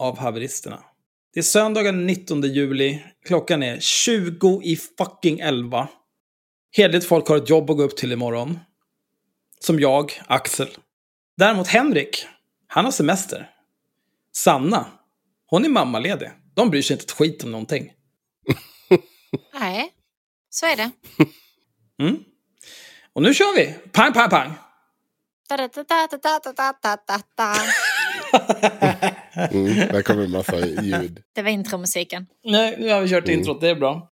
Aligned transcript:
av 0.00 0.18
Haveristerna. 0.18 0.84
Det 1.34 1.40
är 1.40 1.44
söndagen 1.44 2.06
19 2.06 2.42
juli. 2.42 3.04
Klockan 3.24 3.62
är 3.62 3.80
20 3.80 4.60
i 4.64 4.76
fucking 4.76 5.40
11. 5.40 5.88
Hederligt 6.76 7.06
folk 7.06 7.28
har 7.28 7.36
ett 7.36 7.50
jobb 7.50 7.70
att 7.70 7.76
gå 7.76 7.82
upp 7.82 7.96
till 7.96 8.12
imorgon. 8.12 8.58
Som 9.60 9.80
jag, 9.80 10.22
Axel. 10.26 10.68
Däremot 11.36 11.68
Henrik, 11.68 12.26
han 12.66 12.84
har 12.84 12.92
semester. 12.92 13.50
Sanna, 14.32 14.86
hon 15.46 15.64
är 15.64 15.68
mammaledig. 15.68 16.30
De 16.54 16.70
bryr 16.70 16.82
sig 16.82 16.94
inte 16.94 17.04
ett 17.04 17.10
skit 17.10 17.44
om 17.44 17.50
någonting. 17.50 17.92
Nej, 19.60 19.92
så 20.50 20.66
är 20.66 20.76
det. 20.76 20.90
Mm. 22.00 22.24
Och 23.12 23.22
nu 23.22 23.34
kör 23.34 23.56
vi! 23.56 23.74
Pang, 23.92 24.12
pang, 24.12 24.30
pang! 24.30 24.52
Mm, 29.40 29.74
där 29.92 30.02
kommer 30.02 30.24
en 30.24 30.30
massa 30.30 30.66
ljud. 30.66 31.18
Det 31.34 31.42
var 31.42 31.50
intromusiken. 31.50 32.26
Nej, 32.44 32.76
nu 32.78 32.88
har 32.92 33.00
vi 33.00 33.08
kört 33.08 33.24
mm. 33.24 33.38
introt. 33.38 33.60
Det 33.60 33.68
är 33.68 33.74
bra. 33.74 34.10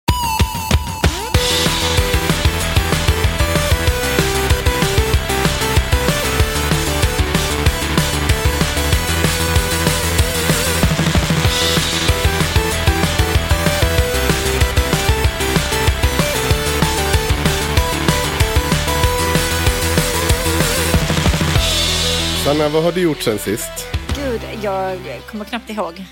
Sanna, 22.47 22.69
vad 22.69 22.83
har 22.83 22.91
du 22.91 23.01
gjort 23.01 23.21
sen 23.21 23.39
sist? 23.39 23.96
Gud, 24.41 24.61
jag 24.61 25.21
kommer 25.29 25.45
knappt 25.45 25.69
ihåg. 25.69 26.03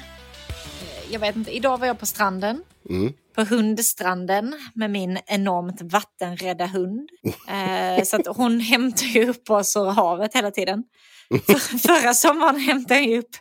Jag 1.12 1.20
vet 1.20 1.36
inte, 1.36 1.52
idag 1.52 1.78
var 1.78 1.88
jag 1.88 2.00
på 2.00 2.06
stranden. 2.06 2.64
Mm. 2.90 3.14
På 3.36 3.44
hundstranden 3.44 4.56
med 4.74 4.92
min 4.92 5.20
enormt 5.26 5.82
vattenrädda 5.82 6.66
hund. 6.66 7.10
Eh, 7.48 8.04
så 8.04 8.16
att 8.16 8.38
hon 8.38 8.60
hämtar 8.60 9.06
ju 9.06 9.30
upp 9.30 9.50
oss 9.50 9.76
ur 9.76 9.86
havet 9.86 10.36
hela 10.36 10.52
tiden. 10.52 10.84
För, 11.46 11.78
förra 11.88 12.14
sommaren 12.14 12.60
hämtade 12.60 13.00
jag 13.00 13.20
upp, 13.20 13.36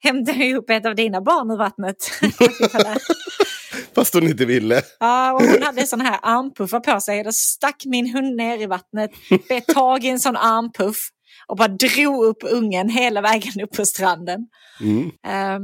hämtade 0.00 0.44
jag 0.44 0.56
upp 0.56 0.70
ett 0.70 0.86
av 0.86 0.94
dina 0.94 1.20
barn 1.20 1.50
ur 1.50 1.56
vattnet. 1.56 1.96
Fast 3.94 4.14
hon 4.14 4.22
inte 4.22 4.44
ville. 4.44 4.82
Ja, 5.00 5.32
och 5.32 5.42
hon 5.42 5.62
hade 5.62 5.86
sån 5.86 6.00
här 6.00 6.18
armpuffar 6.22 6.80
på 6.80 7.00
sig. 7.00 7.24
Då 7.24 7.32
stack 7.32 7.82
min 7.84 8.14
hund 8.14 8.36
ner 8.36 8.62
i 8.62 8.66
vattnet, 8.66 9.10
bet 9.48 9.66
tag 9.66 10.04
i 10.04 10.08
en 10.08 10.20
sån 10.20 10.36
armpuff 10.36 11.10
och 11.48 11.56
bara 11.56 11.68
drog 11.68 12.24
upp 12.24 12.38
ungen 12.42 12.88
hela 12.88 13.20
vägen 13.20 13.60
upp 13.62 13.76
på 13.76 13.86
stranden. 13.86 14.46
Mm. 14.80 15.10
Ehm, 15.26 15.62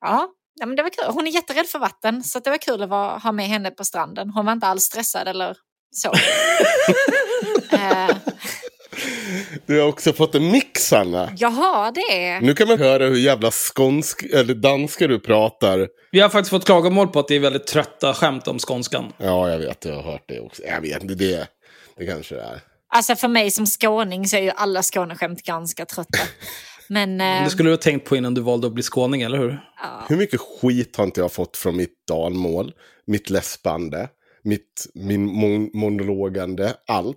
ja, 0.00 0.28
ja, 0.60 0.66
men 0.66 0.76
det 0.76 0.82
var 0.82 0.90
kul. 0.90 1.04
Hon 1.14 1.26
är 1.26 1.30
jätterädd 1.30 1.66
för 1.66 1.78
vatten, 1.78 2.24
så 2.24 2.38
det 2.40 2.50
var 2.50 2.58
kul 2.58 2.82
att 2.82 2.88
vara, 2.88 3.18
ha 3.18 3.32
med 3.32 3.46
henne 3.46 3.70
på 3.70 3.84
stranden. 3.84 4.30
Hon 4.30 4.46
var 4.46 4.52
inte 4.52 4.66
alls 4.66 4.82
stressad 4.82 5.28
eller 5.28 5.56
så. 5.94 6.12
uh, 7.72 8.16
Du 9.66 9.80
har 9.80 9.88
också 9.88 10.12
fått 10.12 10.34
en 10.34 10.50
mix, 10.50 10.82
Sanna. 10.82 11.32
jag 11.36 11.50
har 11.50 11.92
det. 11.92 12.40
Nu 12.40 12.54
kan 12.54 12.68
man 12.68 12.78
höra 12.78 13.06
hur 13.06 13.16
jävla 13.16 13.50
skånsk 13.50 14.22
eller 14.22 14.54
danska 14.54 15.06
du 15.06 15.20
pratar. 15.20 15.88
Vi 16.10 16.20
har 16.20 16.28
faktiskt 16.28 16.50
fått 16.50 16.64
klagomål 16.64 17.08
på 17.08 17.18
att 17.18 17.28
det 17.28 17.34
är 17.36 17.40
väldigt 17.40 17.66
trötta 17.66 18.14
skämt 18.14 18.48
om 18.48 18.58
skånskan. 18.58 19.12
Ja, 19.18 19.50
jag 19.50 19.58
vet. 19.58 19.84
Jag 19.84 19.94
har 19.94 20.02
hört 20.02 20.24
det 20.26 20.40
också. 20.40 20.62
Jag 20.62 20.80
vet 20.80 21.02
inte, 21.02 21.14
det, 21.14 21.48
det 21.96 22.06
kanske 22.06 22.34
det 22.34 22.42
är. 22.42 22.60
Alltså 22.98 23.16
för 23.16 23.28
mig 23.28 23.50
som 23.50 23.66
skåning 23.66 24.28
så 24.28 24.36
är 24.36 24.40
ju 24.40 24.50
alla 24.50 24.82
Skåneskämt 24.82 25.42
ganska 25.42 25.84
trötta. 25.84 26.18
Men 26.88 27.20
eh, 27.20 27.44
Det 27.44 27.50
skulle 27.50 27.68
du 27.68 27.72
ha 27.72 27.76
tänkt 27.76 28.08
på 28.08 28.16
innan 28.16 28.34
du 28.34 28.40
valde 28.40 28.66
att 28.66 28.72
bli 28.72 28.82
skåning, 28.82 29.22
eller 29.22 29.38
hur? 29.38 29.60
Hur 30.08 30.16
mycket 30.16 30.40
skit 30.40 30.96
har 30.96 31.04
inte 31.04 31.20
jag 31.20 31.32
fått 31.32 31.56
från 31.56 31.76
mitt 31.76 32.06
dalmål, 32.08 32.72
mitt 33.06 33.30
läspande, 33.30 34.08
mitt, 34.42 34.86
min 34.94 35.24
mon 35.24 35.70
monologande, 35.74 36.74
allt. 36.86 37.16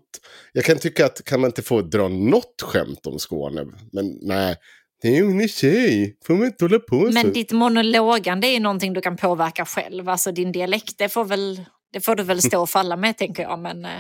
Jag 0.54 0.66
kan 0.66 0.78
tycka 0.78 1.06
att 1.06 1.26
kan 1.26 1.42
man 1.42 1.48
inte 1.48 1.62
få 1.62 1.82
dra 1.82 2.08
något 2.08 2.62
skämt 2.62 3.06
om 3.06 3.20
Skåne? 3.20 3.66
Men 3.92 4.20
nej, 4.22 4.56
det 5.02 5.08
är 5.08 5.16
ju 5.16 5.32
ingen 5.32 5.48
tjej, 5.48 6.18
får 6.26 6.34
man 6.34 6.46
inte 6.46 6.66
hålla 6.66 6.80
på 6.80 7.06
så. 7.06 7.12
Men 7.12 7.34
ditt 7.34 7.52
monologande 7.52 8.48
är 8.48 8.54
ju 8.54 8.60
någonting 8.60 8.94
du 8.94 9.02
kan 9.02 9.18
påverka 9.18 9.66
själv. 9.66 10.10
Alltså 10.10 10.32
din 10.32 10.52
dialekt, 10.52 10.98
det 10.98 11.10
får, 11.10 11.26
väl, 11.26 11.62
det 11.94 12.02
får 12.02 12.16
du 12.16 12.24
väl 12.24 12.42
stå 12.42 12.62
och 12.62 12.70
falla 12.70 12.96
med 12.96 13.18
tänker 13.18 13.44
jag. 13.44 13.60
Men 13.60 13.86
eh, 13.86 13.92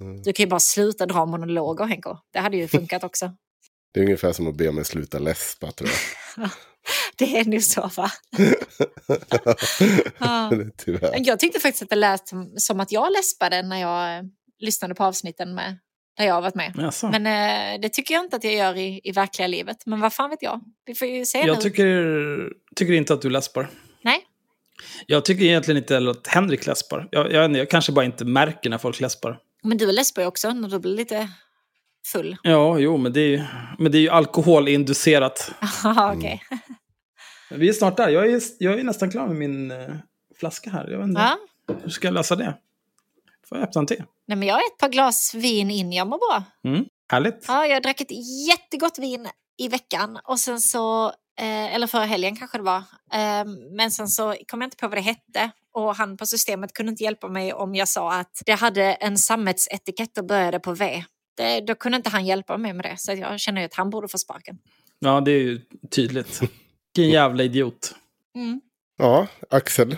Mm. 0.00 0.22
du 0.22 0.32
kan 0.32 0.44
ju 0.44 0.50
bara 0.50 0.60
sluta 0.60 1.06
dra 1.06 1.26
monologer 1.26 1.84
Henko. 1.84 2.16
Det 2.32 2.38
hade 2.38 2.56
ju 2.56 2.68
funkat 2.68 3.04
också. 3.04 3.32
Det 3.94 4.00
är 4.00 4.04
ungefär 4.04 4.32
som 4.32 4.46
att 4.46 4.54
be 4.54 4.72
mig 4.72 4.84
sluta 4.84 5.18
läspa 5.18 5.70
tror 5.72 5.90
jag. 6.36 6.50
Det 7.16 7.38
är 7.38 7.44
nog 7.44 7.62
så 7.62 7.90
va? 7.96 8.10
Ja. 10.18 10.52
Tyvärr. 10.76 11.14
Jag 11.26 11.38
tyckte 11.38 11.60
faktiskt 11.60 11.82
att 11.82 11.88
det 11.90 11.96
lät 11.96 12.28
som- 12.56 12.80
att 12.80 12.92
jag 12.92 13.12
läspade 13.12 13.62
när 13.62 13.80
jag 13.80 14.16
eh, 14.18 14.22
lyssnade 14.58 14.94
på 14.94 15.04
avsnitten 15.04 15.54
med, 15.54 15.78
där 16.16 16.24
jag 16.26 16.34
har 16.34 16.42
varit 16.42 16.54
med. 16.54 16.72
Jaså. 16.78 17.08
Men 17.18 17.26
eh, 17.26 17.80
det 17.80 17.88
tycker 17.88 18.14
jag 18.14 18.24
inte 18.24 18.36
att 18.36 18.44
jag 18.44 18.54
gör 18.54 18.76
i, 18.76 19.00
i 19.04 19.12
verkliga 19.12 19.46
livet. 19.48 19.76
Men 19.86 20.00
vad 20.00 20.12
fan 20.12 20.30
vet 20.30 20.42
jag? 20.42 20.60
Vi 20.86 20.94
får 20.94 21.08
ju 21.08 21.24
se 21.26 21.40
nu. 21.40 21.46
Jag 21.46 21.60
tycker, 21.60 22.52
tycker 22.76 22.92
inte 22.92 23.14
att 23.14 23.22
du 23.22 23.30
läspar. 23.30 23.70
Nej, 24.02 24.18
Jag 25.06 25.24
tycker 25.24 25.44
egentligen 25.44 25.78
inte 25.82 25.94
heller 25.94 26.10
att 26.10 26.26
Henrik 26.26 26.66
läspar. 26.66 27.08
Jag, 27.10 27.32
jag, 27.32 27.56
jag 27.56 27.70
kanske 27.70 27.92
bara 27.92 28.04
inte 28.04 28.24
märker 28.24 28.70
när 28.70 28.78
folk 28.78 29.00
läspar. 29.00 29.38
Men 29.62 29.78
du 29.78 29.92
läspar 29.92 30.22
ju 30.22 30.28
också 30.28 30.52
när 30.52 30.68
du 30.68 30.78
blir 30.78 30.96
lite 30.96 31.28
full. 32.06 32.36
Ja, 32.42 32.78
jo, 32.78 32.96
men 32.96 33.12
det 33.12 33.20
är 33.20 33.28
ju, 33.28 33.44
men 33.78 33.92
det 33.92 33.98
är 33.98 34.02
ju 34.02 34.08
alkoholinducerat. 34.08 35.52
Jaha, 35.84 36.14
okej. 36.16 36.42
Vi 37.50 37.68
är 37.68 37.72
snart 37.72 37.96
där. 37.96 38.08
Jag 38.08 38.32
är, 38.32 38.42
jag 38.58 38.78
är 38.78 38.84
nästan 38.84 39.10
klar 39.10 39.26
med 39.26 39.36
min 39.36 39.70
eh, 39.70 39.94
flaska 40.38 40.70
här. 40.70 40.88
Jag 40.90 40.98
vet 40.98 41.08
inte. 41.08 41.20
Ja. 41.20 41.38
Hur 41.82 41.90
ska 41.90 42.06
jag 42.06 42.14
lösa 42.14 42.36
det? 42.36 42.54
Får 43.48 43.58
jag 43.58 43.68
öppna 43.68 43.78
en 43.78 43.86
till? 43.86 44.04
Nej, 44.26 44.38
men 44.38 44.48
jag 44.48 44.54
har 44.54 44.60
ett 44.60 44.78
par 44.78 44.88
glas 44.88 45.34
vin 45.34 45.70
in, 45.70 45.92
jag 45.92 46.06
mår 46.06 46.18
bra. 46.18 46.44
Mm. 46.72 46.84
Härligt. 47.12 47.44
Ja, 47.48 47.66
jag 47.66 47.82
drack 47.82 48.00
ett 48.00 48.46
jättegott 48.48 48.98
vin 48.98 49.28
i 49.58 49.68
veckan 49.68 50.18
och 50.24 50.38
sen 50.38 50.60
så, 50.60 51.06
eh, 51.38 51.74
eller 51.74 51.86
förra 51.86 52.04
helgen 52.04 52.36
kanske 52.36 52.58
det 52.58 52.64
var, 52.64 52.76
eh, 53.12 53.44
men 53.76 53.90
sen 53.90 54.08
så 54.08 54.36
kom 54.48 54.60
jag 54.60 54.66
inte 54.66 54.76
på 54.76 54.88
vad 54.88 54.98
det 54.98 55.02
hette 55.02 55.50
och 55.74 55.96
han 55.96 56.16
på 56.16 56.26
systemet 56.26 56.72
kunde 56.72 56.90
inte 56.90 57.02
hjälpa 57.04 57.28
mig 57.28 57.52
om 57.52 57.74
jag 57.74 57.88
sa 57.88 58.12
att 58.12 58.42
det 58.46 58.52
hade 58.52 58.82
en 58.84 59.18
sammetsetikett 59.18 60.18
och 60.18 60.26
började 60.26 60.60
på 60.60 60.72
V. 60.72 61.04
Det, 61.36 61.60
då 61.60 61.74
kunde 61.74 61.96
inte 61.96 62.10
han 62.10 62.26
hjälpa 62.26 62.56
mig 62.58 62.72
med 62.72 62.84
det, 62.84 62.94
så 62.98 63.12
jag 63.12 63.40
känner 63.40 63.60
ju 63.60 63.64
att 63.64 63.74
han 63.74 63.90
borde 63.90 64.08
få 64.08 64.18
sparken. 64.18 64.58
Ja, 64.98 65.20
det 65.20 65.30
är 65.30 65.38
ju 65.40 65.60
tydligt. 65.90 66.40
Vilken 66.94 67.10
jävla 67.12 67.42
idiot. 67.42 67.94
Mm. 68.36 68.60
Ja, 68.98 69.26
Axel. 69.50 69.96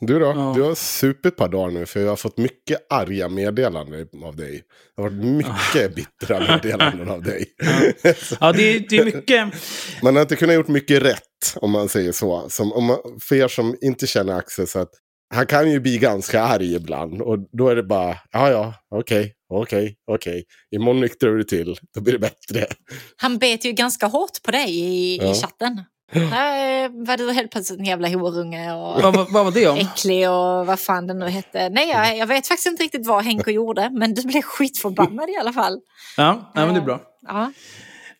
Du 0.00 0.18
då? 0.18 0.26
Ja. 0.26 0.52
Du 0.56 0.62
har 0.62 0.74
supit 0.74 1.26
ett 1.26 1.36
par 1.36 1.48
dagar 1.48 1.70
nu 1.70 1.86
för 1.86 2.00
jag 2.00 2.08
har 2.08 2.16
fått 2.16 2.38
mycket 2.38 2.86
arga 2.92 3.28
meddelanden 3.28 4.08
av 4.24 4.36
dig. 4.36 4.62
Det 4.96 5.02
har 5.02 5.10
varit 5.10 5.24
mycket 5.24 5.94
bittra 5.94 6.40
meddelanden 6.40 7.08
av 7.10 7.22
dig. 7.22 7.46
Ja, 8.40 8.52
det, 8.52 8.62
är- 8.76 8.86
det 8.88 8.96
är 8.98 9.04
mycket... 9.04 9.54
Man 10.02 10.14
har 10.14 10.22
inte 10.22 10.36
kunnat 10.36 10.54
gjort 10.54 10.68
mycket 10.68 11.02
rätt 11.02 11.20
om 11.56 11.70
man 11.70 11.88
säger 11.88 12.12
så. 12.12 12.48
Som, 12.48 12.72
om 12.72 12.84
man, 12.84 12.98
för 13.20 13.36
er 13.36 13.48
som 13.48 13.76
inte 13.80 14.06
känner 14.06 14.34
Axel 14.38 14.66
så 14.66 14.78
att 14.78 14.90
han 15.34 15.46
kan 15.46 15.70
ju 15.70 15.80
bli 15.80 15.98
ganska 15.98 16.42
arg 16.42 16.74
ibland. 16.74 17.22
Och 17.22 17.38
då 17.52 17.68
är 17.68 17.76
det 17.76 17.82
bara, 17.82 18.16
ja 18.32 18.50
ja, 18.50 18.74
okej, 18.90 19.32
okej, 19.54 19.96
okej. 20.10 20.44
Imorgon 20.76 21.00
nyktrar 21.00 21.32
du 21.32 21.44
till, 21.44 21.76
då 21.94 22.00
blir 22.00 22.12
det 22.12 22.18
bättre. 22.18 22.66
Han 23.16 23.38
bet 23.38 23.64
ju 23.64 23.72
ganska 23.72 24.06
hårt 24.06 24.42
på 24.42 24.50
dig 24.50 24.70
i, 24.80 25.16
Ja. 25.22 25.30
i 25.30 25.34
chatten. 25.34 25.82
Där 26.12 27.06
var 27.06 27.16
du 27.16 27.32
helt 27.32 27.50
plötsligt 27.50 27.78
en 27.78 27.84
jävla 27.84 28.08
horunge 28.08 28.72
och 28.72 29.02
Vad, 29.02 29.16
vad, 29.16 29.32
vad 29.32 29.44
var 29.44 29.52
det 29.52 29.68
om? 29.68 29.78
äcklig 29.78 30.30
och 30.30 30.66
vad 30.66 30.80
fan 30.80 31.06
det 31.06 31.14
nu 31.14 31.28
hette. 31.28 31.68
Nej, 31.68 31.88
jag, 31.88 32.16
jag 32.18 32.26
vet 32.26 32.46
faktiskt 32.46 32.66
inte 32.66 32.82
riktigt 32.82 33.06
vad 33.06 33.24
Henko 33.24 33.50
gjorde, 33.50 33.90
men 33.92 34.14
du 34.14 34.22
blev 34.22 34.42
skitförbannad 34.42 35.30
i 35.30 35.36
alla 35.40 35.52
fall. 35.52 35.80
Ja, 36.16 36.52
nej, 36.54 36.64
men 36.66 36.74
det 36.74 36.80
är 36.80 36.84
bra. 36.84 37.00
Ja, 37.26 37.52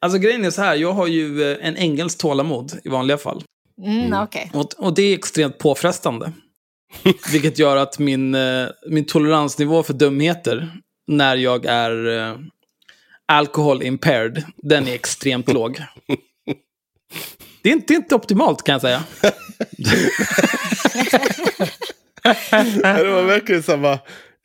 Alltså 0.01 0.19
grejen 0.19 0.45
är 0.45 0.51
så 0.51 0.63
här, 0.63 0.75
jag 0.77 0.93
har 0.93 1.07
ju 1.07 1.53
eh, 1.53 1.67
en 1.69 1.77
ängels 1.77 2.17
tålamod 2.17 2.73
i 2.85 2.89
vanliga 2.89 3.19
fall. 3.19 3.43
mm, 3.87 4.23
okej. 4.23 4.51
Och, 4.55 4.75
och 4.79 4.95
det 4.95 5.03
är 5.03 5.15
extremt 5.15 5.59
påfrestande. 5.59 6.33
Vilket 7.33 7.59
gör 7.59 7.77
att 7.77 7.99
min, 7.99 8.35
eh, 8.35 8.67
min 8.89 9.05
toleransnivå 9.05 9.83
för 9.83 9.95
dumheter 9.95 10.73
när 11.07 11.37
jag 11.37 11.65
är 11.65 12.19
eh, 12.19 12.37
alcohol 13.27 13.83
impaired, 13.83 14.45
den 14.57 14.89
är 14.89 14.95
extremt 14.95 15.53
låg. 15.53 15.83
Det 17.63 17.71
är 17.71 17.73
inte, 17.73 17.87
det 17.87 17.95
är 17.95 17.97
inte 17.97 18.15
optimalt 18.15 18.63
kan 18.63 18.73
jag 18.73 18.81
säga. 18.81 19.05
det 23.03 23.11
var 23.11 23.23
verkligen 23.23 23.63
samma. 23.63 23.99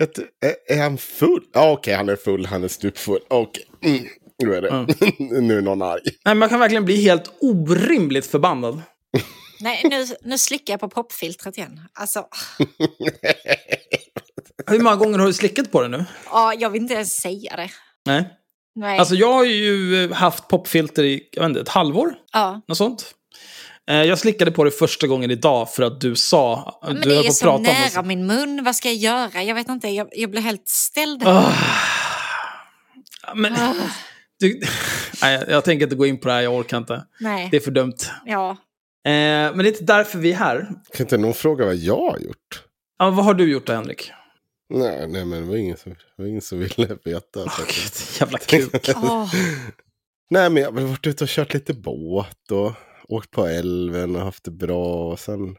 Ett, 0.03 0.17
är, 0.17 0.77
är 0.77 0.81
han 0.81 0.97
full? 0.97 1.43
Ja 1.53 1.71
okej, 1.71 1.93
han 1.93 2.09
är 2.09 2.15
full, 2.15 2.45
han 2.45 2.63
är 2.63 2.67
stupfull. 2.67 3.19
Okej, 3.27 3.65
mm, 3.83 4.05
nu 4.43 4.55
är 4.55 4.61
det. 4.61 4.87
nu 5.41 5.57
är 5.57 5.61
någon 5.61 5.81
arg. 5.81 6.01
Nej, 6.25 6.35
man 6.35 6.49
kan 6.49 6.59
verkligen 6.59 6.85
bli 6.85 7.01
helt 7.01 7.31
orimligt 7.41 8.25
förbannad. 8.25 8.81
Nej, 9.61 9.81
nu, 9.89 10.05
nu 10.21 10.37
slickar 10.37 10.73
jag 10.73 10.79
på 10.79 10.89
popfiltret 10.89 11.57
igen. 11.57 11.81
Alltså, 11.93 12.27
Hur 14.67 14.79
många 14.79 14.95
gånger 14.95 15.19
har 15.19 15.25
du 15.25 15.33
slickat 15.33 15.71
på 15.71 15.81
det 15.81 15.87
nu? 15.87 16.05
ja, 16.31 16.53
jag 16.53 16.69
vill 16.69 16.81
inte 16.81 16.93
ens 16.93 17.13
säga 17.15 17.55
det. 17.55 17.69
Nej. 18.05 18.29
Nej. 18.75 18.99
Alltså 18.99 19.15
jag 19.15 19.33
har 19.33 19.43
ju 19.45 20.03
eh, 20.03 20.11
haft 20.11 20.47
popfilter 20.47 21.03
i 21.03 21.29
jag 21.31 21.41
vet 21.41 21.49
inte, 21.49 21.61
ett 21.61 21.69
halvår. 21.69 22.13
ja. 22.33 22.61
Något 22.67 22.77
sånt. 22.77 23.13
Eh, 23.89 23.95
Jag 24.03 24.19
slickade 24.19 24.51
på 24.51 24.63
det 24.63 24.71
första 24.71 25.07
gången 25.07 25.31
idag 25.31 25.73
för 25.73 25.83
att 25.83 26.01
du 26.01 26.15
sa... 26.15 26.79
Men 26.87 26.95
du 26.95 27.01
det 27.09 27.15
är 27.15 27.31
så 27.31 27.57
nära 27.57 28.03
min 28.03 28.25
mun, 28.27 28.63
vad 28.63 28.75
ska 28.75 28.87
jag 28.87 28.97
göra? 28.97 29.43
Jag 29.43 29.55
vet 29.55 29.69
inte, 29.69 29.87
jag, 29.89 30.07
jag 30.11 30.31
blir 30.31 30.41
helt 30.41 30.67
ställd. 30.67 31.21
Ja, 31.25 31.53
Men, 33.35 33.53
Ah, 33.53 33.73
du, 34.39 34.61
nej, 35.21 35.33
jag, 35.33 35.49
jag 35.49 35.65
tänker 35.65 35.83
inte 35.85 35.95
gå 35.95 36.05
in 36.05 36.19
på 36.19 36.27
det 36.27 36.33
här, 36.33 36.41
jag 36.41 36.53
orkar 36.55 36.77
inte. 36.77 37.05
nej, 37.19 37.47
Det 37.51 37.57
är 37.57 37.61
för 37.61 37.71
dumt. 37.71 37.97
ja. 38.25 38.57
Eh, 39.05 39.11
men 39.11 39.57
det 39.57 39.63
är 39.63 39.71
inte 39.71 39.83
därför 39.83 40.19
vi 40.19 40.31
är 40.31 40.35
här. 40.35 40.59
Kan 40.93 41.03
inte 41.03 41.17
någon 41.17 41.33
fråga 41.33 41.65
vad 41.65 41.75
jag 41.75 42.11
har 42.11 42.19
gjort? 42.19 42.63
Ja, 42.99 43.09
vad 43.09 43.25
har 43.25 43.33
du 43.33 43.51
gjort 43.51 43.67
då, 43.67 43.73
Henrik? 43.73 44.11
Nej, 44.73 45.07
nej 45.07 45.25
men 45.25 45.41
det 45.41 45.47
var 45.49 45.55
ingen 45.55 45.77
som, 45.77 45.95
var 46.17 46.25
ingen 46.25 46.41
som 46.41 46.59
ville 46.59 46.97
veta. 47.05 47.43
Att- 47.43 47.57
Gud, 47.57 48.19
jävla 48.19 48.37
kuk. 48.37 48.89
Åh, 48.95 49.33
Nej, 50.31 50.49
men 50.49 50.63
jag 50.63 50.71
har 50.71 50.81
varit 50.81 51.07
ute 51.07 51.23
och 51.23 51.29
kört 51.29 51.53
lite 51.53 51.73
båt 51.73 52.51
och 52.51 52.71
åkt 53.07 53.31
på 53.31 53.45
älven 53.45 54.15
och 54.15 54.21
haft 54.21 54.43
det 54.43 54.51
bra. 54.51 55.11
Och 55.11 55.19
sen 55.19 55.55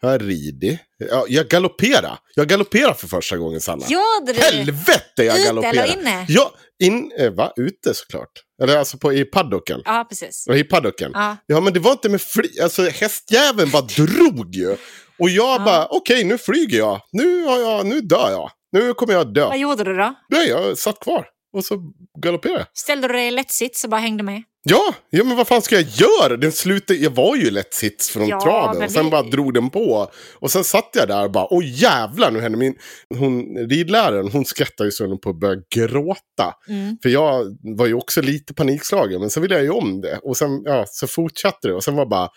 jag 0.00 0.22
ridit. 0.28 0.80
Ja, 1.10 1.24
jag 1.28 1.48
galopperar. 1.48 2.18
Jag 2.34 2.48
galopperar 2.48 2.94
för 2.94 3.08
första 3.08 3.36
gången, 3.36 3.60
Sanna. 3.60 3.84
gjorde 3.88 4.32
du? 4.32 4.40
Helvete, 4.40 5.00
jag 5.16 5.36
Ute 5.38 5.44
galopperar. 5.44 5.72
eller 5.84 6.00
inne? 6.00 6.26
Ja, 6.28 6.52
in, 6.82 7.12
eh, 7.18 7.30
va? 7.30 7.52
Ute 7.56 7.94
såklart. 7.94 8.30
Eller 8.62 8.76
alltså 8.78 8.98
på, 8.98 9.12
i 9.12 9.24
paddocken. 9.24 9.80
Ja, 9.84 10.06
precis. 10.08 10.46
I 10.48 10.64
paddocken. 10.64 11.10
Ja. 11.14 11.36
Ja, 11.46 11.60
men 11.60 11.72
det 11.72 11.80
var 11.80 11.92
inte 11.92 12.08
med 12.08 12.20
fly. 12.22 12.48
Alltså 12.62 12.82
hästjäveln 12.82 13.70
bara 13.70 13.82
drog 13.82 14.54
ju. 14.54 14.70
Och 15.18 15.28
jag 15.30 15.60
Ja. 15.60 15.64
bara, 15.64 15.86
okej, 15.90 16.24
nu 16.24 16.38
flyger 16.38 16.78
jag. 16.78 17.00
Nu, 17.12 17.44
har 17.44 17.58
jag. 17.58 17.86
nu 17.86 18.00
dör 18.00 18.30
jag. 18.30 18.50
Nu 18.72 18.94
kommer 18.94 19.12
jag 19.14 19.34
dö. 19.34 19.46
Vad 19.46 19.58
gjorde 19.58 19.84
du 19.84 19.96
då? 19.96 20.14
Nej, 20.28 20.48
jag 20.48 20.78
satt 20.78 21.00
kvar. 21.00 21.26
Och 21.56 21.64
så 21.64 21.80
galopperade 22.22 22.58
jag. 22.58 22.66
Ställde 22.74 23.08
du 23.08 23.14
dig 23.14 23.26
i 23.26 23.30
lättsits 23.30 23.84
och 23.84 23.90
bara 23.90 24.00
hängde 24.00 24.22
med? 24.22 24.42
Ja, 24.68 24.94
ja, 25.10 25.24
men 25.24 25.36
vad 25.36 25.48
fan 25.48 25.62
ska 25.62 25.74
jag 25.74 25.84
göra? 25.84 26.36
Den 26.36 26.52
slutade, 26.52 26.98
jag 26.98 27.10
var 27.10 27.36
ju 27.36 27.50
lätt 27.50 27.74
sits 27.74 28.10
från 28.10 28.28
Ja, 28.28 28.40
traven 28.40 28.82
och 28.82 28.90
sen 28.90 29.04
vi- 29.04 29.10
bara 29.10 29.22
drog 29.22 29.54
den 29.54 29.70
på. 29.70 30.10
Och 30.34 30.50
sen 30.50 30.64
satt 30.64 30.90
jag 30.92 31.08
där 31.08 31.24
och 31.24 31.30
bara, 31.30 31.46
åh 31.52 31.62
jävlar 31.64 32.30
nu 32.30 32.40
hände 32.40 32.58
min... 32.58 32.74
Hon, 33.18 33.56
ridläraren, 33.70 34.30
hon 34.32 34.44
skrattade 34.44 34.88
ju 34.88 34.92
så 34.92 35.06
hon 35.06 35.20
på 35.20 35.30
att 35.30 35.40
börja 35.40 35.56
gråta. 35.74 36.54
Mm. 36.68 36.98
För 37.02 37.08
jag 37.08 37.44
var 37.76 37.86
ju 37.86 37.94
också 37.94 38.22
lite 38.22 38.54
panikslagen, 38.54 39.20
men 39.20 39.30
så 39.30 39.40
ville 39.40 39.54
jag 39.54 39.64
ju 39.64 39.70
om 39.70 40.00
det. 40.00 40.18
Och 40.22 40.36
sen, 40.36 40.62
ja, 40.64 40.84
så 40.88 41.06
fortsatte 41.06 41.68
det. 41.68 41.74
Och 41.74 41.84
sen 41.84 41.96
var 41.96 42.06
bara, 42.06 42.28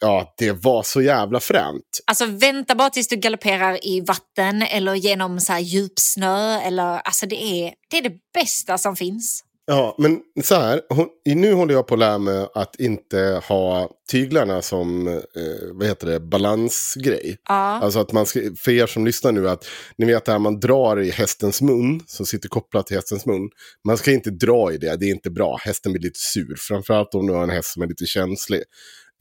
ja, 0.00 0.34
det 0.38 0.52
var 0.52 0.82
så 0.82 1.02
jävla 1.02 1.40
fränt. 1.40 1.82
Alltså 2.06 2.26
vänta 2.26 2.74
bara 2.74 2.90
tills 2.90 3.08
du 3.08 3.16
galopperar 3.16 3.86
i 3.86 4.00
vatten 4.00 4.62
eller 4.62 4.94
genom 4.94 5.40
så 5.40 5.52
här 5.52 5.60
djupsnö. 5.60 6.60
Eller, 6.60 6.82
alltså 6.98 7.26
det 7.26 7.42
är, 7.42 7.72
det 7.90 7.98
är 7.98 8.02
det 8.02 8.14
bästa 8.34 8.78
som 8.78 8.96
finns. 8.96 9.42
Ja, 9.68 9.94
men 9.98 10.20
så 10.42 10.54
här, 10.54 10.80
hon, 10.88 11.08
nu 11.24 11.52
håller 11.52 11.74
jag 11.74 11.86
på 11.86 11.94
att 11.94 12.00
lära 12.00 12.18
mig 12.18 12.46
att 12.54 12.80
inte 12.80 13.42
ha 13.48 13.90
tyglarna 14.10 14.62
som, 14.62 15.08
eh, 15.08 15.22
vad 15.72 15.86
heter 15.86 16.06
det, 16.06 16.20
balansgrej. 16.20 17.38
Ja. 17.48 17.54
Alltså 17.54 17.98
att 17.98 18.12
man 18.12 18.26
ska, 18.26 18.40
för 18.58 18.70
er 18.70 18.86
som 18.86 19.04
lyssnar 19.04 19.32
nu, 19.32 19.48
att 19.48 19.66
ni 19.98 20.06
vet 20.06 20.24
det 20.24 20.32
här 20.32 20.38
man 20.38 20.60
drar 20.60 21.00
i 21.00 21.10
hästens 21.10 21.62
mun, 21.62 22.00
som 22.06 22.26
sitter 22.26 22.48
kopplat 22.48 22.86
till 22.86 22.96
hästens 22.96 23.26
mun. 23.26 23.50
Man 23.84 23.98
ska 23.98 24.12
inte 24.12 24.30
dra 24.30 24.72
i 24.72 24.78
det, 24.78 24.96
det 24.96 25.06
är 25.06 25.10
inte 25.10 25.30
bra. 25.30 25.58
Hästen 25.60 25.92
blir 25.92 26.02
lite 26.02 26.20
sur, 26.20 26.56
framförallt 26.58 27.14
om 27.14 27.26
du 27.26 27.32
har 27.32 27.42
en 27.42 27.50
häst 27.50 27.72
som 27.72 27.82
är 27.82 27.86
lite 27.86 28.06
känslig. 28.06 28.62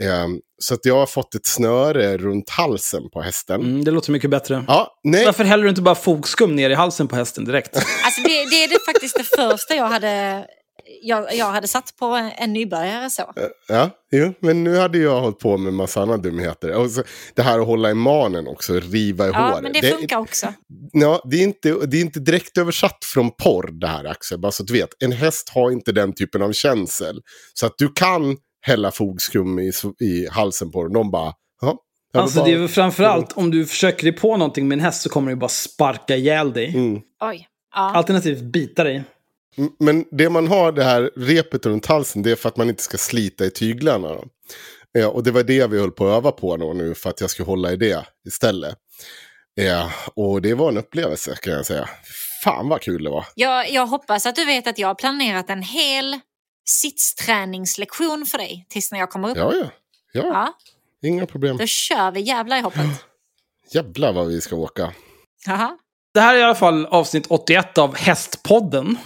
Ehm, 0.04 0.40
så 0.62 0.74
att 0.74 0.86
jag 0.86 0.96
har 0.96 1.06
fått 1.06 1.36
ett 1.36 1.46
snöre 1.46 2.18
runt 2.18 2.50
halsen 2.50 3.10
på 3.14 3.22
hästen. 3.22 3.62
Mm, 3.62 3.84
det 3.84 3.92
låter 3.92 4.12
mycket 4.12 4.30
bättre. 4.30 4.66
Ja, 4.68 5.00
nej. 5.04 5.26
Varför 5.26 5.44
häller 5.44 5.64
du 5.64 5.70
inte 5.70 5.82
bara 5.82 5.96
fogskum 5.96 6.56
ner 6.56 6.70
i 6.70 6.74
halsen 6.74 7.08
på 7.08 7.16
hästen 7.16 7.46
direkt? 7.46 7.76
Alltså 8.06 8.22
det, 8.22 8.30
det 8.30 8.64
är 8.64 8.68
det 8.70 8.80
faktiskt 8.86 9.18
det 9.18 9.24
första 9.24 9.76
jag 9.76 9.86
hade, 9.88 10.46
jag, 11.02 11.36
jag 11.36 11.46
hade 11.46 11.68
satt 11.68 11.96
på 12.00 12.06
en, 12.06 12.32
en 12.38 12.54
nybörjare 12.54 13.10
så. 13.10 13.34
Ja, 13.68 13.90
jo, 14.12 14.34
men 14.40 14.64
nu 14.64 14.78
hade 14.78 14.98
jag 14.98 15.22
hållit 15.22 15.40
på 15.40 15.58
med 15.58 15.74
massa 15.74 16.02
andra 16.02 16.18
dumheter. 16.18 16.72
Och 16.72 16.92
så, 16.92 17.04
det 17.36 17.42
här 17.42 17.60
att 17.60 17.68
hålla 17.68 17.92
i 17.92 17.94
manen 17.94 18.48
också, 18.48 18.74
riva 18.80 19.26
i 19.28 19.30
Ja, 19.30 19.50
håret. 19.50 19.64
men 19.64 19.74
det 19.74 19.82
funkar 19.98 20.18
också. 20.18 20.54
Ja, 20.92 21.22
det, 21.32 21.38
är 21.38 21.44
inte, 21.44 21.74
det 21.86 21.98
är 21.98 22.02
inte 22.02 22.20
direkt 22.20 22.58
översatt 22.58 23.06
från 23.14 23.32
porr 23.32 23.80
det 23.80 23.88
här 23.88 24.06
Axel, 24.06 24.40
bara 24.40 24.52
så 24.52 24.64
att 24.64 24.68
du 24.68 24.74
vet. 24.74 24.90
En 25.04 25.12
häst 25.12 25.50
har 25.50 25.72
inte 25.72 25.92
den 25.92 26.14
typen 26.14 26.42
av 26.42 26.52
känsel. 26.52 27.22
Så 27.54 27.66
att 27.66 27.74
du 27.78 27.90
kan 27.96 28.38
hälla 28.66 28.92
fogskum 28.92 29.60
i, 29.60 29.72
i 30.00 30.28
halsen 30.32 30.72
på 30.72 30.84
den. 30.84 30.94
De 30.94 31.12
bara, 31.12 31.34
ja. 31.62 31.78
Alltså 32.14 32.40
bara- 32.40 32.46
det 32.48 32.54
är 32.54 32.58
väl 32.60 32.68
framförallt 32.68 33.32
om 33.32 33.52
du 33.52 33.66
försöker 33.66 34.04
dig 34.04 34.12
på 34.12 34.38
någonting 34.38 34.68
med 34.68 34.76
en 34.76 34.86
häst 34.86 35.02
så 35.02 35.10
kommer 35.10 35.32
du 35.32 35.38
bara 35.38 35.50
sparka 35.50 36.16
ihjäl 36.16 36.54
dig. 36.54 36.68
Mm. 36.76 37.02
Oj. 37.24 37.48
Ja. 37.76 37.96
Alternativt 37.96 38.42
bita 38.42 38.84
dig. 38.84 39.04
Men 39.80 40.06
det 40.12 40.30
man 40.30 40.48
har 40.48 40.72
det 40.72 40.84
här 40.84 41.12
repet 41.16 41.66
runt 41.66 41.86
halsen 41.86 42.22
det 42.24 42.32
är 42.32 42.36
för 42.36 42.50
att 42.50 42.58
man 42.58 42.70
inte 42.70 42.84
ska 42.84 42.98
slita 42.98 43.46
i 43.46 43.50
tyglarna. 43.50 44.08
Då. 44.08 44.24
Ja, 44.92 45.08
och 45.08 45.24
det 45.24 45.32
var 45.32 45.44
det 45.44 45.68
vi 45.68 45.80
höll 45.80 45.92
på 45.92 46.08
att 46.08 46.18
öva 46.18 46.32
på 46.32 46.58
då 46.58 46.74
nu 46.74 46.96
för 46.96 47.10
att 47.10 47.22
jag 47.22 47.30
skulle 47.30 47.46
hålla 47.46 47.72
i 47.72 47.76
det 47.76 48.06
istället. 48.28 48.76
Ja, 49.54 49.92
och 50.16 50.42
det 50.42 50.54
var 50.54 50.70
en 50.70 50.78
upplevelse 50.78 51.36
kan 51.42 51.54
jag 51.54 51.66
säga. 51.66 51.90
Fan 52.44 52.70
vad 52.70 52.82
kul 52.82 53.04
det 53.04 53.10
var. 53.10 53.26
Jag, 53.36 53.72
jag 53.72 53.88
hoppas 53.88 54.26
att 54.26 54.36
du 54.36 54.46
vet 54.46 54.68
att 54.68 54.78
jag 54.78 54.88
har 54.88 54.96
planerat 54.96 55.50
en 55.50 55.62
hel 55.62 56.20
sittsträningslektion 56.66 58.26
för 58.26 58.38
dig 58.38 58.66
tills 58.70 58.92
när 58.92 59.00
jag 59.00 59.10
kommer 59.10 59.30
upp. 59.30 59.38
Ja, 59.38 59.54
ja. 59.54 59.70
Ja, 60.12 60.24
Ja, 60.24 60.54
inga 61.10 61.26
problem. 61.26 61.58
då 61.58 61.66
kör 61.66 62.12
vi 62.12 62.22
jävlar 62.22 62.58
i 62.58 62.62
hoppet. 62.62 62.86
Jävlar 63.74 64.14
vad 64.14 64.28
vi 64.28 64.42
ska 64.42 64.56
åka. 64.56 64.94
Jaha. 65.46 65.78
Det 66.14 66.20
här 66.20 66.36
är 66.36 66.40
i 66.40 66.44
alla 66.44 66.56
fall 66.56 66.86
avsnitt 66.86 67.26
81 67.30 67.78
av 67.78 67.96
Hästpodden. 67.96 68.98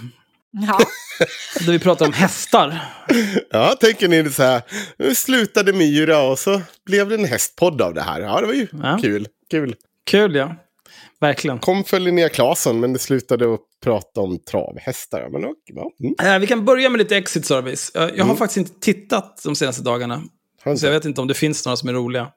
Ja. 0.51 0.79
Där 1.65 1.71
vi 1.71 1.79
pratar 1.79 2.05
om 2.05 2.13
hästar. 2.13 2.95
Ja, 3.49 3.75
tänker 3.79 4.07
ni 4.07 4.29
så 4.31 4.43
här. 4.43 4.61
Nu 4.97 5.15
slutade 5.15 5.73
Myra 5.73 6.21
och 6.21 6.39
så 6.39 6.61
blev 6.85 7.09
det 7.09 7.15
en 7.15 7.25
hästpodd 7.25 7.81
av 7.81 7.93
det 7.93 8.01
här. 8.01 8.21
Ja, 8.21 8.41
det 8.41 8.47
var 8.47 8.53
ju 8.53 8.67
Ja. 8.83 8.97
kul. 9.01 9.27
Kul. 9.49 9.75
Kul 10.05 10.35
ja. 10.35 10.55
Verkligen. 11.19 11.59
Kom 11.59 11.83
för 11.83 11.99
Linnea 11.99 12.29
Claesson, 12.29 12.79
men 12.79 12.93
det 12.93 12.99
slutade 12.99 13.53
att 13.53 13.59
prata 13.83 14.21
om 14.21 14.39
travhästar. 14.39 15.29
Men 15.31 15.45
okej, 15.45 15.55
ja. 15.65 15.91
Mm. 15.99 16.33
Eh, 16.35 16.39
Vi 16.39 16.47
kan 16.47 16.65
börja 16.65 16.89
med 16.89 16.97
lite 16.97 17.17
exit 17.17 17.45
service. 17.45 17.91
Jag, 17.93 18.03
jag 18.03 18.09
har 18.17 18.23
Mm. 18.23 18.37
faktiskt 18.37 18.57
inte 18.57 18.79
tittat 18.79 19.41
de 19.43 19.55
senaste 19.55 19.83
dagarna. 19.83 20.21
Så 20.77 20.85
jag 20.85 20.91
vet 20.91 21.05
inte 21.05 21.21
om 21.21 21.27
det 21.27 21.33
finns 21.33 21.65
några 21.65 21.75
som 21.77 21.89
är 21.89 21.93
roliga. 21.93 22.31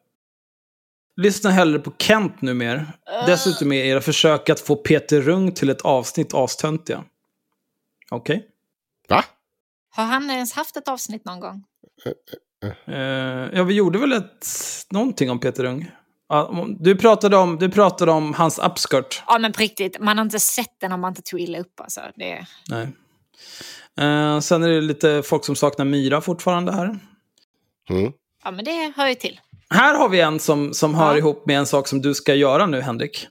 Lyssna 1.17 1.51
hellre 1.51 1.79
på 1.79 1.93
Kent 1.99 2.43
numera. 2.43 2.87
Dessutom 3.27 3.73
är 3.73 3.85
era 3.85 4.01
försök 4.01 4.51
att 4.51 4.61
få 4.61 4.77
Peter 4.77 5.21
Rung 5.21 5.53
till 5.53 5.71
ett 5.71 5.83
avsnitt 5.83 6.35
astöntiga. 6.35 7.05
Okej. 8.11 8.47
Va? 9.09 9.25
Har 9.91 10.05
han 10.05 10.31
ens 10.31 10.53
haft 10.53 10.77
ett 10.77 10.89
avsnitt 10.89 11.25
någon 11.25 11.41
gång? 11.41 11.65
Eh, 12.87 13.49
ja, 13.53 13.63
vi 13.65 13.75
gjorde 13.75 13.99
väl 13.99 14.13
ett, 14.13 14.47
någonting 14.91 15.31
om 15.31 15.41
Peter 15.41 15.63
Rung. 15.63 15.91
Du, 16.79 16.97
pratade 16.97 17.37
om, 17.37 17.59
du 17.59 17.71
pratade 17.71 18.13
om 18.13 18.35
hans 18.35 18.59
upskirt. 18.59 19.23
Ja, 19.27 19.39
men 19.39 19.53
på 19.53 19.61
riktigt, 19.61 20.01
man 20.01 20.19
har 20.19 20.25
inte 20.25 20.41
sett 20.41 20.81
den 20.81 20.93
om 20.93 21.01
man 21.01 21.11
inte 21.11 21.23
tog 21.23 21.41
illa 21.41 21.59
upp. 21.59 21.81
Alltså. 21.81 22.01
Det... 22.17 22.47
Nej. 22.69 22.89
Eh, 24.01 24.41
sen 24.41 24.63
är 24.63 24.69
det 24.69 24.81
lite 24.81 25.23
folk 25.23 25.45
som 25.45 25.57
saknar 25.57 25.85
Myra 25.85 26.21
fortfarande 26.21 26.73
här. 26.73 26.99
Mm. 27.91 28.13
Ja, 28.45 28.51
men 28.51 28.65
det 28.65 28.93
hör 28.97 29.07
ju 29.09 29.15
till. 29.15 29.41
Här 29.71 29.95
har 29.99 30.09
vi 30.09 30.21
en 30.21 30.39
som, 30.41 30.75
som 30.75 30.95
hör 30.95 31.13
Ja. 31.13 31.19
ihop 31.19 31.47
med 31.47 31.59
en 31.59 31.67
sak 31.67 31.89
som 31.89 32.03
du 32.03 32.15
ska 32.15 32.35
göra 32.35 32.67
nu, 32.67 32.81
Henrik. 32.81 33.27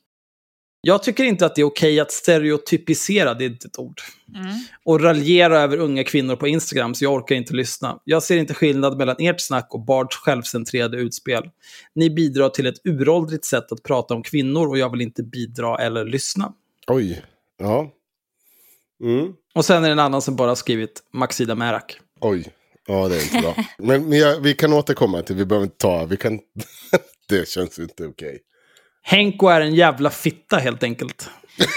Jag 0.84 1.04
tycker 1.04 1.24
inte 1.24 1.46
att 1.46 1.56
det 1.56 1.62
är 1.62 1.66
okej 1.66 2.00
att 2.00 2.12
stereotypisera, 2.12 3.34
det 3.34 3.44
är 3.44 3.50
inte 3.50 3.68
ett 3.68 3.80
ord. 3.80 4.02
Mm. 4.36 4.48
Och 4.84 5.02
raljera 5.02 5.60
över 5.60 5.78
unga 5.78 6.04
kvinnor 6.04 6.36
på 6.36 6.48
Instagram, 6.48 6.96
så 6.96 7.04
jag 7.04 7.14
orkar 7.14 7.36
inte 7.36 7.54
lyssna. 7.54 8.00
Jag 8.04 8.24
ser 8.24 8.38
inte 8.38 8.54
skillnad 8.54 8.98
mellan 8.98 9.16
ert 9.20 9.42
snack 9.42 9.68
och 9.72 9.86
Bards 9.86 10.16
självcentrerade 10.16 10.98
utspel. 10.98 11.44
Ni 11.96 12.10
bidrar 12.10 12.50
till 12.50 12.66
ett 12.66 12.82
uråldrigt 12.84 13.46
sätt 13.46 13.72
att 13.72 13.84
prata 13.84 14.14
om 14.14 14.24
kvinnor 14.24 14.68
och 14.68 14.78
jag 14.78 14.92
vill 14.92 15.02
inte 15.02 15.24
bidra 15.24 15.78
eller 15.78 16.06
lyssna. 16.06 16.54
Oj. 16.88 17.22
Ja. 17.60 17.92
Mm. 19.04 19.34
Och 19.56 19.66
sen 19.66 19.84
är 19.84 19.88
det 19.88 19.94
en 19.94 20.00
annan 20.00 20.22
som 20.22 20.36
bara 20.36 20.48
har 20.48 20.56
skrivit 20.56 21.04
Maxida 21.14 21.56
Märak. 21.56 22.00
Oj. 22.20 22.48
Ja, 22.88 23.08
det 23.08 23.16
är 23.16 23.22
inte 23.22 23.42
bra. 23.42 23.56
Men, 23.78 24.10
men 24.10 24.20
jag, 24.20 24.40
vi 24.40 24.54
kan 24.54 24.74
återkomma 24.74 25.22
till, 25.22 25.36
vi 25.36 25.46
behöver 25.46 25.64
inte 25.66 25.78
ta, 25.78 26.06
vi 26.06 26.18
kan... 26.18 26.40
det 27.30 27.50
känns 27.50 27.80
ju 27.80 27.84
inte 27.84 28.06
okej. 28.06 28.40
Henko 29.02 29.48
är 29.48 29.62
en 29.62 29.76
jävla 29.76 30.10
fitta 30.10 30.58
helt 30.58 30.84
enkelt. 30.84 31.30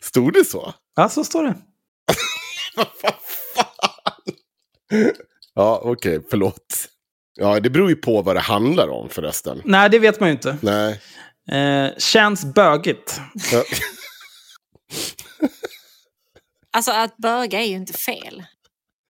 Stod 0.00 0.32
det 0.32 0.44
så? 0.44 0.74
Ja, 0.96 1.08
så 1.08 1.24
står 1.24 1.44
det. 1.44 1.54
Ja, 5.54 5.80
okej, 5.84 6.20
förlåt. 6.30 6.88
Ja, 7.34 7.60
det 7.60 7.70
beror 7.70 7.88
ju 7.90 7.96
på 7.96 8.22
vad 8.22 8.36
det 8.36 8.40
handlar 8.40 8.88
om 8.88 9.08
förresten. 9.08 9.62
Nej, 9.64 9.90
det 9.90 9.98
vet 9.98 10.20
man 10.20 10.28
ju 10.28 10.32
inte. 10.32 10.56
Nej. 10.62 11.00
Eh, 11.50 11.90
känns 11.98 12.44
bögigt. 12.44 13.20
Ja. 13.52 13.64
Alltså 16.74 16.90
att 16.90 17.16
böga 17.16 17.60
är 17.60 17.64
ju 17.66 17.74
inte 17.74 17.92
fel. 17.92 18.44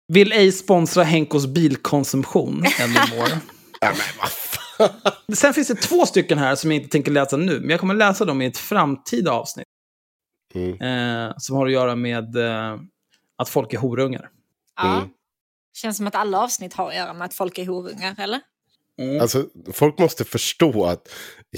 Vill 0.08 0.32
ej 0.32 0.52
sponsra 0.52 1.02
Henkos 1.02 1.46
bilkonsumtion 1.46 2.64
anymore. 2.80 3.40
Ja, 3.82 3.88
men 3.88 4.18
vad 4.20 4.30
fan. 4.30 5.12
Sen 5.34 5.54
finns 5.54 5.68
det 5.68 5.74
två 5.74 6.06
stycken 6.06 6.38
här 6.38 6.54
som 6.54 6.72
jag 6.72 6.80
inte 6.80 6.92
tänker 6.92 7.10
läsa 7.12 7.36
nu, 7.36 7.60
men 7.60 7.70
jag 7.70 7.80
kommer 7.80 7.94
läsa 7.94 8.24
dem 8.24 8.42
i 8.42 8.46
ett 8.46 8.58
framtida 8.58 9.32
avsnitt. 9.32 9.66
Mm. 10.54 10.80
Eh, 10.80 11.34
som 11.38 11.56
har 11.56 11.66
att 11.66 11.72
göra 11.72 11.96
med 11.96 12.36
eh, 12.36 12.80
att 13.36 13.48
folk 13.48 13.72
är 13.72 13.78
horungar. 13.78 14.30
Ja. 14.76 14.96
Mm. 14.96 15.08
Känns 15.74 15.96
som 15.96 16.06
att 16.06 16.14
alla 16.14 16.38
avsnitt 16.38 16.74
har 16.74 16.88
att 16.88 16.96
göra 16.96 17.12
med 17.12 17.24
att 17.24 17.34
folk 17.34 17.58
är 17.58 17.66
horungar, 17.66 18.14
eller? 18.18 18.40
Alltså, 19.20 19.46
folk 19.72 19.98
måste 19.98 20.24
förstå 20.24 20.84
att 20.84 21.08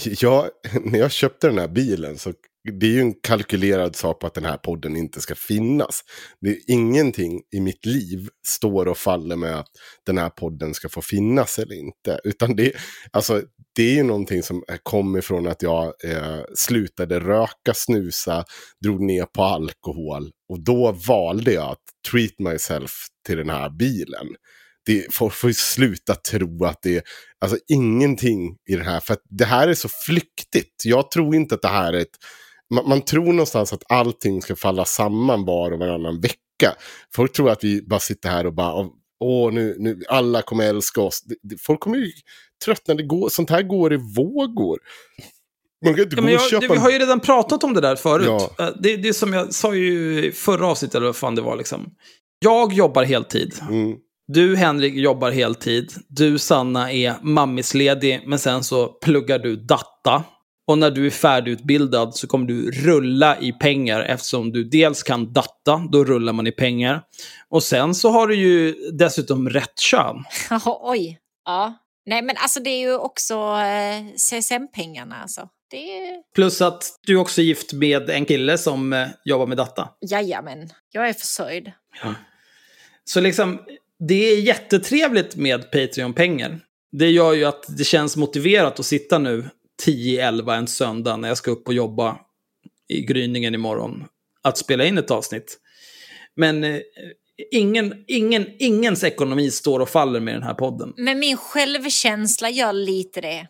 jag, 0.05 0.49
när 0.85 0.99
jag 0.99 1.13
köpte 1.13 1.47
den 1.47 1.59
här 1.59 1.69
bilen 1.69 2.19
så 2.19 2.33
det 2.73 2.87
är 2.87 2.91
ju 2.91 3.01
en 3.01 3.15
kalkylerad 3.15 3.97
sak 3.97 4.21
på 4.21 4.27
att 4.27 4.35
den 4.35 4.45
här 4.45 4.57
podden 4.57 4.97
inte 4.97 5.21
ska 5.21 5.35
finnas. 5.35 6.01
Det 6.41 6.49
är 6.49 6.59
ingenting 6.67 7.43
i 7.57 7.61
mitt 7.61 7.87
liv 7.87 8.29
står 8.47 8.89
och 8.89 8.99
faller 8.99 9.37
med 9.37 9.59
att 9.59 9.69
den 10.07 10.19
här 10.19 10.31
podden 10.31 10.75
ska 10.75 10.89
få 10.89 11.03
finnas 11.03 11.59
eller 11.59 11.75
inte. 11.75 12.21
Utan 12.25 12.57
det, 12.57 12.73
alltså, 13.11 13.43
det 13.75 13.83
är 13.83 13.95
ju 13.95 14.03
någonting 14.03 14.43
som 14.43 14.63
kommer 14.83 15.19
ifrån 15.19 15.47
att 15.47 15.63
jag 15.63 15.85
eh, 16.05 16.41
slutade 16.55 17.21
röka, 17.21 17.75
snusa, 17.75 18.45
drog 18.85 19.01
ner 19.01 19.25
på 19.25 19.43
alkohol. 19.43 20.31
Och 20.49 20.65
då 20.65 20.93
valde 20.93 21.53
jag 21.53 21.71
att 21.71 21.83
treat 22.11 22.39
myself 22.39 22.93
till 23.27 23.37
den 23.37 23.51
här 23.51 23.71
bilen 23.71 24.27
det, 24.87 25.15
folk 25.15 25.35
får 25.35 25.51
ju 25.51 25.55
sluta 25.55 26.15
tro 26.15 26.65
att 26.65 26.83
det 26.83 26.97
är 26.97 27.03
alltså, 27.41 27.59
ingenting 27.69 28.57
i 28.71 28.77
det 28.77 28.85
här. 28.85 29.01
För 29.01 29.15
att 29.15 29.23
det 29.31 29.45
här 29.45 29.69
är 29.69 29.75
så 29.75 29.89
flyktigt. 30.07 30.83
Jag 30.85 31.11
tror 31.11 31.35
inte 31.35 31.55
att 31.55 31.63
det 31.63 31.69
här 31.69 31.93
är 31.93 32.01
ett... 32.01 32.17
Man, 32.75 32.89
man 32.89 33.03
tror 33.03 33.25
någonstans 33.33 33.73
att 33.73 33.83
allting 33.89 34.43
ska 34.43 34.57
falla 34.57 34.85
samman 34.85 35.45
var 35.45 35.71
och 35.71 35.79
varannan 35.79 36.21
vecka. 36.21 36.77
Folk 37.15 37.33
tror 37.33 37.51
att 37.51 37.65
vi 37.65 37.83
bara 37.83 38.01
sitter 38.01 38.29
här 38.29 38.47
och 38.47 38.55
bara... 38.55 38.89
Åh, 39.21 39.53
nu, 39.53 39.77
nu, 39.79 40.01
alla 40.09 40.43
kommer 40.43 40.65
älska 40.65 41.01
oss. 41.01 41.21
Folk 41.61 41.81
kommer 41.81 41.97
ju 41.99 42.13
tröttna. 42.65 42.95
Det 42.95 43.03
går, 43.03 43.29
sånt 43.29 43.51
här 43.51 43.63
går 43.63 43.93
i 43.93 43.97
vågor. 44.17 44.79
Man 45.85 45.95
kan 45.95 46.03
inte 46.05 46.17
Ja, 46.17 46.21
gå 46.21 46.27
men 46.27 46.35
och 46.35 46.41
jag, 46.41 46.51
köpa... 46.51 46.75
vi 46.75 46.81
har 46.81 46.91
ju 46.91 46.99
redan 46.99 47.21
pratat 47.21 47.65
om 47.65 47.75
det 47.75 47.81
där 47.81 47.97
förut. 47.97 48.27
Ja. 48.27 48.51
Eh, 48.59 48.71
Det, 48.81 48.97
det 48.97 49.09
är 49.09 49.13
som 49.13 49.33
jag 49.33 49.55
sa 49.55 49.75
ju 49.75 50.25
i 50.25 50.33
förra 50.33 50.67
avsnittet, 50.67 50.95
eller 50.95 51.07
vad 51.07 51.17
fan 51.17 51.35
det 51.35 51.43
var. 51.43 51.57
Liksom. 51.57 51.91
Jag 52.39 52.73
jobbar 52.73 53.05
heltid. 53.05 53.55
Mm, 53.71 53.97
Du, 54.33 54.57
Henrik, 54.57 54.95
jobbar 54.95 55.31
heltid. 55.31 55.93
Du, 56.09 56.39
Sanna, 56.39 56.93
är 56.93 57.15
mammisledig, 57.23 58.23
men 58.27 58.39
sen 58.39 58.65
så 58.65 58.87
pluggar 58.89 59.39
du 59.39 59.57
datta. 59.57 60.25
Och 60.67 60.79
när 60.79 60.91
du 60.91 61.07
är 61.07 61.11
färdigutbildad 61.11 62.15
så 62.15 62.27
kommer 62.27 62.47
du 62.47 62.71
rulla 62.71 63.39
i 63.41 63.53
pengar 63.53 64.01
eftersom 64.01 64.53
du 64.53 64.65
dels 64.65 65.03
kan 65.03 65.33
datta, 65.33 65.89
då 65.93 66.05
rullar 66.05 66.33
man 66.33 66.47
i 66.47 66.53
pengar. 66.53 67.03
Och 67.49 67.63
sen 67.63 67.95
så 67.95 68.11
har 68.11 68.27
du 68.27 68.35
ju 68.35 68.73
dessutom 68.93 69.49
rätt 69.49 69.79
kön. 69.79 70.25
Oj. 70.67 71.19
Ja. 71.45 71.75
Nej, 72.07 72.23
men 72.23 72.37
alltså 72.39 72.61
det 72.61 72.71
är 72.71 72.81
ju 72.81 72.95
också 72.95 73.35
eh, 73.35 74.15
CSN-pengarna. 74.17 75.17
Alltså. 75.23 75.49
Är... 75.73 76.35
Plus 76.35 76.63
att 76.63 76.85
du 77.07 77.17
också 77.17 77.41
är 77.41 77.45
gift 77.45 77.73
med 77.73 78.11
en 78.11 78.25
kille 78.25 78.59
som 78.59 78.93
eh, 78.93 79.09
jobbar 79.25 79.47
med 79.47 79.57
datta. 79.57 79.89
Jajamän, 80.01 80.71
jag 80.93 81.09
är 81.09 81.13
försörjd. 81.13 81.73
Så 83.05 83.21
liksom, 83.21 83.61
det 84.09 84.15
är 84.15 84.41
jättetrevligt 84.41 85.37
med 85.37 85.71
Patreon-pengar. 85.71 86.61
Det 86.93 87.11
gör 87.11 87.33
ju 87.33 87.45
att 87.45 87.65
det 87.79 87.85
känns 87.85 88.17
motiverat 88.17 88.81
att 88.81 88.87
sitta 88.87 89.19
nu 89.19 89.51
10-11 89.83 90.57
en 90.57 90.67
söndag 90.67 91.17
när 91.17 91.29
jag 91.29 91.37
ska 91.37 91.51
upp 91.51 91.69
och 91.69 91.75
jobba 91.75 92.19
i 92.89 93.01
gryningen 93.01 93.55
imorgon. 93.55 94.05
Att 94.43 94.59
spela 94.59 94.85
in 94.85 94.99
ett 94.99 95.11
avsnitt. 95.11 95.59
Men 96.37 96.65
eh, 96.65 96.81
ingen, 97.51 98.05
ingen, 98.07 98.47
ingens 98.59 99.05
ekonomi 99.05 99.51
står 99.51 99.81
och 99.81 99.89
faller 99.89 100.21
med 100.21 100.35
den 100.35 100.43
här 100.43 100.55
podden. 100.55 100.93
Men 100.97 101.19
min 101.19 101.37
självkänsla 101.37 102.51
gör 102.51 102.73
lite 102.73 103.21
det. 103.21 103.49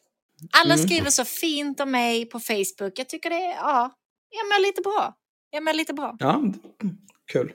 Alla 0.52 0.74
Mm. 0.74 0.86
skriver 0.86 1.10
så 1.10 1.24
fint 1.24 1.80
om 1.80 1.90
mig 1.90 2.24
på 2.26 2.40
Facebook. 2.40 2.92
Jag 2.98 3.08
tycker 3.08 3.30
det 3.30 3.36
är, 3.36 3.54
ja, 3.54 3.94
jag 4.30 4.46
mår 4.46 4.62
lite 4.66 4.80
bra. 4.82 5.14
Jag 5.50 5.64
mår 5.64 5.72
lite 5.72 5.94
bra. 5.94 6.16
Ja, 6.18 6.42
kul. 7.32 7.52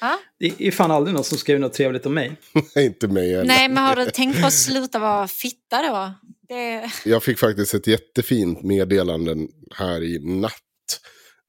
Ja? 0.00 0.18
Det 0.38 0.54
är 0.66 0.70
fan 0.70 0.90
aldrig 0.90 1.14
någon 1.14 1.24
som 1.24 1.38
skriver 1.38 1.60
något 1.60 1.72
trevligt 1.72 2.06
om 2.06 2.14
mig. 2.14 2.36
inte 2.76 3.08
mig 3.08 3.30
heller. 3.30 3.44
Nej, 3.44 3.68
men 3.68 3.84
har 3.84 3.96
du 3.96 4.10
tänkt 4.10 4.40
på 4.40 4.46
att 4.46 4.52
sluta 4.52 4.98
vara 4.98 5.28
fitta 5.28 5.82
då? 5.82 6.12
Det... 6.52 6.90
Jag 7.04 7.22
fick 7.22 7.38
faktiskt 7.38 7.74
ett 7.74 7.86
jättefint 7.86 8.62
meddelande 8.62 9.36
här 9.74 10.02
i 10.02 10.18
natt 10.40 10.52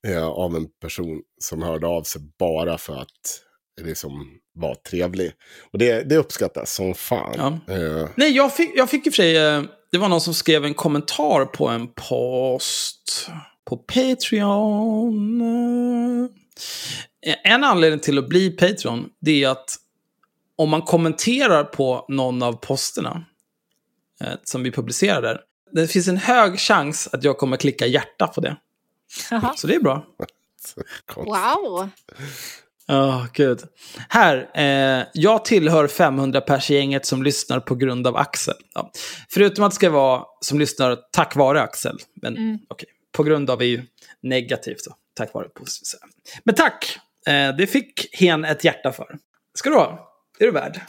eh, 0.07 0.25
av 0.27 0.55
en 0.55 0.67
person 0.81 1.21
som 1.41 1.61
hörde 1.61 1.87
av 1.87 2.03
sig 2.03 2.21
bara 2.39 2.77
för 2.77 2.93
att 3.01 3.41
liksom 3.81 4.11
vara 4.55 4.75
trevlig. 4.75 5.31
Och 5.71 5.79
det, 5.79 6.09
det 6.09 6.17
uppskattas 6.17 6.75
som 6.75 6.93
fan. 6.93 7.33
Ja. 7.67 7.73
Eh, 7.73 8.09
Nej, 8.15 8.31
jag 8.31 8.55
fick, 8.55 8.71
jag 8.75 8.89
fick 8.89 9.07
i 9.07 9.09
och 9.09 9.13
för 9.13 9.23
sig... 9.23 9.37
eh, 9.37 9.63
Det 9.91 9.97
var 9.97 10.09
någon 10.09 10.21
som 10.21 10.33
skrev 10.33 10.65
en 10.65 10.73
kommentar 10.73 11.45
på 11.45 11.67
en 11.67 11.87
post 12.09 13.29
på 13.65 13.77
Patreon. 13.77 15.41
Eh, 17.25 17.35
En 17.53 17.63
anledning 17.63 17.99
till 17.99 18.17
att 18.17 18.29
bli 18.29 18.49
Patreon, 18.49 19.09
det 19.21 19.43
är 19.43 19.49
att 19.49 19.69
om 20.55 20.69
man 20.69 20.81
kommenterar 20.81 21.63
på 21.63 22.05
någon 22.09 22.43
av 22.43 22.53
posterna 22.53 23.25
som 24.43 24.63
vi 24.63 24.71
publicerar 24.71 25.21
där, 25.21 25.41
det 25.71 25.87
finns 25.87 26.07
en 26.07 26.17
hög 26.17 26.59
chans 26.59 27.09
att 27.11 27.23
jag 27.23 27.37
kommer 27.37 27.57
klicka 27.57 27.85
hjärta 27.85 28.27
på 28.27 28.41
det. 28.41 28.57
Jaha. 29.31 29.53
Så 29.55 29.67
det 29.67 29.75
är 29.75 29.79
bra. 29.79 30.05
Wow! 31.15 31.89
Ja, 32.85 33.27
gud. 33.33 33.61
Här, 34.09 34.49
eh, 34.55 35.05
jag 35.13 35.45
tillhör 35.45 35.87
500 35.87 36.41
pers-gänget 36.41 37.05
som 37.05 37.23
lyssnar 37.23 37.59
på 37.59 37.75
grund 37.75 38.07
av 38.07 38.17
Axel. 38.17 38.55
Ja. 38.73 38.91
Förutom 39.29 39.63
att 39.63 39.71
det 39.71 39.75
ska 39.75 39.89
vara 39.89 40.23
som 40.41 40.59
lyssnar 40.59 40.97
tack 41.11 41.35
vare 41.35 41.61
Axel. 41.61 41.97
Men 42.21 42.37
Mm. 42.37 42.59
okej, 42.67 42.89
på 43.11 43.23
grund 43.23 43.49
av 43.49 43.61
är 43.61 43.65
ju 43.65 43.83
negativt. 44.21 44.85
Då. 44.87 44.95
Tack 45.13 45.33
vare 45.33 45.49
positivt. 45.49 45.87
så. 45.87 45.97
Men 46.43 46.55
tack! 46.55 46.99
Eh, 47.27 47.55
det 47.55 47.67
fick 47.67 48.15
hen 48.19 48.45
ett 48.45 48.63
hjärta 48.63 48.91
för. 48.91 49.17
Ska 49.53 49.69
du 49.69 49.75
ha. 49.75 50.09
Det 50.37 50.43
är 50.43 50.47
du 50.47 50.53
värd. 50.53 50.81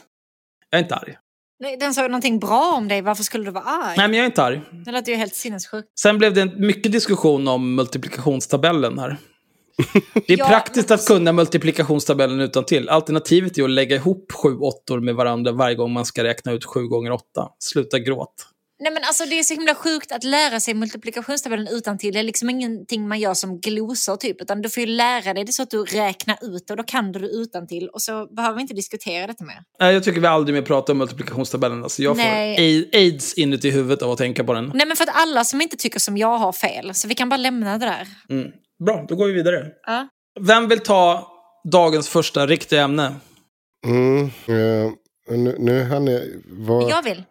Jag 0.69 0.79
är 0.79 0.83
inte 0.83 0.95
arg. 0.95 1.17
Nej, 1.59 1.77
Den 1.77 1.93
sa 1.93 2.01
någonting 2.01 2.39
bra 2.39 2.73
om 2.77 2.87
dig, 2.87 3.01
varför 3.01 3.23
skulle 3.23 3.45
du 3.45 3.51
vara 3.51 3.63
arg? 3.63 3.93
Nej, 3.97 4.07
men 4.07 4.13
jag 4.17 4.21
är 4.23 4.25
inte 4.25 4.43
arg. 4.43 4.61
Det 4.85 4.91
lät 4.91 5.07
ju 5.07 5.15
helt 5.15 5.35
sinnessjukt. 5.35 5.99
Sen 5.99 6.17
blev 6.17 6.33
det 6.33 6.41
en 6.41 6.51
mycket 6.67 6.91
diskussion 6.91 7.47
om 7.47 7.75
multiplikationstabellen 7.75 8.99
här. 8.99 9.17
Det 10.27 10.33
är 10.33 10.37
Ja, 10.37 10.47
praktiskt 10.47 10.89
men- 10.89 10.95
att 10.99 11.05
kunna 11.07 11.31
multiplikationstabellen 11.33 12.39
utan 12.39 12.65
till. 12.65 12.89
Alternativet 12.89 13.57
är 13.57 13.63
att 13.63 13.69
lägga 13.69 13.95
ihop 13.95 14.31
sju 14.31 14.57
åttor 14.57 14.99
med 14.99 15.15
varandra 15.15 15.51
varje 15.51 15.75
gång 15.75 15.91
man 15.93 16.05
ska 16.05 16.23
räkna 16.23 16.51
ut 16.51 16.65
sju 16.65 16.87
gånger 16.87 17.11
åtta. 17.11 17.49
Sluta 17.59 17.99
gråt. 17.99 18.47
Nej 18.79 18.93
men 18.93 19.03
alltså 19.03 19.25
det 19.25 19.39
är 19.39 19.43
så 19.43 19.53
himla 19.53 19.75
sjukt 19.75 20.11
att 20.11 20.23
lära 20.23 20.59
sig 20.59 20.73
multiplikationstabellen 20.73 21.67
utan 21.67 21.97
till. 21.97 22.13
Det 22.13 22.19
är 22.19 22.23
liksom 22.23 22.49
ingenting 22.49 23.07
man 23.07 23.19
gör 23.19 23.33
som 23.33 23.59
glosor 23.59 24.15
typ. 24.15 24.41
Utan 24.41 24.61
du 24.61 24.69
får 24.69 24.81
ju 24.81 24.87
lära 24.87 25.33
dig 25.33 25.43
det 25.45 25.51
så 25.51 25.63
att 25.63 25.69
du 25.69 25.83
räknar 25.83 26.37
ut 26.55 26.69
och 26.71 26.77
då 26.77 26.83
kan 26.83 27.11
du 27.11 27.19
det 27.19 27.27
utan 27.27 27.67
till. 27.67 27.89
Och 27.89 28.01
så 28.01 28.27
behöver 28.35 28.55
vi 28.55 28.61
inte 28.61 28.73
diskutera 28.73 29.27
detta 29.27 29.43
mer. 29.45 29.57
Nej, 29.79 29.93
jag 29.93 30.03
tycker 30.03 30.21
vi 30.21 30.27
aldrig 30.27 30.53
mer 30.55 30.61
pratar 30.61 30.93
om 30.93 30.97
multiplikationstabellen. 30.97 31.83
Alltså 31.83 32.01
jag 32.03 32.15
får 32.15 32.23
Nej. 32.23 32.83
a- 32.83 32.89
aids 32.97 33.33
inuti 33.33 33.69
huvudet 33.71 34.01
av 34.01 34.11
att 34.11 34.17
tänka 34.17 34.43
på 34.43 34.53
den. 34.53 34.71
Nej 34.73 34.87
men 34.87 34.97
för 34.97 35.03
att 35.03 35.15
alla 35.15 35.43
som 35.43 35.61
inte 35.61 35.77
tycker 35.77 35.99
som 35.99 36.17
jag 36.17 36.37
har 36.37 36.51
fel. 36.51 36.93
Så 36.93 37.07
vi 37.07 37.15
kan 37.15 37.29
bara 37.29 37.37
lämna 37.37 37.77
det 37.77 37.85
där. 37.85 38.07
Mm. 38.29 38.51
Bra, 38.85 39.05
då 39.09 39.15
går 39.15 39.27
vi 39.27 39.33
vidare. 39.33 39.65
Ja. 39.85 40.07
Vem 40.39 40.67
vill 40.67 40.79
ta 40.79 41.27
dagens 41.71 42.09
första 42.09 42.47
riktiga 42.47 42.81
ämne? 42.83 43.15
Mm, 43.87 44.25
eh, 44.25 44.91
nu, 45.37 45.55
nu 45.59 45.83
hann 45.83 46.07
jag... 46.07 46.21
Vad... 46.45 46.89
Jag 46.91 47.03
vill. 47.03 47.23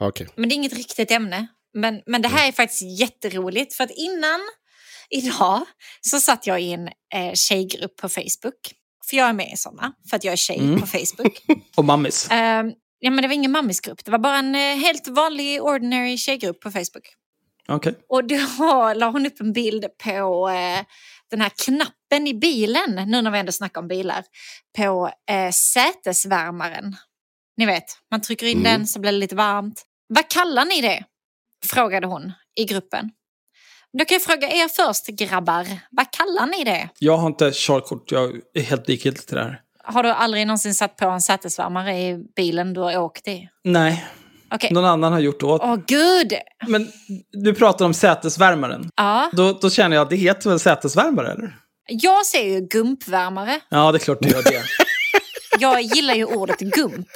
Okej. 0.00 0.28
Men 0.36 0.48
det 0.48 0.52
är 0.52 0.56
inget 0.56 0.74
riktigt 0.76 1.10
ämne. 1.10 1.46
Men, 1.74 2.02
men 2.06 2.22
det 2.22 2.28
här 2.28 2.48
är 2.48 2.52
faktiskt 2.52 3.00
jätteroligt. 3.00 3.74
För 3.74 3.84
att 3.84 3.90
innan 3.90 4.40
idag 5.10 5.60
så 6.00 6.20
satt 6.20 6.46
jag 6.46 6.60
i 6.62 6.72
en 6.72 6.88
eh, 7.14 7.32
tjejgrupp 7.34 7.96
på 7.96 8.08
Facebook. 8.08 8.54
För 9.10 9.16
jag 9.16 9.28
är 9.28 9.32
med 9.32 9.52
i 9.52 9.56
sådana. 9.56 9.92
För 10.10 10.16
att 10.16 10.24
jag 10.24 10.32
är 10.32 10.36
tjej 10.36 10.58
Mm. 10.58 10.80
på 10.80 10.86
Facebook. 10.86 11.42
Och 11.76 11.84
Mammis. 11.84 12.28
Ehm, 12.30 12.72
ja, 12.98 13.10
men 13.10 13.22
det 13.22 13.28
var 13.28 13.34
ingen 13.34 13.52
mammisgrupp. 13.52 14.04
Det 14.04 14.10
var 14.10 14.18
bara 14.18 14.38
en 14.38 14.54
eh, 14.54 14.76
helt 14.76 15.08
vanlig 15.08 15.62
ordinary 15.62 16.16
tjejgrupp 16.18 16.60
på 16.60 16.70
Facebook. 16.70 17.14
Okej. 17.68 17.94
Och 18.08 18.24
då 18.28 18.36
la 18.96 19.10
hon 19.10 19.26
upp 19.26 19.40
en 19.40 19.52
bild 19.52 19.86
på 20.04 20.48
eh, 20.48 20.84
den 21.30 21.40
här 21.40 21.52
knappen 21.64 22.26
i 22.26 22.34
bilen, 22.34 22.94
nu 23.06 23.22
när 23.22 23.30
vi 23.30 23.38
ändå 23.38 23.52
snackar 23.52 23.80
om 23.80 23.88
bilar, 23.88 24.24
på 24.76 25.10
eh, 25.30 25.50
sätesvärmaren. 25.50 26.96
Ni 27.56 27.66
vet, 27.66 27.84
man 28.10 28.20
trycker 28.20 28.46
in 28.46 28.58
Mm. 28.58 28.72
den 28.72 28.86
så 28.86 29.00
blir 29.00 29.12
det 29.12 29.18
lite 29.18 29.34
varmt. 29.36 29.82
Vad 30.08 30.28
kallar 30.30 30.64
ni 30.64 30.80
det? 30.80 31.04
Frågade 31.66 32.06
hon 32.06 32.32
i 32.56 32.64
gruppen. 32.64 33.10
Då 33.98 34.04
kan 34.04 34.14
jag 34.14 34.22
fråga 34.22 34.48
er 34.50 34.68
först, 34.68 35.06
grabbar. 35.06 35.66
Vad 35.90 36.10
kallar 36.12 36.46
ni 36.46 36.64
det? 36.64 36.88
Jag 36.98 37.16
har 37.16 37.26
inte 37.26 37.50
körkort, 37.54 38.12
jag 38.12 38.30
är 38.54 38.62
helt 38.62 38.88
likgiltig 38.88 39.26
till 39.26 39.36
det 39.36 39.42
här. 39.42 39.60
Har 39.84 40.02
du 40.02 40.08
aldrig 40.10 40.46
någonsin 40.46 40.74
satt 40.74 40.96
på 40.96 41.08
en 41.08 41.20
sätesvärmare 41.20 41.98
i 41.98 42.18
bilen 42.36 42.72
du 42.74 42.80
har 42.80 42.98
åkt 42.98 43.28
i? 43.28 43.48
Nej, 43.64 44.04
Okej. 44.50 44.70
någon 44.72 44.84
annan 44.84 45.12
har 45.12 45.20
gjort 45.20 45.40
det 45.40 45.46
åt 45.46 45.60
Åh 45.64 45.76
gud! 45.86 46.32
Men 46.66 46.92
du 47.32 47.54
pratar 47.54 47.84
om 47.84 47.94
sätesvärmaren. 47.94 48.90
Ja, 48.96 49.30
Då, 49.32 49.52
då 49.52 49.70
känner 49.70 49.96
jag 49.96 50.02
att 50.02 50.10
det 50.10 50.16
heter 50.16 50.50
väl 50.50 50.60
sätesvärmare, 50.60 51.32
eller? 51.32 51.58
jag 51.88 52.26
ser 52.26 52.42
ju 52.44 52.60
gumpvärmare. 52.60 53.60
Ja, 53.68 53.92
det 53.92 53.96
är 53.96 54.00
klart 54.00 54.18
det 54.20 54.28
gör 54.30 54.42
det. 54.42 54.62
Jag 55.58 55.82
gillar 55.82 56.14
ju 56.14 56.24
ordet 56.24 56.58
gump. 56.58 57.06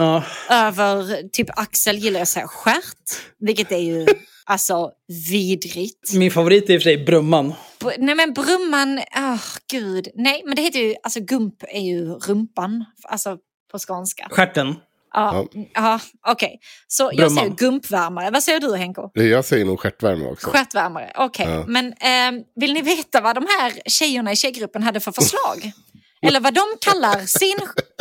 Ja, 0.00 0.22
över 0.50 1.28
typ 1.28 1.46
Axel 1.58 1.96
gillar 1.98 2.18
jag 2.18 2.22
att 2.22 2.28
säga 2.28 2.48
stjärt, 2.48 3.10
vilket 3.38 3.72
är 3.72 3.78
ju 3.78 4.06
alltså 4.44 4.90
vidrigt. 5.30 6.12
min 6.14 6.30
favorit 6.30 6.70
är 6.70 6.74
i 6.74 6.78
och 6.78 6.82
för 6.82 6.84
sig 6.90 7.04
Brumman. 7.04 7.54
Br- 7.80 7.94
Nej 7.98 8.14
men 8.14 8.32
brumman, 8.32 9.00
åh 9.16 9.40
gud. 9.70 10.08
Nej 10.14 10.42
men 10.46 10.56
det 10.56 10.62
heter 10.62 10.78
ju, 10.78 10.94
alltså 11.02 11.20
gump 11.20 11.62
är 11.68 11.80
ju 11.80 12.04
rumpan, 12.06 12.84
alltså 13.02 13.36
på 13.72 13.78
skånska. 13.78 14.28
Stjärten. 14.30 14.74
Ja, 15.12 15.46
ja. 15.74 16.00
okej. 16.26 16.60
Så 16.88 17.10
jag 17.14 17.30
säger 17.32 17.42
Brumman. 17.42 17.56
gumpvärmare. 17.56 18.30
Vad 18.30 18.42
säger 18.42 18.60
du 18.60 18.76
Henko? 18.76 19.10
Jag 19.14 19.44
säger 19.44 19.64
nog 19.64 19.80
stjärtvärme 19.80 20.24
också. 20.26 20.50
Stjärtvärmare, 20.50 21.12
okej. 21.16 21.46
Ja. 21.48 21.64
Men 21.68 21.92
ehm, 22.00 22.42
vill 22.56 22.72
ni 22.72 22.82
veta 22.82 23.20
vad 23.20 23.34
de 23.34 23.46
här 23.60 23.72
tjejerna 23.86 24.32
i 24.32 24.36
tjejgruppen 24.36 24.82
hade 24.82 25.00
för 25.00 25.12
förslag? 25.12 25.72
Eller 26.22 26.40
vad 26.40 26.54
de 26.54 26.62
kallar 26.80 27.26
sin 27.26 27.58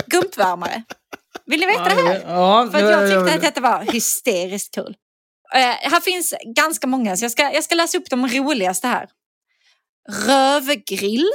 gumpvärmare? 0.07 0.83
Vill 1.45 1.59
ni 1.59 1.65
veta 1.65 1.83
det 1.83 1.89
här? 2.07 2.21
Ja, 2.27 2.69
För 2.71 2.79
jag 2.79 3.01
tyckte 3.09 3.23
vill- 3.23 3.33
att 3.33 3.41
detta 3.41 3.61
var 3.61 3.81
hysteriskt 3.93 4.75
kul. 4.75 4.95
Eh, 5.55 5.59
här 5.91 5.99
finns 6.01 6.33
ganska 6.55 6.87
många, 6.87 7.17
så 7.17 7.23
jag 7.25 7.31
ska, 7.31 7.43
jag 7.53 7.63
ska 7.63 7.75
läsa 7.75 7.97
upp 7.97 8.09
de 8.09 8.27
roligaste 8.27 8.87
här. 8.87 9.09
Rövgrill. 10.09 11.29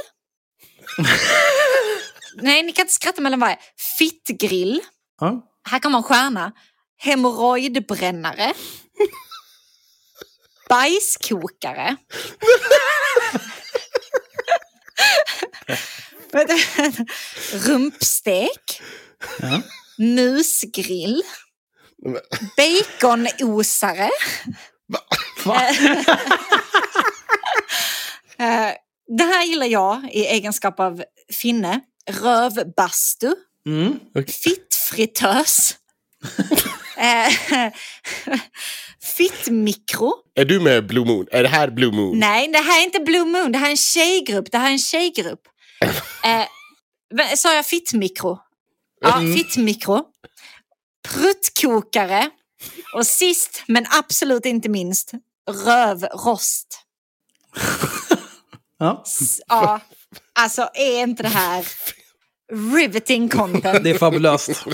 Nej, 2.41 2.63
ni 2.63 2.71
kan 2.71 2.83
inte 2.83 2.93
skratta 2.93 3.21
mellan 3.21 3.39
varje. 3.39 3.57
Fittgrill. 3.97 4.81
Ja. 5.21 5.41
Här 5.69 5.79
kommer 5.79 5.97
en 5.97 6.03
stjärna. 6.03 6.51
Hemorrojdbrännare. 6.97 8.53
Bajskokare. 10.69 11.95
Rumpstek. 17.67 18.81
Ja. 19.39 19.61
Musgrill. 19.97 21.23
Baconosare. 22.57 24.09
Eh, 28.37 28.71
det 29.17 29.23
här 29.23 29.45
gillar 29.45 29.65
jag 29.65 30.09
i 30.11 30.25
egenskap 30.25 30.79
av 30.79 31.03
finne. 31.33 31.79
Rövbastu. 32.09 33.35
Mm. 33.67 33.99
Fittfritös. 34.43 35.75
Eh, 36.97 37.71
Fittmikro. 39.17 40.13
Är 40.35 40.45
du 40.45 40.59
med 40.59 40.87
Blue 40.87 41.05
Moon? 41.05 41.27
Är 41.31 41.43
det 41.43 41.49
här 41.49 41.69
Blue 41.71 41.91
Moon? 41.91 42.19
Nej, 42.19 42.47
det 42.47 42.59
här 42.59 42.79
är 42.79 42.83
inte 42.83 42.99
Blue 42.99 43.25
Moon. 43.25 43.51
Det 43.51 43.57
här 43.57 43.65
är 43.65 43.71
en 43.71 43.77
tjejgrupp. 43.77 44.51
Det 44.51 44.57
här 44.57 44.67
är 44.67 44.71
en 44.71 44.79
tjejgrupp. 44.79 45.41
Eh, 47.19 47.35
sa 47.35 47.55
jag 47.55 47.65
fittmikro? 47.65 48.39
Ja, 48.99 49.19
fittmikro. 49.19 50.05
Pruttkokare. 51.07 52.29
Och 52.93 53.07
sist, 53.07 53.63
men 53.67 53.85
absolut 53.89 54.45
inte 54.45 54.69
minst, 54.69 55.11
rövrost. 55.65 56.81
Ja. 58.77 59.03
Ja, 59.47 59.79
alltså 60.39 60.69
är 60.73 61.01
inte 61.01 61.23
det 61.23 61.29
här 61.29 61.67
riveting 62.53 63.29
content? 63.29 63.83
Det 63.83 63.89
är 63.89 63.97
fabulöst. 63.97 64.65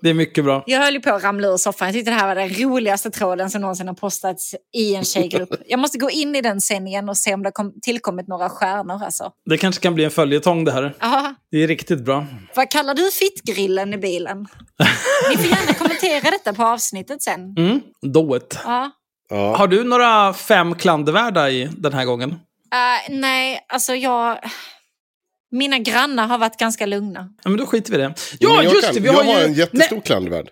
Det 0.00 0.10
är 0.10 0.14
mycket 0.14 0.44
bra. 0.44 0.62
Jag 0.66 0.80
höll 0.80 0.94
ju 0.94 1.00
på 1.00 1.10
att 1.14 1.22
ramla 1.24 1.48
ur 1.48 1.56
soffan. 1.56 1.88
Jag 1.88 1.94
tyckte 1.94 2.10
det 2.10 2.14
här 2.16 2.26
var 2.26 2.34
den 2.34 2.48
roligaste 2.48 3.10
tråden 3.10 3.50
som 3.50 3.60
någonsin 3.60 3.88
har 3.88 3.94
postats 3.94 4.54
i 4.76 4.94
en 4.94 5.04
tjejgrupp. 5.04 5.48
Jag 5.66 5.78
måste 5.80 5.98
gå 5.98 6.10
in 6.10 6.34
i 6.36 6.40
den 6.40 6.60
sen 6.60 6.86
igen 6.86 7.08
och 7.08 7.16
se 7.16 7.34
om 7.34 7.42
det 7.42 7.46
har 7.46 7.52
kom- 7.52 7.80
tillkommit 7.82 8.28
några 8.28 8.48
stjärnor. 8.48 9.04
Alltså. 9.04 9.30
Det 9.50 9.58
kanske 9.58 9.82
kan 9.82 9.94
bli 9.94 10.04
en 10.04 10.10
följetong 10.10 10.64
det 10.64 10.72
här. 10.72 10.94
Aha. 11.00 11.34
Det 11.50 11.62
är 11.62 11.66
riktigt 11.68 12.04
bra. 12.04 12.26
Vad 12.54 12.70
kallar 12.70 12.94
du 12.94 13.10
fittgrillen 13.10 13.94
i 13.94 13.98
bilen? 13.98 14.46
Ni 15.30 15.36
får 15.36 15.46
gärna 15.46 15.74
kommentera 15.74 16.30
detta 16.30 16.52
på 16.52 16.64
avsnittet 16.64 17.22
sen. 17.22 17.54
Mm. 17.58 17.80
Do 18.02 18.36
it. 18.36 18.58
Ja. 18.64 18.90
Ja. 19.30 19.56
Har 19.56 19.66
du 19.68 19.84
några 19.84 20.32
fem 20.34 20.74
klandervärda 20.74 21.50
i 21.50 21.68
den 21.76 21.92
här 21.92 22.04
gången? 22.04 22.30
Eh, 22.30 23.14
nej, 23.14 23.66
alltså 23.68 23.94
jag... 23.94 24.38
Mina 25.50 25.78
grannar 25.78 26.26
har 26.26 26.38
varit 26.38 26.56
ganska 26.58 26.86
lugna. 26.86 27.28
Ja, 27.44 27.50
men 27.50 27.58
då 27.58 27.66
skiter 27.66 27.90
vi 27.92 27.98
i 27.98 28.00
det. 28.00 28.14
Ja, 28.40 28.62
jag 28.62 28.72
just 28.72 28.84
kan- 28.86 28.94
det! 28.94 29.00
Vi 29.00 29.06
jag 29.06 29.12
har 29.14 29.24
har 29.24 29.40
ju... 29.40 29.46
en 29.46 29.54
jättestor 29.54 29.96
Nej. 29.96 30.02
klandervärd. 30.04 30.48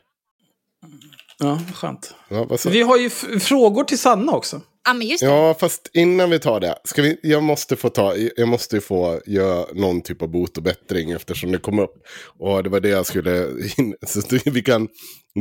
Ja, 1.39 1.61
skönt. 1.75 2.15
Ja, 2.29 2.57
Vi 2.69 2.83
har 2.83 2.97
ju 2.97 3.11
frågor 3.41 3.85
till 3.85 3.99
Sanna 3.99 4.33
också. 4.33 4.61
Ja, 4.85 4.95
men 4.95 5.07
just 5.07 5.21
det. 5.21 5.27
Ja, 5.27 5.55
fast 5.61 5.91
innan 5.93 6.31
vi 6.31 6.39
tar 6.39 6.61
det. 6.61 6.79
Ska 6.85 7.03
vi, 7.03 7.21
jag 7.23 7.43
måste 7.43 7.77
få 7.77 7.89
ta, 7.89 8.15
jag 8.37 8.49
måste 8.49 8.77
ju 8.77 8.81
få 8.83 9.21
göra 9.27 9.67
någon 9.75 10.01
typ 10.03 10.23
av 10.23 10.29
bot 10.31 10.57
och 10.57 10.63
bättring 10.63 11.11
eftersom 11.11 11.53
det 11.53 11.59
kom 11.59 11.79
upp. 11.79 11.95
Och 12.39 12.63
det 12.63 12.71
var 12.71 12.81
det 12.81 12.89
jag 12.89 13.07
skulle, 13.07 13.47
in, 13.79 13.95
så 14.07 14.21
vi 14.45 14.63
kan 14.63 14.89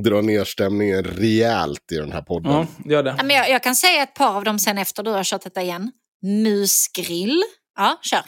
dra 0.04 0.22
ner 0.22 0.44
stämningen 0.44 1.04
rejält 1.04 1.92
i 1.92 1.96
den 1.96 2.12
här 2.12 2.22
podden. 2.22 2.52
Ja, 2.52 2.68
gör 2.86 3.04
det. 3.04 3.16
Ja, 3.18 3.24
men 3.24 3.36
jag, 3.36 3.50
jag 3.50 3.64
kan 3.64 3.76
säga 3.76 4.04
ett 4.04 4.14
par 4.14 4.36
av 4.38 4.44
dem 4.44 4.60
sen 4.60 4.78
efter 4.78 5.04
du 5.04 5.12
har 5.12 5.24
kört 5.24 5.44
detta 5.44 5.62
igen. 5.62 5.92
Musgrill. 6.24 7.44
Ja, 7.78 8.00
kör. 8.02 8.22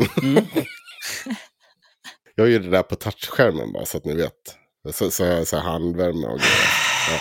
Jag 2.36 2.50
gör 2.50 2.60
det 2.60 2.70
där 2.70 2.84
på 2.84 2.96
touchskärmen 2.96 3.72
bara 3.74 3.86
så 3.86 3.98
att 3.98 4.06
ni 4.06 4.16
vet. 4.16 4.34
Så, 4.94 5.12
så, 5.12 5.46
så 5.46 5.58
handvärme 5.58 6.28
och 6.28 6.40
grejer. 6.40 6.68
Ja. 7.12 7.20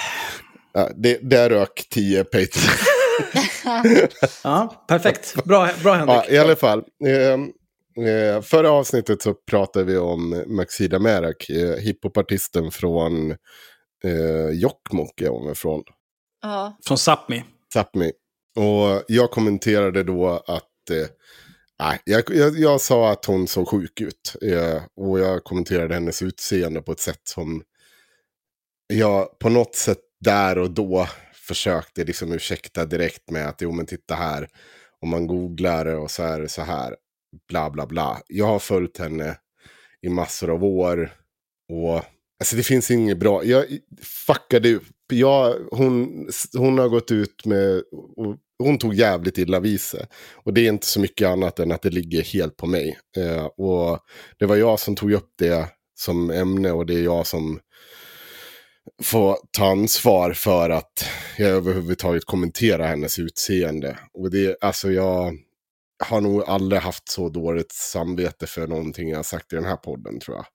Ja, 0.77 0.91
det, 0.97 1.31
där 1.31 1.51
rök 1.51 1.87
10 1.91 2.25
Patreon. 2.25 2.77
Ja, 4.45 4.85
perfekt. 4.89 5.45
Bra, 5.45 5.71
bra 5.83 5.95
Henrik. 5.95 6.17
Ja, 6.17 6.35
i 6.35 6.39
alla 6.39 6.57
fall. 6.57 6.85
Eh, 7.05 7.33
eh, 8.07 8.43
förra 8.43 8.71
avsnittet 8.71 9.23
så 9.23 9.35
pratade 9.35 9.85
vi 9.85 9.99
om 9.99 10.45
Maxida 10.47 10.99
Merak, 10.99 11.49
eh, 11.51 11.77
hiphopartisten 11.77 12.71
från 12.71 13.31
eh, 14.05 14.51
Jokkmokk 14.53 15.21
är 15.21 15.29
hon 15.29 15.53
ifrån. 15.53 15.83
Ja. 16.43 16.79
Från 16.85 16.97
Sápmi. 16.97 17.45
Sápmi. 17.75 18.13
Och 18.57 19.05
jag 19.09 19.31
kommenterade 19.31 20.03
då 20.03 20.29
att 20.47 20.91
eh, 20.91 21.07
nej, 21.81 22.01
jag, 22.05 22.23
jag, 22.29 22.59
jag 22.59 22.81
sa 22.81 23.13
att 23.13 23.25
hon 23.25 23.47
såg 23.47 23.69
sjuk 23.69 24.01
ut. 24.01 24.37
Eh, 24.43 24.83
och 24.97 25.19
jag 25.21 25.45
kommenterade 25.45 25.95
hennes 25.95 26.23
utseende 26.23 26.83
på 26.83 26.93
ett 26.93 27.01
sätt 27.01 27.21
som 27.25 27.63
jag 28.87 29.39
på 29.39 29.49
något 29.49 29.75
sätt 29.75 30.01
där 30.21 30.59
och 30.59 30.71
då 30.71 31.09
försökte 31.35 32.05
liksom 32.05 32.33
ursäkta 32.33 32.85
direkt 32.85 33.31
med 33.31 33.49
att 33.49 33.61
jo 33.61 33.73
men 33.73 33.87
titta 33.87 34.15
här. 34.15 34.49
Om 35.01 35.09
man 35.09 35.27
googlar 35.27 35.87
och 35.87 36.11
så 36.11 36.23
är 36.23 36.41
det 36.41 36.49
så 36.49 36.63
här. 36.63 36.97
Bla 37.49 37.71
bla 37.71 37.87
bla. 37.87 38.21
Jag 38.27 38.47
har 38.47 38.59
följt 38.59 38.99
henne 38.99 39.39
i 40.03 40.09
massor 40.09 40.51
av 40.51 40.65
år. 40.65 41.13
Och 41.73 41.95
alltså 42.41 42.57
det 42.57 42.63
finns 42.63 42.91
inget 42.91 43.19
bra. 43.19 43.45
Jag 43.45 43.65
fuckade, 44.27 44.81
Jag, 45.13 45.55
hon, 45.71 46.29
hon 46.57 46.79
har 46.79 46.89
gått 46.89 47.11
ut 47.11 47.47
med... 47.47 47.83
Och 48.17 48.37
hon 48.59 48.79
tog 48.79 48.95
jävligt 48.95 49.39
illa 49.39 49.61
vid 49.61 49.81
sig. 49.81 50.07
Och 50.35 50.55
det 50.55 50.61
är 50.61 50.69
inte 50.69 50.87
så 50.87 51.01
mycket 51.01 51.29
annat 51.29 51.59
än 51.59 51.73
att 51.73 51.83
det 51.83 51.91
ligger 51.91 52.23
helt 52.23 52.57
på 52.57 52.67
mig. 52.67 52.99
Eh, 53.17 53.45
och 53.45 53.99
det 54.39 54.47
var 54.47 54.57
jag 54.57 54.81
som 54.81 54.97
tog 54.97 55.13
upp 55.13 55.31
det 55.39 55.69
som 55.99 56.31
ämne 56.31 56.73
och 56.73 56.87
det 56.87 56.95
är 56.95 57.03
jag 57.03 57.27
som 57.27 57.61
får 59.03 59.37
ta 59.51 59.71
ansvar 59.71 60.33
för 60.33 60.71
att 60.71 61.05
jag 61.39 61.51
överhuvudtaget 61.51 62.25
kommenterar 62.25 62.87
hennes 62.87 63.19
utseende. 63.19 63.99
Och 64.13 64.31
det, 64.31 64.57
alltså 64.61 64.93
jag 64.93 65.37
har 66.05 66.21
nog 66.21 66.43
aldrig 66.43 66.83
haft 66.83 67.09
så 67.09 67.29
dåligt 67.29 67.73
samvete 67.73 68.47
för 68.47 68.67
någonting 68.67 69.09
jag 69.09 69.27
sagt 69.27 69.53
i 69.53 69.57
den 69.57 69.65
här 69.65 69.77
podden 69.77 70.21
tror 70.21 70.37
jag. 70.37 70.47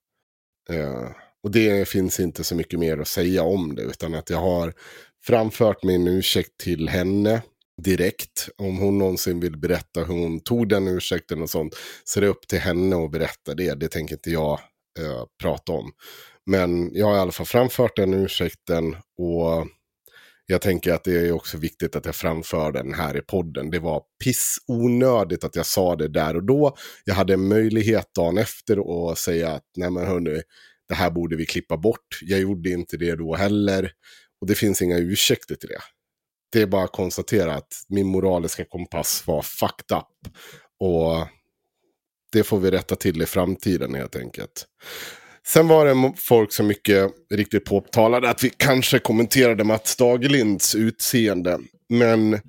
Eh, 0.77 1.09
och 1.43 1.51
det 1.51 1.87
finns 1.87 2.19
inte 2.19 2.43
så 2.43 2.55
mycket 2.55 2.79
mer 2.79 2.97
att 2.97 3.07
säga 3.07 3.43
om 3.43 3.75
det, 3.75 3.81
utan 3.81 4.15
att 4.15 4.29
jag 4.29 4.37
har 4.37 4.73
framfört 5.23 5.83
min 5.83 6.07
ursäkt 6.07 6.57
till 6.57 6.89
henne 6.89 7.41
direkt. 7.81 8.49
Om 8.57 8.77
hon 8.77 8.97
någonsin 8.97 9.39
vill 9.39 9.57
berätta 9.57 9.99
hur 10.03 10.13
hon 10.13 10.39
tog 10.39 10.69
den 10.69 10.87
ursäkten 10.87 11.41
och 11.41 11.49
sånt, 11.49 11.75
så 12.03 12.19
är 12.19 12.21
det 12.21 12.27
upp 12.27 12.47
till 12.47 12.59
henne 12.59 13.05
att 13.05 13.11
berätta 13.11 13.53
det. 13.53 13.79
Det 13.79 13.87
tänker 13.87 14.15
inte 14.15 14.31
jag 14.31 14.59
eh, 14.99 15.23
prata 15.41 15.71
om. 15.71 15.91
Men 16.45 16.93
jag 16.93 17.05
har 17.05 17.15
i 17.15 17.19
alla 17.19 17.31
fall 17.31 17.45
framfört 17.45 17.95
den 17.95 18.13
ursäkten 18.13 18.95
och 19.17 19.67
jag 20.45 20.61
tänker 20.61 20.93
att 20.93 21.03
det 21.03 21.27
är 21.27 21.31
också 21.31 21.57
viktigt 21.57 21.95
att 21.95 22.05
jag 22.05 22.15
framför 22.15 22.71
den 22.71 22.93
här 22.93 23.17
i 23.17 23.21
podden. 23.21 23.69
Det 23.69 23.79
var 23.79 24.03
pissonödigt 24.23 25.43
att 25.43 25.55
jag 25.55 25.65
sa 25.65 25.95
det 25.95 26.07
där 26.07 26.35
och 26.35 26.43
då. 26.43 26.75
Jag 27.05 27.15
hade 27.15 27.33
en 27.33 27.47
möjlighet 27.47 28.13
dagen 28.15 28.37
efter 28.37 29.09
att 29.11 29.17
säga 29.17 29.51
att 29.51 29.63
nej 29.77 29.89
men 29.91 30.07
hörni, 30.07 30.41
det 30.87 30.95
här 30.95 31.11
borde 31.11 31.35
vi 31.35 31.45
klippa 31.45 31.77
bort. 31.77 32.19
Jag 32.21 32.39
gjorde 32.39 32.69
inte 32.69 32.97
det 32.97 33.15
då 33.15 33.35
heller. 33.35 33.91
Och 34.41 34.47
det 34.47 34.55
finns 34.55 34.81
inga 34.81 34.97
ursäkter 34.97 35.55
till 35.55 35.69
det. 35.69 35.81
Det 36.51 36.61
är 36.61 36.65
bara 36.65 36.83
att 36.83 36.91
konstatera 36.91 37.53
att 37.55 37.85
min 37.89 38.07
moraliska 38.07 38.65
kompass 38.65 39.23
var 39.27 39.41
fucked 39.41 39.97
up. 39.97 40.35
Och 40.79 41.27
det 42.31 42.43
får 42.43 42.59
vi 42.59 42.71
rätta 42.71 42.95
till 42.95 43.21
i 43.21 43.25
framtiden 43.25 43.95
helt 43.95 44.15
enkelt. 44.15 44.65
Sen 45.47 45.67
var 45.67 45.85
det 45.85 46.13
folk 46.17 46.53
som 46.53 46.67
mycket 46.67 47.11
riktigt 47.33 47.65
påtalade 47.65 48.29
att 48.29 48.43
vi 48.43 48.49
kanske 48.49 48.99
kommenterade 48.99 49.63
Mats 49.63 49.95
Dagerlinds 49.95 50.75
utseende. 50.75 51.59
Men 51.89 52.39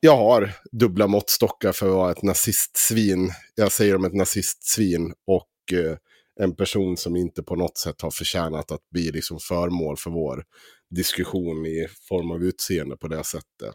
jag 0.00 0.16
har 0.16 0.52
dubbla 0.72 1.06
måttstockar 1.06 1.72
för 1.72 1.86
att 1.86 1.94
vara 1.94 2.12
ett 2.12 2.22
nazistsvin. 2.22 3.32
Jag 3.54 3.72
säger 3.72 3.96
om 3.96 4.04
ett 4.04 4.14
nazistsvin 4.14 5.14
och 5.26 5.78
eh, 5.78 5.96
en 6.40 6.56
person 6.56 6.96
som 6.96 7.16
inte 7.16 7.42
på 7.42 7.56
något 7.56 7.78
sätt 7.78 8.00
har 8.00 8.10
förtjänat 8.10 8.72
att 8.72 8.90
bli 8.90 9.10
liksom 9.10 9.38
föremål 9.38 9.96
för 9.96 10.10
vår 10.10 10.44
diskussion 10.90 11.66
i 11.66 11.86
form 12.08 12.30
av 12.30 12.42
utseende 12.42 12.96
på 12.96 13.08
det 13.08 13.24
sättet. 13.24 13.74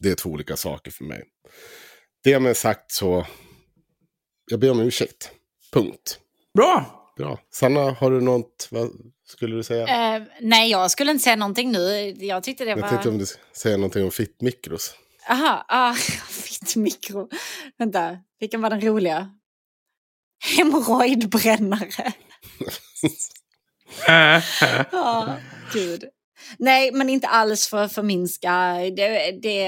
Det 0.00 0.10
är 0.10 0.14
två 0.14 0.30
olika 0.30 0.56
saker 0.56 0.90
för 0.90 1.04
mig. 1.04 1.24
Det 2.24 2.40
med 2.40 2.56
sagt 2.56 2.92
så, 2.92 3.26
jag 4.50 4.60
ber 4.60 4.70
om 4.70 4.80
ursäkt. 4.80 5.30
Punkt. 5.72 6.18
Bra! 6.54 6.94
Bra. 7.16 7.40
Sanna, 7.50 7.90
har 7.90 8.10
du 8.10 8.20
något, 8.20 8.68
vad 8.70 8.90
skulle 9.26 9.56
du 9.56 9.62
säga? 9.62 10.16
Eh, 10.16 10.22
nej, 10.40 10.70
jag 10.70 10.90
skulle 10.90 11.10
inte 11.10 11.24
säga 11.24 11.36
någonting 11.36 11.72
nu. 11.72 12.14
Jag 12.18 12.42
tyckte 12.42 12.64
det 12.64 12.70
jag 12.70 12.76
var... 12.76 12.88
tänkte 12.88 13.08
om 13.08 13.18
du 13.18 13.26
säger 13.52 13.76
någonting 13.78 14.04
om 14.04 14.10
fittmikros. 14.10 14.94
Aha, 15.30 15.64
ah, 15.68 15.94
fittmikro. 16.28 17.28
Vänta, 17.78 18.18
vilken 18.40 18.60
var 18.60 18.70
den 18.70 18.80
roliga? 18.80 19.30
Hemorrojdbrännare. 20.56 22.12
Ja, 24.92 25.36
gud. 25.72 26.04
Nej, 26.58 26.92
men 26.92 27.08
inte 27.08 27.28
alls 27.28 27.68
för 27.68 27.84
att 27.84 27.92
förminska. 27.92 28.74
Det, 28.96 29.32
det, 29.42 29.64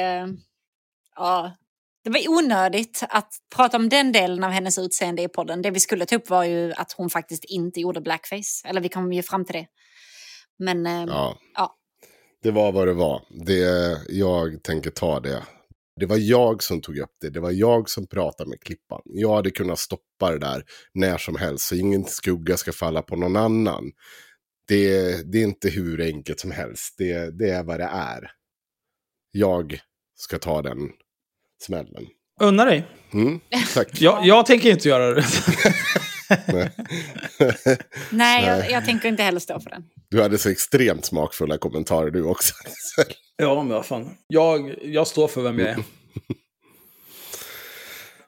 ja, 1.16 1.56
det 2.04 2.10
var 2.10 2.28
onödigt 2.28 3.04
att 3.08 3.28
prata 3.56 3.76
om 3.76 3.88
den 3.88 4.12
delen 4.12 4.44
av 4.44 4.50
hennes 4.50 4.78
utseende 4.78 5.22
i 5.22 5.28
podden. 5.28 5.62
Det 5.62 5.70
vi 5.70 5.80
skulle 5.80 6.06
ta 6.06 6.16
upp 6.16 6.30
var 6.30 6.44
ju 6.44 6.72
att 6.72 6.92
hon 6.92 7.10
faktiskt 7.10 7.44
inte 7.44 7.80
gjorde 7.80 8.00
blackface. 8.00 8.68
Eller 8.68 8.80
vi 8.80 8.88
kom 8.88 9.12
ju 9.12 9.22
fram 9.22 9.44
till 9.44 9.54
det. 9.54 9.66
Men 10.58 10.86
eh, 10.86 11.04
Ja. 11.08 11.36
ja. 11.54 11.76
Det 12.42 12.50
var 12.50 12.72
vad 12.72 12.86
det 12.88 12.94
var. 12.94 13.22
Det, 13.46 13.98
jag 14.08 14.62
tänker 14.62 14.90
ta 14.90 15.20
det. 15.20 15.42
Det 16.00 16.06
var 16.06 16.16
jag 16.16 16.62
som 16.62 16.80
tog 16.80 16.98
upp 16.98 17.14
det. 17.20 17.30
Det 17.30 17.40
var 17.40 17.50
jag 17.50 17.90
som 17.90 18.06
pratade 18.06 18.50
med 18.50 18.60
Klippan. 18.60 19.00
Jag 19.04 19.34
hade 19.34 19.50
kunnat 19.50 19.78
stoppa 19.78 20.30
det 20.30 20.38
där 20.38 20.64
när 20.94 21.18
som 21.18 21.36
helst. 21.36 21.66
Så 21.66 21.74
ingen 21.74 22.04
skugga 22.04 22.56
ska 22.56 22.72
falla 22.72 23.02
på 23.02 23.16
någon 23.16 23.36
annan. 23.36 23.92
Det, 24.68 25.32
det 25.32 25.38
är 25.38 25.42
inte 25.42 25.68
hur 25.68 26.00
enkelt 26.00 26.40
som 26.40 26.50
helst. 26.50 26.94
Det, 26.98 27.38
det 27.38 27.50
är 27.50 27.62
vad 27.62 27.80
det 27.80 27.90
är. 27.92 28.30
Jag 29.32 29.80
ska 30.18 30.38
ta 30.38 30.62
den 30.62 30.78
smällen. 31.62 32.06
Unna 32.40 32.64
dig. 32.64 32.86
Mm, 33.12 33.40
tack. 33.74 34.00
Jag, 34.00 34.26
jag 34.26 34.46
tänker 34.46 34.70
inte 34.70 34.88
göra 34.88 35.14
det. 35.14 35.24
Nej. 36.52 36.70
Nej, 38.10 38.44
jag, 38.46 38.70
jag 38.70 38.84
tänker 38.84 39.08
inte 39.08 39.22
heller 39.22 39.40
stå 39.40 39.60
för 39.60 39.70
den. 39.70 39.82
Du 40.10 40.22
hade 40.22 40.38
så 40.38 40.48
extremt 40.50 41.04
smakfulla 41.04 41.58
kommentarer 41.58 42.10
du 42.10 42.22
också. 42.24 42.54
ja, 43.36 43.54
men 43.62 43.68
vad 43.72 43.86
fan. 43.86 44.10
Jag, 44.26 44.74
jag 44.82 45.06
står 45.06 45.28
för 45.28 45.42
vem 45.42 45.58
jag 45.58 45.68
är. 45.68 45.76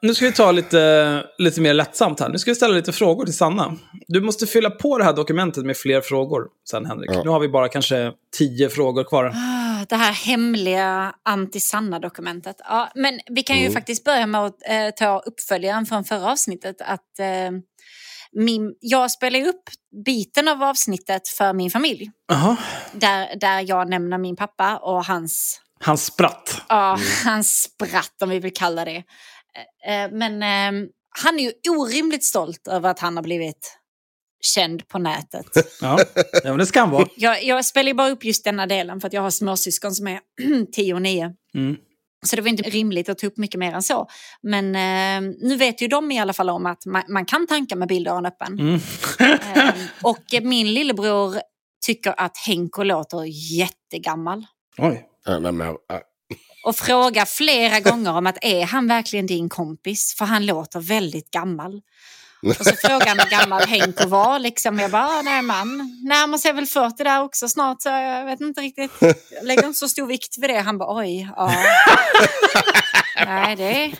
Nu 0.01 0.15
ska 0.15 0.25
vi 0.25 0.31
ta 0.31 0.51
lite, 0.51 1.23
lite 1.37 1.61
mer 1.61 1.73
lättsamt 1.73 2.19
här. 2.19 2.29
Nu 2.29 2.37
ska 2.37 2.51
vi 2.51 2.55
ställa 2.55 2.73
lite 2.73 2.91
frågor 2.91 3.25
till 3.25 3.37
Sanna. 3.37 3.77
Du 4.07 4.21
måste 4.21 4.47
fylla 4.47 4.69
på 4.69 4.97
det 4.97 5.03
här 5.03 5.13
dokumentet 5.13 5.65
med 5.65 5.77
fler 5.77 6.01
frågor 6.01 6.47
sen, 6.69 6.85
Henrik. 6.85 7.09
Ja. 7.13 7.23
Nu 7.23 7.29
har 7.29 7.39
vi 7.39 7.49
bara 7.49 7.67
kanske 7.69 8.11
tio 8.37 8.69
frågor 8.69 9.03
kvar. 9.03 9.25
Ah, 9.25 9.85
Det 9.89 9.95
här 9.95 10.11
hemliga 10.11 11.15
anti-Sanna-dokumentet. 11.23 12.55
Ja, 12.59 12.91
men 12.95 13.19
vi 13.29 13.43
kan 13.43 13.55
ju 13.55 13.61
Mm. 13.61 13.73
faktiskt 13.73 14.03
börja 14.03 14.27
med 14.27 14.41
att 14.45 14.57
eh, 14.69 14.89
ta 14.95 15.19
uppföljaren 15.19 15.85
från 15.85 16.03
förra 16.03 16.31
avsnittet. 16.31 16.75
Att, 16.81 17.19
eh, 17.19 17.51
min, 18.35 18.75
jag 18.79 19.11
spelar 19.11 19.47
upp 19.47 19.63
biten 20.05 20.47
av 20.47 20.63
avsnittet 20.63 21.27
för 21.27 21.53
min 21.53 21.71
familj. 21.71 22.11
Jaha. 22.27 22.57
Där, 22.93 23.35
där 23.35 23.65
jag 23.69 23.89
nämner 23.89 24.17
min 24.17 24.35
pappa 24.35 24.77
och 24.77 25.05
hans, 25.05 25.61
Han 25.79 25.97
spratt. 25.97 26.61
ja, 26.69 26.99
hans 27.25 27.61
spratt 27.61 28.21
om 28.21 28.29
vi 28.29 28.39
vill 28.39 28.53
kalla 28.53 28.85
det. 28.85 29.03
Eh, 29.87 30.03
eh, 30.03 30.11
Men 30.11 30.43
eh, 30.43 30.89
han 31.19 31.39
är 31.39 31.43
ju 31.43 31.51
orimligt 31.69 32.23
stolt 32.23 32.67
över 32.67 32.89
att 32.89 32.99
han 32.99 33.15
har 33.15 33.23
blivit 33.23 33.77
känd 34.41 34.87
på 34.87 34.99
nätet. 34.99 35.45
Ja, 35.81 35.99
men 36.43 36.57
det 36.57 36.65
ska 36.65 36.79
han 36.79 36.89
vara. 36.91 37.07
Jag, 37.15 37.43
jag 37.43 37.65
spelar 37.65 37.93
bara 37.93 38.09
upp 38.09 38.25
just 38.25 38.43
denna 38.43 38.65
delen 38.67 39.01
för 39.01 39.07
att 39.07 39.13
jag 39.13 39.21
har 39.21 39.29
småsyskon 39.29 39.91
som 39.91 40.07
är 40.07 40.19
10 40.71 40.93
och 40.93 41.01
9. 41.01 41.33
Mm. 41.55 41.75
Så 42.23 42.35
det 42.35 42.41
var 42.41 42.49
inte 42.49 42.69
rimligt 42.69 43.09
att 43.09 43.17
ta 43.17 43.27
upp 43.27 43.37
mycket 43.37 43.59
mer 43.59 43.73
än 43.73 43.83
så. 43.83 44.07
Men 44.41 44.75
eh, 44.75 45.35
nu 45.39 45.55
vet 45.55 45.81
ju 45.81 45.87
de 45.87 46.11
i 46.11 46.19
alla 46.19 46.33
fall 46.33 46.49
om 46.49 46.65
att 46.65 46.85
man, 46.85 47.03
man 47.09 47.25
kan 47.25 47.47
tanka 47.47 47.75
med 47.75 47.87
bildörren 47.87 48.25
öppen. 48.25 48.59
Mm. 48.59 48.79
Eh, 49.55 49.73
och 50.01 50.23
min 50.41 50.73
lillebror 50.73 51.35
tycker 51.85 52.13
att 52.17 52.37
Henko 52.37 52.83
låter 52.83 53.23
jättegammal. 53.59 54.45
Oj. 54.77 55.05
Och 56.65 56.75
frågar 56.75 57.25
flera 57.25 57.79
gånger 57.79 58.17
om 58.17 58.27
att 58.27 58.37
är 58.41 58.65
han 58.65 58.87
verkligen 58.87 59.25
din 59.25 59.49
kompis? 59.49 60.15
För 60.17 60.25
han 60.25 60.45
låter 60.45 60.79
väldigt 60.79 61.31
gammal. 61.31 61.81
Och 62.45 62.55
så 62.55 62.75
frågar 62.75 63.07
han 63.07 63.19
hur 63.19 63.29
gammal 63.39 63.61
Henko 63.67 64.07
var. 64.07 64.39
Liksom. 64.39 64.79
Jag 64.79 64.91
bara, 64.91 65.03
"Ah, 65.03 65.21
nej 65.21 65.41
man, 65.41 65.67
närmar 66.03 66.37
sig 66.37 66.53
väl 66.53 66.65
40 66.65 67.03
där 67.03 67.21
också 67.23 67.47
snart. 67.47 67.81
Så 67.81 67.89
jag 67.89 68.25
vet 68.25 68.41
inte 68.41 68.61
riktigt. 68.61 68.91
Jag 69.01 69.15
lägger 69.45 69.65
inte 69.65 69.79
så 69.79 69.87
stor 69.87 70.07
vikt 70.07 70.35
vid 70.39 70.49
det. 70.49 70.59
Han 70.59 70.77
bara, 70.77 70.97
oj, 70.99 71.29
ja. 71.35 71.53
nej, 73.25 73.55
det 73.55 73.63
är... 73.85 73.93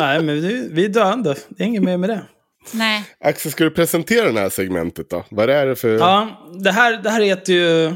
Nej, 0.00 0.22
men 0.22 0.40
vi, 0.42 0.68
vi 0.70 0.84
är 0.84 0.88
döende. 0.88 1.36
Det 1.48 1.62
är 1.62 1.66
inget 1.66 1.82
mer 1.82 1.96
med 1.96 2.10
det. 2.10 2.22
Nej. 2.72 3.04
Axel, 3.24 3.52
ska 3.52 3.64
du 3.64 3.70
presentera 3.70 4.32
det 4.32 4.40
här 4.40 4.50
segmentet 4.50 5.10
då? 5.10 5.24
Vad 5.30 5.50
är 5.50 5.66
det 5.66 5.76
för... 5.76 5.88
Ja, 5.88 6.28
det 6.62 6.72
här, 6.72 6.92
det 6.96 7.10
här 7.10 7.20
heter 7.20 7.52
ju... 7.52 7.94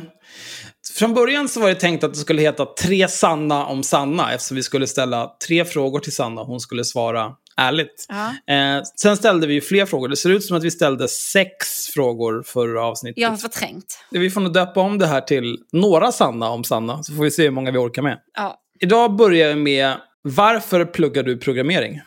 Från 0.95 1.15
början 1.15 1.49
så 1.49 1.61
var 1.61 1.69
det 1.69 1.75
tänkt 1.75 2.05
att 2.05 2.13
det 2.15 2.19
skulle 2.21 2.43
heta 2.43 2.67
Tre 2.67 3.09
sanna 3.09 3.67
om 3.67 3.83
Sanna 3.83 4.33
eftersom 4.35 4.57
vi 4.57 4.63
skulle 4.63 4.87
ställa 4.87 5.31
tre 5.47 5.65
frågor 5.65 6.01
till 6.01 6.13
Sanna 6.15 6.41
och 6.41 6.47
hon 6.47 6.61
skulle 6.61 6.85
svara 6.85 7.31
ärligt. 7.57 8.07
Ja. 8.09 8.55
Eh, 8.55 8.83
sen 8.97 9.17
ställde 9.17 9.47
vi 9.47 9.55
ju 9.55 9.61
fler 9.61 9.87
frågor. 9.87 10.09
Det 10.09 10.17
ser 10.17 10.31
ut 10.31 10.45
som 10.45 10.57
att 10.57 10.65
vi 10.65 10.71
ställde 10.71 11.09
sex 11.09 11.87
frågor 11.95 12.43
förra 12.43 12.85
avsnittet. 12.85 13.19
Jag 13.23 13.31
har 13.31 13.37
förträngt. 13.37 13.99
Vi 14.11 14.31
får 14.31 14.41
nog 14.41 14.53
döpa 14.53 14.81
om 14.81 14.99
det 14.99 15.07
här 15.07 15.21
till 15.21 15.59
Några 15.73 16.13
sanna 16.13 16.51
om 16.51 16.65
Sanna, 16.65 17.03
så 17.03 17.15
får 17.15 17.25
vi 17.25 17.31
se 17.31 17.43
hur 17.43 17.51
många 17.51 17.71
vi 17.71 17.79
orkar 17.79 18.03
med. 18.03 18.21
Ja. 18.35 18.61
Idag 18.81 19.17
börjar 19.17 19.49
vi 19.49 19.55
med 19.55 19.97
Varför 20.23 20.85
pluggar 20.85 21.23
du 21.23 21.39
programmering? 21.39 22.01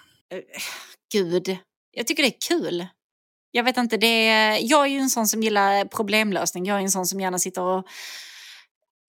Gud, 1.14 1.58
jag 1.92 2.08
tycker 2.08 2.24
det 2.24 2.30
är 2.30 2.48
kul. 2.50 2.88
Jag 3.52 3.64
vet 3.64 3.78
inte, 3.78 3.98
det 3.98 4.28
är, 4.28 4.58
jag 4.62 4.86
är 4.86 4.90
ju 4.90 4.98
en 4.98 5.10
sån 5.10 5.28
som 5.28 5.44
gillar 5.44 5.86
problemlösning. 5.86 6.66
Jag 6.66 6.78
är 6.78 6.82
en 6.82 6.90
sån 6.92 7.06
som 7.06 7.20
gärna 7.20 7.40
sitter 7.40 7.62
och... 7.62 7.86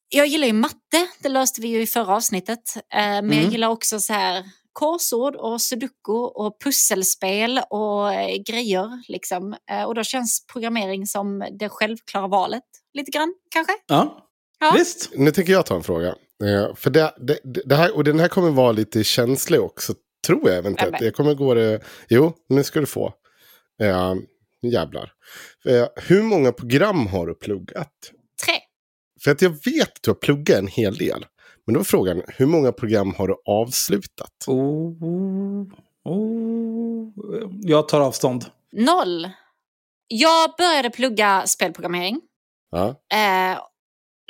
Jag 0.09 0.27
gillar 0.27 0.47
ju 0.47 0.53
matte, 0.53 1.09
det 1.23 1.29
löste 1.29 1.61
vi 1.61 1.69
ju 1.69 1.83
i 1.83 1.87
förra 1.87 2.17
avsnittet. 2.17 2.77
Eh, 2.77 2.83
men 3.01 3.15
jag 3.15 3.39
Mm. 3.39 3.51
gillar 3.51 3.69
också 3.69 4.01
så 4.01 4.13
här 4.13 4.45
korsord 4.73 5.37
och 5.37 5.61
sudoku 5.61 6.13
och 6.13 6.61
pusselspel 6.65 7.61
och 7.71 8.13
eh, 8.15 8.37
grejer. 8.47 9.03
Liksom. 9.09 9.57
Eh, 9.71 9.85
och 9.85 9.95
då 9.95 10.03
känns 10.05 10.47
programmering 10.47 11.07
som 11.07 11.45
det 11.59 11.69
självklara 11.69 12.27
valet. 12.29 12.63
Lite 12.95 13.11
grann 13.11 13.35
kanske. 13.51 13.73
Ja, 13.87 14.27
Ja. 14.61 14.75
visst. 14.79 15.11
Nu 15.15 15.31
tänker 15.31 15.53
jag 15.53 15.67
ta 15.67 15.77
en 15.77 15.83
fråga. 15.83 16.09
Eh, 16.45 16.75
för 16.75 16.91
det, 16.91 17.15
det, 17.19 17.39
det 17.65 17.75
här, 17.77 17.97
och 17.97 18.05
den 18.05 18.21
här 18.21 18.29
kommer 18.29 18.51
vara 18.51 18.73
lite 18.73 19.05
känslig 19.05 19.61
också, 19.61 19.95
tror 20.27 20.49
jag 20.49 20.59
eventuellt. 20.59 21.01
Jag 21.01 21.15
kommer 21.15 21.35
gå 21.35 21.55
det... 21.55 21.81
Jo, 22.09 22.33
nu 22.49 22.65
ska 22.65 22.81
du 22.81 22.87
få. 22.87 23.15
Eh, 23.83 24.15
jävlar. 24.63 25.13
Hur 25.97 26.23
många 26.23 26.53
program 26.53 27.07
har 27.07 27.27
du 27.27 27.35
pluggat? 27.35 27.93
Tre. 28.47 28.55
För 29.25 29.31
att 29.31 29.43
jag 29.43 29.51
vet 29.51 29.89
att 29.89 30.03
du 30.03 30.11
har 30.11 30.15
pluggat 30.15 30.59
en 30.59 30.67
hel 30.67 30.97
del. 30.97 31.27
Men 31.71 31.75
då 31.75 31.81
är 31.81 31.85
frågan, 31.85 32.23
hur 32.29 32.47
många 32.47 32.73
program 32.73 33.15
har 33.15 33.29
du 33.29 33.37
avslutat? 33.47 34.33
Oh, 34.47 35.67
oh. 36.05 37.09
Jag 37.61 37.89
tar 37.89 38.01
avstånd. 38.01 38.45
Noll. 38.73 39.31
Jag 40.09 40.51
började 40.59 40.91
plugga 40.91 41.47
spelprogrammering. 41.47 42.21
Ja. 42.71 42.89
Eh, 42.89 43.59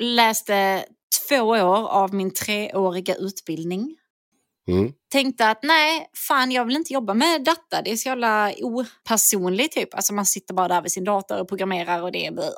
läste 0.03 0.85
två 1.29 1.35
år 1.35 1.89
av 1.89 2.13
min 2.13 2.33
treåriga 2.33 3.15
utbildning. 3.15 3.95
Mm. 4.67 4.93
Tänkte 5.11 5.49
att 5.49 5.63
nej, 5.63 6.09
fan 6.27 6.51
jag 6.51 6.65
vill 6.65 6.75
inte 6.75 6.93
jobba 6.93 7.13
med 7.13 7.43
data. 7.43 7.81
Det 7.81 7.91
är 7.91 7.95
så 7.95 8.09
jävla 8.09 8.53
opersonligt 8.61 9.73
typ. 9.73 9.93
Alltså 9.95 10.13
man 10.13 10.25
sitter 10.25 10.53
bara 10.53 10.67
där 10.67 10.81
vid 10.81 10.91
sin 10.91 11.03
dator 11.03 11.41
och 11.41 11.49
programmerar 11.49 12.01
och 12.03 12.11
det 12.11 12.25
är... 12.25 12.31
blö. 12.31 12.49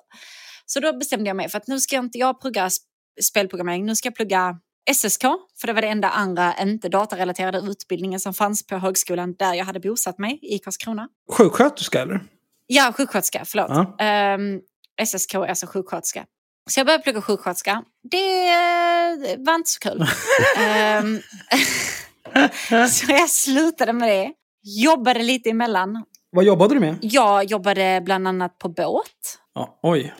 Så 0.66 0.80
då 0.80 0.98
bestämde 0.98 1.30
jag 1.30 1.36
mig 1.36 1.50
för 1.50 1.58
att 1.58 1.68
nu 1.68 1.80
ska 1.80 1.98
inte 1.98 2.18
jag 2.18 2.42
plugga 2.42 2.68
sp- 2.68 2.80
spelprogrammering. 3.22 3.86
Nu 3.86 3.96
ska 3.96 4.08
jag 4.08 4.16
plugga 4.16 4.60
SSK, 4.92 5.22
för 5.62 5.68
det 5.68 5.74
var 5.74 5.82
det 5.82 5.88
enda 5.88 6.10
andra 6.10 6.54
inte 6.62 6.90
datarelaterade 6.90 7.58
utbildningen 7.58 8.20
som 8.20 8.34
fanns 8.34 8.68
på 8.68 8.76
högskolan 8.76 9.34
där 9.34 9.54
jag 9.54 9.66
hade 9.66 9.80
bosatt 9.80 10.18
mig 10.18 10.40
i 10.42 10.60
Karlskrona. 10.60 11.08
Sjuksköterska 11.32 12.02
eller? 12.02 12.20
Ja, 12.68 12.94
sjuksköterska, 12.98 13.44
förlåt. 13.46 13.70
Ja. 13.70 13.96
Ehm, 14.00 14.60
SSK 15.06 15.34
är 15.34 15.48
alltså 15.48 15.68
sjuksköterska. 15.68 16.26
Så 16.70 16.80
jag 16.80 16.88
började 16.88 17.04
plugga 17.04 17.22
sjuksköterska. 17.22 17.84
Det 18.12 18.50
eh, 18.50 19.38
var 19.38 19.56
inte 19.56 19.70
så 19.70 19.80
kul. 19.80 20.06
Ehm, 20.58 21.20
så 22.90 23.12
jag 23.12 23.30
slutade 23.30 23.94
med 23.94 24.10
det. 24.10 24.32
Jobbade 24.64 25.24
lite 25.24 25.50
emellan. 25.50 26.04
Vad 26.32 26.46
jobbade 26.46 26.74
du 26.74 26.80
med? 26.80 26.98
Jag 27.02 27.44
jobbade 27.44 28.02
bland 28.06 28.28
annat 28.28 28.58
på 28.58 28.70
båt. 28.70 29.40
Ja, 29.56 29.80
oj. 29.84 30.14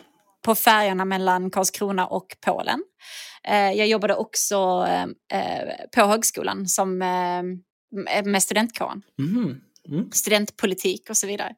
På 0.44 0.54
färjorna 0.54 1.04
mellan 1.04 1.50
Karlskrona 1.50 2.06
och 2.06 2.26
Polen. 2.46 2.82
Eh, 3.48 3.72
jag 3.72 3.86
jobbade 3.86 4.14
också 4.14 4.86
eh, 4.88 5.02
eh, 5.40 5.74
på 5.94 6.00
högskolan 6.00 6.66
som, 6.66 6.98
med 8.24 8.42
studentkåren 8.42 9.02
Mhm. 9.18 9.60
Mm. 9.88 10.10
studentpolitik 10.12 11.10
och 11.10 11.16
så 11.16 11.26
vidare. 11.26 11.54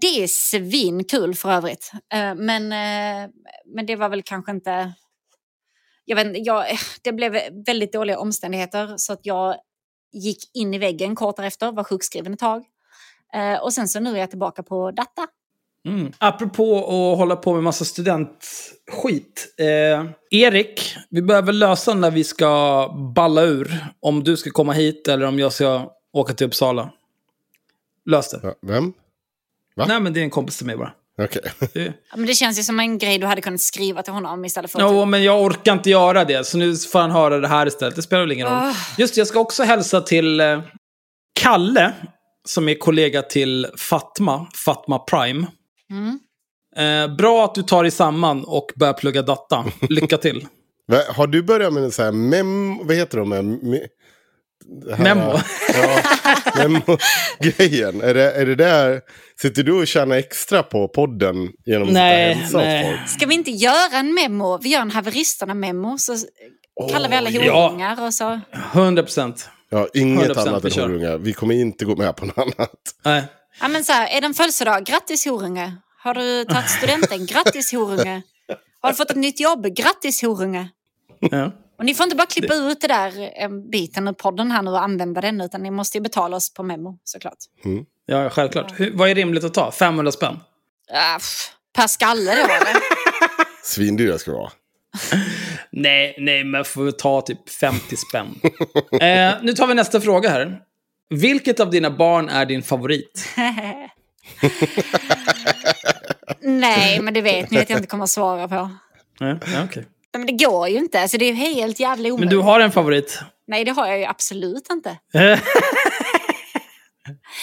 Det 0.00 0.22
är 0.22 0.26
svinkul 0.26 1.34
för 1.34 1.50
övrigt. 1.52 1.90
Men, 2.36 2.68
men 3.66 3.86
det 3.86 3.96
var 3.96 4.08
väl 4.08 4.22
kanske 4.22 4.52
inte... 4.52 4.92
Jag 6.04 6.16
vet, 6.16 6.46
jag, 6.46 6.64
det 7.02 7.12
blev 7.12 7.32
väldigt 7.66 7.92
dåliga 7.92 8.18
omständigheter 8.18 8.94
så 8.96 9.12
att 9.12 9.26
jag 9.26 9.56
gick 10.12 10.56
in 10.56 10.74
i 10.74 10.78
väggen 10.78 11.14
kort 11.14 11.36
därefter, 11.36 11.72
var 11.72 11.84
sjukskriven 11.84 12.32
ett 12.32 12.38
tag. 12.38 12.64
Och 13.62 13.72
sen 13.72 13.88
så 13.88 14.00
nu 14.00 14.10
är 14.14 14.20
jag 14.20 14.30
tillbaka 14.30 14.62
på 14.62 14.90
data. 14.90 15.26
Mm. 15.86 16.12
Apropå 16.18 16.78
att 16.78 17.18
hålla 17.18 17.36
på 17.36 17.54
med 17.54 17.62
massa 17.62 17.84
studentskit. 17.84 19.54
Eh, 19.58 20.10
Erik, 20.30 20.96
vi 21.10 21.22
behöver 21.22 21.52
lösa 21.52 21.94
när 21.94 22.10
vi 22.10 22.24
ska 22.24 22.88
balla 23.14 23.42
ur. 23.42 23.86
Om 24.00 24.24
du 24.24 24.36
ska 24.36 24.50
komma 24.50 24.72
hit 24.72 25.08
eller 25.08 25.26
om 25.26 25.38
jag 25.38 25.52
ska 25.52 25.92
åka 26.12 26.34
till 26.34 26.46
Uppsala. 26.46 26.90
Lös 28.10 28.30
det. 28.30 28.54
Vem? 28.62 28.92
Va? 29.76 29.84
Nej, 29.88 30.00
men 30.00 30.12
det 30.12 30.20
är 30.20 30.24
en 30.24 30.30
kompis 30.30 30.56
till 30.56 30.66
mig 30.66 30.76
bara. 30.76 30.92
Okej. 31.22 31.42
Det... 31.72 31.84
Ja, 31.84 32.16
men 32.16 32.26
det 32.26 32.34
känns 32.34 32.58
ju 32.58 32.62
som 32.62 32.80
en 32.80 32.98
grej 32.98 33.18
du 33.18 33.26
hade 33.26 33.40
kunnat 33.40 33.60
skriva 33.60 34.02
till 34.02 34.12
honom 34.12 34.44
istället 34.44 34.70
för 34.70 34.78
att... 34.78 34.92
Jo, 34.92 35.04
men 35.04 35.22
jag 35.22 35.42
orkar 35.42 35.72
inte 35.72 35.90
göra 35.90 36.24
det. 36.24 36.46
Så 36.46 36.58
nu 36.58 36.76
får 36.76 36.98
han 36.98 37.10
höra 37.10 37.38
det 37.38 37.48
här 37.48 37.66
istället. 37.66 37.96
Det 37.96 38.02
spelar 38.02 38.22
väl 38.22 38.32
ingen 38.32 38.46
roll. 38.46 38.56
Ah. 38.56 38.74
Just 38.98 39.14
det, 39.14 39.18
jag 39.18 39.28
ska 39.28 39.40
också 39.40 39.62
hälsa 39.62 40.00
till 40.00 40.40
eh, 40.40 40.60
Kalle. 41.40 41.92
Som 42.44 42.68
är 42.68 42.74
kollega 42.74 43.22
till 43.22 43.66
Fatma. 43.76 44.46
Fatma 44.64 44.98
Prime. 44.98 45.46
Mm. 45.90 46.18
Eh, 46.76 47.16
bra 47.16 47.44
att 47.44 47.54
du 47.54 47.62
tar 47.62 47.82
dig 47.82 47.90
samman 47.90 48.44
och 48.44 48.72
börjar 48.76 48.92
plugga 48.92 49.22
data. 49.22 49.64
Lycka 49.88 50.18
till. 50.18 50.46
Har 51.08 51.26
du 51.26 51.42
börjat 51.42 51.72
med 51.72 51.82
en 51.82 51.90
sån 51.90 52.04
här 52.04 52.12
mem... 52.12 52.78
Vad 52.86 52.96
heter 52.96 53.18
de? 53.18 53.32
här 53.32 53.42
Me, 53.42 53.80
det 54.86 54.94
här- 54.94 55.04
Memo. 55.14 55.38
Ja, 55.74 56.00
memo-grejen. 56.56 58.00
Är 58.04 58.14
det, 58.14 58.32
är 58.32 58.46
det 58.46 58.54
där... 58.54 59.00
Sitter 59.40 59.62
du 59.62 59.72
och 59.72 59.86
tjänar 59.86 60.16
extra 60.16 60.62
på 60.62 60.88
podden 60.88 61.52
genom 61.66 61.88
att 61.88 61.94
Nej, 61.94 62.34
sitta 62.34 62.42
hälsa 62.42 62.58
åt 62.58 62.64
nej. 62.64 62.98
folk? 62.98 63.10
Ska 63.10 63.26
vi 63.26 63.34
inte 63.34 63.50
göra 63.50 63.98
en 63.98 64.14
memo? 64.14 64.58
Vi 64.62 64.68
gör 64.68 64.80
en 64.80 64.90
haveristerna-memo 64.90 65.98
så 65.98 66.16
kallar 66.92 67.08
vi 67.08 67.16
alla 67.16 67.30
ja. 67.30 67.68
horungar 67.68 68.04
och 68.06 68.14
så... 68.14 68.40
100 68.72 69.02
procent. 69.02 69.48
Ja, 69.70 69.88
inget 69.94 70.28
100% 70.30 70.48
annat 70.48 70.64
än 70.64 70.82
horungar. 70.82 71.18
Vi 71.18 71.32
kommer 71.32 71.54
inte 71.54 71.84
gå 71.84 71.96
med 71.96 72.16
på 72.16 72.26
något 72.26 72.38
annat. 72.38 72.70
Nej. 73.04 73.24
Ja, 73.60 73.68
men 73.68 73.84
så 73.84 73.92
här, 73.92 74.08
är 74.16 74.20
det 74.20 74.26
en 74.26 74.34
födelsedag? 74.34 74.84
Grattis 74.84 75.24
horunge! 75.26 75.76
Har 75.98 76.14
du 76.14 76.44
tagit 76.44 76.70
studenten? 76.70 77.26
Grattis 77.26 77.72
horunge! 77.72 78.22
Har 78.80 78.90
du 78.90 78.96
fått 78.96 79.10
ett 79.10 79.16
nytt 79.16 79.40
jobb? 79.40 79.66
Grattis 79.76 80.22
horunge! 80.22 80.68
Ja. 81.20 81.52
Och 81.78 81.84
ni 81.84 81.94
får 81.94 82.04
inte 82.04 82.16
bara 82.16 82.26
klippa 82.26 82.54
ut 82.54 82.80
det 82.80 82.86
där 82.88 83.30
en 83.36 83.70
biten 83.70 84.08
ur 84.08 84.12
podden 84.12 84.50
här 84.50 84.62
nu 84.62 84.70
och 84.70 84.82
använda 84.82 85.20
den 85.20 85.40
utan 85.40 85.62
ni 85.62 85.70
måste 85.70 85.98
ju 85.98 86.02
betala 86.02 86.36
oss 86.36 86.54
på 86.54 86.62
memo 86.62 86.98
såklart. 87.04 87.36
ja, 88.06 88.30
självklart. 88.30 88.80
Hur, 88.80 88.96
vad 88.96 89.10
är 89.10 89.14
rimligt 89.14 89.44
att 89.44 89.54
ta? 89.54 89.72
500 89.72 90.12
spänn? 90.12 90.38
Pff, 91.18 91.50
per 91.72 91.86
skalle 91.86 92.34
då 92.34 92.42
eller? 92.42 92.76
Svindyra 93.62 94.18
ska 94.18 94.30
det 94.30 94.36
vara. 94.36 94.52
Nej, 95.72 96.14
nej, 96.18 96.44
men 96.44 96.64
får 96.64 96.84
vi 96.84 96.92
ta 96.92 97.20
typ 97.20 97.50
50 97.50 97.96
spänn. 97.96 98.40
eh, 99.00 99.34
nu 99.42 99.52
tar 99.52 99.66
vi 99.66 99.74
nästa 99.74 100.00
fråga 100.00 100.30
här. 100.30 100.60
Vilket 101.08 101.60
av 101.60 101.70
dina 101.70 101.90
barn 101.90 102.28
är 102.28 102.46
din 102.46 102.62
favorit? 102.62 103.24
Nej, 106.40 107.00
men 107.00 107.14
det 107.14 107.20
vet 107.20 107.50
ni 107.50 107.58
att 107.58 107.70
jag 107.70 107.78
inte 107.78 107.88
kommer 107.88 108.04
att 108.04 108.10
svara 108.10 108.48
på. 108.48 108.54
Ja, 109.18 109.26
ja. 109.28 109.36
Nej, 109.46 109.84
Men 110.12 110.26
det 110.26 110.32
går 110.44 110.68
ju 110.68 110.78
inte, 110.78 111.00
alltså 111.00 111.18
det 111.18 111.24
är 111.24 111.28
ju 111.28 111.34
helt 111.34 111.80
jävla 111.80 112.02
Men 112.02 112.12
omöjligt. 112.12 112.30
du 112.30 112.38
har 112.38 112.60
en 112.60 112.72
favorit? 112.72 113.20
Nej, 113.46 113.64
det 113.64 113.70
har 113.70 113.86
jag 113.86 113.98
ju 113.98 114.04
absolut 114.04 114.70
inte. 114.70 114.90
Eh, 115.14 115.38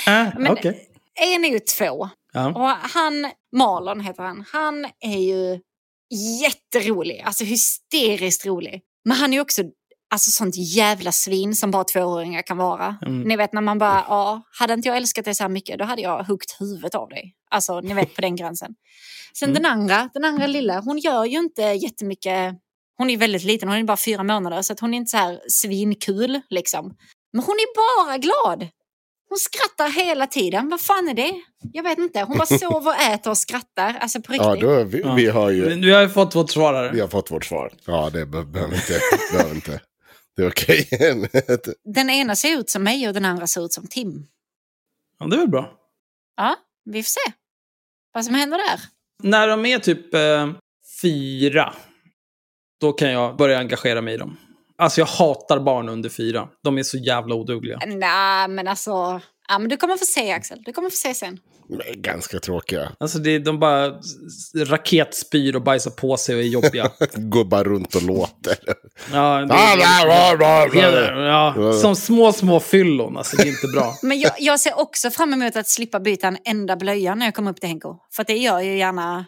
Men- 0.38 0.48
Okej. 0.52 0.90
En 1.34 1.46
är 1.46 1.50
ju 1.50 1.60
två. 1.60 2.10
Ja. 2.34 2.48
Och 2.48 2.90
han, 2.90 3.32
Marlon 3.56 4.00
heter 4.00 4.24
han, 4.24 4.46
han 4.52 4.86
är 5.00 5.18
ju 5.20 5.60
jätterolig. 6.42 7.24
Alltså 7.26 7.44
hysteriskt 7.44 8.46
rolig. 8.46 8.82
Men 9.06 9.18
han 9.18 9.34
är 9.34 9.38
ju 9.38 9.42
också 9.42 9.62
alltså, 10.14 10.32
sånt 10.32 10.56
jävla 10.58 11.12
svin 11.12 11.56
som 11.56 11.72
bara 11.72 11.84
tvååringar 11.84 12.42
kan 12.42 12.58
vara. 12.58 12.96
Mm. 13.02 13.22
Ni 13.22 13.36
vet 13.36 13.54
när 13.54 13.62
man 13.62 13.80
bara, 13.80 14.06
ja, 14.08 14.42
hade 14.60 14.74
inte 14.74 14.88
jag 14.88 14.98
älskat 14.98 15.26
dig 15.26 15.36
så 15.36 15.44
här 15.44 15.50
mycket 15.50 15.80
då 15.80 15.86
hade 15.86 16.02
jag 16.02 16.24
huggt 16.24 16.56
huvudet 16.60 16.96
av 16.96 17.10
dig. 17.10 17.34
Alltså, 17.52 17.82
ni 17.82 17.94
vet 17.94 18.16
på 18.16 18.22
den 18.22 18.36
gränsen. 18.36 18.72
Sen 19.40 19.50
Mm. 19.50 19.64
den 19.64 19.72
andra, 19.72 20.10
den 20.14 20.26
andra 20.26 20.48
lilla, 20.48 20.80
hon 20.80 20.98
gör 20.98 21.26
ju 21.26 21.38
inte 21.40 21.62
jättemycket. 21.62 22.54
Hon 22.98 23.10
är 23.10 23.18
väldigt 23.18 23.44
liten, 23.44 23.70
hon 23.70 23.78
är 23.78 23.84
bara 23.84 23.98
fyra 23.98 24.24
månader 24.24 24.62
så 24.62 24.74
att 24.74 24.80
hon 24.80 24.94
är 24.94 24.98
inte 24.98 25.10
så 25.10 25.18
här 25.18 25.40
svinkul 25.50 26.42
liksom. 26.50 26.94
Men 27.34 27.44
hon 27.44 27.56
är 27.56 27.76
bara 28.08 28.18
glad. 28.18 28.68
Hon 29.30 29.38
skrattar 29.38 29.90
hela 30.06 30.28
tiden. 30.28 30.70
Vad 30.70 30.82
fan 30.82 31.08
är 31.10 31.14
det? 31.14 31.34
Jag 31.74 31.84
vet 31.84 31.98
inte. 31.98 32.22
Hon 32.22 32.38
bara 32.38 32.46
sover, 32.60 32.92
och 32.92 33.02
äter 33.02 33.30
och 33.32 33.38
skrattar. 33.38 33.98
Alltså 34.00 34.22
på 34.22 34.34
riktigt. 34.34 34.48
Ja, 34.48 34.56
då, 34.56 34.84
vi, 34.84 35.04
vi 35.16 35.28
har 35.30 35.50
ju 35.50 35.76
Du 35.76 35.94
har 35.94 36.02
ju 36.02 36.10
fått 36.10 36.36
vårt 36.36 36.50
svar 36.52 36.74
här. 36.74 36.92
vi 36.92 37.00
har 37.00 37.08
fått 37.08 37.32
vårt 37.32 37.46
svar. 37.46 37.74
Ja, 37.86 38.10
det 38.14 38.26
be- 38.26 38.44
behöver 38.46 38.76
inte. 38.76 39.00
behöver 39.34 39.56
inte. 39.56 39.82
Det 40.36 40.44
är 40.44 40.50
okej. 40.50 40.88
Den 41.84 42.10
ena 42.10 42.36
ser 42.36 42.60
ut 42.60 42.70
som 42.70 42.84
mig 42.84 43.08
och 43.08 43.14
den 43.14 43.26
andra 43.26 43.48
ser 43.48 43.66
ut 43.66 43.74
som 43.74 43.88
Tim. 43.88 44.28
Ja, 45.20 45.26
det 45.26 45.36
är 45.36 45.40
väl 45.40 45.50
bra. 45.50 45.72
Ja, 46.38 46.56
vi 46.86 47.04
får 47.04 47.10
se 47.10 47.34
vad 48.14 48.26
som 48.26 48.36
händer 48.36 48.58
där. 48.58 48.80
När 49.24 49.48
de 49.48 49.66
är 49.66 49.80
typ 49.80 50.14
eh, 50.14 50.52
fyra, 51.02 51.74
då 52.82 52.94
kan 52.94 53.12
jag 53.12 53.38
börja 53.38 53.60
engagera 53.60 54.02
mig 54.02 54.14
i 54.14 54.18
dem. 54.18 54.38
Alltså 54.78 55.02
jag 55.02 55.06
hatar 55.06 55.60
barn 55.60 55.90
under 55.90 56.10
fyra. 56.10 56.50
De 56.64 56.78
är 56.78 56.84
så 56.84 56.98
jävla 56.98 57.36
odugliga. 57.36 57.80
Nej, 57.88 58.48
men 58.48 58.68
alltså... 58.68 59.22
Ja, 59.48 59.60
men 59.60 59.70
du 59.70 59.78
kommer 59.78 59.98
få 59.98 60.06
se, 60.06 60.32
Axel. 60.32 60.64
Du 60.66 60.74
kommer 60.74 60.90
få 60.90 60.96
se 60.96 61.14
sen. 61.14 61.40
Nej, 61.70 61.94
ganska 61.98 62.40
tråkiga. 62.40 62.92
Alltså 63.00 63.20
det, 63.20 63.40
de 63.40 63.60
bara 63.60 63.94
raketspyr 64.56 65.56
och 65.56 65.62
bajsar 65.62 65.92
på 65.92 66.18
sig 66.18 66.36
och 66.36 66.42
är 66.42 66.46
jobbiga. 66.46 66.92
Går 67.16 67.46
bara 67.46 67.64
runt 67.64 67.96
och 67.96 68.04
låter. 68.04 68.56
Ja, 69.14 69.40
det, 69.40 69.46
bla, 69.46 70.38
bla. 70.38 71.56
ja, 71.56 71.74
som 71.74 71.96
små, 71.96 72.34
små 72.34 72.60
fyllon. 72.60 73.18
Alltså 73.18 73.38
det 73.38 73.44
är 73.44 73.48
inte 73.48 73.68
bra. 73.68 73.94
Men 74.02 74.20
jag, 74.20 74.32
jag 74.40 74.60
ser 74.60 74.80
också 74.80 75.10
fram 75.10 75.34
emot 75.34 75.56
att 75.56 75.68
slippa 75.68 76.00
byta 76.00 76.28
en 76.28 76.38
enda 76.46 76.76
blöja 76.76 77.16
när 77.16 77.26
jag 77.26 77.36
kommer 77.36 77.52
upp 77.52 77.60
till 77.60 77.70
Henko. 77.70 77.96
För 78.16 78.22
att 78.22 78.28
det 78.28 78.38
gör 78.38 78.60
ju 78.60 78.78
gärna 78.78 79.26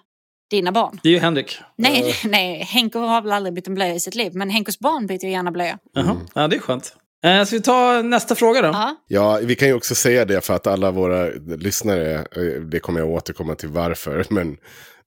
dina 0.49 0.71
barn. 0.71 0.99
Det 1.03 1.09
är 1.09 1.13
ju 1.13 1.19
Henrik. 1.19 1.59
Nej, 1.77 2.15
nej, 2.25 2.63
Henko 2.63 2.99
har 2.99 3.21
väl 3.21 3.31
aldrig 3.31 3.53
bytt 3.53 3.67
en 3.67 3.75
blöja 3.75 3.95
i 3.95 3.99
sitt 3.99 4.15
liv. 4.15 4.31
Men 4.35 4.49
Henkos 4.49 4.79
barn 4.79 5.07
byter 5.07 5.25
ju 5.25 5.31
gärna 5.31 5.51
blöja. 5.51 5.77
Jaha. 5.93 6.17
Ja, 6.33 6.47
det 6.47 6.55
är 6.55 6.59
skönt. 6.59 6.95
Eh, 7.25 7.43
ska 7.45 7.55
vi 7.55 7.61
ta 7.61 8.01
nästa 8.01 8.35
fråga 8.35 8.61
då? 8.61 8.67
Ja. 8.67 8.95
Ja, 9.07 9.39
vi 9.43 9.55
kan 9.55 9.67
ju 9.67 9.73
också 9.73 9.95
säga 9.95 10.25
det 10.25 10.41
för 10.41 10.53
att 10.53 10.67
alla 10.67 10.91
våra 10.91 11.29
lyssnare, 11.57 12.15
eh, 12.15 12.61
det 12.71 12.79
kommer 12.79 12.99
jag 12.99 13.09
återkomma 13.09 13.55
till 13.55 13.69
varför, 13.69 14.25
men 14.29 14.57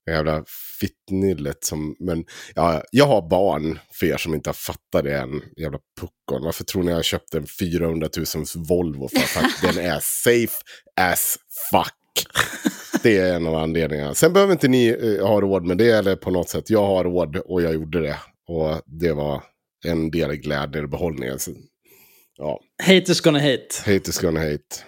det 0.05 0.11
jävla 0.11 0.43
fittnyllet 0.79 1.63
som, 1.63 1.95
men 1.99 2.25
ja, 2.55 2.83
jag 2.91 3.05
har 3.05 3.29
barn, 3.29 3.79
för 3.91 4.05
er 4.05 4.17
som 4.17 4.33
inte 4.33 4.49
har 4.49 4.53
fattat 4.53 5.03
det 5.03 5.17
än, 5.17 5.41
jävla 5.57 5.79
puckon. 5.99 6.43
Varför 6.43 6.63
tror 6.63 6.83
ni 6.83 6.91
jag 6.91 7.05
köpte 7.05 7.37
en 7.37 7.47
400 7.59 8.09
000 8.17 8.45
Volvo 8.67 9.07
för? 9.07 9.39
Att 9.39 9.73
den 9.73 9.85
är 9.85 9.99
safe 10.01 10.63
as 11.01 11.37
fuck. 11.71 12.25
Det 13.03 13.17
är 13.17 13.35
en 13.35 13.47
av 13.47 13.55
anledningarna. 13.55 14.13
Sen 14.13 14.33
behöver 14.33 14.53
inte 14.53 14.67
ni 14.67 14.87
eh, 14.87 15.27
ha 15.27 15.41
råd 15.41 15.65
med 15.65 15.77
det 15.77 15.91
eller 15.91 16.15
på 16.15 16.31
något 16.31 16.49
sätt. 16.49 16.69
Jag 16.69 16.85
har 16.85 17.03
råd 17.03 17.35
och 17.35 17.61
jag 17.61 17.73
gjorde 17.73 18.01
det. 18.01 18.17
Och 18.47 18.81
det 18.85 19.13
var 19.13 19.43
en 19.85 20.11
del 20.11 20.31
i 20.31 20.37
glädjen 20.37 20.83
och 20.83 20.89
behållningen. 20.89 21.39
Ja, 22.39 22.59
Haters 22.79 23.21
gonna 23.21 23.39
hate. 23.39 23.67
hate 23.85 24.09
is 24.09 24.19
gonna 24.19 24.39
hate. 24.39 24.83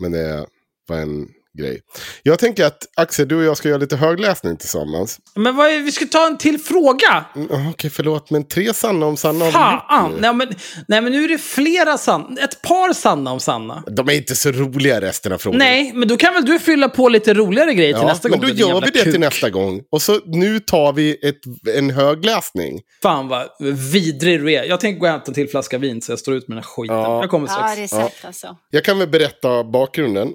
Men 0.00 0.12
det 0.12 0.46
var 0.88 1.00
en 1.02 1.28
grej. 1.58 1.80
Jag 2.22 2.38
tänker 2.38 2.64
att 2.64 2.78
Axel, 2.96 3.28
du 3.28 3.36
och 3.36 3.44
jag 3.44 3.56
ska 3.56 3.68
göra 3.68 3.78
lite 3.78 3.96
högläsning 3.96 4.56
tillsammans. 4.56 5.18
Men 5.34 5.56
vad 5.56 5.66
är, 5.70 5.78
vi 5.78 5.92
ska 5.92 6.06
ta 6.06 6.26
en 6.26 6.38
till 6.38 6.58
fråga. 6.58 7.24
Mm, 7.36 7.68
Okej, 7.70 7.90
förlåt, 7.90 8.30
men 8.30 8.48
tre 8.48 8.74
sanna 8.74 9.06
om 9.06 9.16
sanna 9.16 9.38
har 9.44 9.46
vi 9.46 9.52
Fan! 9.52 10.14
Nej 10.20 10.34
men, 10.34 10.48
nej 10.88 11.00
men 11.00 11.12
nu 11.12 11.24
är 11.24 11.28
det 11.28 11.38
flera 11.38 11.98
sanna. 11.98 12.40
Ett 12.40 12.62
par 12.62 12.92
sanna 12.92 13.32
om 13.32 13.40
sanna. 13.40 13.82
De 13.86 14.08
är 14.08 14.12
inte 14.12 14.34
så 14.36 14.50
roliga 14.52 15.00
resten 15.00 15.32
av 15.32 15.38
frågorna. 15.38 15.64
Nej, 15.64 15.92
men 15.94 16.08
då 16.08 16.16
kan 16.16 16.34
väl 16.34 16.44
du 16.44 16.58
fylla 16.58 16.88
på 16.88 17.08
lite 17.08 17.34
roligare 17.34 17.74
grejer 17.74 17.92
till 17.92 18.02
Ja, 18.02 18.08
nästa 18.08 18.28
men 18.28 18.40
gång. 18.40 18.48
då 18.48 18.54
din 18.54 18.68
gör 18.68 18.80
vi 18.80 18.90
det 18.90 18.98
kuk. 18.98 19.10
till 19.12 19.20
nästa 19.20 19.50
gång. 19.50 19.80
Och 19.92 20.02
så 20.02 20.20
nu 20.24 20.60
tar 20.60 20.92
vi 20.92 21.28
ett, 21.28 21.74
en 21.76 21.90
högläsning. 21.90 22.80
Fan 23.02 23.28
vad 23.28 23.46
vidrig 23.92 24.40
du 24.40 24.52
är. 24.52 24.64
Jag 24.64 24.80
tänker 24.80 25.00
gå 25.00 25.06
och 25.06 25.12
hämta 25.12 25.26
en 25.28 25.34
till 25.34 25.48
flaska 25.48 25.78
vin 25.78 26.02
så 26.02 26.12
jag 26.12 26.18
står 26.18 26.34
ut 26.34 26.48
med 26.48 26.56
den 26.56 26.64
här 26.64 26.70
skiten. 26.70 26.96
Ja. 26.96 27.20
Jag 27.20 27.30
kommer 27.30 27.48
ja, 27.48 27.52
strax. 27.54 27.76
det 27.76 27.82
är 27.82 27.86
sant 27.86 28.12
alltså. 28.22 28.56
Jag 28.70 28.84
kan 28.84 28.98
väl 28.98 29.08
berätta 29.08 29.64
bakgrunden. 29.64 30.28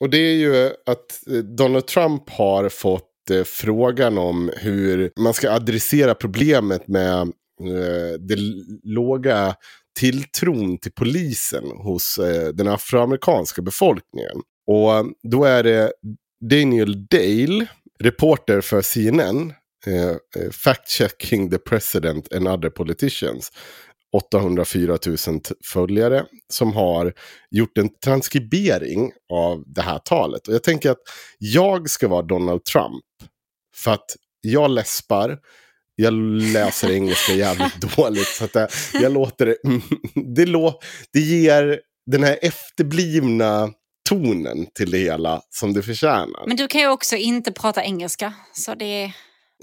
Och 0.00 0.10
det 0.10 0.18
är 0.18 0.34
ju 0.34 0.66
att 0.66 1.26
eh, 1.30 1.34
Donald 1.34 1.86
Trump 1.86 2.30
har 2.30 2.68
fått 2.68 3.30
eh, 3.30 3.44
frågan 3.44 4.18
om 4.18 4.50
hur 4.56 5.10
man 5.20 5.34
ska 5.34 5.50
adressera 5.50 6.14
problemet 6.14 6.88
med 6.88 7.20
eh, 7.20 8.20
det 8.20 8.36
låga 8.84 9.54
tilltron 9.98 10.78
till 10.78 10.92
polisen 10.92 11.64
hos 11.64 12.18
eh, 12.18 12.48
den 12.48 12.68
afroamerikanska 12.68 13.62
befolkningen. 13.62 14.36
Och 14.66 15.12
då 15.30 15.44
är 15.44 15.62
det 15.62 15.92
Daniel 16.50 17.06
Dale, 17.06 17.66
reporter 18.00 18.60
för 18.60 18.82
CNN, 18.82 19.52
eh, 19.86 20.10
eh, 20.10 20.50
fact-checking 20.50 21.50
the 21.50 21.58
president 21.58 22.32
and 22.32 22.48
other 22.48 22.70
politicians. 22.70 23.52
804 24.12 24.98
000 25.06 25.16
t- 25.18 25.54
följare 25.64 26.24
som 26.52 26.72
har 26.72 27.12
gjort 27.50 27.78
en 27.78 27.88
transkribering 28.04 29.12
av 29.32 29.62
det 29.66 29.82
här 29.82 29.98
talet. 29.98 30.48
Och 30.48 30.54
jag 30.54 30.62
tänker 30.62 30.90
att 30.90 30.98
jag 31.38 31.90
ska 31.90 32.08
vara 32.08 32.22
Donald 32.22 32.64
Trump. 32.64 33.04
För 33.76 33.90
att 33.90 34.16
jag 34.40 34.70
läspar, 34.70 35.38
jag 35.94 36.12
läser 36.52 36.90
engelska 36.90 37.32
jävligt 37.32 37.80
dåligt. 37.96 38.28
Så 38.28 38.44
att 38.44 38.54
jag, 38.54 38.68
jag 38.92 39.12
låter 39.12 39.46
det, 39.46 39.56
det, 40.34 40.46
lå, 40.46 40.80
det 41.12 41.20
ger 41.20 41.80
den 42.06 42.22
här 42.24 42.38
efterblivna 42.42 43.70
tonen 44.08 44.66
till 44.74 44.90
det 44.90 44.98
hela 44.98 45.42
som 45.50 45.72
det 45.74 45.82
förtjänar. 45.82 46.46
Men 46.46 46.56
du 46.56 46.66
kan 46.68 46.80
ju 46.80 46.88
också 46.88 47.16
inte 47.16 47.52
prata 47.52 47.84
engelska. 47.84 48.32
Så 48.52 48.74
det 48.74 48.84
är... 49.02 49.12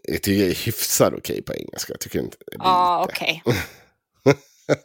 Jag 0.03 0.21
tycker 0.21 0.41
jag 0.41 0.49
är 0.49 0.65
hyfsat 0.65 1.13
okej 1.17 1.41
på 1.41 1.53
engelska. 1.53 1.93
Jag 1.93 1.99
tycker 1.99 2.19
inte 2.19 2.37
Ja, 2.59 3.07
okej. 3.09 3.43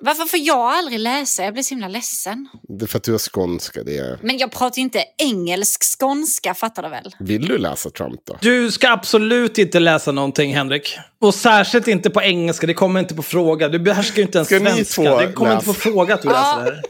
Varför 0.00 0.24
får 0.24 0.38
jag 0.38 0.58
aldrig 0.58 0.98
läsa? 1.00 1.44
Jag 1.44 1.52
blir 1.52 1.62
så 1.62 1.70
himla 1.70 1.88
ledsen. 1.88 2.48
Det 2.78 2.84
är 2.84 2.86
för 2.86 2.98
att 2.98 3.04
du 3.04 3.12
har 3.12 3.18
skånska. 3.18 3.82
Det 3.82 3.96
är... 3.96 4.18
Men 4.22 4.38
jag 4.38 4.52
pratar 4.52 4.76
ju 4.76 4.82
inte 4.82 5.04
engelsk 5.18 5.98
skånska, 6.00 6.54
fattar 6.54 6.82
du 6.82 6.88
väl? 6.88 7.14
Vill 7.20 7.48
du 7.48 7.58
läsa 7.58 7.90
Trump 7.90 8.20
då? 8.26 8.38
Du 8.40 8.70
ska 8.70 8.90
absolut 8.90 9.58
inte 9.58 9.80
läsa 9.80 10.12
någonting, 10.12 10.54
Henrik. 10.54 10.96
Och 11.20 11.34
särskilt 11.34 11.88
inte 11.88 12.10
på 12.10 12.22
engelska. 12.22 12.66
Det 12.66 12.74
kommer 12.74 13.00
inte 13.00 13.14
på 13.14 13.22
fråga. 13.22 13.68
Du 13.68 13.78
behärskar 13.78 14.16
ju 14.16 14.22
inte 14.22 14.38
ens 14.38 14.48
Ska 14.48 14.58
svenska. 14.58 15.16
Det 15.16 15.32
kommer 15.32 15.52
inte 15.52 15.64
på 15.64 15.70
läsa? 15.70 15.80
fråga 15.80 16.14
att 16.14 16.22
du 16.22 16.28
läser 16.28 16.56
det 16.56 16.62
här. 16.62 16.82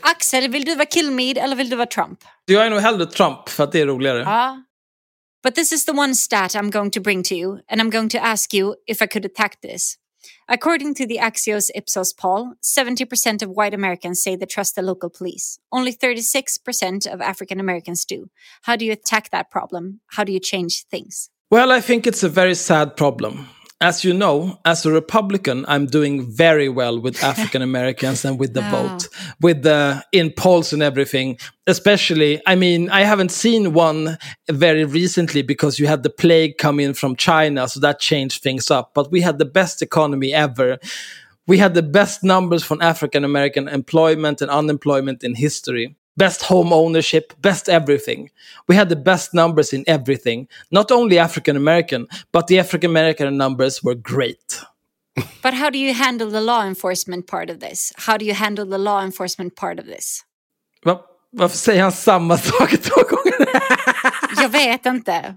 Axel, 0.00 0.48
vill 0.50 0.64
du 0.64 0.74
vara 0.74 0.86
Killmead 0.86 1.38
eller 1.38 1.56
vill 1.56 1.70
du 1.70 1.76
vara 1.76 1.86
Trump? 1.86 2.18
Jag 2.44 2.66
är 2.66 2.70
nog 2.70 2.80
hellre 2.80 3.06
Trump 3.06 3.48
för 3.48 3.64
att 3.64 3.72
det 3.72 3.80
är 3.80 3.86
roligare. 3.86 4.18
Ja. 4.18 4.62
But 5.44 5.54
this 5.54 5.72
is 5.72 5.84
the 5.84 5.92
one 5.92 6.14
stat 6.14 6.54
I'm 6.54 6.70
going 6.70 6.90
to 6.90 7.00
bring 7.00 7.22
to 7.24 7.34
you, 7.34 7.58
and 7.70 7.80
I'm 7.80 7.90
going 7.90 8.08
to 8.08 8.18
ask 8.18 8.54
you 8.54 8.74
if 8.86 9.02
I 9.02 9.06
could 9.06 9.26
attack 9.26 9.60
this. 9.60 9.94
According 10.52 10.92
to 10.96 11.06
the 11.06 11.16
Axios 11.16 11.70
Ipsos 11.74 12.12
poll, 12.12 12.52
70% 12.62 13.40
of 13.40 13.48
white 13.48 13.72
Americans 13.72 14.22
say 14.22 14.36
they 14.36 14.44
trust 14.44 14.74
the 14.74 14.82
local 14.82 15.08
police. 15.08 15.58
Only 15.72 15.94
36% 15.94 17.06
of 17.06 17.22
African 17.22 17.58
Americans 17.58 18.04
do. 18.04 18.28
How 18.64 18.76
do 18.76 18.84
you 18.84 18.92
attack 18.92 19.30
that 19.30 19.50
problem? 19.50 20.02
How 20.08 20.24
do 20.24 20.32
you 20.32 20.38
change 20.38 20.84
things? 20.90 21.30
Well, 21.50 21.72
I 21.72 21.80
think 21.80 22.06
it's 22.06 22.22
a 22.22 22.28
very 22.28 22.54
sad 22.54 22.98
problem. 22.98 23.48
As 23.82 24.04
you 24.04 24.14
know, 24.14 24.60
as 24.64 24.86
a 24.86 24.92
Republican, 24.92 25.64
I'm 25.66 25.86
doing 25.86 26.30
very 26.30 26.68
well 26.68 27.00
with 27.00 27.20
African 27.32 27.62
Americans 27.62 28.24
and 28.24 28.38
with 28.38 28.54
the 28.54 28.60
vote, 28.62 29.08
with 29.40 29.64
the 29.64 30.04
in 30.12 30.30
polls 30.30 30.72
and 30.72 30.84
everything. 30.84 31.36
Especially, 31.66 32.40
I 32.46 32.54
mean, 32.54 32.90
I 32.90 33.00
haven't 33.02 33.32
seen 33.32 33.72
one 33.72 34.18
very 34.48 34.84
recently 34.84 35.42
because 35.42 35.80
you 35.80 35.88
had 35.88 36.04
the 36.04 36.10
plague 36.10 36.58
come 36.58 36.78
in 36.78 36.94
from 36.94 37.16
China, 37.16 37.66
so 37.66 37.80
that 37.80 37.98
changed 37.98 38.40
things 38.40 38.70
up. 38.70 38.92
But 38.94 39.10
we 39.10 39.20
had 39.20 39.38
the 39.38 39.46
best 39.46 39.82
economy 39.82 40.32
ever. 40.32 40.78
We 41.48 41.58
had 41.58 41.74
the 41.74 41.82
best 41.82 42.22
numbers 42.22 42.62
from 42.62 42.80
African 42.80 43.24
American 43.24 43.66
employment 43.66 44.40
and 44.40 44.48
unemployment 44.48 45.24
in 45.24 45.34
history. 45.34 45.96
Best 46.16 46.42
home 46.42 46.72
ownership, 46.74 47.32
best 47.40 47.68
everything. 47.68 48.30
We 48.68 48.74
had 48.76 48.88
the 48.88 48.96
best 48.96 49.32
numbers 49.34 49.72
in 49.72 49.84
everything. 49.86 50.48
Not 50.70 50.90
only 50.90 51.18
African 51.18 51.56
American, 51.56 52.06
but 52.32 52.46
the 52.46 52.58
African 52.58 52.90
American 52.90 53.36
numbers 53.38 53.82
were 53.82 53.94
great. 53.94 54.60
But 55.42 55.54
how 55.54 55.70
do 55.70 55.78
you 55.78 55.94
handle 55.94 56.30
the 56.30 56.40
law 56.40 56.64
enforcement 56.66 57.26
part 57.26 57.50
of 57.50 57.58
this? 57.60 57.92
How 57.96 58.16
do 58.18 58.24
you 58.24 58.34
handle 58.34 58.66
the 58.66 58.78
law 58.78 59.02
enforcement 59.04 59.54
part 59.56 59.78
of 59.78 59.86
this? 59.86 60.24
Va? 60.84 61.00
Varför 61.32 61.56
säger 61.56 61.82
han 61.82 61.92
samma 61.92 62.38
sak 62.38 62.70
två 62.70 63.02
gånger? 63.02 63.48
Jag 64.36 64.48
vet 64.48 64.86
inte. 64.86 65.34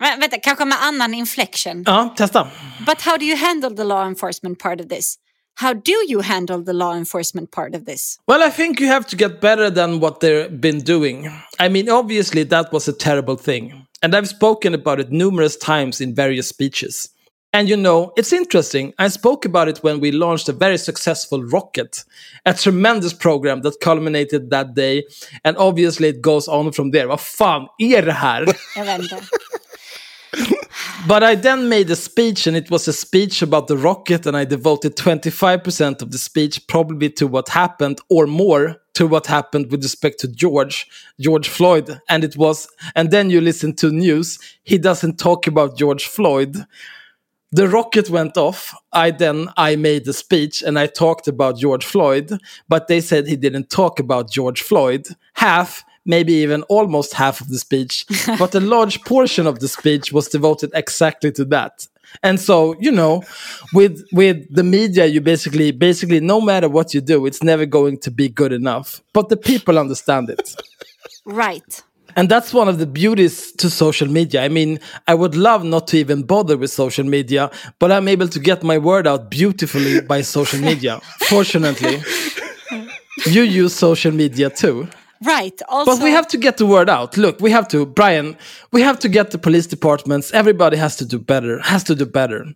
Men, 0.00 0.20
vänta, 0.20 0.36
kanske 0.38 0.64
med 0.64 0.78
annan 0.82 1.14
inflection. 1.14 1.82
ja, 1.86 2.14
testa. 2.16 2.50
But 2.86 3.00
how 3.02 3.16
do 3.18 3.24
you 3.24 3.36
handle 3.36 3.70
the 3.76 3.84
law 3.84 4.06
enforcement 4.08 4.58
part 4.58 4.80
of 4.80 4.88
this? 4.88 5.14
How 5.58 5.72
do 5.72 6.04
you 6.06 6.20
handle 6.20 6.62
the 6.62 6.72
law 6.72 6.94
enforcement 6.94 7.50
part 7.50 7.74
of 7.74 7.84
this? 7.84 8.20
Well, 8.28 8.44
I 8.44 8.50
think 8.50 8.78
you 8.78 8.86
have 8.86 9.08
to 9.08 9.16
get 9.16 9.40
better 9.40 9.68
than 9.70 9.98
what 9.98 10.20
they've 10.20 10.60
been 10.60 10.78
doing. 10.78 11.28
I 11.58 11.68
mean, 11.68 11.88
obviously, 11.90 12.44
that 12.44 12.72
was 12.72 12.86
a 12.86 12.92
terrible 12.92 13.34
thing. 13.34 13.84
And 14.00 14.14
I've 14.14 14.28
spoken 14.28 14.72
about 14.72 15.00
it 15.00 15.10
numerous 15.10 15.56
times 15.56 16.00
in 16.00 16.14
various 16.14 16.48
speeches. 16.48 17.08
And 17.52 17.68
you 17.68 17.76
know, 17.76 18.12
it's 18.16 18.32
interesting. 18.32 18.94
I 19.00 19.08
spoke 19.08 19.44
about 19.44 19.66
it 19.66 19.78
when 19.78 19.98
we 19.98 20.12
launched 20.12 20.48
a 20.48 20.52
very 20.52 20.78
successful 20.78 21.42
rocket, 21.42 22.04
a 22.46 22.54
tremendous 22.54 23.12
program 23.12 23.62
that 23.62 23.80
culminated 23.80 24.50
that 24.50 24.74
day. 24.74 25.06
And 25.44 25.56
obviously, 25.56 26.06
it 26.06 26.22
goes 26.22 26.46
on 26.46 26.70
from 26.70 26.92
there. 26.92 27.08
Vad 27.08 27.20
fan 27.20 27.66
är 27.78 28.02
det 28.02 28.12
här? 28.12 28.44
But 31.06 31.22
I 31.22 31.36
then 31.36 31.68
made 31.68 31.90
a 31.90 31.96
speech, 31.96 32.46
and 32.46 32.56
it 32.56 32.70
was 32.70 32.88
a 32.88 32.92
speech 32.92 33.40
about 33.40 33.68
the 33.68 33.78
rocket, 33.78 34.26
and 34.26 34.36
I 34.36 34.44
devoted 34.44 34.96
25% 34.96 36.02
of 36.02 36.10
the 36.10 36.18
speech 36.18 36.66
probably 36.66 37.08
to 37.10 37.26
what 37.26 37.48
happened, 37.50 38.00
or 38.10 38.26
more 38.26 38.76
to 38.94 39.06
what 39.06 39.26
happened 39.26 39.70
with 39.70 39.82
respect 39.84 40.18
to 40.20 40.28
George, 40.28 40.88
George 41.20 41.48
Floyd. 41.48 42.00
And 42.08 42.24
it 42.24 42.36
was, 42.36 42.68
and 42.96 43.12
then 43.12 43.30
you 43.30 43.40
listen 43.40 43.76
to 43.76 43.90
news, 43.90 44.40
he 44.64 44.76
doesn't 44.76 45.20
talk 45.20 45.46
about 45.46 45.78
George 45.78 46.06
Floyd. 46.06 46.66
The 47.52 47.68
rocket 47.68 48.10
went 48.10 48.36
off. 48.36 48.74
I 48.92 49.12
then 49.12 49.50
I 49.56 49.76
made 49.76 50.04
the 50.04 50.12
speech 50.12 50.62
and 50.62 50.78
I 50.78 50.86
talked 50.86 51.28
about 51.28 51.58
George 51.58 51.86
Floyd, 51.86 52.38
but 52.68 52.88
they 52.88 53.00
said 53.00 53.26
he 53.28 53.36
didn't 53.36 53.70
talk 53.70 54.00
about 54.00 54.30
George 54.32 54.62
Floyd. 54.62 55.06
Half, 55.34 55.84
maybe 56.08 56.32
even 56.32 56.62
almost 56.64 57.14
half 57.14 57.40
of 57.40 57.48
the 57.48 57.58
speech, 57.58 58.04
but 58.38 58.54
a 58.54 58.60
large 58.60 59.00
portion 59.02 59.46
of 59.46 59.60
the 59.60 59.68
speech 59.68 60.12
was 60.12 60.28
devoted 60.28 60.70
exactly 60.74 61.30
to 61.32 61.44
that. 61.44 61.86
And 62.22 62.40
so, 62.40 62.74
you 62.80 62.90
know, 62.90 63.22
with 63.74 64.02
with 64.12 64.38
the 64.52 64.64
media, 64.64 65.06
you 65.06 65.20
basically 65.20 65.70
basically 65.72 66.20
no 66.20 66.40
matter 66.40 66.68
what 66.68 66.94
you 66.94 67.00
do, 67.02 67.26
it's 67.26 67.42
never 67.42 67.66
going 67.66 67.98
to 67.98 68.10
be 68.10 68.28
good 68.28 68.52
enough. 68.52 69.02
But 69.12 69.28
the 69.28 69.36
people 69.36 69.78
understand 69.78 70.30
it. 70.30 70.56
Right. 71.24 71.82
And 72.16 72.28
that's 72.28 72.54
one 72.54 72.68
of 72.68 72.78
the 72.78 72.86
beauties 72.86 73.52
to 73.52 73.68
social 73.68 74.08
media. 74.08 74.42
I 74.42 74.48
mean, 74.48 74.80
I 75.06 75.14
would 75.14 75.36
love 75.36 75.62
not 75.62 75.86
to 75.88 75.98
even 75.98 76.22
bother 76.22 76.56
with 76.56 76.70
social 76.70 77.04
media, 77.04 77.50
but 77.78 77.92
I'm 77.92 78.08
able 78.08 78.28
to 78.28 78.40
get 78.40 78.62
my 78.62 78.78
word 78.78 79.06
out 79.06 79.30
beautifully 79.30 80.00
by 80.00 80.22
social 80.22 80.58
media. 80.58 81.00
Fortunately, 81.28 82.02
you 83.26 83.42
use 83.42 83.74
social 83.74 84.10
media 84.10 84.48
too. 84.48 84.88
Right. 85.24 85.60
Also, 85.68 85.96
But 85.96 86.04
we 86.04 86.10
have 86.10 86.28
to 86.28 86.36
get 86.36 86.58
the 86.58 86.66
word 86.66 86.88
out. 86.88 87.16
Look, 87.16 87.40
we 87.40 87.50
have 87.50 87.66
to, 87.68 87.84
Brian, 87.84 88.36
we 88.70 88.82
have 88.82 89.00
to 89.00 89.08
get 89.08 89.32
the 89.32 89.38
police 89.38 89.66
departments. 89.66 90.32
Everybody 90.32 90.76
has 90.76 90.94
to 90.96 91.04
do 91.04 91.18
better, 91.18 91.58
has 91.58 91.82
to 91.84 91.96
do 91.96 92.06
better. 92.06 92.46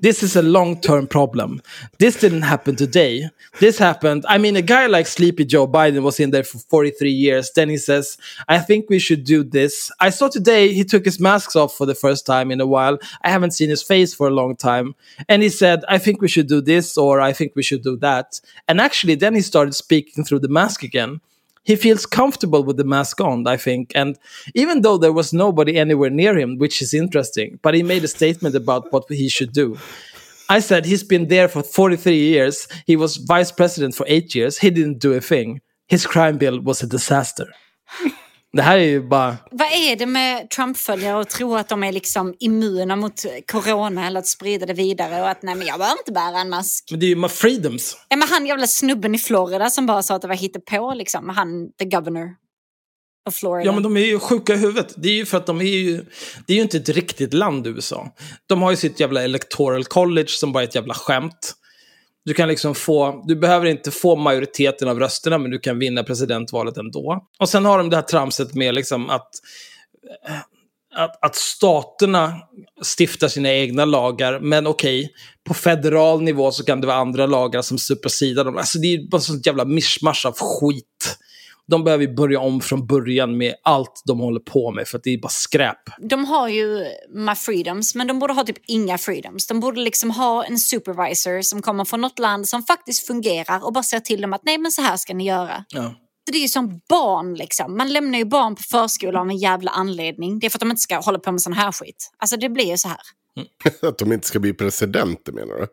This 0.00 0.22
is 0.22 0.36
a 0.36 0.42
long 0.42 0.80
term 0.80 1.06
problem. 1.06 1.62
This 1.98 2.20
didn't 2.20 2.42
happen 2.42 2.76
today. 2.76 3.30
This 3.58 3.78
happened. 3.78 4.26
I 4.28 4.36
mean, 4.36 4.56
a 4.56 4.62
guy 4.62 4.86
like 4.86 5.06
Sleepy 5.06 5.46
Joe 5.46 5.66
Biden 5.66 6.02
was 6.02 6.20
in 6.20 6.30
there 6.30 6.44
for 6.44 6.58
43 6.58 7.10
years. 7.10 7.52
Then 7.52 7.70
he 7.70 7.78
says, 7.78 8.18
I 8.48 8.58
think 8.58 8.90
we 8.90 8.98
should 8.98 9.24
do 9.24 9.42
this. 9.42 9.90
I 9.98 10.10
saw 10.10 10.28
today 10.28 10.74
he 10.74 10.84
took 10.84 11.06
his 11.06 11.20
masks 11.20 11.56
off 11.56 11.74
for 11.74 11.86
the 11.86 11.94
first 11.94 12.26
time 12.26 12.50
in 12.50 12.60
a 12.60 12.66
while. 12.66 12.98
I 13.22 13.30
haven't 13.30 13.52
seen 13.52 13.70
his 13.70 13.82
face 13.82 14.12
for 14.12 14.28
a 14.28 14.32
long 14.32 14.56
time. 14.56 14.94
And 15.26 15.42
he 15.42 15.48
said, 15.48 15.84
I 15.88 15.96
think 15.96 16.20
we 16.20 16.28
should 16.28 16.48
do 16.48 16.60
this 16.60 16.98
or 16.98 17.20
I 17.20 17.32
think 17.32 17.52
we 17.56 17.62
should 17.62 17.82
do 17.82 17.96
that. 17.98 18.40
And 18.68 18.78
actually, 18.78 19.14
then 19.14 19.34
he 19.34 19.40
started 19.40 19.74
speaking 19.74 20.24
through 20.24 20.40
the 20.40 20.48
mask 20.48 20.82
again 20.82 21.22
he 21.62 21.76
feels 21.76 22.06
comfortable 22.06 22.62
with 22.62 22.76
the 22.76 22.84
mask 22.84 23.20
on, 23.20 23.46
I 23.46 23.56
think. 23.56 23.92
And 23.94 24.18
even 24.54 24.80
though 24.80 24.98
there 24.98 25.12
was 25.12 25.32
nobody 25.32 25.76
anywhere 25.76 26.10
near 26.10 26.38
him, 26.38 26.58
which 26.58 26.80
is 26.80 26.94
interesting, 26.94 27.58
but 27.62 27.74
he 27.74 27.82
made 27.82 28.04
a 28.04 28.08
statement 28.08 28.54
about 28.54 28.92
what 28.92 29.04
he 29.08 29.28
should 29.28 29.52
do. 29.52 29.78
I 30.48 30.60
said 30.60 30.84
he's 30.84 31.04
been 31.04 31.28
there 31.28 31.48
for 31.48 31.62
43 31.62 32.16
years. 32.16 32.66
He 32.86 32.96
was 32.96 33.18
vice 33.18 33.52
president 33.52 33.94
for 33.94 34.04
eight 34.08 34.34
years. 34.34 34.58
He 34.58 34.70
didn't 34.70 34.98
do 34.98 35.12
a 35.12 35.20
thing. 35.20 35.60
His 35.86 36.06
crime 36.06 36.38
bill 36.38 36.60
was 36.60 36.82
a 36.82 36.86
disaster. 36.86 37.46
Det 38.52 38.62
här 38.62 38.78
är 38.78 38.82
ju 38.82 39.08
bara... 39.08 39.36
Vad 39.50 39.68
är 39.68 39.96
det 39.96 40.06
med 40.06 40.50
Trump-följare 40.50 41.18
och 41.18 41.28
tro 41.28 41.56
att 41.56 41.68
de 41.68 41.84
är 41.84 41.92
liksom 41.92 42.34
immuna 42.38 42.96
mot 42.96 43.24
corona 43.52 44.06
eller 44.06 44.20
att 44.20 44.26
sprida 44.26 44.66
det 44.66 44.72
vidare 44.72 45.22
och 45.22 45.28
att 45.28 45.42
nej 45.42 45.54
men 45.54 45.66
jag 45.66 45.78
behöver 45.78 45.98
inte 45.98 46.12
bära 46.12 46.40
en 46.40 46.50
mask. 46.50 46.88
Men 46.90 47.00
det 47.00 47.06
är 47.06 47.08
ju 47.08 47.16
my 47.16 47.28
freedoms. 47.28 47.96
Ja, 48.08 48.16
men 48.16 48.28
han 48.28 48.46
jävla 48.46 48.66
snubben 48.66 49.14
i 49.14 49.18
Florida 49.18 49.70
som 49.70 49.86
bara 49.86 50.02
sa 50.02 50.14
att 50.14 50.22
det 50.22 50.28
var 50.28 50.34
hittepå 50.34 50.94
liksom. 50.94 51.28
Han, 51.28 51.72
the 51.78 51.84
governor 51.84 52.28
of 53.28 53.34
Florida. 53.34 53.66
Ja, 53.66 53.72
men 53.72 53.82
de 53.82 53.96
är 53.96 54.06
ju 54.06 54.18
sjuka 54.18 54.54
i 54.54 54.56
huvudet. 54.56 54.94
Det 54.96 55.08
är 55.08 55.14
ju 55.14 55.26
för 55.26 55.36
att 55.36 55.46
de 55.46 55.60
är 55.60 55.64
ju... 55.64 56.04
Det 56.46 56.52
är 56.52 56.56
ju 56.56 56.62
inte 56.62 56.76
ett 56.76 56.88
riktigt 56.88 57.34
land, 57.34 57.66
USA. 57.66 58.14
De 58.46 58.62
har 58.62 58.70
ju 58.70 58.76
sitt 58.76 59.00
jävla 59.00 59.22
electoral 59.22 59.84
college 59.84 60.28
som 60.28 60.52
bara 60.52 60.62
är 60.62 60.68
ett 60.68 60.74
jävla 60.74 60.94
skämt. 60.94 61.54
Du 62.24 62.34
kan 62.34 62.48
liksom 62.48 62.74
få, 62.74 63.24
du 63.26 63.36
behöver 63.36 63.66
inte 63.66 63.90
få 63.90 64.16
majoriteten 64.16 64.88
av 64.88 64.98
rösterna, 64.98 65.38
men 65.38 65.50
du 65.50 65.58
kan 65.58 65.78
vinna 65.78 66.02
presidentvalet 66.02 66.76
ändå. 66.76 67.28
Och 67.38 67.48
sen 67.48 67.64
har 67.64 67.78
de 67.78 67.90
det 67.90 67.96
här 67.96 68.02
tramset 68.02 68.54
med 68.54 68.74
liksom 68.74 69.10
att, 69.10 69.28
eh, 70.28 70.40
att, 70.94 71.24
att 71.24 71.36
staterna 71.36 72.34
stiftar 72.98 73.28
sina 73.28 73.52
egna 73.52 73.84
lagar, 73.84 74.40
men 74.40 74.66
okej, 74.66 75.12
på 75.48 75.54
federal 75.54 76.22
nivå 76.22 76.50
så 76.52 76.64
kan 76.64 76.80
det 76.80 76.86
vara 76.86 76.96
andra 76.96 77.26
lagar 77.26 77.62
som 77.62 77.78
supersidar 77.78 78.44
dem. 78.44 78.56
Alltså 78.56 78.78
det 78.78 78.94
är 78.94 79.10
bara 79.10 79.20
sånt 79.20 79.46
jävla 79.46 79.64
mischmasch 79.64 80.26
av 80.26 80.34
skit. 80.38 81.18
De 81.70 81.84
behöver 81.84 82.04
ju 82.04 82.14
börja 82.14 82.40
om 82.40 82.60
från 82.60 82.86
början 82.86 83.36
med 83.36 83.54
allt 83.62 84.02
de 84.04 84.20
håller 84.20 84.40
på 84.40 84.70
med, 84.70 84.88
för 84.88 84.98
att 84.98 85.04
det 85.04 85.14
är 85.14 85.18
bara 85.18 85.28
skräp. 85.28 85.78
De 86.00 86.24
har 86.24 86.48
ju 86.48 86.84
my 87.08 87.34
freedoms, 87.34 87.94
men 87.94 88.06
de 88.06 88.18
borde 88.18 88.32
ha 88.32 88.44
typ 88.44 88.58
inga 88.66 88.98
freedoms. 88.98 89.46
De 89.46 89.60
borde 89.60 89.80
liksom 89.80 90.10
ha 90.10 90.44
en 90.44 90.58
supervisor 90.58 91.42
som 91.42 91.62
kommer 91.62 91.84
från 91.84 92.00
något 92.00 92.18
land 92.18 92.48
som 92.48 92.62
faktiskt 92.62 93.06
fungerar 93.06 93.64
och 93.64 93.72
bara 93.72 93.84
säger 93.84 94.00
till 94.00 94.20
dem 94.20 94.32
att 94.32 94.44
nej 94.44 94.58
men 94.58 94.72
så 94.72 94.82
här 94.82 94.96
ska 94.96 95.14
ni 95.14 95.26
göra. 95.26 95.64
Ja. 95.68 95.94
Det 96.30 96.38
är 96.38 96.42
ju 96.42 96.48
som 96.48 96.80
barn 96.88 97.34
liksom. 97.34 97.76
Man 97.76 97.92
lämnar 97.92 98.18
ju 98.18 98.24
barn 98.24 98.56
på 98.56 98.62
förskola 98.62 99.20
av 99.20 99.30
en 99.30 99.36
jävla 99.36 99.70
anledning. 99.70 100.38
Det 100.38 100.46
är 100.46 100.50
för 100.50 100.56
att 100.56 100.60
de 100.60 100.70
inte 100.70 100.82
ska 100.82 101.00
hålla 101.00 101.18
på 101.18 101.32
med 101.32 101.40
sån 101.40 101.52
här 101.52 101.72
skit. 101.72 102.10
Alltså 102.18 102.36
det 102.36 102.48
blir 102.48 102.66
ju 102.66 102.76
så 102.76 102.88
här. 102.88 102.98
Att 103.88 103.98
de 103.98 104.12
inte 104.12 104.26
ska 104.26 104.38
bli 104.38 104.54
presidenter 104.54 105.32
menar 105.32 105.54
du? 105.54 105.66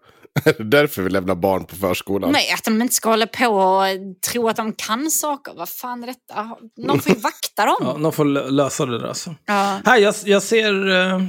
Är 0.46 0.54
det 0.58 0.64
därför 0.64 1.02
vi 1.02 1.10
lämnar 1.10 1.36
barn 1.36 1.66
på 1.66 1.76
förskolan? 1.76 2.32
Nej, 2.32 2.52
att 2.52 2.64
de 2.64 2.82
inte 2.82 2.94
ska 2.94 3.10
hålla 3.10 3.28
på 3.28 3.46
och 3.48 3.84
tro 4.32 4.50
att 4.50 4.56
de 4.56 4.74
kan 4.74 5.12
saker. 5.12 5.54
Vad 5.54 5.70
fan 5.70 6.04
är 6.04 6.08
detta? 6.08 6.58
Någon 6.78 7.00
får 7.00 7.12
ju 7.16 7.20
vakta 7.20 7.66
dem. 7.66 7.76
Ja, 7.82 7.98
de 8.04 8.12
får 8.12 8.26
lö- 8.26 8.50
lösa 8.50 8.86
det 8.86 9.00
där 9.00 9.08
alltså. 9.08 9.36
Ja. 9.46 9.82
Här, 9.86 9.98
jag, 9.98 10.16
jag 10.26 10.44
ser 10.44 10.90
eh, 10.90 11.22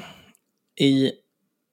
i 0.80 1.10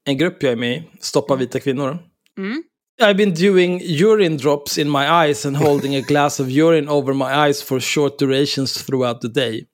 en 0.05 0.17
grupp 0.17 0.43
jag 0.43 0.51
är 0.51 0.55
med 0.55 0.77
i, 0.77 0.83
Stoppa 0.99 1.36
vita 1.36 1.59
kvinnor. 1.59 1.97
Mm. 2.38 2.63
I've 3.01 3.15
been 3.17 3.33
doing 3.33 3.81
urine 3.81 4.38
drops 4.38 4.77
in 4.77 4.91
my 4.91 5.05
eyes 5.05 5.45
and 5.45 5.57
holding 5.57 5.95
a 5.95 6.01
glass 6.07 6.39
of 6.39 6.47
urine 6.47 6.89
over 6.91 7.13
my 7.13 7.25
eyes 7.47 7.63
for 7.63 7.79
short 7.79 8.19
durations 8.19 8.86
throughout 8.86 9.21
the 9.21 9.27
day. 9.27 9.65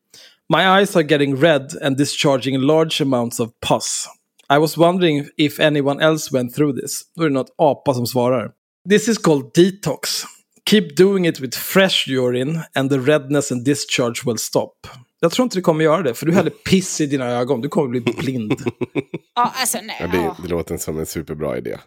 My 0.53 0.67
eyes 0.81 0.95
are 0.95 1.03
getting 1.03 1.35
red 1.35 1.71
and 1.81 1.97
discharging 1.97 2.61
large 2.61 3.01
amounts 3.01 3.39
of 3.39 3.49
pus. 3.67 4.07
I 4.55 4.57
was 4.57 4.77
wondering 4.77 5.27
if 5.37 5.59
anyone 5.59 6.05
else 6.05 6.29
went 6.33 6.55
through 6.55 6.81
this. 6.81 7.01
Då 7.15 7.23
är 7.23 7.27
det 7.27 7.33
något 7.33 7.55
apa 7.57 7.93
som 7.93 8.07
svarar. 8.07 8.51
This 8.89 9.07
is 9.07 9.17
called 9.17 9.51
detox. 9.55 10.23
Keep 10.69 10.95
doing 10.97 11.27
it 11.27 11.39
with 11.39 11.57
fresh 11.57 12.09
urine 12.09 12.59
and 12.75 12.89
the 12.89 12.97
redness 12.97 13.51
and 13.51 13.65
discharge 13.65 14.21
will 14.25 14.37
stop. 14.37 14.73
Jag 15.19 15.31
tror 15.31 15.43
inte 15.43 15.57
det 15.57 15.61
kommer 15.61 15.83
göra 15.83 16.01
det, 16.01 16.13
för 16.13 16.25
du 16.25 16.33
häller 16.33 16.49
piss 16.49 17.01
i 17.01 17.05
dina 17.05 17.25
ögon. 17.25 17.61
Du 17.61 17.69
kommer 17.69 17.89
bli 17.89 18.01
blind. 18.01 18.53
Ja, 19.35 19.53
alltså 19.55 19.77
nej. 19.83 19.97
Ja, 19.99 20.07
det, 20.07 20.43
det 20.43 20.49
låter 20.49 20.77
som 20.77 20.99
en 20.99 21.05
superbra 21.05 21.57
idé. 21.57 21.77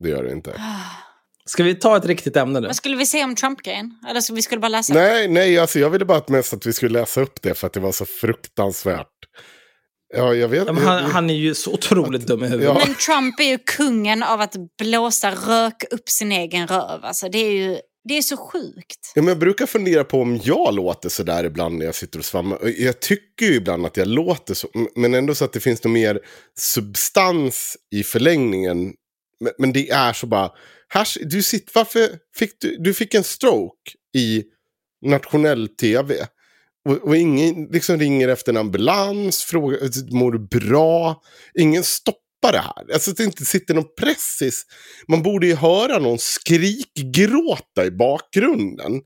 Det 0.00 0.08
gör 0.08 0.22
det 0.22 0.32
inte. 0.32 0.60
Ska 1.44 1.62
vi 1.62 1.74
ta 1.74 1.96
ett 1.96 2.04
riktigt 2.04 2.36
ämne 2.36 2.60
nu? 2.60 2.66
Vad 2.66 2.76
skulle 2.76 2.96
vi 2.96 3.06
säga 3.06 3.24
om 3.24 3.34
Trump-grejen? 3.34 3.94
Eller 4.08 4.20
ska 4.20 4.34
vi 4.34 4.42
skulle 4.42 4.60
bara 4.60 4.68
läsa? 4.68 4.94
Nej, 4.94 5.28
nej, 5.28 5.58
alltså 5.58 5.78
jag 5.78 5.90
ville 5.90 6.04
bara 6.04 6.18
att 6.18 6.28
mest 6.28 6.52
att 6.52 6.66
vi 6.66 6.72
skulle 6.72 7.00
läsa 7.00 7.20
upp 7.20 7.42
det 7.42 7.54
för 7.54 7.66
att 7.66 7.72
det 7.72 7.80
var 7.80 7.92
så 7.92 8.04
fruktansvärt. 8.04 9.06
Ja, 10.12 10.34
jag 10.34 10.48
vet. 10.48 10.66
Ja, 10.66 10.72
men 10.72 10.84
han, 10.84 11.10
han 11.10 11.30
är 11.30 11.34
ju 11.34 11.54
så 11.54 11.72
otroligt 11.72 12.26
dum 12.26 12.44
i 12.44 12.46
huvudet. 12.46 12.66
Ja. 12.66 12.82
Men 12.86 12.94
Trump 12.94 13.40
är 13.40 13.44
ju 13.44 13.58
kungen 13.58 14.22
av 14.22 14.40
att 14.40 14.56
blåsa 14.78 15.30
rök 15.30 15.84
upp 15.90 16.08
sin 16.08 16.32
egen 16.32 16.66
röv. 16.66 17.04
Alltså 17.04 17.28
det 17.28 17.38
är 17.38 17.52
ju 17.52 17.78
det 18.04 18.18
är 18.18 18.22
så 18.22 18.36
sjukt. 18.36 19.12
Ja, 19.14 19.22
men 19.22 19.28
jag 19.28 19.38
brukar 19.38 19.66
fundera 19.66 20.04
på 20.04 20.22
om 20.22 20.40
jag 20.44 20.74
låter 20.74 21.08
så 21.08 21.22
där 21.22 21.44
ibland 21.44 21.78
när 21.78 21.86
jag 21.86 21.94
sitter 21.94 22.18
och 22.18 22.24
svammar. 22.24 22.58
Jag 22.78 23.00
tycker 23.00 23.46
ju 23.46 23.54
ibland 23.54 23.86
att 23.86 23.96
jag 23.96 24.08
låter 24.08 24.54
så, 24.54 24.68
men 24.96 25.14
ändå 25.14 25.34
så 25.34 25.44
att 25.44 25.52
det 25.52 25.60
finns 25.60 25.84
något 25.84 25.92
mer 25.92 26.20
substans 26.58 27.76
i 27.94 28.02
förlängningen. 28.02 28.94
Men, 29.40 29.52
men 29.58 29.72
det 29.72 29.90
är 29.90 30.12
så 30.12 30.26
bara, 30.26 30.50
här, 30.88 31.06
du 31.24 31.42
sitter, 31.42 31.72
varför 31.74 32.08
fick 32.36 32.60
du, 32.60 32.76
du 32.78 32.94
fick 32.94 33.14
en 33.14 33.24
stroke 33.24 33.90
i 34.16 34.44
nationell 35.06 35.68
tv. 35.68 36.26
Och, 36.88 36.96
och 36.96 37.16
ingen 37.16 37.64
liksom 37.64 37.98
ringer 37.98 38.28
efter 38.28 38.52
en 38.52 38.56
ambulans, 38.56 39.44
frågar, 39.44 40.12
mår 40.14 40.32
du 40.32 40.38
bra? 40.60 41.22
Ingen 41.58 41.84
stoppar 41.84 42.52
det 42.52 42.58
här. 42.58 42.92
Alltså 42.92 43.10
att 43.10 43.16
det 43.16 43.24
inte 43.24 43.44
sitter 43.44 43.74
någon 43.74 43.94
pressis. 44.00 44.64
Man 45.08 45.22
borde 45.22 45.46
ju 45.46 45.54
höra 45.54 45.98
någon 45.98 46.18
skrikgråta 46.18 47.84
i 47.86 47.90
bakgrunden. 47.90 49.00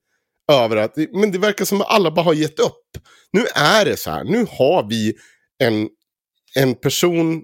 Över 0.52 0.76
att, 0.76 0.96
men 0.96 1.32
det 1.32 1.38
verkar 1.38 1.64
som 1.64 1.80
att 1.80 1.88
alla 1.88 2.10
bara 2.10 2.24
har 2.24 2.34
gett 2.34 2.58
upp. 2.58 2.98
Nu 3.32 3.46
är 3.54 3.84
det 3.84 3.96
så 3.96 4.10
här, 4.10 4.24
nu 4.24 4.46
har 4.50 4.88
vi 4.88 5.14
en, 5.58 5.88
en 6.54 6.74
person, 6.74 7.42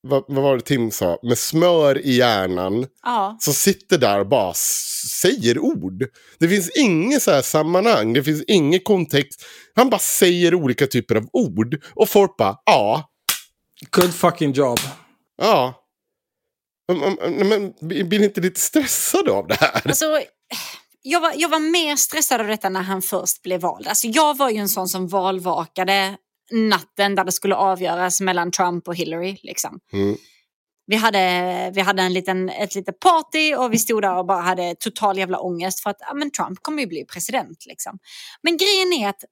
vad, 0.00 0.24
vad, 0.28 0.42
var 0.42 0.56
det 0.56 0.62
Tim 0.62 0.90
sa, 0.90 1.18
med 1.22 1.38
smör 1.38 1.98
i 1.98 2.12
hjärnan. 2.12 2.86
Ja. 3.02 3.36
Som 3.40 3.54
sitter 3.54 3.98
där 3.98 4.20
och 4.20 4.28
bara 4.28 4.54
säger 5.22 5.58
ord. 5.58 6.04
Det 6.38 6.48
finns 6.48 6.70
inget 6.76 7.22
så 7.22 7.30
här 7.30 7.42
sammanhang, 7.42 8.12
det 8.12 8.22
finns 8.24 8.42
ingen 8.46 8.80
kontext. 8.80 9.44
Han 9.74 9.90
bara 9.90 9.98
säger 9.98 10.54
olika 10.54 10.86
typer 10.86 11.14
av 11.14 11.28
ord. 11.32 11.82
Och 11.94 12.08
folk 12.08 12.36
bara, 12.36 12.56
ja, 12.64 13.10
Good 13.90 14.14
fucking 14.14 14.52
job. 14.52 14.78
ja. 15.42 15.84
Men 17.26 17.72
blir 17.80 18.18
ni 18.18 18.24
inte 18.24 18.40
lite 18.40 18.60
stressade 18.60 19.32
av 19.32 19.46
det 19.46 19.54
här? 19.60 19.82
Alltså, 19.84 20.20
jag, 21.02 21.20
var, 21.20 21.32
jag 21.36 21.48
var 21.48 21.58
mer 21.58 21.96
stressad 21.96 22.40
av 22.40 22.46
detta 22.46 22.68
när 22.68 22.82
han 22.82 23.02
först 23.02 23.42
blev 23.42 23.60
vald. 23.60 23.86
Alltså, 23.86 24.06
jag 24.06 24.36
var 24.36 24.50
ju 24.50 24.56
en 24.56 24.68
sån 24.68 24.88
som 24.88 25.08
valvakade 25.08 26.16
natten 26.50 27.14
där 27.14 27.24
det 27.24 27.32
skulle 27.32 27.54
avgöras 27.54 28.20
mellan 28.20 28.50
Trump 28.50 28.88
och 28.88 28.96
Hillary. 28.96 29.38
Liksom. 29.42 29.80
Mm. 29.92 30.16
Vi 30.86 30.96
hade, 30.96 31.70
vi 31.74 31.80
hade 31.80 32.02
en 32.02 32.12
liten, 32.12 32.48
ett 32.48 32.74
litet 32.74 33.00
party 33.00 33.54
och 33.54 33.72
vi 33.72 33.78
stod 33.78 34.02
där 34.02 34.16
och 34.16 34.26
bara 34.26 34.40
hade 34.40 34.74
total 34.80 35.18
jävla 35.18 35.38
ångest 35.38 35.82
för 35.82 35.90
att 35.90 35.96
ja, 36.00 36.14
men 36.14 36.30
Trump 36.30 36.58
kommer 36.62 36.82
ju 36.82 36.86
bli 36.88 37.04
president. 37.04 37.66
Liksom. 37.66 37.98
Men 38.42 38.56
grejen 38.56 38.92
är 38.92 39.08
att 39.08 39.24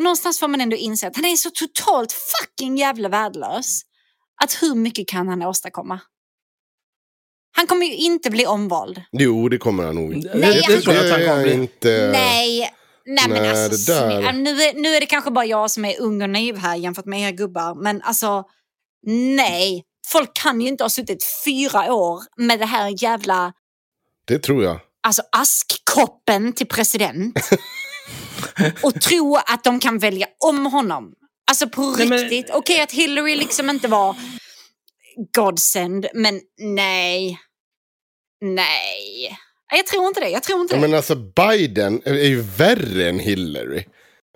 någonstans 0.00 0.40
får 0.40 0.48
man 0.48 0.60
ändå 0.60 0.76
inse 0.76 1.06
att 1.06 1.16
han 1.16 1.24
är 1.24 1.36
så 1.36 1.50
totalt 1.50 2.12
fucking 2.12 2.76
jävla 2.76 3.08
värdelös. 3.08 3.80
Att 4.42 4.62
hur 4.62 4.74
mycket 4.74 5.08
kan 5.08 5.28
han 5.28 5.42
åstadkomma? 5.42 6.00
Han 7.56 7.66
kommer 7.66 7.86
ju 7.86 7.94
inte 7.94 8.30
bli 8.30 8.46
omvald. 8.46 9.02
Jo, 9.12 9.48
det 9.48 9.58
kommer 9.58 9.84
han 9.84 9.94
nog. 9.94 10.22
Det, 10.22 10.34
Nej, 10.34 10.62
det 10.68 10.80
tror 10.80 10.94
jag 10.94 11.04
att 11.04 11.12
han 11.12 11.20
kommer 11.20 11.42
bli. 11.42 11.52
inte... 11.52 12.10
Nej, 12.12 12.74
nej 13.14 13.28
men 13.28 13.42
nej, 13.42 13.64
alltså, 13.64 13.92
det 13.92 13.98
där- 13.98 14.32
nu, 14.32 14.62
är, 14.62 14.74
nu 14.74 14.88
är 14.88 15.00
det 15.00 15.06
kanske 15.06 15.30
bara 15.30 15.44
jag 15.44 15.70
som 15.70 15.84
är 15.84 16.00
ung 16.00 16.22
och 16.22 16.30
naiv 16.30 16.56
här 16.56 16.76
jämfört 16.76 17.04
med 17.06 17.20
er 17.20 17.30
gubbar. 17.32 17.74
Men 17.82 18.02
alltså, 18.02 18.44
nej. 19.36 19.84
Folk 20.06 20.30
kan 20.34 20.60
ju 20.60 20.68
inte 20.68 20.84
ha 20.84 20.88
suttit 20.88 21.24
fyra 21.44 21.92
år 21.94 22.20
med 22.36 22.58
det 22.58 22.66
här 22.66 23.02
jävla 23.02 23.52
Det 24.26 24.38
tror 24.38 24.64
jag. 24.64 24.80
alltså 25.02 25.22
askkoppen 25.32 26.52
till 26.52 26.66
president 26.68 27.38
och 28.82 29.00
tro 29.00 29.36
att 29.36 29.64
de 29.64 29.80
kan 29.80 29.98
välja 29.98 30.26
om 30.44 30.66
honom. 30.66 31.12
Alltså 31.50 31.68
på 31.68 31.94
Nej, 31.98 32.06
men- 32.08 32.18
riktigt. 32.18 32.50
Okej 32.54 32.80
att 32.80 32.92
Hillary 32.92 33.36
liksom 33.36 33.70
inte 33.70 33.88
var 33.88 34.16
godsend, 35.36 36.06
men 36.14 36.40
nej. 36.58 37.38
Nej. 38.40 39.38
Jag 39.70 39.86
tror 39.86 40.06
inte 40.08 40.20
det. 40.20 40.28
Jag 40.28 40.42
tror 40.42 40.60
inte 40.60 40.74
Ja, 40.74 40.80
det. 40.80 40.88
men 40.88 40.96
alltså 40.96 41.14
Biden 41.14 42.02
är 42.04 42.14
ju 42.28 42.40
värre 42.40 43.08
än 43.08 43.18
Hillary. 43.18 43.84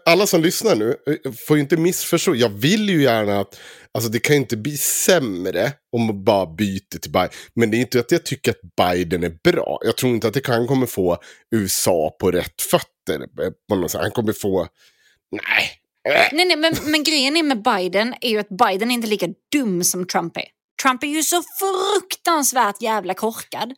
Alla 0.06 0.26
som 0.26 0.42
lyssnar 0.42 0.74
nu 0.74 0.96
eh, 1.06 1.32
får 1.32 1.56
ju 1.56 1.62
inte 1.62 1.76
missförstå. 1.76 2.34
Jag 2.34 2.48
vill 2.48 2.90
ju 2.90 3.02
gärna 3.02 3.40
att, 3.40 3.60
alltså 3.94 4.10
det 4.10 4.18
kan 4.18 4.36
ju 4.36 4.40
inte 4.40 4.56
bli 4.56 4.76
sämre 4.76 5.72
om 5.96 6.06
man 6.06 6.24
bara 6.24 6.46
byter 6.46 6.98
till 7.00 7.10
Biden. 7.10 7.30
Men 7.54 7.70
det 7.70 7.76
är 7.76 7.78
inte 7.78 8.00
att 8.00 8.12
jag 8.12 8.24
tycker 8.24 8.50
att 8.50 8.60
Biden 8.76 9.24
är 9.24 9.36
bra. 9.52 9.78
Jag 9.84 9.96
tror 9.96 10.12
inte 10.14 10.28
att 10.28 10.34
det 10.34 10.40
kan 10.40 10.66
kommer 10.66 10.86
få 10.86 11.18
USA 11.54 12.16
på 12.20 12.30
rätt 12.30 12.62
fötter. 12.62 13.22
eh, 13.44 13.50
På 13.68 13.74
något 13.76 13.90
sätt. 13.90 14.00
Han 14.00 14.10
kommer 14.10 14.32
få, 14.32 14.68
nej. 15.30 15.70
Äh. 16.14 16.28
Nej, 16.32 16.46
nej, 16.46 16.56
men, 16.56 16.74
men 16.84 17.02
grejen 17.04 17.36
är 17.36 17.42
med 17.42 17.62
Biden 17.62 18.14
är 18.20 18.28
ju 18.30 18.38
att 18.38 18.48
Biden 18.48 18.90
är 18.90 18.94
inte 18.94 19.08
lika 19.08 19.28
dum 19.52 19.84
som 19.84 20.06
Trump 20.06 20.36
är. 20.36 20.44
Trump 20.82 21.02
är 21.02 21.06
ju 21.06 21.22
så 21.22 21.42
fruktansvärt 21.58 22.82
jävla 22.82 23.14
korkad. 23.14 23.74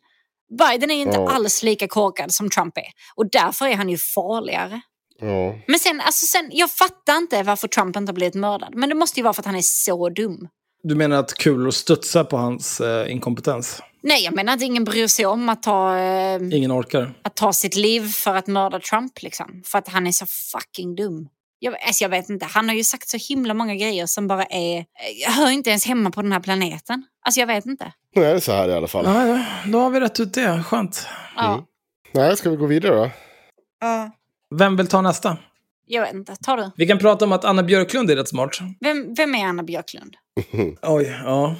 Biden 0.49 0.91
är 0.91 0.95
ju 0.95 1.01
inte 1.01 1.17
Ja. 1.17 1.31
alls 1.31 1.63
lika 1.63 1.87
korkad 1.87 2.33
som 2.33 2.49
Trump 2.49 2.77
är. 2.77 2.87
Och 3.15 3.31
därför 3.31 3.65
är 3.67 3.75
han 3.75 3.89
ju 3.89 3.97
farligare. 3.97 4.81
Ja. 5.19 5.55
Men 5.67 5.79
sen, 5.79 6.01
alltså 6.01 6.25
sen, 6.25 6.49
jag 6.51 6.71
fattar 6.71 7.17
inte 7.17 7.43
varför 7.43 7.67
Trump 7.67 7.95
inte 7.95 8.09
har 8.09 8.15
blivit 8.15 8.35
mördad. 8.35 8.75
Men 8.75 8.89
det 8.89 8.95
måste 8.95 9.19
ju 9.19 9.23
vara 9.23 9.33
för 9.33 9.41
att 9.41 9.45
han 9.45 9.55
är 9.55 9.61
så 9.61 10.09
dum. 10.09 10.47
Du 10.83 10.95
menar 10.95 11.17
att 11.17 11.33
kulor 11.33 11.71
studsar 11.71 12.23
på 12.23 12.37
hans 12.37 12.81
eh, 12.81 13.11
inkompetens? 13.11 13.81
Nej, 14.03 14.23
jag 14.23 14.35
menar 14.35 14.53
att 14.53 14.61
ingen 14.61 14.83
bryr 14.83 15.07
sig 15.07 15.25
om 15.25 15.49
att 15.49 15.63
ta, 15.63 15.97
eh, 15.97 16.35
Ingen 16.51 16.71
orkar. 16.71 17.13
att 17.23 17.35
ta 17.35 17.53
sitt 17.53 17.75
liv 17.75 18.11
för 18.11 18.35
att 18.35 18.47
mörda 18.47 18.79
Trump. 18.79 19.21
Liksom. 19.21 19.61
För 19.65 19.77
att 19.77 19.87
han 19.87 20.07
är 20.07 20.11
så 20.11 20.25
fucking 20.25 20.95
dum. 20.95 21.27
Jag, 21.59 21.73
alltså 21.87 22.03
jag 22.03 22.09
vet 22.09 22.29
inte, 22.29 22.45
han 22.45 22.69
har 22.69 22.75
ju 22.75 22.83
sagt 22.83 23.09
så 23.09 23.17
himla 23.29 23.53
många 23.53 23.75
grejer 23.75 24.05
som 24.05 24.27
bara 24.27 24.43
är... 24.43 24.85
Jag 25.23 25.31
hör 25.31 25.51
inte 25.51 25.69
ens 25.69 25.85
hemma 25.85 26.11
på 26.11 26.21
den 26.21 26.31
här 26.31 26.39
planeten. 26.39 27.03
Alltså 27.25 27.39
jag 27.39 27.47
vet 27.47 27.65
inte. 27.65 27.91
Nu 28.15 28.23
är 28.25 28.33
det 28.33 28.41
så 28.41 28.51
här 28.51 28.69
i 28.69 28.73
alla 28.73 28.87
fall. 28.87 29.05
Ja, 29.05 29.27
ja, 29.27 29.45
då 29.65 29.79
har 29.79 29.89
vi 29.89 29.99
rätt 29.99 30.19
ut 30.19 30.33
det. 30.33 30.63
Skönt. 30.63 31.07
Ja, 31.35 31.65
Nej, 32.13 32.37
ska 32.37 32.49
vi 32.49 32.55
gå 32.55 32.65
vidare 32.65 32.95
då? 32.95 33.09
Vem 34.55 34.77
vill 34.77 34.87
ta 34.87 35.01
nästa? 35.01 35.37
jag 35.87 36.01
vet 36.01 36.13
inte. 36.13 36.35
Tar 36.35 36.57
du? 36.57 36.71
Vi 36.75 36.87
kan 36.87 36.97
prata 36.99 37.25
om 37.25 37.31
att 37.31 37.45
Anna 37.45 37.63
Björklund 37.63 38.11
är 38.11 38.15
rätt 38.15 38.29
smart. 38.29 38.57
Vem, 38.79 39.13
vem 39.13 39.35
är 39.35 39.45
Anna 39.45 39.63
Björklund? 39.63 40.15
Oj, 40.81 41.21
ja. 41.23 41.55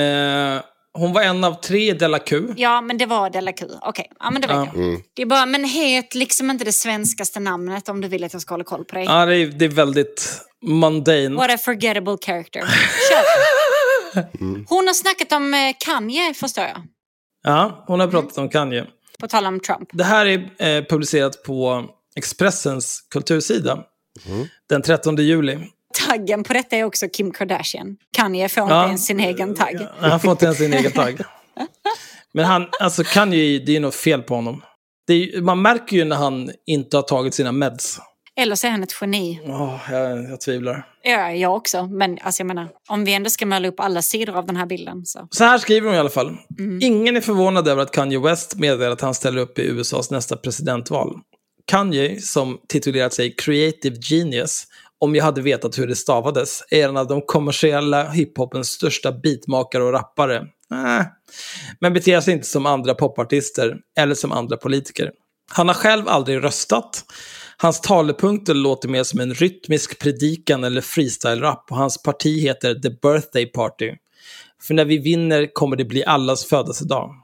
Eh, 0.00 0.62
hon 0.98 1.12
var 1.12 1.22
en 1.22 1.44
av 1.44 1.54
tre 1.60 1.90
i 1.90 1.92
Della 1.92 2.18
Q. 2.18 2.48
Ja, 2.56 2.80
men 2.80 2.98
det 2.98 3.06
var 3.06 3.30
Della 3.30 3.52
Q. 3.52 3.66
Okej, 3.82 4.10
ja, 4.20 4.30
men 4.30 4.42
det 4.42 4.48
vet 4.48 4.56
Ja. 4.56 4.68
jag. 4.74 5.02
Det 5.14 5.22
är 5.22 5.26
bara, 5.26 5.46
men 5.46 5.64
het 5.64 6.14
liksom 6.14 6.50
inte 6.50 6.64
det 6.64 6.72
svenskaste 6.72 7.40
namnet 7.40 7.88
om 7.88 8.00
du 8.00 8.08
vill 8.08 8.24
att 8.24 8.32
jag 8.32 8.42
ska 8.42 8.54
hålla 8.54 8.64
koll 8.64 8.84
på 8.84 8.94
dig. 8.94 9.04
Ja, 9.04 9.26
det 9.26 9.36
är, 9.36 9.46
det 9.46 9.64
är 9.64 9.68
väldigt 9.68 10.40
mundane. 10.62 11.28
What 11.36 11.50
a 11.50 11.58
forgettable 11.64 12.16
character. 12.26 12.60
Kör. 12.60 14.26
Hon 14.68 14.86
har 14.86 14.94
snackat 14.94 15.32
om 15.32 15.54
eh, 15.54 15.74
Kanye, 15.78 16.34
förstår 16.34 16.64
jag. 16.64 16.82
Ja, 17.42 17.84
hon 17.86 18.00
har 18.00 18.06
pratat 18.08 18.38
om 18.38 18.48
Kanye. 18.48 18.86
På 19.20 19.28
tal 19.28 19.46
om 19.46 19.60
Trump. 19.60 19.88
Det 19.92 20.04
här 20.04 20.26
är 20.26 20.38
eh, 20.78 20.84
publicerat 20.84 21.42
på 21.42 21.84
Expressens 22.16 23.00
kultursida. 23.10 23.78
Den 24.68 24.82
13 24.82 25.16
juli. 25.16 25.58
Taggen 26.10 26.42
på 26.42 26.52
detta 26.52 26.76
är 26.76 26.84
också 26.84 27.08
Kim 27.08 27.30
Kardashian. 27.32 27.96
Kanye 28.16 28.48
får 28.48 28.62
inte 28.62 28.74
Ja. 28.74 28.86
ens 28.86 29.06
sin 29.06 29.20
egen 29.20 29.54
tagg. 29.54 29.78
Han 29.98 30.20
får 30.20 30.30
inte 30.30 30.44
ens 30.44 30.58
sin 30.58 30.72
egen 30.72 30.92
tagg. 30.92 31.20
Men 32.34 32.44
han, 32.44 32.66
alltså 32.80 33.04
Kanye, 33.04 33.58
det 33.58 33.76
är 33.76 33.80
något 33.80 33.94
fel 33.94 34.22
på 34.22 34.34
honom. 34.34 34.62
Är, 35.08 35.40
man 35.40 35.62
märker 35.62 35.96
ju 35.96 36.04
när 36.04 36.16
han 36.16 36.50
inte 36.66 36.96
har 36.96 37.02
tagit 37.02 37.34
sina 37.34 37.52
meds. 37.52 37.98
Eller 38.36 38.54
så 38.56 38.66
är 38.66 38.70
han 38.70 38.82
ett 38.82 38.94
geni. 39.00 39.40
Åh, 39.44 39.78
jag, 39.90 40.24
jag 40.30 40.40
tvivlar. 40.40 40.86
Ja, 41.02 41.32
jag 41.32 41.56
också. 41.56 41.86
Men 41.86 42.18
alltså, 42.22 42.40
jag 42.40 42.46
menar, 42.46 42.68
om 42.88 43.04
vi 43.04 43.14
ändå 43.14 43.30
ska 43.30 43.46
måla 43.46 43.68
upp 43.68 43.80
alla 43.80 44.02
sidor 44.02 44.36
av 44.36 44.46
den 44.46 44.56
här 44.56 44.66
bilden 44.66 45.06
så. 45.06 45.28
Så 45.30 45.44
här 45.44 45.58
skriver 45.58 45.86
hon 45.86 45.96
i 45.96 45.98
alla 45.98 46.10
fall. 46.10 46.36
Ingen 46.80 47.16
är 47.16 47.20
förvånad 47.20 47.68
över 47.68 47.82
att 47.82 47.90
Kanye 47.92 48.18
West 48.18 48.54
meddelar 48.56 48.90
att 48.92 49.00
han 49.00 49.14
ställer 49.14 49.40
upp 49.40 49.58
i 49.58 49.62
USAs 49.62 50.10
nästa 50.10 50.36
presidentval. 50.36 51.14
Kanye, 51.66 52.20
som 52.20 52.58
titulerat 52.68 53.14
sig 53.14 53.34
Creative 53.36 53.96
Genius, 54.10 54.66
om 55.00 55.14
jag 55.14 55.24
hade 55.24 55.40
vetat 55.40 55.78
hur 55.78 55.86
det 55.86 55.96
stavades, 55.96 56.62
är 56.70 56.88
en 56.88 56.96
av 56.96 57.06
de 57.06 57.22
kommersiella 57.22 58.10
hiphopens 58.10 58.68
största 58.68 59.12
beatmakare 59.12 59.82
och 59.82 59.92
rappare. 59.92 60.36
Äh. 60.72 61.06
Men 61.80 61.92
beter 61.92 62.20
sig 62.20 62.34
inte 62.34 62.46
som 62.46 62.66
andra 62.66 62.94
popartister 62.94 63.76
eller 63.98 64.14
som 64.14 64.32
andra 64.32 64.56
politiker. 64.56 65.10
Han 65.52 65.68
har 65.68 65.74
själv 65.74 66.08
aldrig 66.08 66.44
röstat. 66.44 67.04
Hans 67.56 67.80
talepunkter 67.80 68.54
låter 68.54 68.88
mer 68.88 69.02
som 69.02 69.20
en 69.20 69.34
rytmisk 69.34 69.98
predikan 69.98 70.64
eller 70.64 70.80
freestyle-rap 70.80 71.70
och 71.70 71.76
hans 71.76 72.02
parti 72.02 72.42
heter 72.42 72.74
The 72.74 72.90
Birthday 72.90 73.46
Party. 73.46 73.92
För 74.62 74.74
när 74.74 74.84
vi 74.84 74.98
vinner 74.98 75.54
kommer 75.54 75.76
det 75.76 75.84
bli 75.84 76.04
allas 76.04 76.44
födelsedag. 76.44 77.14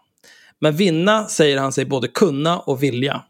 Men 0.60 0.76
vinna 0.76 1.26
säger 1.26 1.58
han 1.58 1.72
sig 1.72 1.84
både 1.84 2.08
kunna 2.08 2.58
och 2.58 2.82
vilja. 2.82 3.22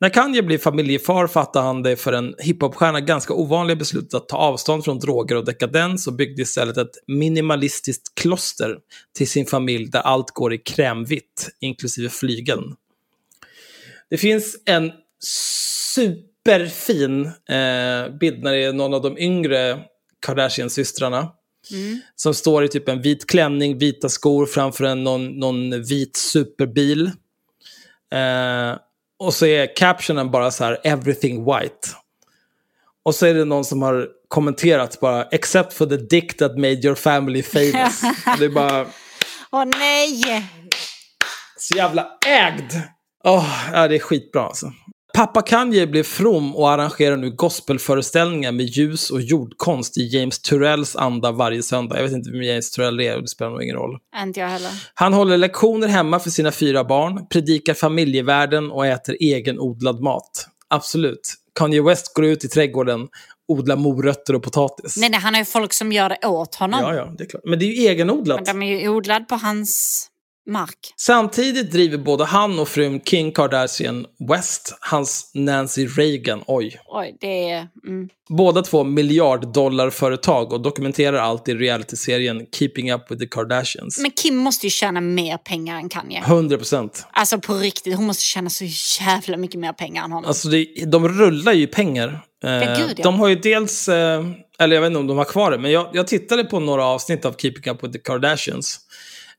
När 0.00 0.08
Kanye 0.08 0.42
blir 0.42 0.58
familjefar 0.58 1.26
fattar 1.26 1.62
han 1.62 1.82
det 1.82 1.96
för 1.96 2.12
en 2.12 2.34
hiphopstjärna 2.38 3.00
ganska 3.00 3.34
ovanliga 3.34 3.76
beslutet 3.76 4.14
att 4.14 4.28
ta 4.28 4.36
avstånd 4.36 4.84
från 4.84 4.98
droger 4.98 5.36
och 5.36 5.44
dekadens 5.44 6.06
och 6.06 6.12
byggde 6.12 6.42
istället 6.42 6.76
ett 6.76 6.90
minimalistiskt 7.06 8.14
kloster 8.20 8.78
till 9.16 9.28
sin 9.28 9.46
familj 9.46 9.90
där 9.90 10.00
allt 10.00 10.30
går 10.30 10.54
i 10.54 10.58
krämvitt, 10.58 11.48
inklusive 11.60 12.08
flygeln. 12.08 12.74
Det 14.10 14.18
finns 14.18 14.56
en 14.66 14.92
superfin 15.94 17.26
eh, 17.26 18.18
bild 18.20 18.42
när 18.42 18.52
det 18.52 18.64
är 18.64 18.72
någon 18.72 18.94
av 18.94 19.02
de 19.02 19.18
yngre 19.18 19.78
Kardashian-systrarna 20.26 21.28
som 22.16 22.34
står 22.34 22.64
i 22.64 22.68
typ 22.68 22.88
en 22.88 23.02
vit 23.02 23.26
klänning, 23.26 23.78
vita 23.78 24.08
skor 24.08 24.46
framför 24.46 24.84
en 24.84 25.04
någon, 25.04 25.26
någon 25.26 25.82
vit 25.82 26.16
superbil. 26.16 27.06
Eh, 28.12 28.76
och 29.20 29.34
så 29.34 29.46
är 29.46 29.76
captionen 29.76 30.30
bara 30.30 30.50
så 30.50 30.64
här, 30.64 30.78
everything 30.84 31.44
white. 31.44 31.88
Och 33.04 33.14
så 33.14 33.26
är 33.26 33.34
det 33.34 33.44
någon 33.44 33.64
som 33.64 33.82
har 33.82 34.08
kommenterat 34.28 35.00
bara, 35.00 35.24
except 35.24 35.72
for 35.72 35.86
the 35.86 35.96
dick 35.96 36.36
that 36.36 36.56
made 36.56 36.86
your 36.86 36.94
family 36.94 37.42
famous. 37.42 38.00
Det 38.38 38.44
är 38.44 38.48
bara 38.48 38.86
Åh 39.52 39.64
nej! 39.64 40.44
så 41.58 41.76
jävla 41.76 42.06
ägd. 42.26 42.72
Åh, 43.24 43.70
ja, 43.72 43.88
det 43.88 43.94
är 43.94 43.98
skitbra 43.98 44.42
alltså. 44.42 44.72
Pappa 45.14 45.42
Kanye 45.42 45.86
blev 45.86 46.02
from 46.02 46.56
och 46.56 46.70
arrangerar 46.70 47.16
nu 47.16 47.30
gospelföreställningar 47.30 48.52
med 48.52 48.66
ljus 48.66 49.10
och 49.10 49.20
jordkonst 49.20 49.98
i 49.98 50.06
James 50.06 50.38
Turrells 50.38 50.96
anda 50.96 51.32
varje 51.32 51.62
söndag. 51.62 51.96
Jag 51.96 52.02
vet 52.02 52.12
inte 52.12 52.30
vem 52.30 52.42
James 52.42 52.70
Turrell 52.70 53.00
är, 53.00 53.20
det 53.20 53.28
spelar 53.28 53.50
nog 53.50 53.62
ingen 53.62 53.76
roll. 53.76 53.98
Inte 54.22 54.40
jag 54.40 54.48
heller. 54.48 54.70
Han 54.94 55.12
håller 55.12 55.36
lektioner 55.36 55.88
hemma 55.88 56.20
för 56.20 56.30
sina 56.30 56.52
fyra 56.52 56.84
barn, 56.84 57.26
predikar 57.28 57.74
familjevärden 57.74 58.70
och 58.70 58.86
äter 58.86 59.16
egenodlad 59.20 60.00
mat. 60.00 60.46
Absolut. 60.68 61.34
Kanye 61.54 61.82
West 61.82 62.14
går 62.14 62.24
ut 62.24 62.44
i 62.44 62.48
trädgården, 62.48 63.08
odlar 63.48 63.76
morötter 63.76 64.34
och 64.34 64.42
potatis. 64.42 64.96
Nej, 64.96 65.10
nej, 65.10 65.20
han 65.20 65.34
har 65.34 65.40
ju 65.40 65.44
folk 65.44 65.72
som 65.72 65.92
gör 65.92 66.08
det 66.08 66.26
åt 66.26 66.54
honom. 66.54 66.80
Ja, 66.82 66.94
ja, 66.94 67.14
det 67.18 67.24
är 67.24 67.28
klart. 67.28 67.42
Men 67.44 67.58
det 67.58 67.64
är 67.64 67.66
ju 67.66 67.88
egenodlat. 67.88 68.46
Men 68.46 68.60
de 68.60 68.66
är 68.66 68.80
ju 68.80 68.88
odlad 68.88 69.28
på 69.28 69.34
hans 69.34 70.09
mark. 70.50 70.94
Samtidigt 70.96 71.72
driver 71.72 71.98
både 71.98 72.24
han 72.24 72.58
och 72.58 72.68
frun 72.68 73.00
Kim 73.00 73.32
Kardashian 73.32 74.06
West 74.28 74.78
hans 74.80 75.30
Nancy 75.34 75.86
Reagan, 75.86 76.42
oj. 76.46 76.80
Oj, 76.86 77.16
det 77.20 77.50
är... 77.50 77.68
Mm. 77.86 78.08
Båda 78.28 78.62
två 78.62 78.84
miljarddollarföretag 78.84 80.52
och 80.52 80.60
dokumenterar 80.62 81.16
allt 81.16 81.48
i 81.48 81.54
realityserien 81.54 82.46
Keeping 82.52 82.92
Up 82.92 83.10
with 83.10 83.20
the 83.20 83.26
Kardashians. 83.26 83.98
Men 83.98 84.10
Kim 84.10 84.36
måste 84.36 84.66
ju 84.66 84.70
tjäna 84.70 85.00
mer 85.00 85.36
pengar 85.36 85.76
än 85.76 85.88
Kanye. 85.88 86.18
100 86.18 86.56
procent. 86.56 87.06
Alltså 87.12 87.38
på 87.38 87.54
riktigt, 87.54 87.96
hon 87.96 88.06
måste 88.06 88.24
tjäna 88.24 88.50
så 88.50 88.64
jävla 89.00 89.36
mycket 89.36 89.60
mer 89.60 89.72
pengar 89.72 90.04
än 90.04 90.12
honom. 90.12 90.28
Alltså 90.28 90.48
det, 90.48 90.66
de 90.86 91.08
rullar 91.08 91.52
ju 91.52 91.66
pengar. 91.66 92.20
Eh, 92.44 92.78
gud, 92.78 92.94
ja. 92.96 93.02
De 93.02 93.20
har 93.20 93.28
ju 93.28 93.34
dels, 93.34 93.88
eh, 93.88 94.24
eller 94.58 94.76
jag 94.76 94.80
vet 94.80 94.86
inte 94.86 94.98
om 94.98 95.06
de 95.06 95.18
har 95.18 95.24
kvar 95.24 95.50
det, 95.50 95.58
men 95.58 95.70
jag, 95.70 95.90
jag 95.92 96.06
tittade 96.06 96.44
på 96.44 96.60
några 96.60 96.84
avsnitt 96.84 97.24
av 97.24 97.32
Keeping 97.32 97.72
Up 97.72 97.84
with 97.84 97.92
the 97.92 97.98
Kardashians. 97.98 98.80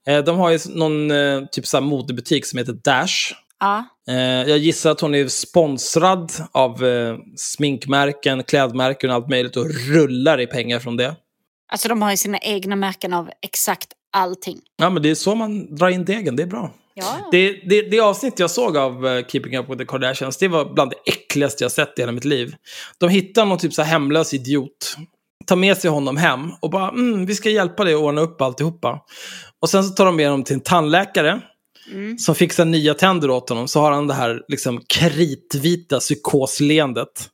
Eh, 0.07 0.23
de 0.23 0.37
har 0.37 0.49
ju 0.49 0.59
någon 0.69 1.11
eh, 1.11 1.45
typ 1.51 1.67
så 1.67 1.81
modebutik 1.81 2.45
som 2.45 2.59
heter 2.59 2.73
Dash. 2.73 3.33
ja. 3.59 3.85
Eh, 4.07 4.15
jag 4.49 4.57
gissar 4.57 4.91
att 4.91 5.01
hon 5.01 5.15
är 5.15 5.27
sponsrad 5.27 6.31
av 6.51 6.83
sminkmärken, 7.37 8.43
klädmärken 8.43 9.09
och 9.09 9.15
allt 9.15 9.29
möjligt 9.29 9.57
och 9.57 9.65
rullar 9.89 10.41
i 10.41 10.47
pengar 10.47 10.79
från 10.79 10.97
det. 10.97 11.15
Alltså 11.71 11.87
de 11.87 12.01
har 12.01 12.11
ju 12.11 12.17
sina 12.17 12.37
egna 12.37 12.75
märken 12.75 13.13
av 13.13 13.29
exakt 13.41 13.87
allting. 14.13 14.59
Ja, 14.77 14.89
men 14.89 15.03
det 15.03 15.09
är 15.09 15.15
så 15.15 15.35
man 15.35 15.75
drar 15.75 15.89
in 15.89 16.05
degen, 16.05 16.35
det 16.35 16.43
är 16.43 16.47
bra. 16.47 16.73
Ja. 16.93 17.29
Det, 17.31 17.51
det, 17.69 17.81
det 17.81 17.99
avsnitt 17.99 18.39
jag 18.39 18.51
såg 18.51 18.77
av 18.77 19.23
Keeping 19.23 19.57
Up 19.57 19.69
With 19.69 19.77
The 19.77 19.85
Kardashians, 19.85 20.37
det 20.37 20.47
var 20.47 20.73
bland 20.73 20.91
det 20.91 21.11
äckligaste 21.11 21.63
jag 21.63 21.71
sett 21.71 21.99
i 21.99 22.01
hela 22.01 22.11
mitt 22.11 22.25
liv. 22.25 22.55
De 22.97 23.09
hittar 23.09 23.45
någon 23.45 23.57
typ 23.57 23.73
så 23.73 23.81
hemlös 23.81 24.33
idiot, 24.33 24.95
tar 25.45 25.55
med 25.55 25.77
sig 25.77 25.89
honom 25.89 26.17
hem 26.17 26.51
och 26.59 26.69
bara 26.69 26.89
mm, 26.89 27.25
vi 27.25 27.35
ska 27.35 27.49
hjälpa 27.49 27.83
dig 27.83 27.93
att 27.93 27.99
ordna 27.99 28.21
upp 28.21 28.41
alltihopa. 28.41 28.99
Och 29.61 29.69
sen 29.69 29.83
så 29.83 29.93
tar 29.93 30.05
de 30.05 30.15
med 30.15 30.29
honom 30.29 30.43
till 30.43 30.53
en 30.53 30.61
tandläkare 30.61 31.41
som 32.17 32.35
fixar 32.35 32.65
nya 32.65 32.93
tänder 32.93 33.29
åt 33.29 33.49
honom. 33.49 33.67
Så 33.67 33.79
har 33.79 33.91
han 33.91 34.07
det 34.07 34.13
här 34.13 34.41
liksom 34.47 34.81
kritvita 34.87 35.99
psykosleendet. 35.99 37.29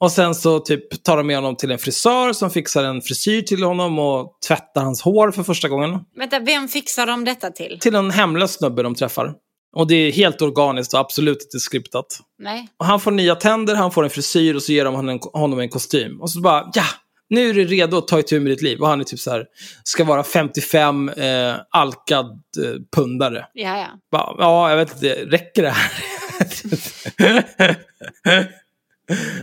Och 0.00 0.12
sen 0.12 0.34
så 0.34 0.60
typ 0.60 1.02
tar 1.02 1.16
de 1.16 1.26
med 1.26 1.36
honom 1.36 1.56
till 1.56 1.70
en 1.70 1.78
frisör 1.78 2.32
som 2.32 2.50
fixar 2.50 2.84
en 2.84 3.02
frisyr 3.02 3.42
till 3.42 3.62
honom 3.62 3.98
och 3.98 4.38
tvättar 4.48 4.82
hans 4.82 5.02
hår 5.02 5.30
för 5.30 5.42
första 5.42 5.68
gången. 5.68 5.98
Vänta, 6.16 6.38
vem 6.38 6.68
fixar 6.68 7.06
de 7.06 7.24
detta 7.24 7.50
till? 7.50 7.78
Till 7.80 7.94
en 7.94 8.10
hemlös 8.10 8.52
snubbe 8.52 8.82
de 8.82 8.94
träffar. 8.94 9.34
Och 9.76 9.86
det 9.86 9.94
är 9.94 10.12
helt 10.12 10.42
organiskt 10.42 10.94
och 10.94 11.00
absolut 11.00 11.42
inte 11.42 11.58
skriptat. 11.58 12.20
Nej. 12.38 12.68
Och 12.76 12.86
han 12.86 13.00
får 13.00 13.10
nya 13.10 13.34
tänder, 13.34 13.74
han 13.74 13.90
får 13.90 14.04
en 14.04 14.10
frisyr 14.10 14.54
och 14.54 14.62
så 14.62 14.72
ger 14.72 14.84
de 14.84 14.94
honom 14.94 15.08
en, 15.08 15.20
honom 15.32 15.58
en 15.58 15.68
kostym. 15.68 16.20
Och 16.20 16.30
så 16.30 16.40
bara, 16.40 16.70
ja, 16.74 16.84
nu 17.30 17.50
är 17.50 17.54
du 17.54 17.64
redo 17.64 17.96
att 17.96 18.08
ta 18.08 18.20
itu 18.20 18.40
med 18.40 18.52
ditt 18.52 18.62
liv. 18.62 18.80
Och 18.80 18.88
han 18.88 19.00
är 19.00 19.04
typ 19.04 19.18
så 19.18 19.30
här, 19.30 19.46
ska 19.84 20.04
vara 20.04 20.22
55, 20.24 21.08
eh, 21.08 21.54
alkad 21.70 22.26
eh, 22.64 22.80
pundare. 22.96 23.46
Ja, 23.52 23.78
ja. 23.78 23.86
Bara, 24.10 24.34
ja, 24.38 24.70
jag 24.70 24.76
vet 24.76 24.92
inte, 24.92 25.14
räcker 25.14 25.62
det 25.62 25.70
här? 25.70 25.92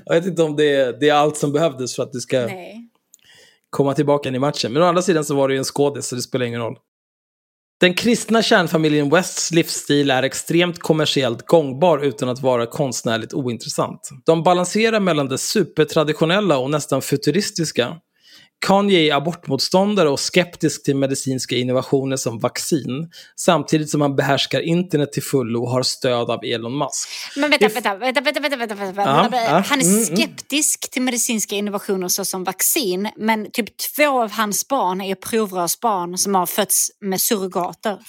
jag 0.06 0.16
vet 0.16 0.26
inte 0.26 0.44
om 0.44 0.56
det 0.56 0.76
är, 0.76 0.94
det 1.00 1.10
är 1.10 1.14
allt 1.14 1.38
som 1.38 1.52
behövdes 1.52 1.96
för 1.96 2.04
att 2.04 2.12
du 2.12 2.20
ska 2.20 2.40
Nej. 2.40 2.90
komma 3.70 3.94
tillbaka 3.94 4.30
in 4.30 4.36
i 4.36 4.40
matchen. 4.40 4.74
Men 4.74 4.82
å 4.82 4.86
andra 4.86 5.02
sidan 5.02 5.26
så 5.26 5.36
var 5.36 5.48
det 5.48 5.54
ju 5.54 5.58
en 5.58 5.64
skådis, 5.64 6.08
så 6.08 6.16
det 6.16 6.22
spelar 6.22 6.46
ingen 6.46 6.62
roll. 6.62 6.78
Den 7.82 7.94
kristna 7.94 8.42
kärnfamiljen 8.42 9.10
Wests 9.10 9.52
livsstil 9.52 10.12
är 10.12 10.24
extremt 10.24 10.80
kommersiellt 10.80 11.46
gångbar 11.46 12.00
utan 12.00 12.30
att 12.30 12.42
vara 12.42 12.66
konstnärligt 12.66 13.34
ointressant. 13.34 14.10
De 14.26 14.44
balanserar 14.44 15.00
mellan 15.00 15.28
det 15.28 15.38
supertraditionella 15.38 16.58
och 16.58 16.72
nästan 16.72 17.02
futuristiska. 17.02 17.96
Kanye 18.60 19.00
är 19.00 19.16
abortmotståndare 19.16 20.10
och 20.10 20.20
skeptisk 20.20 20.84
till 20.84 20.96
medicinska 20.96 21.56
innovationer 21.56 22.16
som 22.18 22.40
vaccin, 22.40 23.10
samtidigt 23.36 23.90
som 23.90 24.02
han 24.02 24.16
behärskar 24.16 24.62
internet 24.62 25.12
till 25.14 25.24
fullo 25.24 25.62
och 25.64 25.70
har 25.70 25.84
stöd 25.84 26.30
av 26.30 26.44
Elon 26.46 26.78
Musk. 26.78 27.10
Men 27.36 27.50
vänta, 27.50 27.68
vänta, 27.68 27.96
vänta, 27.96 28.22
vänta, 28.22 28.40
vänta, 28.42 28.58
vänta, 28.58 28.76
vänta. 28.76 29.02
Ja, 29.02 29.30
ja, 29.32 29.64
Han 29.70 29.80
är 29.80 29.84
mm, 29.86 29.96
mm. 30.04 30.16
skeptisk 30.18 30.92
till 30.92 31.02
medicinska 31.02 31.56
innovationer 31.56 32.08
såsom 32.08 32.44
vaccin, 32.44 33.10
men 33.18 33.52
typ 33.52 33.78
två 33.96 34.24
av 34.24 34.32
hans 34.32 34.68
barn 34.68 35.02
är 35.02 35.16
provrörsbarn 35.16 36.18
som 36.18 36.36
har 36.36 36.46
fötts 36.46 36.92
med 37.02 37.22
surrogater. 37.22 38.00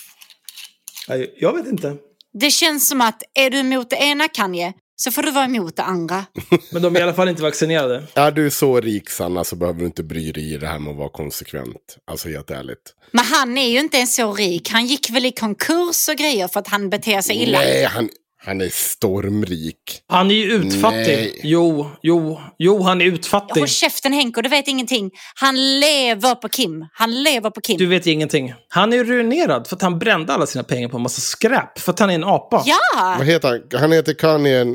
Jag- 1.09 1.27
Jag 1.37 1.53
vet 1.57 1.67
inte. 1.67 1.97
Det 2.33 2.51
känns 2.51 2.89
som 2.89 3.01
att 3.01 3.23
är 3.35 3.51
du 3.51 3.59
emot 3.59 3.91
det 3.91 3.97
ena 3.97 4.29
Kanye 4.29 4.73
så 5.01 5.11
får 5.11 5.23
du 5.23 5.31
vara 5.31 5.45
emot 5.45 5.77
det 5.77 5.83
andra. 5.83 6.25
Men 6.73 6.83
de 6.83 6.97
är 6.97 7.01
i 7.01 7.03
alla 7.03 7.15
fall 7.15 7.29
inte 7.29 7.43
vaccinerade. 7.43 8.03
Är 8.15 8.31
du 8.31 8.51
så 8.51 8.81
rik 8.81 9.11
Sanna 9.11 9.45
så 9.45 9.57
behöver 9.57 9.81
du 9.81 9.87
inte 9.87 10.03
bry 10.03 10.33
dig 10.33 10.55
i 10.55 10.59
det 10.59 10.67
här 10.67 10.79
med 10.79 10.91
att 10.91 10.97
vara 10.97 11.09
konsekvent. 11.09 11.99
Alltså 12.11 12.29
helt 12.29 12.51
ärligt. 12.51 12.95
Men 13.11 13.25
han 13.25 13.59
är 13.59 13.69
ju 13.69 13.79
inte 13.79 13.97
ens 13.97 14.17
så 14.17 14.33
rik. 14.33 14.71
Han 14.71 14.87
gick 14.87 15.11
väl 15.11 15.27
i 15.27 15.33
konkurs 15.33 16.09
och 16.09 16.17
grejer 16.17 16.49
för 16.49 16.61
att 16.61 16.69
han 16.69 16.91
beter 16.91 17.21
sig 17.21 17.43
illa. 17.43 17.59
Nej, 17.59 17.85
han, 17.85 18.09
han 18.41 18.61
är 18.61 18.69
stormrik. 18.69 20.03
Han 20.07 20.31
är 20.31 20.35
ju 20.35 20.53
utfattig. 20.53 21.17
Nej. 21.17 21.41
Jo, 21.43 21.91
jo, 22.03 22.41
jo, 22.59 22.83
han 22.83 23.01
är 23.01 23.05
utfattig. 23.05 23.61
Håll 23.61 23.69
käften 23.69 24.13
Henko, 24.13 24.43
du 24.43 24.49
vet 24.49 24.69
ingenting. 24.69 25.11
Han 25.35 25.81
lever 25.81 26.35
på 26.35 26.49
Kim. 26.49 26.87
Han 26.93 27.23
lever 27.23 27.51
på 27.51 27.61
Kim. 27.61 27.79
Du 27.79 27.87
vet 27.87 28.07
ingenting. 28.07 28.55
Han 28.69 28.93
är 28.93 29.05
ruinerad 29.05 29.67
för 29.67 29.77
att 29.77 29.83
han 29.83 29.99
brände 29.99 30.33
alla 30.35 30.47
sina 30.47 30.65
pengar 30.65 30.89
på 30.89 30.97
en 30.97 31.03
massa 31.03 31.21
skräp. 31.21 31.79
För 31.79 31.93
att 31.93 31.99
han 31.99 32.11
är 32.11 32.15
en 32.15 32.25
apa. 32.25 32.63
Ja! 32.67 33.15
Vad 33.19 33.27
heter 33.27 33.49
han? 33.49 33.81
Han 33.81 33.93
heter 33.93 34.15
Kanye... 34.15 34.67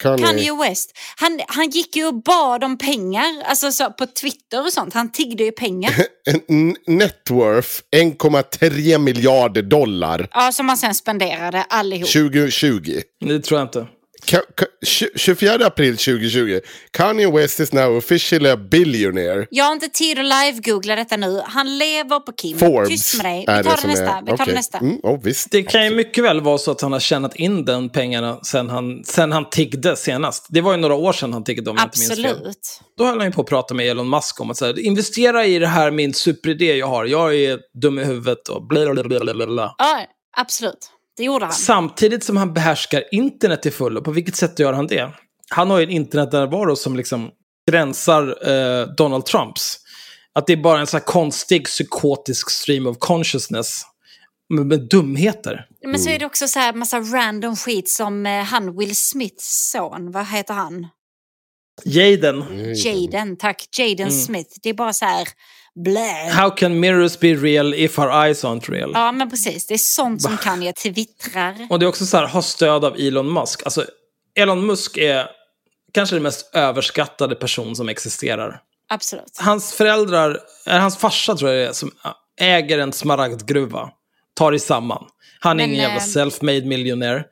Kanye. 0.00 0.24
Kanye 0.26 0.52
West. 0.52 0.98
Han, 1.16 1.40
han 1.48 1.70
gick 1.70 1.96
ju 1.96 2.06
och 2.06 2.22
bad 2.22 2.64
om 2.64 2.78
pengar, 2.78 3.42
alltså 3.44 3.72
så, 3.72 3.90
på 3.90 4.06
Twitter 4.06 4.60
och 4.66 4.72
sånt. 4.72 4.94
Han 4.94 5.12
tiggde 5.12 5.44
ju 5.44 5.52
pengar. 5.52 5.94
En 6.26 6.40
n- 6.48 6.76
net 6.86 7.30
worth 7.30 7.68
1,3 7.96 8.98
miljarder 8.98 9.62
dollar 9.62 10.28
ja, 10.32 10.52
som 10.52 10.68
han 10.68 10.78
sen 10.78 10.94
spenderade 10.94 11.62
allihop. 11.62 12.08
2020. 12.12 13.00
Det 13.20 13.40
tror 13.40 13.60
jag 13.60 13.66
inte. 13.66 13.86
Ka- 14.26 14.36
ka- 14.56 14.86
tju- 14.86 15.16
24 15.16 15.66
april 15.66 15.96
2020. 15.96 16.60
Kanye 16.90 17.30
West 17.30 17.60
is 17.60 17.72
now 17.72 17.96
officially 17.96 18.48
a 18.50 18.56
billionaire. 18.56 19.46
Jag 19.50 19.64
har 19.64 19.72
inte 19.72 19.88
tid 19.88 20.18
att 20.18 20.24
live-googla 20.24 20.96
detta 20.96 21.16
nu. 21.16 21.40
Han 21.44 21.78
lever 21.78 22.20
på 22.20 22.32
Kim. 22.32 22.58
Forbes 22.58 22.88
Tyst 22.88 23.22
med 23.22 23.24
dig. 23.26 23.40
Vi 23.40 23.46
tar 23.46 23.62
det 23.62 23.80
som 23.80 23.90
nästa. 23.90 24.04
är- 24.04 24.20
Vi 24.22 24.26
tar 24.26 24.36
det 24.36 24.42
okej. 24.42 24.54
nästa. 24.54 24.78
Mm, 24.78 25.00
oh, 25.02 25.20
visst. 25.22 25.50
Det 25.50 25.62
kan 25.62 25.84
ju 25.84 25.94
mycket 25.94 26.24
väl 26.24 26.40
vara 26.40 26.58
så 26.58 26.70
att 26.70 26.80
han 26.80 26.92
har 26.92 27.00
tjänat 27.00 27.36
in 27.36 27.64
den 27.64 27.88
pengarna 27.90 28.40
sen 28.44 28.70
han, 28.70 29.04
sen 29.04 29.32
han 29.32 29.50
tiggde 29.50 29.96
senast. 29.96 30.46
Det 30.48 30.60
var 30.60 30.72
ju 30.72 30.78
några 30.78 30.94
år 30.94 31.12
sedan 31.12 31.32
han 31.32 31.44
tiggde 31.44 31.70
om 31.70 31.76
jag 31.76 31.86
inte 31.86 31.98
minns 31.98 32.14
fel. 32.16 32.26
Absolut. 32.26 32.80
Då 32.98 33.04
höll 33.04 33.18
han 33.18 33.26
ju 33.28 33.32
på 33.32 33.40
att 33.40 33.48
prata 33.48 33.74
med 33.74 33.86
Elon 33.86 34.10
Musk 34.10 34.40
om 34.40 34.50
att 34.50 34.56
så 34.56 34.66
här, 34.66 34.78
investera 34.78 35.46
i 35.46 35.58
det 35.58 35.66
här 35.66 35.90
min 35.90 36.14
superidé 36.14 36.76
jag 36.76 36.86
har. 36.86 37.04
Jag 37.04 37.34
är 37.36 37.58
dum 37.82 37.98
i 37.98 38.04
huvudet 38.04 38.48
och 38.48 38.66
blablabla. 38.66 39.74
Ja, 39.78 40.00
absolut. 40.36 40.90
Det 41.20 41.24
gjorde 41.24 41.44
han. 41.44 41.54
Samtidigt 41.54 42.24
som 42.24 42.36
han 42.36 42.52
behärskar 42.54 43.04
internet 43.12 43.62
till 43.62 43.72
fullo. 43.72 44.02
På 44.02 44.10
vilket 44.10 44.36
sätt 44.36 44.58
gör 44.58 44.72
han 44.72 44.86
det? 44.86 45.10
Han 45.50 45.70
har 45.70 45.78
ju 45.78 45.84
en 45.84 45.90
internetnärvaro 45.90 46.76
som 46.76 46.96
liksom 46.96 47.30
gränsar 47.70 48.48
eh, 48.50 48.86
Donald 48.86 49.26
Trumps. 49.26 49.76
Att 50.34 50.46
det 50.46 50.52
är 50.52 50.56
bara 50.56 50.80
en 50.80 50.86
så 50.86 50.96
här 50.96 51.04
konstig 51.04 51.64
psykotisk 51.64 52.50
stream 52.50 52.86
of 52.86 52.96
consciousness. 52.98 53.82
Med, 54.54 54.66
med 54.66 54.88
dumheter. 54.88 55.66
Men 55.86 56.00
så 56.00 56.10
är 56.10 56.18
det 56.18 56.26
också 56.26 56.48
så 56.48 56.58
här 56.58 56.72
massa 56.72 57.00
random 57.00 57.56
skit 57.56 57.88
som 57.88 58.26
eh, 58.26 58.42
han 58.42 58.76
Will 58.78 58.96
Smiths 58.96 59.70
son. 59.72 60.10
Vad 60.10 60.26
heter 60.26 60.54
han? 60.54 60.86
Jaden. 61.84 62.44
Jaden, 62.74 63.36
tack. 63.36 63.66
Jaden 63.78 64.08
Mm. 64.08 64.20
Smith. 64.20 64.50
Det 64.62 64.68
är 64.68 64.74
bara 64.74 64.92
så 64.92 65.04
här 65.04 65.28
blä. 65.74 66.30
How 66.32 66.50
can 66.50 66.80
mirrors 66.80 67.18
be 67.18 67.34
real 67.34 67.74
if 67.74 67.98
our 67.98 68.26
eyes 68.26 68.44
aren't 68.44 68.70
real? 68.70 68.90
Ja, 68.94 69.12
men 69.12 69.30
precis. 69.30 69.66
Det 69.66 69.74
är 69.74 69.78
sånt 69.78 70.22
som 70.22 70.36
Kanye 70.36 70.72
twittrar. 70.72 71.66
Och 71.70 71.78
det 71.78 71.84
är 71.84 71.88
också 71.88 72.06
så 72.06 72.16
här, 72.16 72.26
ha 72.26 72.42
stöd 72.42 72.84
av 72.84 72.96
Elon 72.98 73.32
Musk. 73.32 73.62
Alltså, 73.64 73.84
Elon 74.34 74.66
Musk 74.66 74.96
är 74.96 75.26
kanske 75.92 76.16
den 76.16 76.22
mest 76.22 76.54
överskattade 76.54 77.34
person 77.34 77.76
som 77.76 77.88
existerar. 77.88 78.60
Absolut. 78.88 79.38
Hans 79.38 79.72
föräldrar, 79.72 80.40
är 80.66 80.78
hans 80.78 80.96
farsa 80.96 81.36
tror 81.36 81.50
jag 81.50 81.58
det 81.60 81.68
är, 81.68 81.72
som 81.72 81.90
äger 82.40 82.78
en 82.78 82.92
smaragdgruva. 82.92 83.90
Tar 84.34 84.52
i 84.52 84.58
samman. 84.58 85.04
Han 85.40 85.60
är 85.60 85.64
Men, 85.64 85.70
ingen 85.70 85.82
jävla 85.82 85.96
eh, 85.96 86.02
self-made 86.02 86.66
miljonär. 86.66 87.24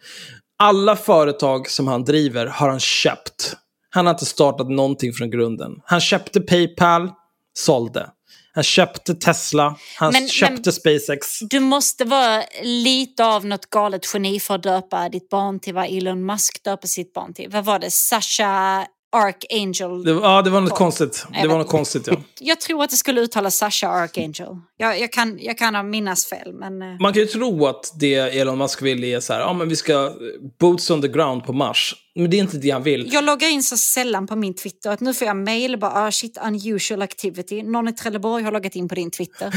Alla 0.59 0.97
företag 0.97 1.71
som 1.71 1.89
han 1.89 2.05
driver 2.05 2.47
har 2.47 2.69
han 2.69 2.81
köpt. 2.81 3.57
Han 3.91 4.07
har 4.07 4.15
inte 4.15 4.27
startat 4.27 4.71
någonting 4.71 5.13
från 5.13 5.31
grunden. 5.31 5.73
Han 5.85 6.01
köpte 6.01 6.41
Paypal, 6.41 7.11
sålde. 7.59 8.11
Han 8.59 8.65
köpte 8.65 9.15
Tesla, 9.15 9.77
han 9.97 10.13
Men- 10.13 10.29
köpte 10.29 10.63
men- 10.65 10.73
SpaceX. 10.73 11.39
Du 11.41 11.61
måste 11.61 12.05
vara 12.05 12.43
lite 12.63 13.25
av 13.25 13.47
något 13.47 13.71
galet 13.71 14.03
geni 14.15 14.41
för 14.41 14.55
att 14.55 14.63
döpa 14.63 15.09
ditt 15.09 15.29
barn 15.29 15.61
till 15.61 15.75
vad 15.75 15.87
Elon 15.97 16.27
Musk 16.27 16.65
döper 16.65 16.89
sitt 16.89 17.13
barn 17.13 17.35
till. 17.35 17.51
Vad 17.51 17.65
var 17.65 17.79
det? 17.79 17.91
Sasha 17.91 18.87
Archangel? 19.13 20.05
Det, 20.05 20.11
ja, 20.11 20.43
det 20.43 20.51
var 20.51 20.61
något 20.61 20.71
Kon- 20.71 20.77
konstigt. 20.79 21.27
Det 21.43 21.49
var 21.49 21.59
något 21.59 21.69
konstigt, 21.69 22.07
ja. 22.07 22.17
Jag 22.41 22.61
tror 22.61 22.85
att 22.85 22.91
det 22.91 22.97
skulle 22.97 23.21
uttalas 23.21 23.57
Sasha 23.57 23.89
Archangel. 23.89 24.57
Jag, 24.77 25.01
jag, 25.01 25.13
kan, 25.13 25.39
jag 25.41 25.59
kan 25.59 25.75
ha 25.75 25.83
minnas 25.83 26.27
fel, 26.27 26.53
men... 26.53 26.83
eh, 26.83 27.01
Man 27.01 27.13
kan 27.13 27.23
ju 27.23 27.27
tro 27.29 27.67
att 27.67 27.93
det 28.01 28.15
Elon 28.15 28.59
Musk 28.59 28.83
vill 28.83 29.05
är 29.05 29.21
så 29.21 29.33
här, 29.33 29.41
ja 29.41 29.53
men 29.53 29.69
vi 29.69 29.77
ska 29.77 30.13
boots 30.61 30.91
on 30.91 31.03
the 31.03 31.09
ground 31.09 31.45
på 31.45 31.53
Mars. 31.53 31.95
Men 32.15 32.31
det 32.31 32.37
är 32.37 32.41
inte 32.41 32.57
det 32.59 32.71
han 32.71 32.83
vill. 32.83 33.13
Jag 33.13 33.25
loggar 33.25 33.49
in 33.49 33.63
så 33.63 33.77
sällan 33.77 34.27
på 34.27 34.37
min 34.37 34.55
Twitter 34.55 34.91
att 34.91 35.01
nu 35.01 35.15
får 35.15 35.27
jag 35.27 35.37
mail 35.37 35.79
bara 35.79 35.93
ah, 36.07 36.11
shit 36.13 36.39
unusual 36.43 37.03
activity. 37.03 37.63
Någon 37.63 37.89
i 37.89 37.93
Trelleborg 37.93 38.45
har 38.45 38.53
loggat 38.53 38.77
in 38.77 38.89
på 38.89 38.95
din 38.95 39.11
Twitter. 39.11 39.51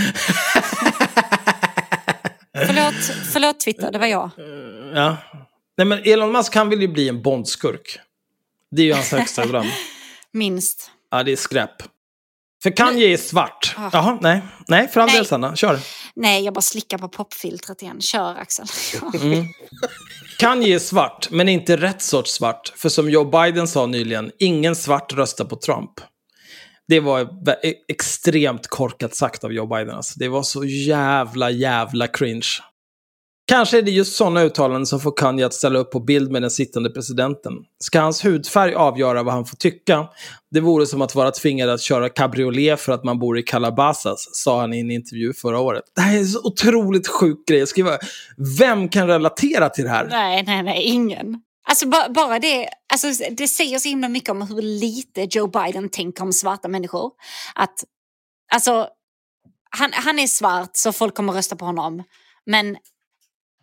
förlåt, 2.67 3.15
förlåt 3.33 3.59
Twitter, 3.59 3.91
det 3.91 3.99
var 3.99 4.07
jag. 4.07 4.29
Ja. 4.93 5.17
Nej 5.77 5.85
men 5.87 5.99
Elon 6.03 6.31
Musk 6.31 6.55
han 6.55 6.69
vill 6.69 6.81
ju 6.81 6.87
bli 6.87 7.09
en 7.09 7.21
Bondskurk. 7.21 7.99
Det 8.72 8.82
är 8.82 8.86
ju 8.86 8.93
hans 8.93 9.11
högsta 9.11 9.45
dröm. 9.45 9.65
Minst. 10.34 10.91
Ja, 11.11 11.24
det 11.24 11.32
är 11.32 11.36
skräp. 11.36 11.72
För 12.63 12.78
Kanye 12.78 13.07
är 13.13 13.17
svart. 13.17 13.76
Ah. 13.78 13.89
Jaha, 13.93 14.17
nej. 14.22 14.41
Nej, 14.67 14.88
för 14.88 15.01
all 15.01 15.09
del 15.09 15.26
Sanna. 15.26 15.55
Kör. 15.55 15.80
Nej, 16.15 16.43
jag 16.43 16.53
bara 16.53 16.61
slickar 16.61 16.97
på 16.97 17.07
popfiltret 17.09 17.82
igen. 17.82 18.01
Kör 18.01 18.36
Axel. 18.36 18.65
Kanye 20.38 20.76
är 20.76 20.80
svart, 20.80 21.28
men 21.32 21.49
inte 21.49 21.78
rätt 21.78 22.01
sorts 22.01 22.32
svart. 22.32 22.74
För 22.76 22.89
som 22.89 23.09
Joe 23.09 23.26
Biden 23.26 23.67
sa 23.67 23.86
nyligen, 23.86 24.32
ingen 24.39 24.76
svart 24.76 25.13
röstar 25.13 25.45
på 25.45 25.55
Trump. 25.55 25.91
Det 26.88 26.99
var 26.99 27.22
vä- 27.24 27.74
extremt 27.88 28.67
korkat 28.67 29.15
sagt 29.15 29.43
av 29.43 29.53
Joe 29.53 29.67
Biden. 29.67 29.95
Alltså. 29.95 30.13
Det 30.19 30.28
var 30.28 30.43
så 30.43 30.63
jävla, 30.65 31.49
jävla 31.49 32.07
cringe. 32.07 32.47
Kanske 33.51 33.77
är 33.77 33.81
det 33.81 33.91
just 33.91 34.15
sådana 34.15 34.41
uttalanden 34.41 34.85
som 34.85 34.99
får 34.99 35.13
Kanye 35.17 35.45
att 35.45 35.53
ställa 35.53 35.79
upp 35.79 35.91
på 35.91 35.99
bild 35.99 36.31
med 36.31 36.41
den 36.41 36.51
sittande 36.51 36.89
presidenten. 36.89 37.53
Ska 37.79 38.01
hans 38.01 38.25
hudfärg 38.25 38.73
avgöra 38.73 39.23
vad 39.23 39.33
han 39.33 39.45
får 39.45 39.57
tycka? 39.57 40.07
Det 40.51 40.59
vore 40.59 40.85
som 40.85 41.01
att 41.01 41.15
vara 41.15 41.31
tvingad 41.31 41.69
att 41.69 41.81
köra 41.81 42.09
cabriolet 42.09 42.81
för 42.81 42.91
att 42.91 43.03
man 43.03 43.19
bor 43.19 43.39
i 43.39 43.43
Calabasas, 43.43 44.29
sa 44.31 44.59
han 44.59 44.73
i 44.73 44.79
en 44.79 44.91
intervju 44.91 45.33
förra 45.33 45.59
året. 45.59 45.83
Det 45.95 46.01
här 46.01 46.15
är 46.15 46.19
en 46.19 46.27
så 46.27 46.39
otroligt 46.43 47.07
sjuk 47.07 47.47
grej. 47.47 47.61
att 47.61 47.69
skriva. 47.69 47.97
vem 48.59 48.89
kan 48.89 49.07
relatera 49.07 49.69
till 49.69 49.83
det 49.83 49.89
här? 49.89 50.07
nej, 50.09 50.43
nej, 50.47 50.63
nej, 50.63 50.83
ingen. 50.83 51.41
Alltså 51.69 51.87
bara 52.09 52.39
det, 52.39 52.69
alltså, 52.93 53.07
det 53.31 53.47
säger 53.47 53.79
så 53.79 53.89
himla 53.89 54.09
mycket 54.09 54.29
om 54.29 54.41
hur 54.41 54.61
lite 54.61 55.27
Joe 55.31 55.47
Biden 55.47 55.89
tänker 55.89 56.23
om 56.23 56.33
svarta 56.33 56.67
människor. 56.67 57.11
Att, 57.55 57.83
alltså, 58.53 58.87
han, 59.69 59.89
han 59.93 60.19
är 60.19 60.27
svart 60.27 60.71
så 60.73 60.93
folk 60.93 61.15
kommer 61.15 61.33
rösta 61.33 61.55
på 61.55 61.65
honom. 61.65 62.03
Men 62.45 62.77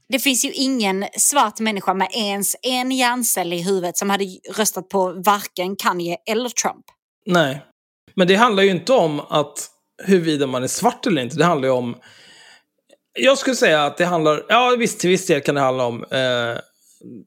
det 0.08 0.18
finns 0.18 0.44
ju 0.44 0.52
ingen 0.52 1.04
svart 1.16 1.60
människa 1.60 1.94
med 1.94 2.08
ens 2.12 2.56
en 2.62 2.90
hjärncell 2.90 3.52
i 3.52 3.62
huvudet 3.62 3.96
som 3.96 4.10
hade 4.10 4.24
röstat 4.56 4.88
på 4.88 5.12
varken 5.12 5.76
Kanye 5.76 6.16
eller 6.26 6.48
Trump. 6.48 6.84
Nej. 7.26 7.62
Men 8.14 8.28
det 8.28 8.34
handlar 8.34 8.62
ju 8.62 8.70
inte 8.70 8.92
om 8.92 9.20
att 9.20 9.70
huruvida 10.04 10.46
man 10.46 10.62
är 10.62 10.68
svart 10.68 11.06
eller 11.06 11.22
inte. 11.22 11.36
Det 11.36 11.44
handlar 11.44 11.68
ju 11.68 11.74
om 11.74 11.96
Jag 13.12 13.38
skulle 13.38 13.56
säga 13.56 13.84
att 13.84 13.96
det 13.96 14.04
handlar, 14.04 14.44
ja 14.48 14.76
visst 14.78 15.00
till 15.00 15.10
viss 15.10 15.26
del 15.26 15.40
kan 15.40 15.54
det 15.54 15.60
handla 15.60 15.84
om, 15.84 16.04
eh, 16.04 16.60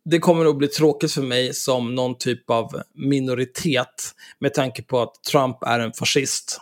det 0.06 0.20
kommer 0.20 0.44
nog 0.44 0.58
bli 0.58 0.68
tråkigt 0.68 1.12
för 1.12 1.22
mig 1.22 1.54
som 1.54 1.96
någon 1.96 2.18
typ 2.18 2.50
av 2.50 2.82
minoritet 2.96 4.12
med 4.40 4.54
tanke 4.54 4.84
på 4.84 5.02
att 5.02 5.24
Trump 5.32 5.64
är 5.64 5.80
en 5.80 5.94
fascist. 5.94 6.62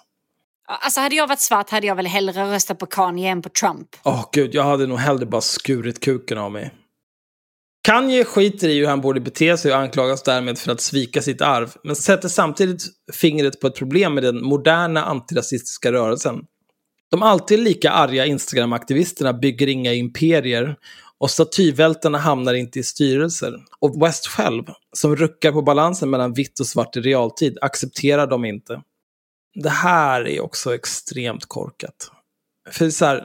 Alltså 0.72 0.99
hade 0.99 1.15
jag 1.15 1.28
varit 1.28 1.39
svart 1.39 1.70
hade 1.70 1.88
jag 1.88 1.95
väl 1.95 2.07
hellre 2.07 2.51
röstat 2.53 2.80
på 2.80 2.86
Kanye 2.86 3.30
än 3.30 3.41
på 3.41 3.49
Trump. 3.49 3.88
Åh 4.03 4.26
gud, 4.32 4.55
jag 4.55 4.63
hade 4.63 4.88
nog 4.88 4.97
hellre 4.97 5.26
bara 5.26 5.41
skurit 5.41 5.99
kuken 5.99 6.38
av 6.38 6.51
mig. 6.51 6.72
Kanye 7.84 8.24
skiter 8.24 8.70
i 8.70 8.80
hur 8.80 8.88
han 8.88 9.01
borde 9.01 9.20
bete 9.20 9.57
sig 9.57 9.72
och 9.72 9.78
anklagas 9.78 10.24
därmed 10.24 10.57
för 10.57 10.72
att 10.72 10.82
svika 10.82 11.22
sitt 11.22 11.41
arv, 11.41 11.74
men 11.84 11.95
sätter 11.95 12.30
samtidigt 12.30 12.84
fingret 13.13 13.59
på 13.59 13.67
ett 13.67 13.76
problem 13.76 14.13
med 14.13 14.24
den 14.24 14.43
moderna 14.43 15.03
antirasistiska 15.03 15.91
rörelsen. 15.91 16.36
De 17.11 17.24
alltid 17.24 17.59
lika 17.59 17.91
arga 17.91 18.26
Instagram-aktivisterna 18.26 19.34
bygger 19.34 19.67
inga 19.67 19.93
imperier 19.93 20.76
och 21.17 21.32
statyvältarna 21.32 22.17
hamnar 22.17 22.53
inte 22.53 22.80
i 22.80 22.84
styrelser. 22.84 23.53
Och 23.80 24.03
West 24.03 24.28
själv, 24.28 24.63
som 24.93 25.15
ruckar 25.15 25.51
på 25.51 25.61
balansen 25.61 26.09
mellan 26.09 26.34
vitt 26.34 26.59
och 26.59 26.67
svart 26.67 26.97
i 26.97 27.01
realtid, 27.01 27.57
accepterar 27.61 28.28
dem 28.28 28.45
inte. 28.45 28.82
Det 29.55 29.69
här 29.69 30.27
är 30.27 30.41
också 30.41 30.75
extremt 30.75 31.45
korkat. 31.45 32.11
För 32.71 32.89
så 32.89 33.05
här, 33.05 33.23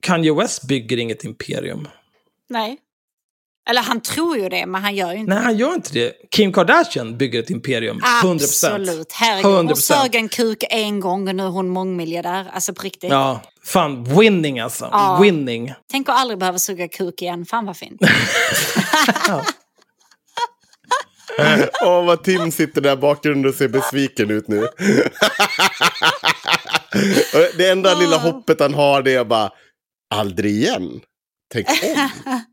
Kanye 0.00 0.34
West 0.34 0.62
bygger 0.62 0.96
inget 0.96 1.24
imperium. 1.24 1.88
Nej. 2.48 2.78
Eller 3.70 3.82
han 3.82 4.00
tror 4.00 4.38
ju 4.38 4.48
det, 4.48 4.66
men 4.66 4.82
han 4.82 4.94
gör 4.96 5.12
ju 5.12 5.18
inte 5.18 5.34
Nej, 5.34 5.44
han 5.44 5.56
gör 5.56 5.74
inte 5.74 5.92
det. 5.92 6.12
Kim 6.30 6.52
Kardashian 6.52 7.18
bygger 7.18 7.40
ett 7.40 7.50
imperium. 7.50 8.00
100%. 8.22 8.34
Absolut. 8.34 9.12
Herregud. 9.12 9.52
Hon 9.52 9.68
100%. 9.68 9.74
sög 9.74 10.14
en 10.14 10.28
kuk 10.28 10.64
en 10.70 11.00
gång 11.00 11.28
och 11.28 11.34
nu 11.34 11.42
är 11.42 11.48
hon 11.48 11.68
mångmiljardär. 11.68 12.50
Alltså 12.52 12.74
på 12.74 12.82
riktigt. 12.82 13.10
Ja, 13.10 13.40
fan 13.64 14.04
winning 14.04 14.60
alltså. 14.60 14.88
Ja. 14.92 15.18
Winning. 15.22 15.74
Tänk 15.90 16.08
att 16.08 16.20
aldrig 16.20 16.38
behöva 16.38 16.58
suga 16.58 16.88
kuk 16.88 17.22
igen. 17.22 17.46
Fan 17.46 17.66
vad 17.66 17.76
fint. 17.76 18.00
Åh, 21.82 22.04
vad 22.06 22.24
Tim 22.24 22.50
sitter 22.50 22.80
där 22.80 22.96
bakgrunden 22.96 23.48
och 23.48 23.54
ser 23.54 23.68
besviken 23.68 24.30
ut 24.30 24.48
nu. 24.48 24.68
Det 27.56 27.68
enda 27.68 27.94
lilla 27.94 28.16
hoppet 28.16 28.60
han 28.60 28.74
har 28.74 29.02
det 29.02 29.14
är 29.14 29.24
bara, 29.24 29.50
aldrig 30.14 30.52
igen. 30.52 31.00
Tänk 31.52 31.68
om. 31.68 32.08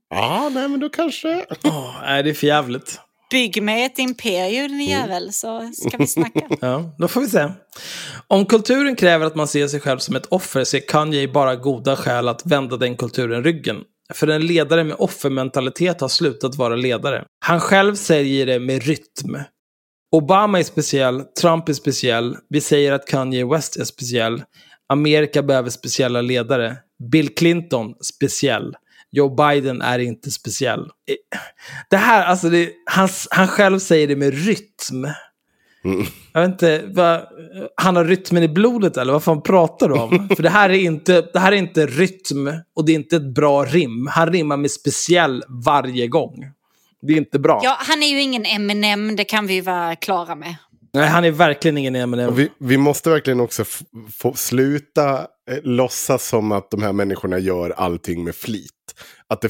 Ja, 0.10 0.50
nej 0.54 0.68
men 0.68 0.80
då 0.80 0.90
kanske. 0.90 1.46
Åh, 1.64 1.96
nej, 2.02 2.24
det 2.24 2.30
är 2.30 2.34
för 2.34 2.48
jävligt. 2.48 3.00
Bygg 3.32 3.64
med 3.64 3.86
ett 3.86 4.00
imperium 4.00 4.78
din 4.78 4.90
jävel 4.90 5.34
så 5.34 5.72
ska 5.88 5.98
vi 5.98 6.08
snacka. 6.08 6.48
Ja, 6.62 6.96
då 6.98 7.08
får 7.08 7.22
vi 7.22 7.28
se. 7.28 7.50
Om 8.28 8.46
kulturen 8.46 8.96
kräver 8.96 9.26
att 9.26 9.36
man 9.36 9.48
ser 9.48 9.68
sig 9.68 9.80
själv 9.80 9.98
som 9.98 10.16
ett 10.16 10.26
offer 10.26 10.64
ser 10.64 10.80
Kanye 10.88 11.28
bara 11.28 11.56
goda 11.56 11.96
skäl 11.96 12.28
att 12.28 12.46
vända 12.46 12.78
den 12.78 12.98
kulturen 12.98 13.44
ryggen. 13.44 13.78
För 14.14 14.28
en 14.28 14.46
ledare 14.46 14.84
med 14.84 14.96
offermentalitet 15.00 16.02
har 16.02 16.08
slutat 16.08 16.56
vara 16.56 16.76
ledare. 16.76 17.26
Han 17.40 17.60
själv 17.60 17.96
säger 17.96 18.46
det 18.46 18.60
med 18.60 18.84
rytm. 18.84 19.38
Obama 20.12 20.60
är 20.60 20.64
speciell, 20.64 21.24
Trump 21.42 21.70
är 21.70 21.74
speciell, 21.74 22.38
vi 22.50 22.62
säger 22.62 22.92
att 22.92 23.08
Kanye 23.08 23.46
West 23.46 23.76
är 23.76 23.84
speciell. 23.84 24.44
Amerika 24.90 25.44
behöver 25.44 25.70
speciella 25.70 26.22
ledare. 26.22 26.78
Bill 27.12 27.36
Clinton, 27.36 27.94
speciell. 28.02 28.76
Joe 29.12 29.36
Biden 29.36 29.82
är 29.82 30.00
inte 30.00 30.32
speciell. 30.32 30.90
Det 31.90 31.98
här, 31.98 32.26
alltså, 32.26 32.50
det, 32.50 32.72
han, 32.86 33.10
han 33.30 33.48
själv 33.48 33.80
säger 33.80 34.08
det 34.08 34.16
med 34.16 34.34
rytm. 34.46 35.08
Jag 36.34 36.42
vet 36.42 36.52
inte, 36.52 36.84
vad, 36.88 37.22
han 37.76 37.96
har 37.96 38.06
rytmen 38.06 38.44
i 38.44 38.48
blodet 38.48 38.98
eller 38.98 39.14
vad 39.14 39.24
fan 39.24 39.42
pratar 39.42 39.90
du 39.90 39.96
om? 39.96 40.30
För 40.36 40.44
det 40.44 40.50
här, 40.50 40.70
är 40.70 40.80
inte, 40.80 41.22
det 41.34 41.40
här 41.40 41.52
är 41.52 41.56
inte 41.56 41.86
rytm 41.86 42.48
och 42.76 42.86
det 42.86 42.92
är 42.92 42.96
inte 42.96 43.16
ett 43.16 43.36
bra 43.36 43.66
rim. 43.66 44.08
Han 44.08 44.32
rimmar 44.32 44.58
med 44.58 44.72
speciell 44.72 45.44
varje 45.66 46.08
gång. 46.08 46.46
Det 47.02 47.14
är 47.14 47.18
inte 47.18 47.40
bra. 47.40 47.62
Ja, 47.64 47.76
han 47.80 48.04
är 48.04 48.08
ju 48.08 48.22
ingen 48.22 48.46
Eminem, 48.46 49.16
det 49.16 49.24
kan 49.24 49.48
vi 49.48 49.54
ju 49.54 49.62
vara 49.62 49.96
klara 49.96 50.36
med. 50.36 50.56
Nej, 50.94 51.08
han 51.08 51.26
är 51.26 51.32
verkligen 51.32 51.78
ingen 51.78 51.96
Eminem. 51.96 52.36
Vi, 52.36 52.50
vi 52.60 52.78
måste 52.78 53.10
verkligen 53.10 53.40
också 53.40 53.66
få 54.14 54.34
sluta 54.34 55.20
eh, 55.52 55.58
låtsas 55.64 56.28
som 56.28 56.52
att 56.52 56.72
de 56.72 56.84
här 56.84 56.94
människorna 56.94 57.40
gör 57.40 57.70
allting 57.70 58.24
med 58.24 58.36
flit. 58.36 58.72
Att 59.28 59.42
det 59.42 59.50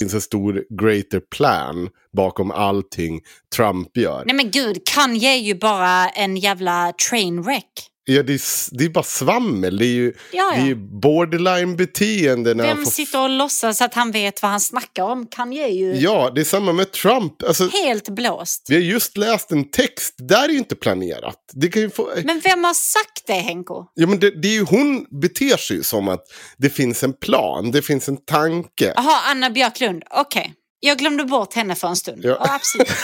Finns 0.00 0.14
en 0.14 0.20
stor 0.20 0.64
greater 0.82 1.20
plan 1.20 1.88
bakom 2.16 2.50
allting 2.50 3.20
Trump 3.56 3.96
gör. 3.96 4.22
Nej 4.26 4.36
men 4.36 4.50
gud, 4.50 4.78
Kanye 4.94 5.28
är 5.28 5.40
ju 5.40 5.54
bara 5.54 6.08
en 6.08 6.36
jävla 6.36 6.92
trainwreck. 7.10 7.70
Ja, 8.06 8.22
det, 8.22 8.32
är, 8.32 8.40
det 8.78 8.84
är 8.84 8.88
bara 8.88 9.04
svammel. 9.04 9.78
Det 9.78 9.84
är 9.84 9.94
ju, 9.94 10.12
Ja, 10.32 10.38
ja. 10.50 10.50
Det 10.56 10.62
är 10.62 10.66
ju 10.66 10.74
borderline-beteende. 10.74 12.54
när 12.54 12.66
han 12.66 12.76
Vem 12.76 12.84
får- 12.84 12.90
sitter 12.92 13.20
och 13.22 13.30
låtsas 13.30 13.80
att 13.82 13.94
han 13.94 14.10
vet 14.10 14.42
vad 14.42 14.50
han 14.50 14.60
snackar 14.60 15.02
om? 15.02 15.26
Kanye 15.26 15.64
är 15.64 15.72
ju 15.72 15.94
Ja, 15.94 16.32
det 16.34 16.40
är 16.40 16.44
samma 16.44 16.72
med 16.72 16.92
Trump. 16.92 17.42
Alltså, 17.42 17.68
helt 17.68 18.08
blåst. 18.08 18.66
vi 18.68 18.74
har 18.74 18.82
just 18.82 19.16
läst 19.16 19.50
en 19.52 19.70
text. 19.70 20.14
Där 20.18 20.44
är 20.44 20.48
ju 20.48 20.58
inte 20.58 20.74
planerat. 20.76 21.36
Det 21.52 21.68
kan 21.68 21.90
få... 21.90 22.10
Men 22.24 22.40
vem 22.40 22.64
har 22.64 22.74
sagt 22.74 23.22
det, 23.26 23.32
Henko? 23.32 23.84
Ja, 23.94 24.06
men 24.06 24.18
det, 24.18 24.42
det 24.42 24.48
är 24.48 24.52
ju 24.52 24.64
hon 24.64 25.06
beter 25.20 25.56
sig 25.56 25.76
ju 25.76 25.82
som 25.82 26.08
att 26.08 26.24
det 26.56 26.70
finns 26.70 27.02
en 27.02 27.12
plan, 27.12 27.70
det 27.70 27.82
finns 27.82 28.08
en 28.08 28.16
tanke. 28.24 28.92
Jaha, 28.96 29.20
Anna 29.30 29.50
Björklund. 29.50 30.02
Okej. 30.10 30.52
Jag 30.80 30.98
glömde 30.98 31.24
bort 31.24 31.54
henne 31.54 31.74
för 31.74 31.88
en 31.88 31.96
stund. 31.96 32.20
Ja. 32.24 32.36
Ja. 32.40 32.54
absolut. 32.54 32.88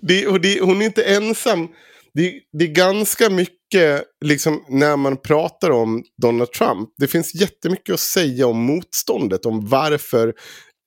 Det, 0.00 0.38
det, 0.38 0.60
hon 0.60 0.82
är 0.82 0.86
inte 0.86 1.02
ensam. 1.02 1.68
Det, 2.14 2.40
det 2.58 2.64
är 2.64 2.74
ganska 2.74 3.30
mycket, 3.30 4.04
liksom, 4.24 4.64
när 4.68 4.96
man 4.96 5.16
pratar 5.16 5.70
om 5.70 6.04
Donald 6.22 6.52
Trump, 6.52 6.88
det 6.96 7.08
finns 7.08 7.34
jättemycket 7.34 7.92
att 7.92 8.00
säga 8.00 8.46
om 8.46 8.58
motståndet, 8.58 9.46
om 9.46 9.66
varför 9.66 10.34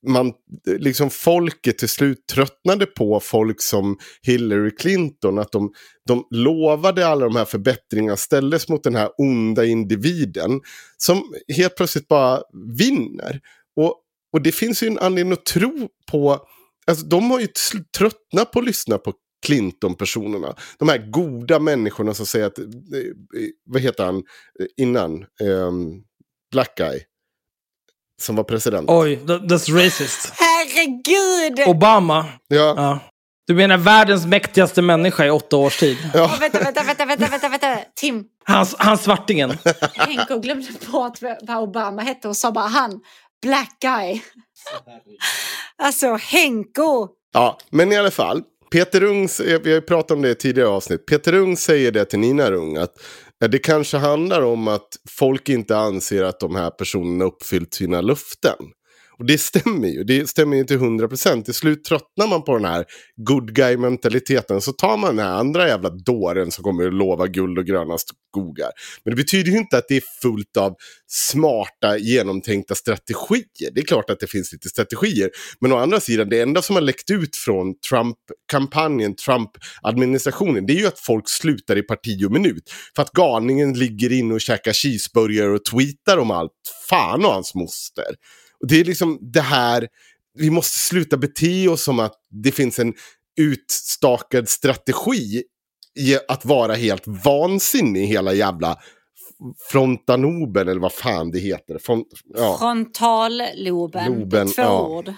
man, 0.07 0.33
liksom 0.65 1.09
folket 1.09 1.77
till 1.77 1.89
slut 1.89 2.27
tröttnade 2.33 2.85
på 2.85 3.19
folk 3.19 3.61
som 3.61 3.97
Hillary 4.21 4.75
Clinton, 4.75 5.39
att 5.39 5.51
de, 5.51 5.73
de 6.07 6.27
lovade 6.31 7.07
alla 7.07 7.25
de 7.25 7.35
här 7.35 7.45
förbättringarna 7.45 8.17
ställdes 8.17 8.69
mot 8.69 8.83
den 8.83 8.95
här 8.95 9.09
onda 9.17 9.65
individen 9.65 10.61
som 10.97 11.33
helt 11.55 11.75
plötsligt 11.75 12.07
bara 12.07 12.41
vinner. 12.77 13.39
Och, 13.75 13.95
och 14.33 14.41
det 14.41 14.51
finns 14.51 14.83
ju 14.83 14.87
en 14.87 14.99
anledning 14.99 15.33
att 15.33 15.45
tro 15.45 15.89
på 16.11 16.47
Alltså, 16.87 17.05
de 17.05 17.31
har 17.31 17.39
ju 17.39 17.47
tröttnat 17.97 18.51
på 18.51 18.59
att 18.59 18.65
lyssna 18.65 18.97
på 18.97 19.13
Clinton-personerna. 19.43 20.55
De 20.79 20.89
här 20.89 20.97
goda 20.97 21.59
människorna 21.59 22.13
som 22.13 22.25
säger 22.25 22.45
att, 22.45 22.57
eh, 22.59 22.65
eh, 22.65 23.47
vad 23.65 23.81
heter 23.81 24.03
han 24.05 24.15
eh, 24.17 24.65
innan? 24.77 25.13
Ehm, 25.41 26.01
Black 26.51 26.77
guy. 26.77 26.99
Som 28.21 28.35
var 28.35 28.43
president. 28.43 28.89
Oj, 28.89 29.15
that- 29.25 29.47
that's 29.49 29.83
racist. 29.85 30.33
Herregud! 30.35 31.67
Obama. 31.67 32.25
Ja, 32.47 32.73
Ja. 32.77 32.99
Du 33.47 33.53
menar 33.55 33.77
världens 33.77 34.25
mäktigaste 34.25 34.81
människa 34.81 35.25
i 35.25 35.29
åtta 35.29 35.57
års 35.57 35.79
tid? 35.79 35.97
Åh, 36.15 36.39
vänta, 36.39 36.59
vänta, 36.59 36.83
vänta, 36.83 37.05
vänta, 37.05 37.27
vänta, 37.27 37.49
vänta. 37.49 37.77
Tim, 37.95 38.25
Han, 38.43 38.65
han 38.77 38.97
svartingen. 38.97 39.49
Henko 39.93 40.39
glömde 40.39 40.67
bort 40.91 41.19
vad 41.41 41.57
Obama 41.63 42.01
hette 42.01 42.27
och 42.27 42.37
sa 42.37 42.51
bara 42.51 42.67
han, 42.67 42.99
black 43.41 43.77
guy. 43.81 44.21
Alltså, 45.77 46.15
Henko. 46.15 47.07
ja, 47.33 47.57
men 47.69 47.91
i 47.91 47.97
alla 47.97 48.11
fall. 48.11 48.43
Peter 48.73 49.03
Ung, 49.03 49.23
eh, 49.23 49.61
vi 49.63 49.69
har 49.69 49.75
ju 49.75 49.81
pratat 49.81 50.11
om 50.11 50.21
det 50.21 50.29
i 50.29 50.35
tidigare 50.35 50.69
avsnitt. 50.69 51.05
Peter 51.05 51.33
Ung 51.33 51.57
säger 51.57 51.91
det 51.91 52.05
till 52.05 52.19
Nina 52.19 52.51
Rung 52.51 52.77
att 52.77 53.01
eh, 53.43 53.49
det 53.49 53.59
kanske 53.59 53.97
handlar 53.97 54.41
om 54.41 54.67
att 54.67 54.87
folk 55.09 55.49
inte 55.49 55.77
anser 55.77 56.23
att 56.23 56.39
de 56.39 56.55
här 56.55 56.69
personerna 56.69 57.25
uppfyllt 57.25 57.73
sina 57.73 58.01
luften. 58.01 58.55
Och 59.23 59.27
det 59.27 59.37
stämmer 59.37 59.87
ju. 59.87 60.03
Det 60.03 60.29
stämmer 60.29 60.57
ju 60.57 60.63
till 60.63 60.77
100%. 60.77 61.43
Till 61.43 61.53
slut 61.53 61.83
tröttnar 61.83 62.27
man 62.27 62.43
på 62.43 62.53
den 62.57 62.65
här 62.65 62.85
good 63.15 63.55
guy-mentaliteten. 63.55 64.61
Så 64.61 64.71
tar 64.71 64.97
man 64.97 65.15
den 65.15 65.25
här 65.25 65.33
andra 65.33 65.67
jävla 65.67 65.89
dåren 65.89 66.51
som 66.51 66.63
kommer 66.63 66.87
att 66.87 66.93
lova 66.93 67.27
guld 67.27 67.59
och 67.59 67.65
gröna 67.65 67.97
skogar. 67.97 68.71
Men 69.03 69.11
det 69.11 69.15
betyder 69.15 69.51
ju 69.51 69.57
inte 69.57 69.77
att 69.77 69.87
det 69.87 69.95
är 69.95 70.03
fullt 70.21 70.57
av 70.57 70.75
smarta, 71.07 71.97
genomtänkta 71.97 72.75
strategier. 72.75 73.71
Det 73.73 73.81
är 73.81 73.85
klart 73.85 74.09
att 74.09 74.19
det 74.19 74.27
finns 74.27 74.53
lite 74.53 74.69
strategier. 74.69 75.29
Men 75.59 75.71
å 75.71 75.77
andra 75.77 75.99
sidan, 75.99 76.29
det 76.29 76.41
enda 76.41 76.61
som 76.61 76.75
har 76.75 76.81
läckt 76.81 77.11
ut 77.11 77.35
från 77.35 77.79
Trump-kampanjen, 77.89 79.15
Trump-administrationen, 79.15 80.65
det 80.65 80.73
är 80.73 80.79
ju 80.79 80.87
att 80.87 80.99
folk 80.99 81.29
slutar 81.29 81.77
i 81.77 81.81
parti 81.81 82.25
och 82.25 82.31
minut. 82.31 82.71
För 82.95 83.01
att 83.01 83.11
galningen 83.11 83.73
ligger 83.73 84.11
inne 84.11 84.33
och 84.33 84.41
käkar 84.41 84.73
cheeseburgare 84.73 85.51
och 85.51 85.65
tweetar 85.65 86.17
om 86.17 86.31
allt. 86.31 86.51
Fan 86.89 87.25
och 87.25 87.31
hans 87.31 87.55
moster. 87.55 88.15
Det 88.67 88.79
är 88.79 88.83
liksom 88.85 89.17
det 89.21 89.41
här, 89.41 89.87
vi 90.39 90.49
måste 90.49 90.79
sluta 90.79 91.17
bete 91.17 91.67
oss 91.67 91.83
som 91.83 91.99
att 91.99 92.13
det 92.29 92.51
finns 92.51 92.79
en 92.79 92.93
utstakad 93.39 94.49
strategi 94.49 95.43
i 95.99 96.17
att 96.27 96.45
vara 96.45 96.73
helt 96.73 97.03
vansinnig 97.07 98.03
i 98.03 98.05
hela 98.05 98.33
jävla 98.33 98.77
frontanoben 99.71 100.67
eller 100.67 100.81
vad 100.81 100.93
fan 100.93 101.31
det 101.31 101.39
heter. 101.39 101.77
Front, 101.77 102.07
ja. 102.35 102.57
Frontalloben, 102.59 104.19
Loben, 104.19 104.47
två 104.47 104.61
ja. 104.61 104.87
ord. 104.87 105.13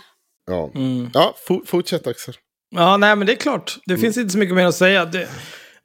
Ja, 0.48 0.72
Mm. 0.76 1.10
ja 1.14 1.36
for, 1.48 1.62
fortsätt 1.66 2.08
Axel. 2.08 2.34
Ja, 2.76 2.98
nej 2.98 3.16
men 3.16 3.28
det 3.28 3.34
är 3.34 3.38
klart. 3.38 3.78
Det 3.86 3.98
finns 3.98 4.18
inte 4.18 4.30
så 4.30 4.38
mycket 4.38 4.56
mer 4.56 4.66
att 4.66 4.76
säga. 4.76 5.06
Det, 5.06 5.30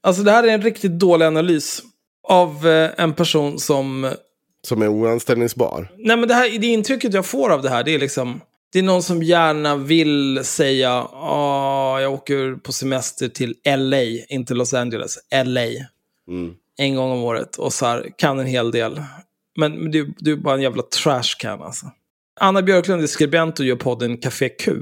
alltså 0.01 0.23
det 0.23 0.31
här 0.31 0.43
är 0.45 0.49
en 0.49 0.63
riktigt 0.63 0.99
dålig 0.99 1.27
analys 1.27 1.83
av 2.29 2.69
eh, 2.69 2.91
en 2.97 3.15
person 3.15 3.59
som... 3.59 4.13
Som 4.67 4.83
är 4.83 4.89
oanställningsbar. 4.89 5.93
Nej 5.99 6.17
men 6.17 6.29
det, 6.29 6.35
här, 6.35 6.59
det 6.59 6.67
intrycket 6.67 7.15
jag 7.15 7.27
får 7.27 7.51
av 7.51 7.63
det 7.63 7.71
här, 7.71 7.85
det 7.85 7.95
är 7.95 7.99
liksom... 7.99 8.41
Det 8.73 8.79
är 8.79 8.83
någon 8.83 9.03
som 9.03 9.23
gärna 9.23 9.77
vill 9.77 10.45
säga, 10.45 10.91
ah, 11.13 12.01
jag 12.01 12.13
åker 12.13 12.55
på 12.55 12.73
semester 12.73 13.29
till 13.29 13.55
LA, 13.65 14.03
inte 14.29 14.55
Los 14.55 14.75
Angeles, 14.75 15.19
LA. 15.45 15.67
Mm. 16.29 16.55
En 16.79 16.95
gång 16.95 17.11
om 17.11 17.25
året 17.25 17.57
och 17.57 17.73
så 17.73 17.87
här, 17.87 18.11
kan 18.17 18.39
en 18.39 18.47
hel 18.47 18.71
del. 18.71 19.03
Men, 19.57 19.73
men 19.73 19.91
du, 19.91 20.15
du 20.19 20.33
är 20.33 20.37
bara 20.37 20.55
en 20.55 20.63
jävla 20.63 20.83
trash 20.83 21.37
can 21.39 21.63
alltså. 21.63 21.87
Anna 22.41 22.63
Björklund 22.63 23.03
är 23.03 23.07
skribent 23.07 23.61
och 23.61 23.67
gör 23.67 23.77
podden 23.77 24.17
Café 24.17 24.49
Q. 24.49 24.73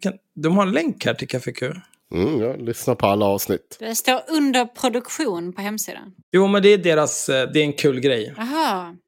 Kan, 0.00 0.12
de 0.34 0.56
har 0.56 0.66
en 0.66 0.72
länk 0.72 1.06
här 1.06 1.14
till 1.14 1.28
Café 1.28 1.52
Q. 1.52 1.74
Mm, 2.14 2.40
ja, 2.40 2.56
lyssna 2.56 2.94
på 2.94 3.06
alla 3.06 3.26
avsnitt. 3.26 3.76
Det 3.80 3.94
står 3.94 4.20
under 4.28 4.64
produktion 4.64 5.52
på 5.52 5.62
hemsidan. 5.62 6.12
Jo, 6.32 6.46
men 6.46 6.62
det 6.62 6.68
är 6.68 6.78
deras, 6.78 7.28
eh, 7.28 7.50
det 7.52 7.60
är 7.60 7.64
en 7.64 7.72
kul 7.72 8.00
grej. 8.00 8.34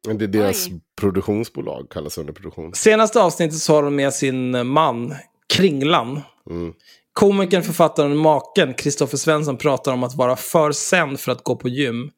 Men 0.07 0.19
Det 0.19 0.25
är 0.25 0.29
deras 0.29 0.67
Oj. 0.67 0.81
produktionsbolag, 1.01 1.91
kallas 1.91 2.19
underproduktion. 2.19 2.75
Senaste 2.75 3.21
avsnittet 3.21 3.59
så 3.59 3.75
har 3.75 3.83
de 3.83 3.97
med 3.97 4.15
sin 4.15 4.67
man, 4.67 5.15
Kringlan. 5.49 6.21
Mm. 6.51 6.73
Komikern, 7.13 7.63
författaren 7.63 8.11
och 8.11 8.17
maken, 8.17 8.75
Kristoffer 8.75 9.17
Svensson, 9.17 9.57
pratar 9.57 9.93
om 9.93 10.03
att 10.03 10.15
vara 10.15 10.37
för 10.37 10.73
sen 10.73 11.19
för 11.19 11.33
att 11.33 11.45
gå 11.45 11.57
på 11.57 11.69
gym. 11.69 12.11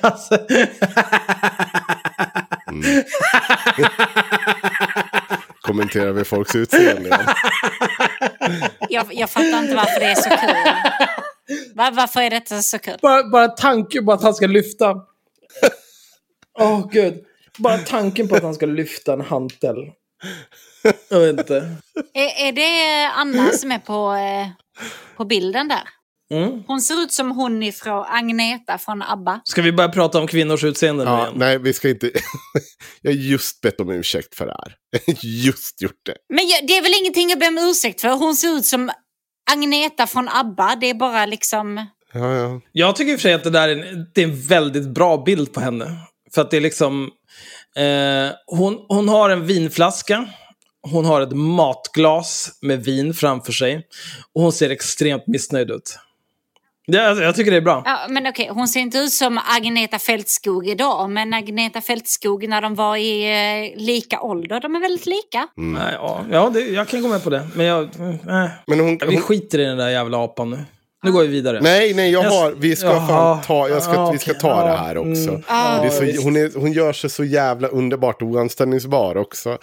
alltså... 0.00 0.38
Kommenterar 5.64 6.12
vi 6.12 6.24
folks 6.24 6.54
utseende. 6.54 7.10
Jag, 8.88 9.06
jag 9.14 9.30
fattar 9.30 9.58
inte 9.58 9.74
varför 9.74 10.00
det 10.00 10.06
är 10.06 10.14
så 10.14 10.28
kul. 10.28 10.56
Va, 11.74 11.90
varför 11.92 12.20
är 12.20 12.30
detta 12.30 12.62
så 12.62 12.78
kul? 12.78 12.94
bara, 13.02 13.28
bara 13.28 13.48
tanken 13.48 14.06
på 14.06 14.12
att 14.12 14.22
han 14.22 14.34
ska 14.34 14.46
lyfta... 14.46 14.94
Åh, 16.58 16.88
gud. 16.90 17.24
Bara 17.58 17.78
tanken 17.78 18.28
på 18.28 18.36
att 18.36 18.42
han 18.42 18.54
ska 18.54 18.66
lyfta 18.66 19.12
en 19.12 19.20
hantel. 19.20 19.76
Jag 21.08 21.20
vet 21.20 21.38
inte. 21.38 21.76
Är, 22.14 22.48
är 22.48 22.52
det 22.52 23.10
Anna 23.14 23.50
som 23.50 23.72
är 23.72 23.78
på, 23.78 24.12
eh, 24.12 24.48
på 25.16 25.24
bilden 25.24 25.68
där? 25.68 25.88
Mm. 26.36 26.62
Hon 26.66 26.80
ser 26.80 27.02
ut 27.02 27.12
som 27.12 27.30
hon 27.30 27.62
ifrån 27.62 28.04
Agneta 28.08 28.78
från 28.78 29.02
ABBA. 29.02 29.40
Ska 29.44 29.62
vi 29.62 29.72
börja 29.72 29.88
prata 29.88 30.18
om 30.18 30.26
kvinnors 30.26 30.64
utseende 30.64 31.04
nu 31.04 31.10
Ja, 31.10 31.22
igen? 31.22 31.34
nej, 31.36 31.58
vi 31.58 31.72
ska 31.72 31.88
inte... 31.88 32.10
jag 33.02 33.10
har 33.10 33.16
just 33.16 33.60
bett 33.60 33.80
om 33.80 33.90
ursäkt 33.90 34.34
för 34.34 34.46
det 34.46 34.56
här. 34.62 34.74
just 35.22 35.82
gjort 35.82 36.00
det. 36.06 36.14
Men 36.34 36.48
jag, 36.48 36.66
det 36.66 36.76
är 36.76 36.82
väl 36.82 36.92
ingenting 37.00 37.32
att 37.32 37.38
be 37.40 37.48
om 37.48 37.58
ursäkt 37.58 38.00
för? 38.00 38.08
Hon 38.08 38.36
ser 38.36 38.48
ut 38.48 38.64
som 38.66 38.90
Agneta 39.52 40.06
från 40.06 40.28
ABBA. 40.28 40.76
Det 40.80 40.90
är 40.90 40.94
bara 40.94 41.26
liksom... 41.26 41.86
Ja, 42.12 42.34
ja. 42.34 42.60
Jag 42.72 42.96
tycker 42.96 43.12
i 43.12 43.16
och 43.16 43.20
för 43.20 43.22
sig 43.22 43.34
att 43.34 43.44
det 43.44 43.50
där 43.50 43.68
är 43.68 43.76
en, 43.76 44.06
det 44.14 44.22
är 44.22 44.28
en 44.28 44.40
väldigt 44.40 44.88
bra 44.88 45.22
bild 45.26 45.52
på 45.52 45.60
henne. 45.60 45.96
För 46.34 46.42
att 46.42 46.50
det 46.50 46.56
är 46.56 46.60
liksom... 46.60 47.10
Eh, 47.76 48.34
hon, 48.46 48.78
hon 48.88 49.08
har 49.08 49.30
en 49.30 49.46
vinflaska. 49.46 50.28
Hon 50.90 51.04
har 51.04 51.20
ett 51.20 51.32
matglas 51.36 52.58
med 52.62 52.84
vin 52.84 53.14
framför 53.14 53.52
sig. 53.52 53.86
Och 54.34 54.42
hon 54.42 54.52
ser 54.52 54.70
extremt 54.70 55.26
missnöjd 55.26 55.70
ut. 55.70 55.98
Det, 56.86 57.08
alltså, 57.08 57.24
jag 57.24 57.34
tycker 57.34 57.50
det 57.50 57.56
är 57.56 57.60
bra. 57.60 57.82
Ja, 57.84 57.98
men 58.08 58.26
okej, 58.26 58.48
hon 58.52 58.68
ser 58.68 58.80
inte 58.80 58.98
ut 58.98 59.12
som 59.12 59.40
Agneta 59.56 59.98
Fältskog 59.98 60.68
idag. 60.68 61.10
Men 61.10 61.34
Agneta 61.34 61.80
Fältskog 61.80 62.48
när 62.48 62.60
de 62.60 62.74
var 62.74 62.96
i 62.96 63.24
eh, 63.74 63.82
lika 63.82 64.20
ålder, 64.20 64.60
de 64.60 64.74
är 64.74 64.80
väldigt 64.80 65.06
lika. 65.06 65.48
Nej, 65.56 65.92
ja, 65.94 66.20
ja 66.30 66.50
det, 66.54 66.60
jag 66.60 66.88
kan 66.88 67.02
gå 67.02 67.08
med 67.08 67.24
på 67.24 67.30
det. 67.30 67.48
Men 67.54 67.66
jag... 67.66 67.82
Eh, 67.82 68.48
Men 68.66 68.80
hon, 68.80 68.98
vi 69.08 69.14
hon, 69.14 69.22
skiter 69.22 69.58
i 69.58 69.64
den 69.64 69.76
där 69.78 69.88
jävla 69.88 70.24
apan 70.24 70.50
nu. 70.50 70.58
Nu 71.04 71.12
går 71.12 71.20
vi 71.22 71.26
vidare. 71.28 71.60
nej, 71.60 71.94
nej, 71.94 72.10
jag 72.10 72.22
har... 72.22 72.52
Vi 72.52 72.76
ska, 72.76 72.86
Jaha. 72.86 73.06
fan 73.08 73.42
ta, 73.42 73.68
jag 73.68 73.82
ska, 73.82 73.94
Ja, 73.94 74.10
vi 74.10 74.18
ska 74.18 74.30
okej. 74.30 74.40
ta 74.40 74.64
det 74.64 74.70
Ja, 74.70 74.76
här 74.76 74.98
också. 74.98 75.28
mm. 75.28 75.42
Ja, 75.48 75.78
det 75.82 75.86
är 75.86 75.90
så, 76.16 76.22
hon, 76.22 76.36
är, 76.36 76.60
hon 76.60 76.72
gör 76.72 76.92
sig 76.92 77.10
så 77.10 77.24
jävla 77.24 77.68
underbart 77.68 78.22
oanställningsbar 78.22 79.16
också. 79.16 79.58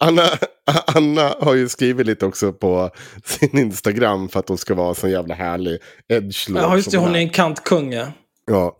Anna, 0.00 0.22
Anna 0.86 1.34
har 1.40 1.54
ju 1.54 1.68
skrivit 1.68 2.06
lite 2.06 2.26
också 2.26 2.52
på 2.52 2.90
sin 3.24 3.58
Instagram 3.58 4.28
för 4.28 4.40
att 4.40 4.48
hon 4.48 4.58
ska 4.58 4.74
vara 4.74 4.94
sån 4.94 5.10
jävla 5.10 5.34
härlig 5.34 5.78
edgelord. 6.08 6.62
Ja, 6.62 6.76
just 6.76 6.90
det. 6.90 6.98
Hon 6.98 7.14
är. 7.14 7.18
en 7.18 7.30
kantkung, 7.30 7.92
ja. 7.92 8.76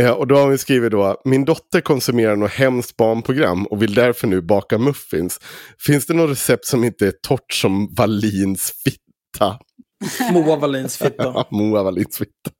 Eh, 0.00 0.10
och 0.10 0.26
då 0.26 0.36
har 0.36 0.48
vi 0.48 0.58
skrivit 0.58 0.90
då, 0.90 1.20
min 1.24 1.44
dotter 1.44 1.80
konsumerar 1.80 2.36
något 2.36 2.50
hemskt 2.50 2.96
barnprogram 2.96 3.66
och 3.66 3.82
vill 3.82 3.94
därför 3.94 4.26
nu 4.26 4.40
baka 4.40 4.78
muffins. 4.78 5.40
Finns 5.78 6.06
det 6.06 6.14
något 6.14 6.30
recept 6.30 6.64
som 6.64 6.84
inte 6.84 7.06
är 7.06 7.12
torrt 7.28 7.52
som 7.52 7.94
Wallins 7.94 8.72
fitta? 8.84 9.58
Moa 10.32 10.56
Wallins 10.56 10.98
fitta. 10.98 11.24
Ja, 11.24 11.48
Moa 11.50 11.82
Wallins 11.82 12.18
fitta. 12.18 12.50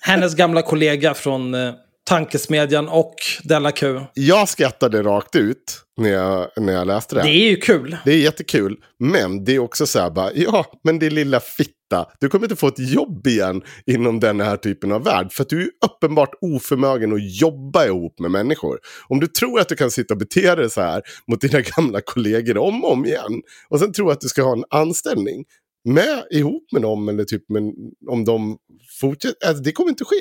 Hennes 0.00 0.34
gamla 0.34 0.62
kollega 0.62 1.14
från 1.14 1.54
eh, 1.54 1.72
Tankesmedjan 2.08 2.88
och 2.88 3.14
Della 3.44 3.72
Q. 3.72 4.00
Jag 4.14 4.48
skrattade 4.48 5.02
rakt 5.02 5.36
ut 5.36 5.80
när 5.96 6.10
jag, 6.10 6.48
när 6.56 6.72
jag 6.72 6.86
läste 6.86 7.14
det 7.14 7.22
Det 7.22 7.28
är 7.28 7.50
ju 7.50 7.56
kul. 7.56 7.96
Det 8.04 8.12
är 8.12 8.18
jättekul, 8.18 8.76
men 8.98 9.44
det 9.44 9.54
är 9.54 9.58
också 9.58 9.86
så 9.86 9.98
här 9.98 10.10
bara, 10.10 10.32
ja, 10.34 10.66
men 10.84 10.98
det 10.98 11.06
är 11.06 11.10
lilla 11.10 11.40
fitta. 11.40 11.74
Du 12.20 12.28
kommer 12.28 12.44
inte 12.44 12.56
få 12.56 12.68
ett 12.68 12.78
jobb 12.78 13.26
igen 13.26 13.62
inom 13.86 14.20
den 14.20 14.40
här 14.40 14.56
typen 14.56 14.92
av 14.92 15.04
värld. 15.04 15.32
För 15.32 15.42
att 15.42 15.48
du 15.48 15.62
är 15.62 15.68
uppenbart 15.84 16.30
oförmögen 16.40 17.12
att 17.12 17.40
jobba 17.40 17.86
ihop 17.86 18.20
med 18.20 18.30
människor. 18.30 18.78
Om 19.08 19.20
du 19.20 19.26
tror 19.26 19.60
att 19.60 19.68
du 19.68 19.76
kan 19.76 19.90
sitta 19.90 20.14
och 20.14 20.18
bete 20.18 20.54
dig 20.54 20.70
så 20.70 20.80
här 20.80 21.02
mot 21.26 21.40
dina 21.40 21.60
gamla 21.60 22.00
kollegor 22.00 22.58
om 22.58 22.84
och 22.84 22.92
om 22.92 23.04
igen. 23.04 23.42
Och 23.68 23.80
sen 23.80 23.92
tror 23.92 24.12
att 24.12 24.20
du 24.20 24.28
ska 24.28 24.42
ha 24.42 24.52
en 24.52 24.64
anställning 24.70 25.44
med 25.84 26.24
ihop 26.30 26.72
med 26.72 26.82
dem 26.82 27.08
eller 27.08 27.24
typ 27.24 27.48
med, 27.48 27.62
om 28.10 28.24
de 28.24 28.56
fortsätter. 29.00 29.48
Alltså, 29.48 29.62
det 29.62 29.72
kommer 29.72 29.90
inte 29.90 30.04
ske. 30.04 30.16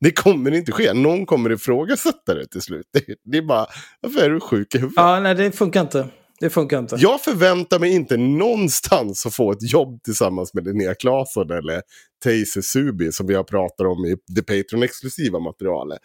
Det 0.00 0.12
kommer 0.12 0.54
inte 0.54 0.72
ske. 0.72 0.92
Någon 0.92 1.26
kommer 1.26 1.52
ifrågasätta 1.52 2.34
det 2.34 2.46
till 2.46 2.62
slut. 2.62 2.86
Det, 2.92 3.04
det 3.24 3.38
är 3.38 3.42
bara, 3.42 3.66
varför 4.00 4.20
är 4.20 4.30
du 4.30 4.40
sjuk 4.40 4.74
i 4.74 4.78
huvudet? 4.78 4.94
Ja, 4.96 5.20
nej, 5.20 5.34
det 5.34 5.52
funkar 5.52 5.80
inte. 5.80 6.08
Det 6.40 6.50
funkar 6.50 6.78
inte. 6.78 6.96
Jag 6.98 7.20
förväntar 7.20 7.78
mig 7.78 7.90
inte 7.92 8.16
någonstans 8.16 9.26
att 9.26 9.34
få 9.34 9.52
ett 9.52 9.72
jobb 9.72 10.02
tillsammans 10.02 10.54
med 10.54 10.64
Linnea 10.64 10.94
Claesson 10.94 11.50
eller 11.50 11.82
Taser 12.24 12.60
Subi 12.60 13.12
som 13.12 13.26
vi 13.26 13.34
har 13.34 13.44
pratat 13.44 13.86
om 13.86 14.04
i 14.04 14.16
det 14.26 14.42
Patreon-exklusiva 14.42 15.40
materialet. 15.40 15.98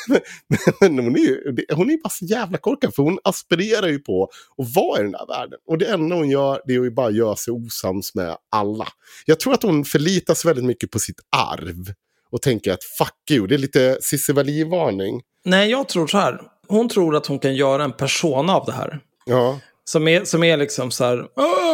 Men 0.80 0.98
hon 0.98 1.16
är 1.16 1.20
ju 1.20 1.56
hon 1.72 1.90
är 1.90 2.02
bara 2.02 2.10
så 2.10 2.24
jävla 2.24 2.58
korkad 2.58 2.94
för 2.94 3.02
hon 3.02 3.18
aspirerar 3.24 3.88
ju 3.88 3.98
på 3.98 4.24
att 4.58 4.74
vara 4.74 5.00
i 5.00 5.02
den 5.02 5.12
där 5.12 5.26
världen. 5.26 5.58
Och 5.66 5.78
det 5.78 5.86
enda 5.86 6.16
hon 6.16 6.30
gör 6.30 6.60
det 6.66 6.74
är 6.74 6.82
ju 6.82 6.90
bara 6.90 7.10
göra 7.10 7.36
sig 7.36 7.52
osams 7.52 8.14
med 8.14 8.36
alla. 8.50 8.88
Jag 9.26 9.40
tror 9.40 9.54
att 9.54 9.62
hon 9.62 9.84
förlitas 9.84 10.44
väldigt 10.44 10.64
mycket 10.64 10.90
på 10.90 10.98
sitt 10.98 11.20
arv. 11.36 11.94
Och 12.30 12.42
tänker 12.42 12.72
att 12.72 12.84
fuck 12.98 13.30
you, 13.30 13.46
det 13.46 13.54
är 13.54 13.58
lite 13.58 13.98
Cissi 14.00 14.32
Wallin-varning. 14.32 15.20
Nej, 15.44 15.70
jag 15.70 15.88
tror 15.88 16.06
så 16.06 16.18
här. 16.18 16.40
Hon 16.68 16.88
tror 16.88 17.16
att 17.16 17.26
hon 17.26 17.38
kan 17.38 17.54
göra 17.54 17.84
en 17.84 17.92
persona 17.92 18.56
av 18.56 18.66
det 18.66 18.72
här. 18.72 19.00
Ja, 19.26 19.58
Som 19.84 20.08
är, 20.08 20.24
som 20.24 20.44
är 20.44 20.56
liksom 20.56 20.90
så 20.90 21.04
här, 21.04 21.26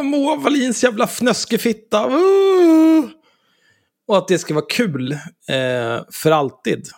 Moa 0.03 0.37
Wallins 0.37 0.85
jävla 0.85 1.07
fnöskefitta. 1.07 2.07
Åh! 2.07 3.05
Och 4.09 4.19
att 4.19 4.29
det 4.29 4.39
ska 4.39 4.55
vara 4.55 4.65
kul 4.69 5.13
eh, 5.13 6.01
för 6.13 6.31
alltid. 6.31 6.89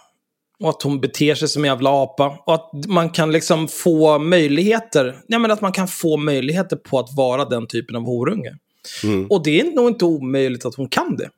Och 0.60 0.70
att 0.70 0.82
hon 0.82 1.00
beter 1.00 1.34
sig 1.34 1.48
som 1.48 1.64
en 1.64 1.70
jävla 1.70 1.90
apa. 1.90 2.38
Och 2.46 2.54
att 2.54 2.70
man 2.88 3.10
kan 3.10 3.32
liksom 3.32 3.68
få 3.68 4.18
möjligheter. 4.18 5.16
Ja, 5.26 5.38
men 5.38 5.50
att 5.50 5.60
man 5.60 5.72
kan 5.72 5.88
få 5.88 6.16
möjligheter 6.16 6.76
på 6.76 6.98
att 6.98 7.16
vara 7.16 7.44
den 7.44 7.66
typen 7.66 7.96
av 7.96 8.02
horunge. 8.02 8.56
Mm. 9.04 9.26
Och 9.26 9.42
det 9.42 9.60
är 9.60 9.64
nog 9.64 9.88
inte 9.88 10.04
omöjligt 10.04 10.64
att 10.64 10.74
hon 10.74 10.88
kan 10.88 11.16
det. 11.16 11.30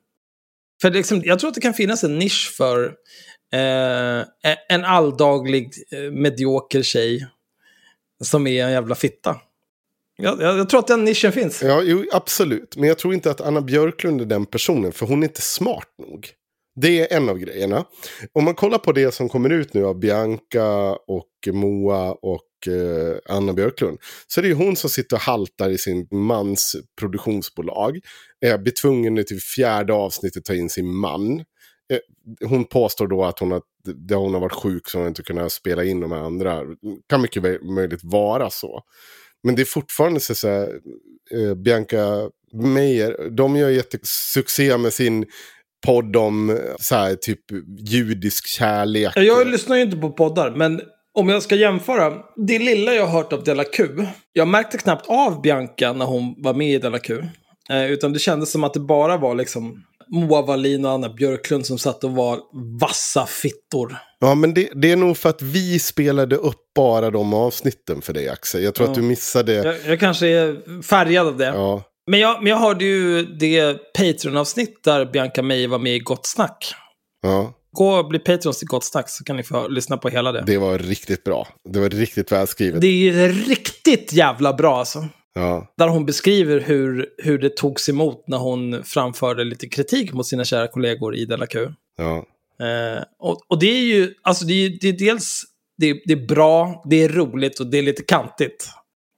För 0.81 0.91
liksom, 0.91 1.21
jag 1.25 1.39
tror 1.39 1.47
att 1.47 1.55
det 1.55 1.61
kan 1.61 1.73
finnas 1.73 2.03
en 2.03 2.19
nisch 2.19 2.53
för 2.57 2.85
eh, 3.53 4.19
e- 4.19 4.65
en 4.69 4.85
alldaglig 4.85 5.71
eh, 5.91 6.11
medioker 6.11 6.81
tjej 6.81 7.27
som 8.23 8.47
är 8.47 8.65
en 8.65 8.71
jävla 8.71 8.95
fitta. 8.95 9.35
Jag, 10.17 10.41
jag, 10.41 10.57
jag 10.57 10.69
tror 10.69 10.79
att 10.79 10.87
den 10.87 11.05
nischen 11.05 11.31
finns. 11.31 11.63
Ja, 11.63 11.81
jo, 11.83 12.05
absolut. 12.11 12.77
Men 12.77 12.89
jag 12.89 12.97
tror 12.97 13.13
inte 13.13 13.31
att 13.31 13.41
Anna 13.41 13.61
Björklund 13.61 14.21
är 14.21 14.25
den 14.25 14.45
personen, 14.45 14.91
för 14.91 15.05
hon 15.05 15.23
är 15.23 15.27
inte 15.27 15.41
smart 15.41 15.89
nog. 16.07 16.29
Det 16.81 16.99
är 16.99 17.17
en 17.17 17.29
av 17.29 17.37
grejerna. 17.37 17.85
Om 18.33 18.43
man 18.43 18.55
kollar 18.55 18.77
på 18.77 18.91
det 18.91 19.13
som 19.13 19.29
kommer 19.29 19.49
ut 19.49 19.73
nu 19.73 19.85
av 19.85 19.99
Bianca 19.99 20.95
och 21.07 21.29
Moa 21.53 22.11
och 22.11 22.46
Eh, 22.67 23.35
Anna 23.35 23.53
Björklund. 23.53 23.97
Så 24.27 24.41
det 24.41 24.49
är 24.49 24.53
hon 24.53 24.75
som 24.75 24.89
sitter 24.89 25.15
och 25.15 25.21
haltar 25.21 25.69
i 25.69 25.77
sin 25.77 26.07
mans 26.11 26.75
produktionsbolag. 26.99 27.99
Eh, 28.45 28.57
blir 28.57 28.73
tvungen 28.73 29.25
till 29.25 29.41
fjärde 29.55 29.93
avsnittet 29.93 30.45
ta 30.45 30.53
in 30.53 30.69
sin 30.69 30.95
man. 30.95 31.39
Eh, 31.93 32.47
hon 32.49 32.65
påstår 32.65 33.07
då 33.07 33.25
att 33.25 33.39
hon 33.39 33.51
har, 33.51 33.61
det 34.07 34.15
hon 34.15 34.33
har 34.33 34.41
varit 34.41 34.53
sjuk 34.53 34.89
så 34.89 34.97
hon 34.97 35.07
inte 35.07 35.23
kunnat 35.23 35.51
spela 35.51 35.83
in 35.83 35.99
de 35.99 36.11
andra. 36.11 36.61
Kan 37.09 37.21
mycket 37.21 37.43
väl- 37.43 37.63
möjligt 37.63 38.03
vara 38.03 38.49
så. 38.49 38.81
Men 39.43 39.55
det 39.55 39.61
är 39.61 39.65
fortfarande 39.65 40.19
så, 40.19 40.35
så 40.35 40.47
här, 40.47 40.79
eh, 41.31 41.55
Bianca 41.55 42.29
Meyer, 42.53 43.29
de 43.29 43.55
gör 43.55 43.69
jättesuccé 43.69 44.77
med 44.77 44.93
sin 44.93 45.25
podd 45.85 46.15
om 46.15 46.49
eh, 46.49 46.55
så 46.79 46.95
här, 46.95 47.15
typ 47.15 47.39
judisk 47.79 48.47
kärlek. 48.47 49.13
Jag 49.15 49.47
lyssnar 49.47 49.75
ju 49.75 49.81
inte 49.81 49.97
på 49.97 50.11
poddar, 50.11 50.55
men 50.55 50.81
om 51.17 51.29
jag 51.29 51.43
ska 51.43 51.55
jämföra. 51.55 52.13
Det 52.47 52.59
lilla 52.59 52.93
jag 52.93 53.05
har 53.07 53.17
hört 53.23 53.33
av 53.33 53.43
Della 53.43 53.63
Q. 53.63 53.87
Jag 54.33 54.47
märkte 54.47 54.77
knappt 54.77 55.09
av 55.09 55.41
Bianca 55.41 55.93
när 55.93 56.05
hon 56.05 56.35
var 56.37 56.53
med 56.53 56.67
i 56.73 56.77
Della 56.77 56.99
Q. 56.99 57.23
Eh, 57.69 57.91
utan 57.91 58.13
det 58.13 58.19
kändes 58.19 58.51
som 58.51 58.63
att 58.63 58.73
det 58.73 58.79
bara 58.79 59.17
var 59.17 59.35
liksom 59.35 59.83
Moa 60.09 60.41
Wallin 60.41 60.85
och 60.85 60.91
Anna 60.91 61.09
Björklund 61.09 61.65
som 61.65 61.77
satt 61.79 62.03
och 62.03 62.11
var 62.11 62.39
vassa 62.81 63.25
fittor. 63.25 63.97
Ja, 64.19 64.35
men 64.35 64.53
det, 64.53 64.69
det 64.75 64.91
är 64.91 64.95
nog 64.95 65.17
för 65.17 65.29
att 65.29 65.41
vi 65.41 65.79
spelade 65.79 66.35
upp 66.35 66.61
bara 66.75 67.09
de 67.09 67.33
avsnitten 67.33 68.01
för 68.01 68.13
dig, 68.13 68.29
Axel. 68.29 68.63
Jag 68.63 68.75
tror 68.75 68.87
Ja. 68.87 68.91
att 68.91 68.95
du 68.95 69.01
missade... 69.01 69.53
Jag, 69.53 69.75
jag 69.85 69.99
kanske 69.99 70.27
är 70.27 70.81
färgad 70.81 71.27
av 71.27 71.37
det. 71.37 71.45
Ja, 71.45 71.83
Men, 72.11 72.19
jag, 72.19 72.43
men 72.43 72.49
jag 72.49 72.57
hörde 72.57 72.85
ju 72.85 73.23
det 73.25 73.73
Patreon-avsnitt 73.97 74.83
där 74.83 75.05
Bianca 75.05 75.41
Meijer 75.41 75.67
var 75.67 75.79
med 75.79 75.95
i 75.95 75.99
Gott 75.99 76.25
Snack. 76.25 76.73
ja, 77.23 77.53
Gå 77.71 77.89
och 77.89 78.07
bli 78.07 78.19
Patrons 78.19 78.63
i 78.63 78.65
Gott 78.65 78.83
Snack 78.83 79.09
så 79.09 79.23
kan 79.23 79.35
ni 79.35 79.43
få 79.43 79.67
lyssna 79.67 79.97
på 79.97 80.09
hela 80.09 80.31
det. 80.31 80.39
Det, 80.39 80.51
det 80.51 80.57
var 80.57 80.79
riktigt 80.79 81.23
bra. 81.23 81.47
Det 81.69 81.79
var 81.79 81.89
riktigt 81.89 82.31
välskrivet. 82.31 82.83
är 82.83 82.87
ju 82.87 83.27
riktigt 83.27 84.13
jävla 84.13 84.53
bra 84.53 84.79
alltså. 84.79 85.07
Ja, 85.33 85.73
Där 85.77 85.87
hon 85.87 86.05
beskriver 86.05 86.59
hur, 86.59 87.09
hur 87.17 87.37
det 87.39 87.57
togs 87.57 87.89
emot 87.89 88.27
när 88.27 88.37
hon 88.37 88.83
framförde 88.83 89.43
lite 89.43 89.67
kritik 89.67 90.13
mot 90.13 90.25
sina 90.25 90.45
kära 90.45 90.67
kollegor 90.67 91.15
i 91.15 91.25
Della 91.25 91.47
Q. 91.47 91.67
ja. 91.97 92.25
Eh, 92.61 93.03
och, 93.19 93.41
och 93.47 93.59
det 93.59 93.67
är 93.67 93.83
ju, 93.83 94.13
alltså 94.21 94.45
det 94.45 94.53
är, 94.53 94.77
det 94.81 94.87
är 94.87 94.93
dels, 94.93 95.43
det 95.77 95.89
är, 95.89 96.01
det 96.05 96.13
är 96.13 96.27
bra, 96.27 96.83
det 96.89 97.03
är 97.03 97.09
roligt 97.09 97.59
och 97.59 97.67
det 97.67 97.77
är 97.77 97.83
lite 97.83 98.03
kantigt. 98.03 98.69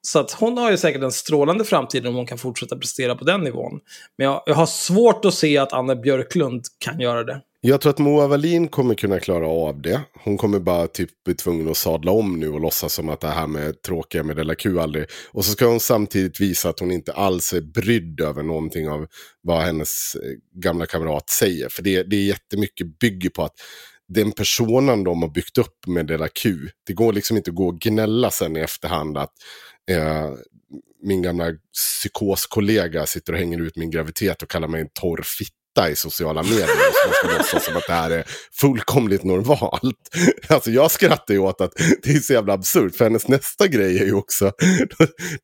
Så 0.08 0.20
att 0.20 0.32
hon 0.32 0.58
har 0.58 0.72
ju 0.72 0.78
säkert 0.78 1.04
en 1.04 1.12
strålande 1.12 1.64
framtid 1.64 2.08
om 2.08 2.16
hon 2.16 2.26
kan 2.26 2.38
fortsätta 2.38 2.78
prestera 2.78 3.16
på 3.16 3.24
den 3.24 3.42
nivån. 3.42 3.80
Men 4.18 4.28
jag, 4.28 4.44
jag 4.46 4.56
har 4.56 4.66
svårt 4.66 5.26
att 5.26 5.34
se 5.34 5.58
att 5.58 5.74
Anna 5.74 5.96
Björklund 5.96 6.64
kan 6.80 7.00
göra 7.00 7.24
det. 7.24 7.42
Jag 7.62 7.82
tror 7.82 7.90
att 7.90 8.00
Moa 8.00 8.28
Wallin 8.28 8.68
kommer 8.68 8.96
kunna 8.96 9.20
klara 9.20 9.48
av 9.48 9.82
det. 9.82 10.02
Hon 10.24 10.38
kommer 10.38 10.60
bara 10.60 10.88
typ 10.88 11.10
bli 11.26 11.36
tvungen 11.36 11.70
att 11.70 11.78
sadla 11.78 12.12
om 12.12 12.40
nu 12.40 12.50
och 12.50 12.60
låtsas 12.60 12.94
som 12.94 13.10
att 13.10 13.20
det 13.20 13.28
här 13.28 13.48
med 13.48 13.82
tråkiga 13.82 14.24
med 14.24 14.36
Della 14.36 14.56
Q 14.56 14.80
aldrig... 14.80 15.06
Och 15.32 15.46
så 15.46 15.52
ska 15.52 15.66
hon 15.66 15.80
samtidigt 15.80 16.42
visa 16.42 16.70
att 16.70 16.80
hon 16.80 16.92
inte 16.92 17.14
alls 17.14 17.54
är 17.54 17.62
brydd 17.62 18.22
över 18.22 18.44
någonting 18.44 18.90
av 18.90 19.08
vad 19.42 19.62
hennes 19.62 20.16
eh, 20.16 20.62
gamla 20.62 20.86
kamrat 20.86 21.30
säger. 21.30 21.70
För 21.70 21.84
det, 21.84 22.04
det 22.04 22.16
är 22.16 22.26
jättemycket 22.26 23.00
bygger 23.00 23.30
på 23.30 23.44
att 23.44 23.56
den 24.08 24.32
personen 24.32 25.04
de 25.04 25.22
har 25.22 25.30
byggt 25.30 25.58
upp 25.58 25.88
med 25.88 26.08
Della 26.08 26.28
Q, 26.28 26.58
det 26.88 26.94
går 26.94 27.14
liksom 27.14 27.38
inte 27.38 27.52
att 27.52 27.56
gå 27.56 27.68
och 27.68 27.80
gnälla 27.80 28.32
sen 28.32 28.58
i 28.58 28.60
efterhand 28.60 29.18
att 29.18 29.34
eh, 29.92 30.32
min 31.04 31.22
gamla 31.22 31.46
psykoskollega 31.74 33.06
sitter 33.06 33.34
och 33.34 33.40
hänger 33.40 33.62
ut 33.62 33.76
min 33.76 33.92
graviditet 33.92 34.44
och 34.44 34.50
kallar 34.50 34.68
mig 34.68 34.82
en 34.82 34.90
torr 34.94 35.22
fitta 35.24 35.59
i 35.88 35.96
sociala 35.96 36.44
medier. 36.44 36.68
Så 36.68 37.08
man 37.08 37.14
ska 37.14 37.38
låtsas 37.38 37.66
som 37.66 37.78
att 37.78 37.88
det 37.88 37.94
här 37.94 38.12
är 38.12 38.24
fullkomligt 38.62 39.24
normalt. 39.24 39.96
Alltså 40.48 40.72
jag 40.72 40.92
skrattar 40.92 41.34
ju 41.34 41.40
åt 41.40 41.62
att 41.62 41.72
det 42.04 42.12
är 42.12 42.20
så 42.20 42.34
jävla 42.34 42.54
absurt. 42.54 42.96
För 42.96 43.04
hennes 43.06 43.28
nästa 43.28 43.68
grej 43.68 44.00
är 44.00 44.06
ju 44.06 44.14
också, 44.14 44.46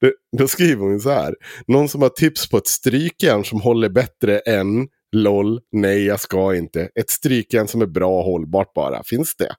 då, 0.02 0.12
då, 0.38 0.48
skriver 0.48 0.82
hon 0.84 1.00
så 1.00 1.10
här. 1.10 1.34
Någon 1.68 1.90
som 1.90 2.02
har 2.02 2.10
tips 2.10 2.50
på 2.50 2.58
ett 2.58 2.68
strykjärn 2.68 3.46
som 3.46 3.62
håller 3.62 3.90
bättre 3.90 4.40
än 4.40 4.88
LOL, 5.16 5.60
nej 5.72 6.06
jag 6.06 6.20
ska 6.20 6.56
inte. 6.56 6.90
Ett 7.00 7.10
strykjärn 7.10 7.68
som 7.68 7.82
är 7.82 7.86
bra 7.86 8.18
och 8.20 8.24
hållbart 8.26 8.74
bara. 8.74 9.04
Finns 9.04 9.36
det? 9.36 9.56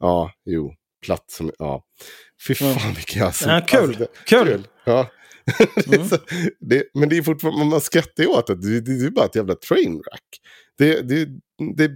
Ja, 0.00 0.30
jo. 0.46 0.72
Platt 1.06 1.24
som, 1.30 1.50
ja. 1.58 1.82
Fy 2.48 2.54
fan 2.54 2.94
vilken 2.96 3.22
jag 3.22 3.32
Ja, 3.46 3.60
kul. 3.68 3.96
det- 3.98 4.08
Kul. 4.26 4.68
Ja. 4.84 5.06
Så 6.08 6.18
det, 6.60 6.84
men 6.94 7.08
det 7.08 7.16
är 7.16 7.22
fortfarande, 7.22 7.64
man 7.64 7.80
skrattar 7.80 8.22
ju 8.22 8.28
åt 8.28 8.46
det. 8.46 8.54
Det, 8.54 8.80
det, 8.80 8.98
det 8.98 9.06
är 9.06 9.10
bara 9.10 9.26
ett 9.26 9.36
jävla 9.36 9.54
trainwreck. 9.54 10.28
Det, 10.78 11.02
det, 11.02 11.28
det, 11.76 11.90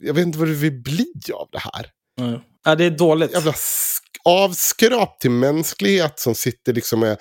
jag 0.00 0.14
vet 0.14 0.26
inte 0.26 0.38
vad 0.38 0.48
det 0.48 0.54
vill 0.54 0.82
bli 0.82 1.12
av 1.34 1.48
det 1.52 1.58
här. 1.58 1.86
Mm. 2.20 2.40
Ja, 2.64 2.74
det 2.74 2.84
är 2.84 2.90
dåligt. 2.90 3.32
Jävla 3.32 3.52
sk- 3.52 4.18
avskrap 4.24 5.20
till 5.20 5.30
mänsklighet 5.30 6.18
som 6.18 6.34
sitter 6.34 6.72
liksom 6.72 7.00
med 7.00 7.18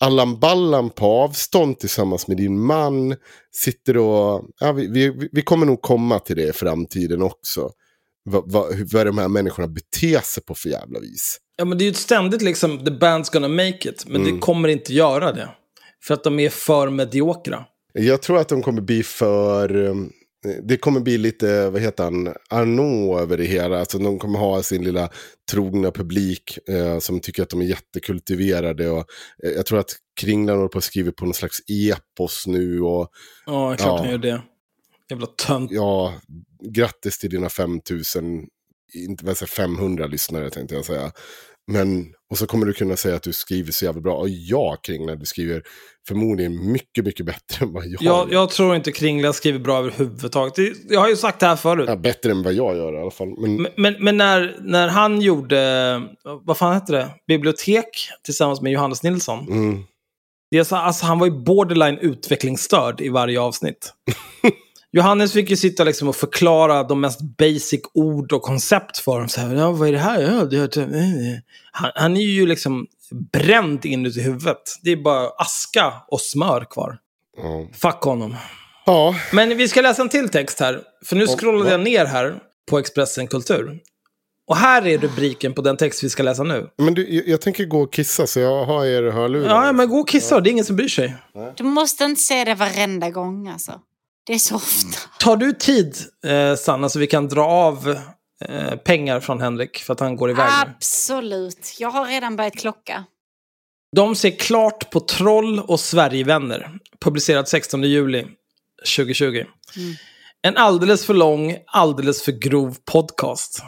Allan 0.00 0.40
Ballan 0.40 0.90
på 0.90 1.06
avstånd 1.06 1.78
tillsammans 1.78 2.28
med 2.28 2.36
din 2.36 2.60
man. 2.60 3.16
Sitter 3.54 3.96
och, 3.96 4.48
ja, 4.60 4.72
vi, 4.72 4.86
vi, 4.86 5.28
vi 5.32 5.42
kommer 5.42 5.66
nog 5.66 5.82
komma 5.82 6.18
till 6.18 6.36
det 6.36 6.48
i 6.48 6.52
framtiden 6.52 7.22
också. 7.22 7.70
Vad, 8.24 8.52
vad, 8.52 8.92
vad 8.92 9.06
de 9.06 9.18
här 9.18 9.28
människorna 9.28 9.68
beter 9.68 10.20
sig 10.20 10.42
på 10.42 10.54
för 10.54 10.68
jävla 10.68 11.00
vis. 11.00 11.38
Ja, 11.60 11.64
men 11.64 11.78
det 11.78 11.84
är 11.84 11.86
ju 11.86 11.94
ständigt 11.94 12.42
liksom, 12.42 12.78
the 12.84 12.90
band's 12.90 13.32
gonna 13.32 13.48
make 13.48 13.88
it. 13.88 14.04
Men 14.06 14.20
Mm. 14.20 14.34
det 14.34 14.40
kommer 14.40 14.68
inte 14.68 14.92
göra 14.94 15.32
det. 15.32 15.48
För 16.04 16.14
att 16.14 16.24
de 16.24 16.40
är 16.40 16.50
för 16.50 16.90
mediokra. 16.90 17.64
Jag 17.92 18.22
tror 18.22 18.38
att 18.38 18.48
de 18.48 18.62
kommer 18.62 18.80
bli 18.82 19.02
för... 19.02 19.76
um, 19.76 20.12
Det 20.62 20.76
kommer 20.76 21.00
bli 21.00 21.18
lite, 21.18 21.70
vad 21.70 21.82
heter 21.82 22.04
han, 22.04 22.34
Arnaud 22.50 23.20
över 23.20 23.36
det 23.36 23.44
hela. 23.44 23.78
Alltså 23.80 23.98
de 23.98 24.18
kommer 24.18 24.38
ha 24.38 24.62
sin 24.62 24.84
lilla 24.84 25.08
trogna 25.50 25.90
publik 25.90 26.58
eh, 26.68 26.98
som 26.98 27.20
tycker 27.20 27.42
att 27.42 27.48
de 27.50 27.60
är 27.60 27.64
jättekultiverade. 27.64 28.90
Och, 28.90 29.04
eh, 29.44 29.50
jag 29.50 29.66
tror 29.66 29.78
att 29.78 29.96
Kringlan 30.20 30.56
håller 30.56 30.68
på 30.68 30.78
att 30.78 30.84
skriva 30.84 31.12
på 31.12 31.24
någon 31.24 31.34
slags 31.34 31.58
epos 31.68 32.46
nu. 32.46 32.80
Och 32.80 33.08
Ja, 33.46 33.74
klart 33.76 33.80
Ja. 33.80 33.98
han 33.98 34.10
gör 34.10 34.18
det. 34.18 34.42
Jävla 35.10 35.26
tönt. 35.26 35.70
ja, 35.72 36.14
grattis 36.74 37.18
till 37.18 37.30
dina 37.30 37.48
5000, 37.48 38.46
inte 38.94 39.24
vad 39.24 39.30
jag 39.30 39.36
säger, 39.36 39.50
500 39.50 40.06
lyssnare 40.06 40.50
tänkte 40.50 40.74
jag 40.74 40.84
säga. 40.84 41.12
Men, 41.70 42.06
och 42.30 42.38
så 42.38 42.46
kommer 42.46 42.66
du 42.66 42.72
kunna 42.72 42.96
säga 42.96 43.16
att 43.16 43.22
du 43.22 43.32
skriver 43.32 43.72
så 43.72 43.84
jävla 43.84 44.00
bra. 44.00 44.14
Och 44.16 44.28
ja, 44.28 44.76
Kringlan, 44.82 45.18
du 45.18 45.26
skriver 45.26 45.62
förmodligen 46.08 46.72
mycket, 46.72 47.04
mycket 47.04 47.26
bättre 47.26 47.64
än 47.66 47.72
vad 47.72 47.86
jag 47.86 48.02
Jag, 48.02 48.32
jag 48.32 48.50
tror 48.50 48.76
inte 48.76 48.92
Kringla 48.92 49.32
skriver 49.32 49.58
bra 49.58 49.78
överhuvudtaget. 49.78 50.54
Det, 50.54 50.72
jag 50.88 51.00
har 51.00 51.08
ju 51.08 51.16
sagt 51.16 51.40
det 51.40 51.46
här 51.46 51.56
förut. 51.56 51.88
Ja, 51.88 51.96
bättre 51.96 52.30
än 52.30 52.42
vad 52.42 52.52
jag 52.52 52.76
gör 52.76 52.94
i 52.94 52.98
alla 52.98 53.10
fall. 53.10 53.28
Men, 53.38 53.56
Men, 53.62 53.72
men, 53.76 53.96
men 54.00 54.16
när, 54.16 54.56
när 54.60 54.88
han 54.88 55.20
gjorde, 55.20 56.02
vad 56.44 56.56
fan 56.58 56.74
hette 56.74 56.92
det? 56.92 57.10
Bibliotek 57.26 57.88
tillsammans 58.24 58.60
med 58.60 58.72
Johannes 58.72 59.02
Nilsson. 59.02 59.46
mm, 59.48 59.84
Det 60.50 60.58
är 60.58 60.64
så, 60.64 60.76
alltså, 60.76 61.06
han 61.06 61.18
var 61.18 61.26
ju 61.26 61.32
borderline 61.32 61.98
utvecklingsstörd 61.98 63.00
i 63.00 63.08
varje 63.08 63.40
avsnitt. 63.40 63.92
Johannes 64.92 65.32
fick 65.32 65.50
ju 65.50 65.56
sitta 65.56 65.84
liksom 65.84 66.08
och 66.08 66.16
förklara 66.16 66.82
de 66.82 67.00
mest 67.00 67.20
basic 67.22 67.80
ord 67.94 68.32
och 68.32 68.42
koncept 68.42 68.98
för 68.98 69.18
dem. 69.18 69.28
Så 69.28 69.40
här, 69.40 69.54
ja, 69.54 69.70
vad 69.70 69.88
är 69.88 69.92
det 69.92 69.98
här? 69.98 70.20
Ja, 70.20 70.44
det, 70.44 70.66
det, 70.74 71.42
han, 71.72 71.90
han 71.94 72.16
är 72.16 72.20
ju 72.20 72.46
liksom 72.46 72.86
bränd 73.32 73.84
inuti 73.86 74.20
huvudet. 74.20 74.62
Det 74.82 74.90
är 74.90 74.96
bara 74.96 75.28
aska 75.38 75.92
och 76.08 76.20
smör 76.20 76.64
kvar. 76.70 76.98
ja. 77.36 77.66
Fuck 77.72 78.02
honom. 78.02 78.36
ja, 78.86 79.14
Men 79.32 79.56
vi 79.56 79.68
ska 79.68 79.80
läsa 79.80 80.02
en 80.02 80.08
till 80.08 80.28
text 80.28 80.60
här. 80.60 80.80
För 81.04 81.16
nu 81.16 81.26
scrollade 81.26 81.70
jag 81.70 81.80
ner 81.80 82.04
här 82.04 82.34
på 82.70 82.78
Expressen 82.78 83.26
Kultur. 83.26 83.78
Och 84.46 84.56
här 84.56 84.86
är 84.86 84.98
rubriken 84.98 85.52
på 85.54 85.62
den 85.62 85.76
text 85.76 86.04
vi 86.04 86.08
ska 86.08 86.22
läsa 86.22 86.42
nu. 86.42 86.68
men 86.78 86.94
du, 86.94 87.14
jag, 87.14 87.28
jag 87.28 87.40
tänker 87.40 87.64
gå 87.64 87.80
och 87.82 87.92
kissa 87.92 88.26
så 88.26 88.40
jag 88.40 88.64
har 88.64 88.86
er 88.86 89.10
hörlurar. 89.10 89.66
Ja, 89.66 89.72
men 89.72 89.88
gå 89.88 89.96
och 89.96 90.08
kissa. 90.08 90.40
Det 90.40 90.50
är 90.50 90.52
ingen 90.52 90.64
som 90.64 90.76
bryr 90.76 90.88
sig. 90.88 91.16
Du 91.56 91.64
måste 91.64 92.04
inte 92.04 92.20
säga 92.22 92.44
det 92.44 92.54
varenda 92.54 93.10
gång 93.10 93.48
alltså. 93.48 93.72
Det 94.30 94.34
är 94.34 94.38
så 94.38 94.56
ofta. 94.56 94.98
Tar 95.18 95.36
du 95.36 95.52
tid, 95.52 95.96
eh, 96.26 96.56
Sanna, 96.56 96.88
så 96.88 96.98
vi 96.98 97.06
kan 97.06 97.28
dra 97.28 97.44
av 97.44 97.98
eh, 98.44 98.76
pengar 98.76 99.20
från 99.20 99.40
Henrik 99.40 99.78
för 99.78 99.92
att 99.92 100.00
han 100.00 100.16
går 100.16 100.30
iväg 100.30 100.46
nu? 100.46 100.72
Absolut. 100.76 101.76
Jag 101.78 101.90
har 101.90 102.06
redan 102.06 102.36
börjat 102.36 102.56
klocka. 102.56 103.04
De 103.96 104.14
ser 104.14 104.30
klart 104.30 104.90
på 104.90 105.00
Troll 105.00 105.60
och 105.60 105.80
Sverigevänner. 105.80 106.70
Publicerat 107.00 107.48
16 107.48 107.82
juli 107.82 108.26
2020. 108.96 109.44
En 110.42 110.56
alldeles 110.56 111.06
för 111.06 111.14
lång, 111.14 111.56
alldeles 111.66 112.22
för 112.22 112.32
grov 112.32 112.76
podcast. 112.92 113.62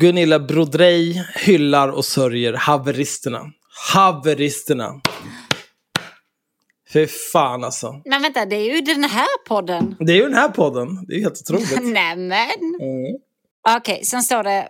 Gunilla 0.00 0.38
Brodrej 0.38 1.28
hyllar 1.34 1.88
och 1.88 2.04
sörjer 2.04 2.52
haveristerna. 2.52 3.40
Haveristerna. 3.92 5.00
Fy 6.92 7.06
fan 7.06 7.64
alltså. 7.64 8.00
Men 8.04 8.22
vänta, 8.22 8.46
det 8.46 8.56
är 8.56 8.74
ju 8.74 8.80
den 8.80 9.04
här 9.04 9.44
podden. 9.48 9.96
Det 10.00 10.12
är 10.12 10.16
ju 10.16 10.22
den 10.22 10.34
här 10.34 10.48
podden. 10.48 11.04
Det 11.06 11.14
är 11.14 11.16
ju 11.16 11.22
helt 11.22 11.40
otroligt. 11.40 11.82
Nämen. 11.82 12.48
Mm. 12.80 13.16
Okej, 13.76 14.04
sen 14.04 14.22
står 14.22 14.42
det... 14.42 14.68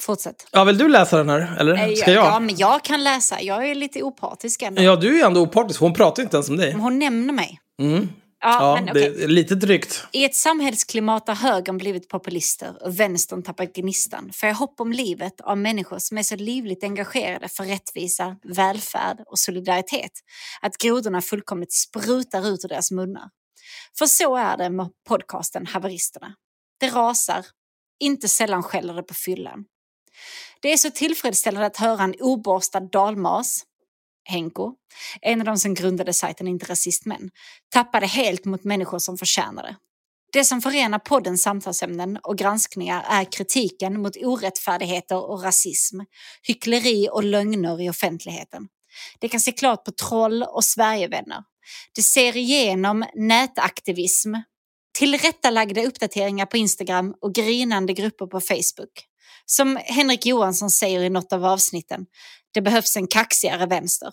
Fortsätt. 0.00 0.46
Ja, 0.52 0.64
vill 0.64 0.78
du 0.78 0.88
läsa 0.88 1.16
den 1.16 1.28
här? 1.28 1.56
Eller 1.60 1.74
Eh, 1.88 1.94
ska 1.94 2.10
Ja, 2.12 2.24
jag? 2.32 2.42
men 2.42 2.56
jag 2.56 2.84
kan 2.84 3.04
läsa. 3.04 3.40
Jag 3.42 3.68
är 3.70 3.74
lite 3.74 4.02
opartisk 4.02 4.62
ändå. 4.62 4.82
Ja, 4.82 4.96
du 4.96 5.20
är 5.20 5.26
ändå 5.26 5.40
opartisk. 5.40 5.80
Hon 5.80 5.94
pratar 5.94 6.22
ju 6.22 6.24
inte 6.24 6.36
ens 6.36 6.48
om 6.48 6.56
dig. 6.56 6.72
Hon 6.72 6.98
nämner 6.98 7.32
mig. 7.32 7.60
Mm. 7.82 8.08
Ja, 8.40 8.62
Ja, 8.62 8.74
men 8.74 8.94
det 8.94 9.10
okej. 9.10 9.24
är 9.24 9.28
lite 9.28 9.54
drygt. 9.54 10.04
I 10.12 10.24
ett 10.24 10.34
samhällsklimat 10.34 11.26
där 11.26 11.34
högern 11.34 11.78
blivit 11.78 12.08
populister 12.08 12.82
och 12.82 13.00
vänstern 13.00 13.42
tappat 13.42 13.72
gnistan 13.74 14.30
får 14.34 14.48
jag 14.48 14.56
hopp 14.56 14.80
om 14.80 14.92
livet 14.92 15.40
av 15.40 15.58
människor 15.58 15.98
som 15.98 16.18
är 16.18 16.22
så 16.22 16.36
livligt 16.36 16.84
engagerade 16.84 17.48
för 17.48 17.64
rättvisa, 17.64 18.36
välfärd 18.56 19.16
och 19.26 19.38
solidaritet 19.38 20.12
att 20.60 20.78
grodorna 20.78 21.20
fullkomligt 21.22 21.72
sprutar 21.72 22.48
ut 22.48 22.64
ur 22.64 22.68
deras 22.68 22.90
munnar. 22.90 23.30
För 23.98 24.06
så 24.06 24.36
är 24.36 24.56
det 24.56 24.70
med 24.70 24.88
podcasten 25.08 25.66
Haveristerna. 25.66 26.34
Det 26.80 26.88
rasar, 26.88 27.46
inte 28.00 28.28
sällan 28.28 28.62
skäller 28.62 28.94
det 28.94 29.02
på 29.02 29.14
fyllan. 29.14 29.64
Det 30.62 30.72
är 30.72 30.76
så 30.76 30.90
tillfredsställande 30.90 31.66
att 31.66 31.76
höra 31.76 32.02
en 32.02 32.14
oborstad 32.20 32.80
dalmas, 32.80 33.62
Henko, 34.28 34.74
en 35.22 35.40
av 35.40 35.44
de 35.44 35.58
som 35.58 35.74
grundade 35.74 36.12
sajten 36.12 36.48
Inte 36.48 36.66
Rasistmän, 36.66 37.30
tappade 37.72 38.06
helt 38.06 38.44
mot 38.44 38.64
människor 38.64 38.98
som 38.98 39.18
förtjänar 39.18 39.62
det. 39.62 39.76
Det 40.32 40.44
som 40.44 40.62
förenar 40.62 40.98
poddens 40.98 41.42
samtalsämnen 41.42 42.18
och 42.22 42.38
granskningar 42.38 43.04
är 43.08 43.32
kritiken 43.32 44.02
mot 44.02 44.16
orättfärdigheter 44.16 45.30
och 45.30 45.42
rasism, 45.42 46.00
hyckleri 46.42 47.08
och 47.12 47.24
lögner 47.24 47.82
i 47.82 47.90
offentligheten. 47.90 48.68
Det 49.18 49.28
kan 49.28 49.40
se 49.40 49.52
klart 49.52 49.84
på 49.84 49.92
troll 49.92 50.42
och 50.42 50.64
Sverigevänner. 50.64 51.44
Det 51.94 52.02
ser 52.02 52.36
igenom 52.36 53.04
nätaktivism, 53.14 54.34
tillrättalagda 54.98 55.82
uppdateringar 55.82 56.46
på 56.46 56.56
Instagram 56.56 57.14
och 57.20 57.34
grinande 57.34 57.92
grupper 57.92 58.26
på 58.26 58.40
Facebook. 58.40 59.04
Som 59.46 59.78
Henrik 59.84 60.26
Johansson 60.26 60.70
säger 60.70 61.00
i 61.00 61.10
något 61.10 61.32
av 61.32 61.44
avsnitten, 61.44 62.06
det 62.58 62.62
behövs 62.62 62.96
en 62.96 63.06
kaxigare 63.06 63.66
vänster. 63.66 64.12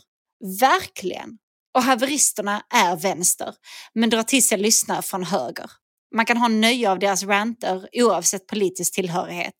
Verkligen! 0.60 1.38
Och 1.74 1.84
haveristerna 1.84 2.62
är 2.74 2.96
vänster, 2.96 3.54
men 3.94 4.10
drar 4.10 4.24
till 4.24 4.48
sig 4.48 4.58
lyssnare 4.58 5.02
från 5.02 5.24
höger. 5.24 5.72
Man 6.16 6.26
kan 6.26 6.38
ha 6.38 6.48
nöje 6.48 6.92
av 6.92 7.00
deras 7.00 7.24
ranter 7.24 7.88
oavsett 7.94 8.48
politisk 8.48 8.94
tillhörighet. 8.94 9.56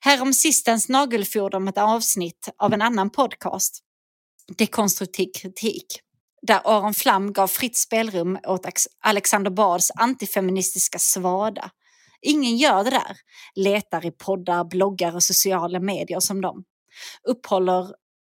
Härom 0.00 0.34
sistens 0.34 0.88
nagelfor 0.88 1.50
de 1.50 1.68
ett 1.68 1.78
avsnitt 1.78 2.48
av 2.58 2.72
en 2.72 2.82
annan 2.82 3.10
podcast, 3.10 3.78
Dekonstruktiv 4.58 5.30
kritik, 5.34 5.86
där 6.46 6.60
Aron 6.64 6.94
Flam 6.94 7.32
gav 7.32 7.48
fritt 7.48 7.76
spelrum 7.76 8.38
åt 8.46 8.66
Alexander 9.00 9.50
Bards 9.50 9.90
antifeministiska 9.90 10.98
svada. 10.98 11.70
Ingen 12.22 12.56
gör 12.56 12.84
det 12.84 12.90
där, 12.90 13.16
letar 13.54 14.06
i 14.06 14.10
poddar, 14.10 14.64
bloggar 14.64 15.14
och 15.14 15.22
sociala 15.22 15.80
medier 15.80 16.20
som 16.20 16.40
dem. 16.40 16.64
Upphåller, 17.28 17.86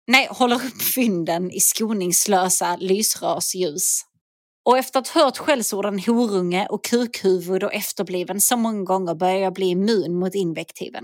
nej, 0.07 0.27
håller 0.31 0.55
upp 0.55 0.81
fynden 0.81 1.51
i 1.51 1.59
skoningslösa 1.59 2.77
lysrörsljus. 2.79 4.08
Och 4.69 4.77
efter 4.77 4.99
att 4.99 5.07
ha 5.07 5.23
hört 5.23 5.37
skällsorden 5.37 5.99
horunge 5.99 6.67
och 6.69 6.83
kukhuvud 6.83 7.63
och 7.63 7.73
efterbliven 7.73 8.41
så 8.41 8.57
många 8.57 8.83
gånger 8.83 9.15
börjar 9.15 9.35
jag 9.35 9.53
bli 9.53 9.65
immun 9.65 10.19
mot 10.19 10.35
invektiven. 10.35 11.03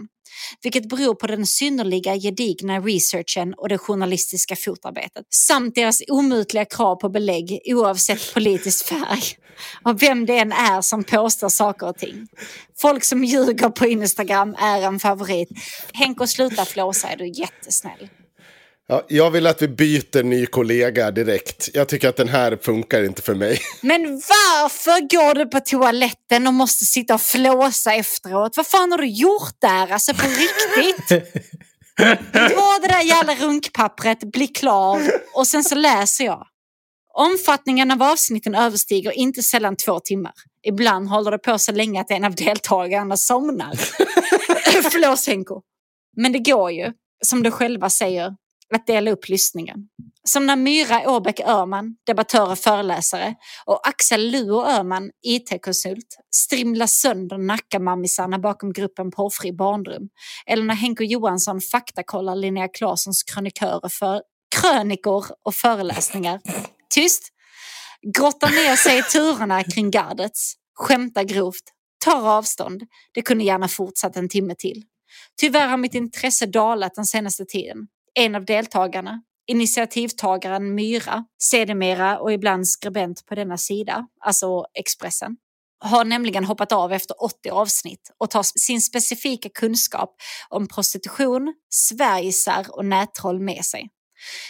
Vilket 0.63 0.89
beror 0.89 1.16
på 1.16 1.28
den 1.28 1.45
synnerliga 1.45 2.16
gedigna 2.16 2.80
researchen 2.80 3.53
och 3.57 3.70
det 3.70 3.78
journalistiska 3.78 4.55
fotarbetet. 4.55 5.26
Samt 5.30 5.76
deras 5.76 6.01
omutliga 6.11 6.66
krav 6.66 6.95
på 6.95 7.09
belägg 7.09 7.59
oavsett 7.66 8.34
politisk 8.34 8.86
färg. 8.86 9.24
Och 9.84 10.03
vem 10.03 10.26
det 10.26 10.38
än 10.38 10.51
är 10.51 10.82
som 10.82 11.03
påstår 11.03 11.49
saker 11.49 11.88
och 11.88 11.97
ting. 11.97 12.28
Folk 12.82 13.03
som 13.03 13.24
ljuger 13.24 13.70
på 13.70 13.86
Instagram 13.86 14.55
är 14.59 14.82
en 14.82 14.99
favorit. 14.99 15.49
Henko 15.93 16.28
sluta 16.28 16.66
flåsa 16.66 17.07
är 17.07 17.18
du 17.18 17.28
jättesnäll. 17.28 18.09
Ja, 18.88 19.06
jag 19.08 19.32
vill 19.32 19.48
att 19.48 19.62
vi 19.62 19.68
byter 19.68 20.24
ny 20.24 20.46
kollega 20.46 21.12
direkt. 21.12 21.70
Jag 21.74 21.90
tycker 21.90 22.10
att 22.10 22.18
den 22.18 22.28
här 22.28 22.58
funkar 22.62 23.04
inte 23.04 23.22
för 23.22 23.36
mig. 23.36 23.60
Men 23.82 24.02
varför 24.04 25.00
går 25.00 25.34
du 25.34 25.46
på 25.46 25.60
toaletten 25.60 26.48
och 26.48 26.54
måste 26.54 26.86
sitta 26.86 27.14
och 27.14 27.22
flåsa 27.22 27.94
efteråt? 27.94 28.58
Vad 28.58 28.68
fan 28.68 28.92
har 28.92 28.98
du 28.98 29.08
gjort 29.08 29.56
där? 29.60 29.92
Alltså 29.92 30.14
på 30.14 30.28
riktigt? 30.28 31.08
Ta 32.32 32.80
det 32.82 32.88
där 32.88 33.02
jävla 33.02 33.36
runkpappret, 33.36 34.20
bli 34.32 34.48
klar 34.48 35.02
och 35.34 35.48
sen 35.48 35.64
så 35.64 35.76
läser 35.76 36.26
jag. 36.26 36.48
Omfattningen 37.14 37.92
av 37.92 38.04
avsnitten 38.04 38.56
överstiger 38.56 39.12
inte 39.12 39.44
sällan 39.44 39.76
två 39.76 40.00
timmar. 40.00 40.34
Ibland 40.68 41.10
håller 41.10 41.32
det 41.32 41.38
på 41.38 41.60
så 41.60 41.72
länge 41.72 42.02
att 42.02 42.12
en 42.12 42.24
av 42.24 42.36
deltagarna 42.36 43.18
somnar. 43.18 43.76
Flås 44.90 45.28
Henko. 45.28 45.62
Men 46.18 46.32
det 46.32 46.40
går 46.40 46.72
ju, 46.72 46.92
som 47.26 47.44
du 47.44 47.52
själva 47.52 47.90
säger, 47.90 48.34
att 48.74 48.88
dela 48.88 49.11
upp 49.11 49.30
lyssningen. 49.30 49.80
Som 50.24 50.45
när 50.45 50.55
Myra 50.55 51.09
Åbäck 51.09 51.39
Öhman, 51.39 51.95
debattör 52.05 52.51
och 52.51 52.59
föreläsare, 52.59 53.36
och 53.66 53.88
Axel 53.88 54.32
Luo 54.32 54.66
Öhman, 54.66 55.11
IT-konsult, 55.22 56.18
strimlar 56.36 56.88
sönder 56.88 57.38
Nackamammisarna 57.38 58.39
bakom 58.39 58.74
gruppen 58.74 59.11
Porrfri 59.11 59.53
barnrum. 59.53 60.09
Eller 60.45 60.63
när 60.63 60.76
Henko 60.76 61.03
Johansson 61.03 61.61
faktakollar 61.61 62.36
Linnea 62.36 62.68
Claessons 62.68 63.24
krönikörer 63.24 63.89
för 63.89 64.22
krönikor 64.61 65.26
och 65.43 65.55
föreläsningar. 65.55 66.41
Tyst! 66.93 67.30
Grottar 68.16 68.49
ner 68.49 68.76
sig 68.76 68.99
i 68.99 69.03
turerna 69.03 69.63
kring 69.63 69.91
gardets, 69.91 70.53
skämtar 70.76 71.24
grovt, 71.24 71.63
tar 72.05 72.30
avstånd. 72.38 72.84
Det 73.13 73.22
kunde 73.22 73.43
gärna 73.43 73.68
fortsatt 73.68 74.16
en 74.16 74.30
timme 74.30 74.55
till. 74.55 74.84
Tyvärr 75.39 75.68
har 75.68 75.78
mitt 75.78 75.93
intresse 75.93 76.45
dalat 76.45 76.95
den 76.95 77.05
senaste 77.05 77.45
tiden. 77.45 77.78
En 78.18 78.36
av 78.36 78.45
deltagarna, 78.45 79.22
initiativtagaren 79.47 80.76
Myra, 80.76 81.26
sedermera 81.41 82.20
och 82.20 82.34
ibland 82.34 82.68
skribent 82.68 83.26
på 83.26 83.36
denna 83.36 83.57
sida, 83.57 84.07
alltså 84.20 84.66
Expressen, 84.74 85.38
har 85.80 86.05
nämligen 86.05 86.45
hoppat 86.45 86.72
av 86.72 86.93
efter 86.93 87.24
80 87.24 87.49
avsnitt 87.49 88.11
och 88.18 88.30
tar 88.30 88.43
sin 88.43 88.82
specifika 88.82 89.49
kunskap 89.49 90.16
om 90.49 90.68
prostitution, 90.68 91.53
Sverigesar 91.70 92.66
och 92.70 92.86
nättroll 92.86 93.39
med 93.39 93.66
sig. 93.66 93.89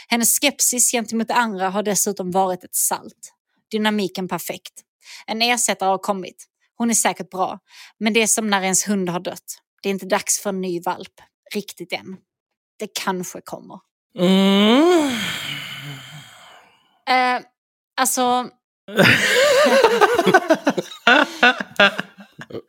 Hennes 0.08 0.40
skepsis 0.40 0.92
gentemot 0.92 1.32
andra 1.32 1.70
har 1.70 1.84
dessutom 1.84 2.32
varit 2.32 2.64
ett 2.64 2.76
salt. 2.76 3.34
Dynamiken 3.72 4.28
perfekt. 4.28 4.74
En 5.28 5.42
ersättare 5.42 5.90
har 5.90 5.98
kommit. 5.98 6.46
Hon 6.78 6.90
är 6.90 6.94
säkert 6.94 7.30
bra, 7.30 7.60
men 8.00 8.14
det 8.14 8.22
är 8.22 8.28
som 8.28 8.50
när 8.50 8.62
ens 8.62 8.88
hund 8.88 9.10
har 9.10 9.20
dött. 9.20 9.60
Det 9.84 9.90
är 9.90 9.94
inte 9.94 10.06
dags 10.06 10.40
för 10.40 10.50
en 10.50 10.62
ny 10.62 10.82
valp. 10.82 11.14
Riktigt 11.54 11.94
än. 11.94 12.18
Det 12.80 12.88
kanske 13.04 13.42
kommer. 13.42 13.80
Mm. 14.20 15.08
Eh, 17.10 17.42
alltså, 17.98 18.50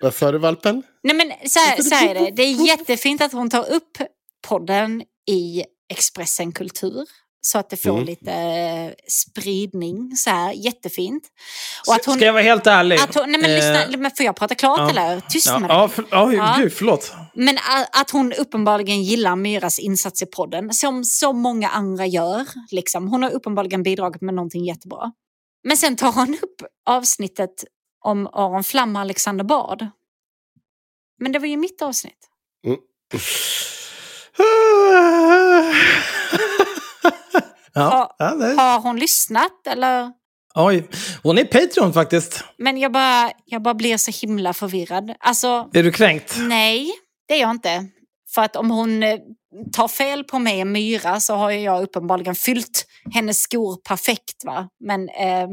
Vad 0.00 0.14
sa 0.14 0.32
du, 0.32 0.38
valpen? 0.38 0.82
nej 1.02 1.16
men 1.16 1.32
så 1.48 1.58
här, 1.58 1.82
så 1.82 1.94
här 1.94 2.14
är 2.14 2.16
det. 2.20 2.30
Det 2.30 2.42
är 2.42 2.66
jättefint 2.66 3.20
att 3.20 3.32
hon 3.32 3.50
tar 3.50 3.70
upp 3.72 3.98
podden 4.48 5.02
i 5.30 5.64
Expressen 5.92 6.52
Kultur. 6.52 7.04
Så 7.46 7.58
att 7.58 7.70
det 7.70 7.76
får 7.76 7.90
Mm. 7.90 8.04
lite 8.04 8.32
eh, 8.32 8.92
spridning. 9.08 10.16
Så 10.16 10.30
här, 10.30 10.52
jättefint. 10.52 11.24
Och 11.88 11.94
att 11.94 12.04
hon, 12.04 12.14
Ska 12.14 12.24
jag 12.24 12.32
vara 12.32 12.42
helt 12.42 12.66
ärlig? 12.66 12.98
hon, 13.14 13.30
nej 13.32 13.40
men 13.40 13.54
lyssna, 13.54 13.84
Eh, 13.84 13.98
men 13.98 14.10
får 14.10 14.26
jag 14.26 14.36
prata 14.36 14.54
klart 14.54 14.78
ja. 14.78 14.90
eller? 14.90 15.20
Tyst 15.20 15.46
ja, 15.46 15.58
med 15.58 15.70
dig. 15.70 15.76
ja, 15.76 15.88
för, 15.88 16.04
ja, 16.10 16.32
Ja. 16.32 16.54
gud, 16.58 16.72
förlåt. 16.72 17.12
Men 17.34 17.58
att 17.92 18.10
hon 18.10 18.32
uppenbarligen 18.32 19.02
gillar 19.02 19.36
Myras 19.36 19.78
insats 19.78 20.22
i 20.22 20.26
podden, 20.26 20.72
som 20.72 21.04
så 21.04 21.32
många 21.32 21.68
andra 21.68 22.06
gör. 22.06 22.46
Liksom. 22.70 23.08
Hon 23.08 23.22
har 23.22 23.30
uppenbarligen 23.30 23.82
bidragit 23.82 24.22
med 24.22 24.34
någonting 24.34 24.64
jättebra. 24.64 25.12
Men 25.64 25.76
sen 25.76 25.96
tar 25.96 26.12
hon 26.12 26.34
upp 26.42 26.62
avsnittet 26.86 27.64
om 28.04 28.26
Aron 28.26 28.64
Flam 28.64 28.96
och 28.96 29.02
Alexander 29.02 29.44
Bard. 29.44 29.86
Men 31.20 31.32
det 31.32 31.38
var 31.38 31.46
ju 31.46 31.56
mitt 31.56 31.82
avsnitt. 31.82 32.28
ja, 37.80 38.16
ja, 38.18 38.34
nej. 38.34 38.56
Har 38.56 38.80
hon 38.80 38.98
lyssnat 38.98 39.66
eller? 39.66 40.12
Oj, 40.54 40.88
hon 41.22 41.38
är 41.38 41.44
Patreon 41.44 41.92
faktiskt. 41.92 42.44
Men 42.58 42.78
jag 42.78 42.92
bara, 42.92 43.30
jag 43.44 43.62
bara 43.62 43.74
blir 43.74 43.96
så 43.96 44.26
himla 44.26 44.52
förvirrad. 44.52 45.14
Alltså, 45.20 45.68
Är 45.72 45.82
du 45.82 45.92
kränkt? 45.92 46.34
nej, 46.38 46.92
det 47.28 47.34
är 47.34 47.40
jag 47.40 47.50
inte. 47.50 47.86
För 48.34 48.42
att 48.42 48.56
om 48.56 48.70
hon 48.70 49.02
eh, 49.02 49.18
tar 49.72 49.88
fel 49.88 50.24
på 50.24 50.38
mig 50.38 50.60
och 50.60 50.66
Myra 50.66 51.20
så 51.20 51.34
har 51.34 51.50
jag 51.50 51.82
uppenbarligen 51.82 52.34
fyllt 52.34 52.84
hennes 53.14 53.40
skor 53.40 53.76
perfekt. 53.88 54.44
Va? 54.44 54.68
Men 54.80 55.08
eh, 55.08 55.48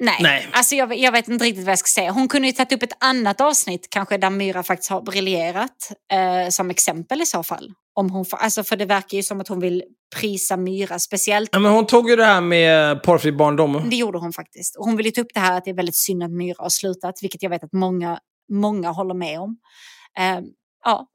Nej, 0.00 0.18
Nej. 0.20 0.48
Alltså 0.52 0.74
jag, 0.74 0.98
jag 0.98 1.12
vet 1.12 1.28
inte 1.28 1.44
riktigt 1.44 1.64
vad 1.64 1.72
jag 1.72 1.78
ska 1.78 2.00
säga. 2.00 2.10
Hon 2.10 2.28
kunde 2.28 2.48
ju 2.48 2.52
tagit 2.52 2.72
upp 2.72 2.82
ett 2.82 2.96
annat 3.00 3.40
avsnitt 3.40 3.86
kanske 3.90 4.18
där 4.18 4.30
Myra 4.30 4.62
faktiskt 4.62 4.90
har 4.90 5.02
briljerat 5.02 5.92
eh, 6.12 6.48
som 6.48 6.70
exempel 6.70 7.22
i 7.22 7.26
så 7.26 7.42
fall. 7.42 7.72
Om 7.94 8.10
hon 8.10 8.24
alltså 8.30 8.64
för 8.64 8.76
det 8.76 8.84
verkar 8.84 9.16
ju 9.16 9.22
som 9.22 9.40
att 9.40 9.48
hon 9.48 9.60
vill 9.60 9.82
prisa 10.16 10.56
Myra 10.56 10.98
speciellt. 10.98 11.50
Ja, 11.52 11.58
men 11.58 11.72
hon 11.72 11.86
tog 11.86 12.10
ju 12.10 12.16
det 12.16 12.24
här 12.24 12.40
med 12.40 13.02
porrfri 13.02 13.32
barndom. 13.32 13.90
Det 13.90 13.96
gjorde 13.96 14.18
hon 14.18 14.32
faktiskt. 14.32 14.76
Och 14.76 14.84
hon 14.84 14.96
vill 14.96 15.06
ju 15.06 15.12
ta 15.12 15.20
upp 15.20 15.34
det 15.34 15.40
här 15.40 15.58
att 15.58 15.64
det 15.64 15.70
är 15.70 15.74
väldigt 15.74 15.96
synd 15.96 16.22
att 16.22 16.30
Myra 16.30 16.56
har 16.58 16.70
slutat, 16.70 17.14
vilket 17.22 17.42
jag 17.42 17.50
vet 17.50 17.64
att 17.64 17.72
många, 17.72 18.18
många 18.52 18.90
håller 18.90 19.14
med 19.14 19.40
om. 19.40 19.56
Eh, 20.18 20.40
ja, 20.84 21.06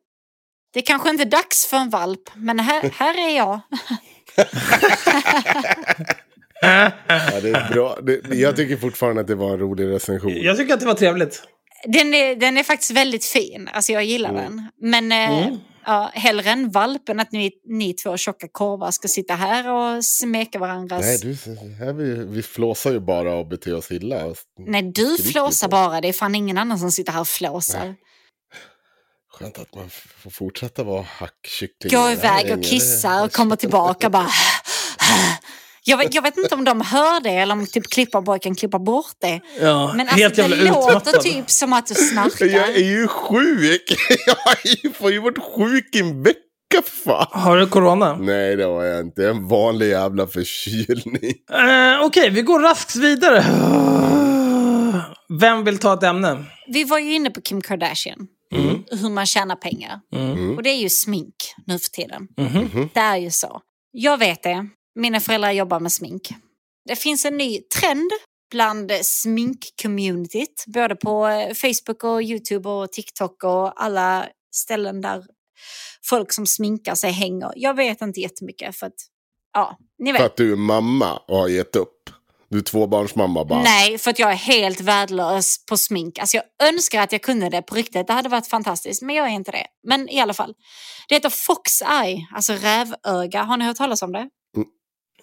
det 0.73 0.79
är 0.79 0.85
kanske 0.85 1.09
inte 1.09 1.23
är 1.23 1.29
dags 1.29 1.65
för 1.65 1.77
en 1.77 1.89
valp, 1.89 2.29
men 2.35 2.59
här, 2.59 2.91
här 2.93 3.29
är 3.29 3.37
jag. 3.37 3.59
Ja, 6.61 6.91
det 7.41 7.49
är 7.49 7.73
bra. 7.73 7.97
Det, 8.01 8.35
jag 8.35 8.55
tycker 8.55 8.77
fortfarande 8.77 9.21
att 9.21 9.27
det 9.27 9.35
var 9.35 9.53
en 9.53 9.59
rolig 9.59 9.87
recension. 9.87 10.41
Jag 10.41 10.57
tycker 10.57 10.73
att 10.73 10.79
det 10.79 10.85
var 10.85 10.93
trevligt. 10.93 11.43
Den 11.85 12.13
är, 12.13 12.35
den 12.35 12.57
är 12.57 12.63
faktiskt 12.63 12.91
väldigt 12.91 13.25
fin, 13.25 13.69
alltså 13.73 13.91
jag 13.91 14.05
gillar 14.05 14.33
den. 14.33 14.69
Men 14.81 15.11
eh, 15.11 15.57
ja, 15.85 16.11
hellre 16.13 16.49
en 16.49 16.71
valp 16.71 17.09
än 17.09 17.19
att 17.19 17.31
ni, 17.31 17.51
ni 17.65 17.93
två 17.93 18.17
tjocka 18.17 18.47
korvar 18.51 18.91
ska 18.91 19.07
sitta 19.07 19.35
här 19.35 19.71
och 19.71 20.05
smeka 20.05 20.59
varandras... 20.59 21.01
Nej, 21.01 21.17
du, 21.17 21.55
här 21.85 21.93
vi, 21.93 22.25
vi 22.25 22.43
flåsar 22.43 22.91
ju 22.91 22.99
bara 22.99 23.35
och 23.35 23.47
beter 23.47 23.75
oss 23.75 23.91
illa. 23.91 24.33
Nej, 24.59 24.81
du 24.81 25.17
flåsar 25.17 25.67
bara. 25.67 26.01
Det 26.01 26.07
är 26.07 26.13
fan 26.13 26.35
ingen 26.35 26.57
annan 26.57 26.79
som 26.79 26.91
sitter 26.91 27.11
här 27.11 27.21
och 27.21 27.27
flåsar. 27.27 27.95
Skönt 29.31 29.59
att 29.59 29.75
man 29.75 29.89
får 29.89 30.29
fortsätta 30.29 30.83
vara 30.83 31.01
hackkyckling. 31.01 32.01
Gå 32.01 32.11
iväg 32.11 32.57
och 32.57 32.63
kissa 32.63 33.23
och 33.23 33.31
kommer 33.33 33.55
tillbaka 33.55 34.09
bara... 34.09 34.29
Jag 35.87 35.97
vet, 35.97 36.13
jag 36.15 36.21
vet 36.21 36.37
inte 36.37 36.55
om 36.55 36.63
de 36.63 36.81
hör 36.81 37.19
det 37.21 37.29
eller 37.29 37.53
om 37.53 37.67
typ 37.67 37.87
klipparbocken 37.89 38.55
klipper 38.55 38.79
bort 38.79 39.13
det. 39.21 39.41
Ja, 39.61 39.93
Men 39.95 40.07
helt 40.07 40.39
alltså, 40.39 40.49
det 40.51 40.55
jävla 40.55 40.71
låter 40.73 40.89
utmattad. 40.97 41.21
typ 41.21 41.51
som 41.51 41.73
att 41.73 41.87
du 41.87 41.95
snarkar. 41.95 42.45
Jag 42.45 42.69
är 42.69 42.83
ju 42.83 43.07
sjuk! 43.07 43.95
Jag 44.27 44.37
är 44.65 44.83
ju- 44.85 44.91
får 44.93 45.11
ju 45.11 45.19
varit 45.19 45.37
sjuk 45.57 45.95
i 45.95 45.99
en 45.99 46.23
vecka 46.23 46.39
fan. 47.05 47.27
Har 47.31 47.57
du 47.57 47.67
corona? 47.67 48.17
Nej, 48.19 48.55
det 48.55 48.63
har 48.63 48.83
jag 48.83 48.99
inte. 49.05 49.29
En 49.29 49.47
vanlig 49.47 49.89
jävla 49.89 50.27
förkylning. 50.27 51.33
Eh, 51.51 52.05
Okej, 52.05 52.29
vi 52.29 52.41
går 52.41 52.59
raskt 52.59 52.95
vidare. 52.95 53.45
Vem 55.39 55.63
vill 55.63 55.77
ta 55.77 55.93
ett 55.93 56.03
ämne? 56.03 56.45
Vi 56.67 56.83
var 56.83 56.99
ju 56.99 57.13
inne 57.13 57.29
på 57.29 57.41
Kim 57.41 57.61
Kardashian. 57.61 58.27
Hur 58.91 59.09
man 59.09 59.25
tjänar 59.25 59.55
pengar. 59.55 59.99
Och 60.57 60.63
det 60.63 60.69
är 60.69 60.77
ju 60.81 60.89
smink 60.89 61.35
nu 61.67 61.79
för 61.79 61.89
tiden. 61.89 62.27
Det 62.93 62.99
är 62.99 63.17
ju 63.17 63.31
så. 63.31 63.61
Jag 63.91 64.17
vet 64.17 64.43
det. 64.43 64.67
Mina 64.95 65.19
föräldrar 65.19 65.51
jobbar 65.51 65.79
med 65.79 65.91
smink. 65.91 66.29
Det 66.85 66.95
finns 66.95 67.25
en 67.25 67.37
ny 67.37 67.61
trend 67.61 68.11
bland 68.51 68.91
smink-communityt. 68.91 70.63
Både 70.67 70.95
på 70.95 71.27
eh, 71.27 71.53
Facebook 71.53 72.03
och 72.03 72.21
YouTube 72.21 72.69
och 72.69 72.91
TikTok 72.91 73.43
och 73.43 73.83
alla 73.83 74.27
ställen 74.55 75.01
där 75.01 75.23
folk 76.05 76.33
som 76.33 76.45
sminkar 76.45 76.95
sig 76.95 77.11
hänger. 77.11 77.51
Jag 77.55 77.73
vet 77.73 78.01
inte 78.01 78.19
jättemycket 78.19 78.75
för 78.75 78.87
att, 78.87 78.93
ja, 79.53 79.77
ni 79.99 80.11
vet. 80.11 80.19
För 80.21 80.25
att 80.25 80.37
du 80.37 80.51
är 80.51 80.55
mamma 80.55 81.17
och 81.17 81.37
har 81.37 81.47
gett 81.47 81.75
upp. 81.75 82.09
Du 82.49 82.57
är 82.57 82.63
tvåbarnsmamma 82.63 83.45
bara. 83.45 83.63
Nej, 83.63 83.97
för 83.97 84.11
att 84.11 84.19
jag 84.19 84.31
är 84.31 84.35
helt 84.35 84.81
värdelös 84.81 85.65
på 85.65 85.77
smink. 85.77 86.19
Alltså 86.19 86.37
jag 86.37 86.69
önskar 86.69 87.01
att 87.01 87.11
jag 87.11 87.21
kunde 87.21 87.49
det 87.49 87.61
på 87.61 87.75
riktigt. 87.75 88.07
Det 88.07 88.13
hade 88.13 88.29
varit 88.29 88.47
fantastiskt, 88.47 89.01
men 89.01 89.15
jag 89.15 89.25
är 89.25 89.31
inte 89.31 89.51
det. 89.51 89.67
Men 89.87 90.09
i 90.09 90.19
alla 90.19 90.33
fall. 90.33 90.53
Det 91.09 91.15
heter 91.15 91.29
Fox 91.29 91.81
Eye, 91.81 92.27
alltså 92.35 92.53
rävöga. 92.53 93.43
Har 93.43 93.57
ni 93.57 93.65
hört 93.65 93.77
talas 93.77 94.01
om 94.01 94.11
det? 94.11 94.29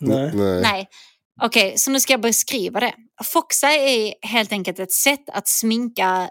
Nej. 0.01 0.31
Nej. 0.35 0.63
Nej. 0.63 0.89
Okej, 1.43 1.79
så 1.79 1.91
nu 1.91 2.01
ska 2.01 2.13
jag 2.13 2.21
beskriva 2.21 2.81
det. 2.81 2.95
Fox 3.25 3.63
Eye 3.63 4.09
är 4.09 4.27
helt 4.27 4.53
enkelt 4.53 4.79
ett 4.79 4.93
sätt 4.93 5.31
att 5.33 5.49
sminka 5.49 6.31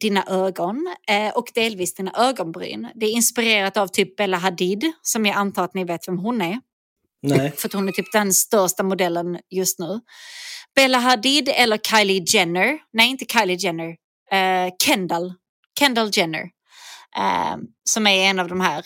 dina 0.00 0.24
ögon 0.28 0.94
eh, 1.08 1.28
och 1.28 1.46
delvis 1.54 1.94
dina 1.94 2.12
ögonbryn. 2.16 2.88
Det 2.94 3.06
är 3.06 3.10
inspirerat 3.10 3.76
av 3.76 3.86
typ 3.86 4.16
Bella 4.16 4.36
Hadid, 4.36 4.92
som 5.02 5.26
jag 5.26 5.36
antar 5.36 5.64
att 5.64 5.74
ni 5.74 5.84
vet 5.84 6.08
vem 6.08 6.18
hon 6.18 6.42
är. 6.42 6.60
Nej. 7.22 7.52
För 7.56 7.68
att 7.68 7.72
hon 7.72 7.88
är 7.88 7.92
typ 7.92 8.12
den 8.12 8.32
största 8.32 8.82
modellen 8.82 9.38
just 9.50 9.78
nu. 9.78 10.00
Bella 10.74 10.98
Hadid 10.98 11.48
eller 11.48 11.78
Kylie 11.78 12.24
Jenner. 12.26 12.78
Nej, 12.92 13.10
inte 13.10 13.24
Kylie 13.24 13.56
Jenner. 13.56 13.96
Eh, 14.30 14.72
Kendall. 14.84 15.34
Kendall 15.78 16.10
Jenner. 16.12 16.42
Eh, 17.16 17.56
som 17.84 18.06
är 18.06 18.30
en 18.30 18.38
av 18.38 18.48
de 18.48 18.60
här 18.60 18.84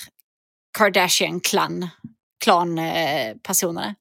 Kardashian-klan 0.78 1.88
klan-personerna. 2.44 3.94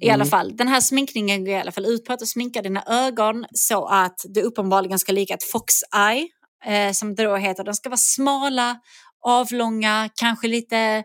I 0.00 0.10
alla 0.10 0.24
fall, 0.24 0.56
den 0.56 0.68
här 0.68 0.80
sminkningen 0.80 1.44
går 1.44 1.54
i 1.54 1.60
alla 1.60 1.72
fall 1.72 1.86
ut 1.86 2.04
på 2.04 2.12
att 2.12 2.18
du 2.18 2.26
sminkar 2.26 2.62
dina 2.62 2.84
ögon 2.86 3.46
så 3.52 3.86
att 3.86 4.20
det 4.34 4.42
uppenbarligen 4.42 4.98
ska 4.98 5.12
lika 5.12 5.34
ett 5.34 5.44
fox 5.44 5.74
eye, 5.96 6.28
eh, 6.64 6.92
som 6.92 7.14
det 7.14 7.24
då 7.24 7.36
heter. 7.36 7.64
De 7.64 7.74
ska 7.74 7.88
vara 7.88 7.96
smala, 7.96 8.76
avlånga, 9.24 10.08
kanske 10.14 10.48
lite 10.48 11.04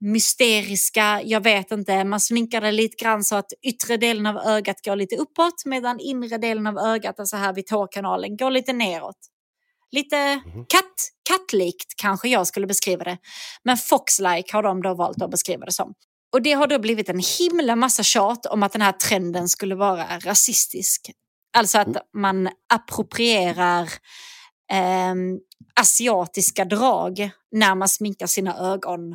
mysteriska, 0.00 1.20
jag 1.24 1.40
vet 1.40 1.70
inte. 1.70 2.04
Man 2.04 2.20
sminkar 2.20 2.60
det 2.60 2.72
lite 2.72 3.04
grann 3.04 3.24
så 3.24 3.36
att 3.36 3.52
yttre 3.66 3.96
delen 3.96 4.26
av 4.26 4.36
ögat 4.36 4.84
går 4.84 4.96
lite 4.96 5.16
uppåt 5.16 5.62
medan 5.64 6.00
inre 6.00 6.38
delen 6.38 6.66
av 6.66 6.78
ögat, 6.78 7.20
alltså 7.20 7.36
här 7.36 7.52
vid 7.52 7.66
tårkanalen, 7.66 8.36
går 8.36 8.50
lite 8.50 8.72
neråt. 8.72 9.16
Lite 9.90 10.40
katt, 10.68 10.94
kattlikt 11.28 11.94
kanske 11.96 12.28
jag 12.28 12.46
skulle 12.46 12.66
beskriva 12.66 13.04
det. 13.04 13.18
Men 13.64 13.76
fox-like 13.76 14.52
har 14.52 14.62
de 14.62 14.82
då 14.82 14.94
valt 14.94 15.22
att 15.22 15.30
beskriva 15.30 15.64
det 15.66 15.72
som. 15.72 15.94
Och 16.32 16.42
det 16.42 16.52
har 16.52 16.66
då 16.66 16.78
blivit 16.78 17.08
en 17.08 17.22
himla 17.38 17.76
massa 17.76 18.02
tjat 18.02 18.46
om 18.46 18.62
att 18.62 18.72
den 18.72 18.82
här 18.82 18.92
trenden 18.92 19.48
skulle 19.48 19.74
vara 19.74 20.18
rasistisk. 20.18 21.10
Alltså 21.56 21.78
att 21.78 21.96
man 22.14 22.48
approprierar 22.74 23.88
ehm, 24.72 25.38
asiatiska 25.80 26.64
drag 26.64 27.30
när 27.50 27.74
man 27.74 27.88
sminkar 27.88 28.26
sina 28.26 28.58
ögon 28.58 29.10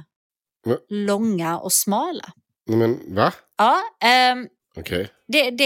Va? 0.65 0.77
långa 0.89 1.59
och 1.59 1.73
smala. 1.73 2.31
Men 2.69 3.15
va? 3.15 3.33
Ja, 3.57 3.81
ehm, 4.03 4.47
Okej. 4.77 5.09
det, 5.27 5.43
det, 5.51 5.65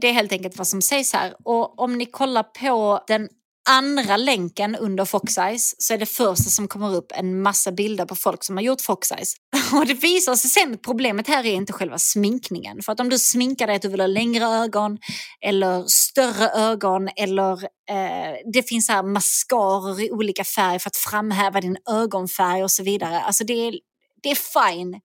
det 0.00 0.08
är 0.08 0.12
helt 0.12 0.32
enkelt 0.32 0.58
vad 0.58 0.66
som 0.66 0.82
sägs 0.82 1.12
här. 1.12 1.34
Och 1.44 1.78
om 1.80 1.98
ni 1.98 2.06
kollar 2.06 2.42
på 2.42 3.04
den 3.06 3.28
andra 3.68 4.16
länken 4.16 4.76
under 4.76 5.04
foxeyes 5.04 5.82
så 5.82 5.94
är 5.94 5.98
det 5.98 6.06
första 6.06 6.50
som 6.50 6.68
kommer 6.68 6.94
upp 6.94 7.12
en 7.14 7.42
massa 7.42 7.72
bilder 7.72 8.04
på 8.04 8.14
folk 8.14 8.44
som 8.44 8.56
har 8.56 8.62
gjort 8.62 8.80
foxeyes. 8.80 9.34
Och 9.72 9.86
det 9.86 9.94
visar 9.94 10.36
sig 10.36 10.50
sen 10.50 10.74
att 10.74 10.82
problemet 10.82 11.28
här 11.28 11.46
är 11.46 11.54
inte 11.54 11.72
själva 11.72 11.98
sminkningen. 11.98 12.82
För 12.82 12.92
att 12.92 13.00
om 13.00 13.08
du 13.08 13.18
sminkar 13.18 13.66
dig 13.66 13.76
att 13.76 13.82
du 13.82 13.88
vill 13.88 14.00
ha 14.00 14.06
längre 14.06 14.44
ögon 14.44 14.98
eller 15.40 15.84
större 15.86 16.48
ögon 16.48 17.08
eller 17.16 17.52
eh, 17.90 18.34
det 18.52 18.68
finns 18.68 18.88
här 18.88 19.02
mascaror 19.02 20.00
i 20.00 20.10
olika 20.10 20.44
färger 20.44 20.78
för 20.78 20.88
att 20.88 20.96
framhäva 20.96 21.60
din 21.60 21.76
ögonfärg 21.90 22.64
och 22.64 22.70
så 22.70 22.82
vidare. 22.82 23.20
Alltså 23.20 23.44
det 23.44 23.68
är, 23.68 23.74
det 24.22 24.30
är 24.30 24.70
fine 24.70 25.00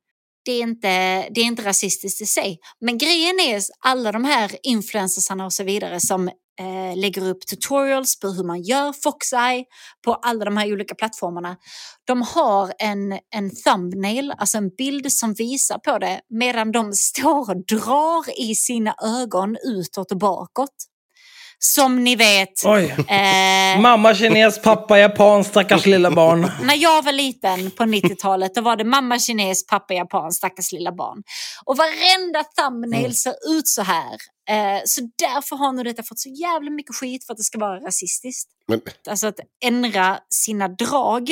det 0.45 0.52
är, 0.52 0.61
inte, 0.61 0.88
det 1.30 1.41
är 1.41 1.45
inte 1.45 1.65
rasistiskt 1.65 2.22
i 2.22 2.26
sig. 2.26 2.60
Men 2.81 2.98
grejen 2.98 3.40
är 3.40 3.61
alla 3.80 4.11
de 4.11 4.26
här 4.26 4.57
influencersarna 4.64 5.45
och 5.45 5.53
så 5.53 5.64
vidare 5.64 5.99
som 5.99 6.30
eh, 6.59 6.97
lägger 6.97 7.30
upp 7.30 7.47
tutorials 7.47 8.19
på 8.19 8.27
hur 8.27 8.43
man 8.43 8.61
gör 8.61 8.93
Foxeye 9.03 9.65
på 10.05 10.13
alla 10.13 10.45
de 10.45 10.57
här 10.57 10.73
olika 10.73 10.95
plattformarna. 10.95 11.57
De 12.07 12.21
har 12.21 12.73
en, 12.80 13.11
en 13.11 13.51
thumbnail, 13.65 14.34
alltså 14.38 14.57
en 14.57 14.69
bild 14.69 15.11
som 15.11 15.34
visar 15.34 15.77
på 15.77 15.97
det 15.97 16.21
medan 16.30 16.71
de 16.71 16.93
står 16.93 17.49
och 17.49 17.65
drar 17.65 18.39
i 18.39 18.55
sina 18.55 18.95
ögon 19.03 19.57
utåt 19.63 20.11
och 20.11 20.17
bakåt. 20.17 20.92
Som 21.65 22.03
ni 22.03 22.15
vet, 22.15 22.65
Oj. 22.65 22.95
eh, 23.10 23.81
Mamma 23.81 24.15
kines, 24.15 24.61
pappa 24.61 24.99
japan, 24.99 25.44
stackars 25.44 25.85
lilla 25.85 26.11
barn. 26.11 26.52
när 26.64 26.76
jag 26.76 27.03
var 27.03 27.11
liten 27.11 27.72
på 27.72 27.84
90-talet 27.84 28.56
då 28.56 28.61
var 28.61 28.76
det 28.76 28.84
mamma 28.84 29.19
kines, 29.19 29.68
pappa 29.68 29.94
japan, 29.94 30.31
stackars 30.31 30.72
lilla 30.72 30.91
barn. 30.91 31.23
Och 31.65 31.77
varenda 31.77 32.44
thumbnail 32.44 33.15
ser 33.15 33.34
ut 33.57 33.68
så 33.68 33.81
här. 33.81 34.14
Eh, 34.49 34.81
så 34.85 35.02
därför 35.19 35.56
har 35.56 35.72
nu 35.72 35.84
detta 35.84 36.03
fått 36.03 36.19
så 36.19 36.30
jävla 36.30 36.72
mycket 36.72 36.95
skit 36.95 37.26
för 37.26 37.34
att 37.34 37.38
det 37.38 37.44
ska 37.44 37.60
vara 37.60 37.80
rasistiskt. 37.80 38.49
Men 38.68 38.81
Alltså 39.10 39.27
att 39.27 39.40
ändra 39.65 40.19
sina 40.30 40.68
drag, 40.68 41.30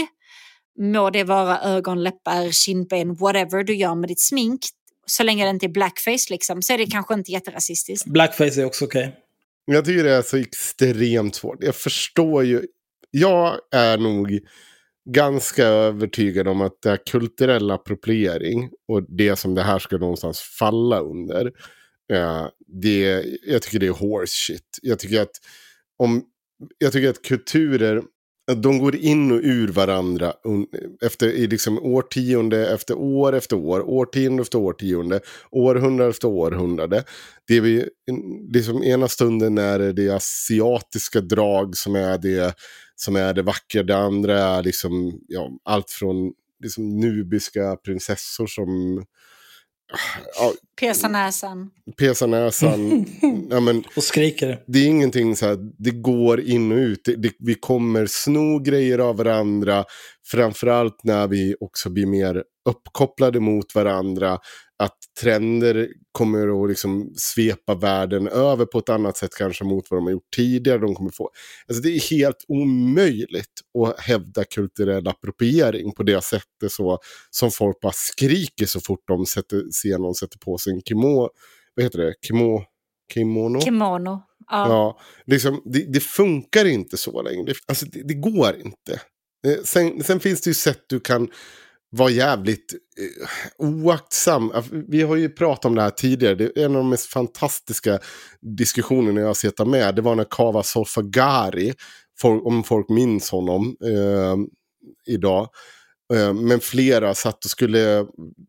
må 0.80 1.10
det 1.10 1.24
vara 1.24 1.60
ögon, 1.62 2.04
läppar, 2.04 2.52
kindben, 2.52 3.16
whatever 3.16 3.64
du 3.64 3.76
gör 3.76 3.96
med 3.96 4.10
ditt 4.10 4.22
smink. 4.22 4.60
Så 5.06 5.24
länge 5.24 5.44
det 5.44 5.50
inte 5.50 5.66
är 5.66 5.70
blackface 5.70 6.26
liksom, 6.30 6.62
så 6.62 6.74
är 6.74 6.78
det 6.78 6.86
kanske 6.86 7.14
inte 7.14 7.32
jätterasistiskt. 7.32 8.06
Blackface 8.08 8.62
är 8.62 8.66
också 8.66 8.86
okej 8.86 9.16
jag 9.66 9.86
tycker 9.86 10.04
det 10.04 10.12
är 10.12 10.22
så 10.22 10.38
extremt 10.38 11.36
svårt. 11.36 11.64
Jag 11.64 11.76
förstår 11.76 12.44
ju. 12.44 12.62
Jag 13.12 13.60
är 13.72 13.98
nog 13.98 14.40
ganska 15.10 15.66
övertygad 15.66 16.48
om 16.48 16.62
att 16.62 16.82
det 16.82 16.90
är 16.92 16.98
kulturella 17.12 17.74
appropriering 17.74 18.70
och 18.88 19.04
det 19.18 19.36
som 19.36 19.56
det 19.56 19.64
här 19.64 19.80
ska 19.80 19.98
någonstans 19.98 20.40
falla 20.40 21.00
under. 21.00 21.46
eh, 22.14 22.48
det, 22.68 23.26
jag 23.48 23.62
tycker 23.62 23.80
det 23.80 23.88
är 23.88 23.92
horse 23.92 24.34
shit. 24.36 24.80
Jag 24.82 25.00
tycker 25.00 25.22
att 25.22 25.32
om 25.98 26.24
jag 26.78 26.94
tycker 26.94 27.10
att 27.10 27.22
kulturer, 27.22 28.04
att 28.52 28.64
de 28.64 28.80
går 28.80 28.96
in 28.96 29.32
och 29.32 29.40
ur 29.44 29.68
varandra 29.68 30.34
efter 31.02 31.28
i 31.28 31.48
liksom 31.48 31.80
årtionde 31.80 32.74
efter 32.74 32.98
år 32.98 33.34
efter 33.34 33.56
år, 33.56 33.90
årtionde 33.90 34.42
efter 34.42 34.58
årtionde, 34.58 35.20
århundrade 35.52 36.10
efter 36.10 36.28
århundrade. 36.28 37.04
Det 37.48 37.58
är 37.58 37.62
vi, 37.62 37.86
liksom 38.54 38.84
ena 38.84 39.08
stunden 39.08 39.58
är 39.58 39.80
det 39.80 39.94
det 39.94 40.10
asiatiska 40.10 41.22
drag 41.22 41.78
som 41.78 41.96
är 41.96 42.18
det 42.18 42.56
som 42.96 43.16
är 43.16 43.34
det 43.34 43.42
vackra, 43.42 43.84
det 43.84 43.98
andra 43.98 44.40
är 44.40 44.64
liksom 44.64 45.20
ja, 45.28 45.50
allt 45.64 45.90
från 45.90 46.34
liksom 46.64 47.00
nubiska 47.00 47.76
prinsessor 47.76 48.48
som 48.48 49.04
ja, 50.36 50.54
Pierca 50.80 51.08
näsan. 51.08 51.70
pesar 51.98 52.28
näsan. 52.28 53.06
ja, 53.50 53.60
men, 53.60 53.84
Och 53.96 54.04
skriker. 54.04 54.64
det 54.68 54.80
är 54.80 54.88
ingenting 54.88 55.36
så 55.36 55.46
här, 55.46 55.58
det 55.78 55.92
går 55.92 56.42
in 56.42 56.72
och 56.72 56.76
ut. 56.78 57.02
Det, 57.06 57.16
det, 57.16 57.32
vi 57.40 57.56
kommer 57.56 58.06
sno 58.06 58.60
grejer 58.60 59.00
av 59.00 59.18
varandra. 59.18 59.86
Framförallt 60.32 61.04
när 61.04 61.28
vi 61.28 61.56
också 61.60 61.90
blir 61.90 62.06
mer 62.06 62.44
uppkopplade 62.70 63.40
mot 63.40 63.76
varandra. 63.76 64.38
Att 64.82 64.98
trender 65.22 65.88
kommer 66.12 66.64
att 66.64 66.70
liksom 66.70 67.14
svepa 67.16 67.76
världen 67.76 68.28
över 68.28 68.66
på 68.66 68.80
ett 68.80 68.90
annat 68.90 69.18
sätt 69.18 69.36
kanske 69.38 69.64
mot 69.64 69.92
vad 69.92 69.98
de 69.98 70.04
har 70.04 70.12
gjort 70.12 70.32
tidigare. 70.36 70.78
De 70.78 70.96
kommer 70.96 71.12
få, 71.12 71.30
alltså 71.68 71.84
det 71.84 71.90
är 71.90 72.10
helt 72.12 72.46
omöjligt 72.48 73.62
att 73.80 74.00
hävda 74.00 74.44
kulturell 74.44 75.08
appropriering 75.08 75.92
på 75.92 76.04
det 76.04 76.24
sättet 76.24 76.72
så, 76.72 77.00
som 77.30 77.52
folk 77.52 77.80
bara 77.80 77.94
skriker 77.96 78.66
så 78.66 78.80
fort 78.80 79.04
de 79.08 79.26
sätter, 79.26 79.64
ser 79.72 79.98
någon 79.98 80.16
sätter 80.16 80.40
på 80.40 80.58
sig 80.58 80.74
en 80.74 80.82
kimo, 80.82 81.30
vad 81.76 81.84
heter 81.84 82.00
det? 82.00 82.14
Kimo, 82.28 82.64
kimono? 83.14 83.62
Kimono. 83.62 84.22
Ja. 84.52 84.68
Ja, 84.68 85.00
liksom, 85.26 85.62
det, 85.66 85.94
det 85.94 86.00
funkar 86.00 86.66
inte 86.66 86.98
så 86.98 87.22
länge. 87.22 87.44
Det, 87.44 87.56
alltså, 87.68 87.86
det, 87.86 88.08
det 88.08 88.14
går 88.14 88.56
inte. 88.56 89.02
Eh, 89.48 89.64
Sen, 89.64 90.04
sen 90.04 90.20
finns 90.20 90.42
det 90.42 90.50
ju 90.50 90.54
sätt 90.54 90.86
du 90.88 91.00
kan 91.00 91.30
var 91.92 92.10
jävligt 92.10 92.74
eh, 92.74 93.66
oaktsam. 93.68 94.52
Vi 94.72 95.02
har 95.02 95.16
ju 95.16 95.30
pratat 95.30 95.66
om 95.66 95.76
det 95.76 95.82
här 95.82 95.90
tidigare. 95.90 96.36
Det 96.36 96.44
är 96.44 96.66
en 96.66 96.76
av 96.76 96.78
de 96.78 96.90
mest 96.90 97.06
fantastiska 97.06 98.00
diskussionerna 98.42 99.20
jag 99.20 99.28
har 99.28 99.34
sett 99.34 99.68
med. 99.68 99.96
Det 99.96 100.02
var 100.02 100.16
när 100.16 100.28
Kava 100.30 100.64
Solfagari, 100.64 101.74
om 102.24 102.64
folk 102.64 102.90
minns 102.90 103.30
honom 103.30 103.76
eh, 103.84 104.36
idag. 105.14 105.50
Eh, 106.14 106.34
Men 106.34 106.60
flera 106.60 107.16
satt 107.16 107.46
och 107.46 107.52
skulle, 107.52 108.06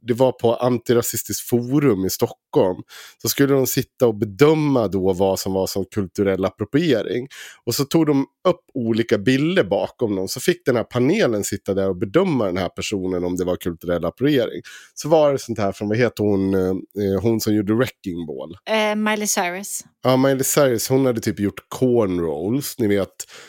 det 0.07 0.15
var 0.15 0.33
på 0.33 0.55
Antirasistiskt 0.55 1.49
forum 1.49 2.05
i 2.05 2.11
Stockholm. 2.11 2.83
Så 3.23 3.29
skulle 3.29 3.55
de 3.55 3.67
sitta 3.67 4.07
och 4.07 4.15
bedöma 4.15 4.89
då 4.89 5.13
vad 5.13 5.39
som 5.39 5.53
var 5.53 5.67
som 5.67 5.85
kulturell 5.95 6.45
appropriering. 6.45 7.29
Och 7.67 7.75
så 7.75 7.85
tog 7.85 8.07
de 8.07 8.27
upp 8.49 8.61
olika 8.75 9.19
bilder 9.19 9.65
bakom 9.65 10.17
dem. 10.17 10.29
Så 10.29 10.41
fick 10.41 10.65
den 10.67 10.77
här 10.77 10.85
panelen 10.85 11.45
sitta 11.45 11.75
där 11.75 11.89
och 11.89 11.97
bedöma 11.97 12.47
den 12.47 12.57
här 12.57 12.69
personen 12.69 13.25
om 13.25 13.37
det 13.37 13.45
var 13.45 13.57
kulturell 13.57 14.05
appropriering. 14.05 14.63
Så 14.95 15.09
var 15.09 15.33
det 15.33 15.39
sånt 15.39 15.59
här 15.59 15.73
från, 15.73 15.89
vad 15.89 15.99
heter 15.99 16.25
hon, 16.25 16.55
eh, 16.55 17.21
hon 17.23 17.41
som 17.41 17.55
gjorde 17.55 17.75
Wrecking 17.75 18.27
Ball. 18.27 18.57
Eh, 18.71 18.97
Miley 18.97 19.27
Cyrus. 19.27 19.85
Ja, 20.03 20.17
Miley 20.17 20.45
Cyrus, 20.45 20.89
hon 20.89 21.07
hade 21.07 21.21
typ 21.21 21.41
gjort 21.41 21.61
cornrows, 21.69 22.79
ni 22.79 22.87
vet, 22.87 23.09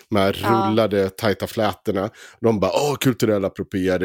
de 0.10 0.16
här 0.16 0.34
rullade 0.34 1.10
tajta 1.10 1.48
flätorna. 1.48 2.10
De 2.42 2.60
bara, 2.60 2.72
åh, 2.72 2.96
kulturell 2.96 3.46
appropriering. 3.46 4.03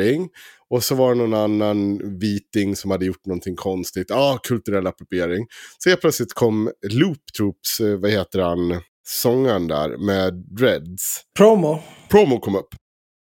Och 0.71 0.85
så 0.85 0.95
var 0.95 1.15
det 1.15 1.21
någon 1.21 1.35
annan 1.35 2.01
viting 2.19 2.77
som 2.77 2.91
hade 2.91 3.07
gjort 3.07 3.27
någonting 3.27 3.57
konstigt, 3.57 4.07
ja, 4.09 4.39
kulturell 4.43 4.87
appropriering. 4.87 5.47
Så 5.79 5.89
helt 5.89 6.01
plötsligt 6.01 6.33
kom 6.33 6.71
Loop 6.91 7.33
Troops, 7.37 7.81
eh, 7.81 7.97
vad 7.99 8.11
heter 8.11 8.39
han, 8.39 8.81
sångaren 9.07 9.69
där 9.69 9.97
med 9.97 10.35
dreads. 10.35 11.23
Promo. 11.37 11.83
Promo 12.11 12.39
kom 12.39 12.55
upp. 12.55 12.69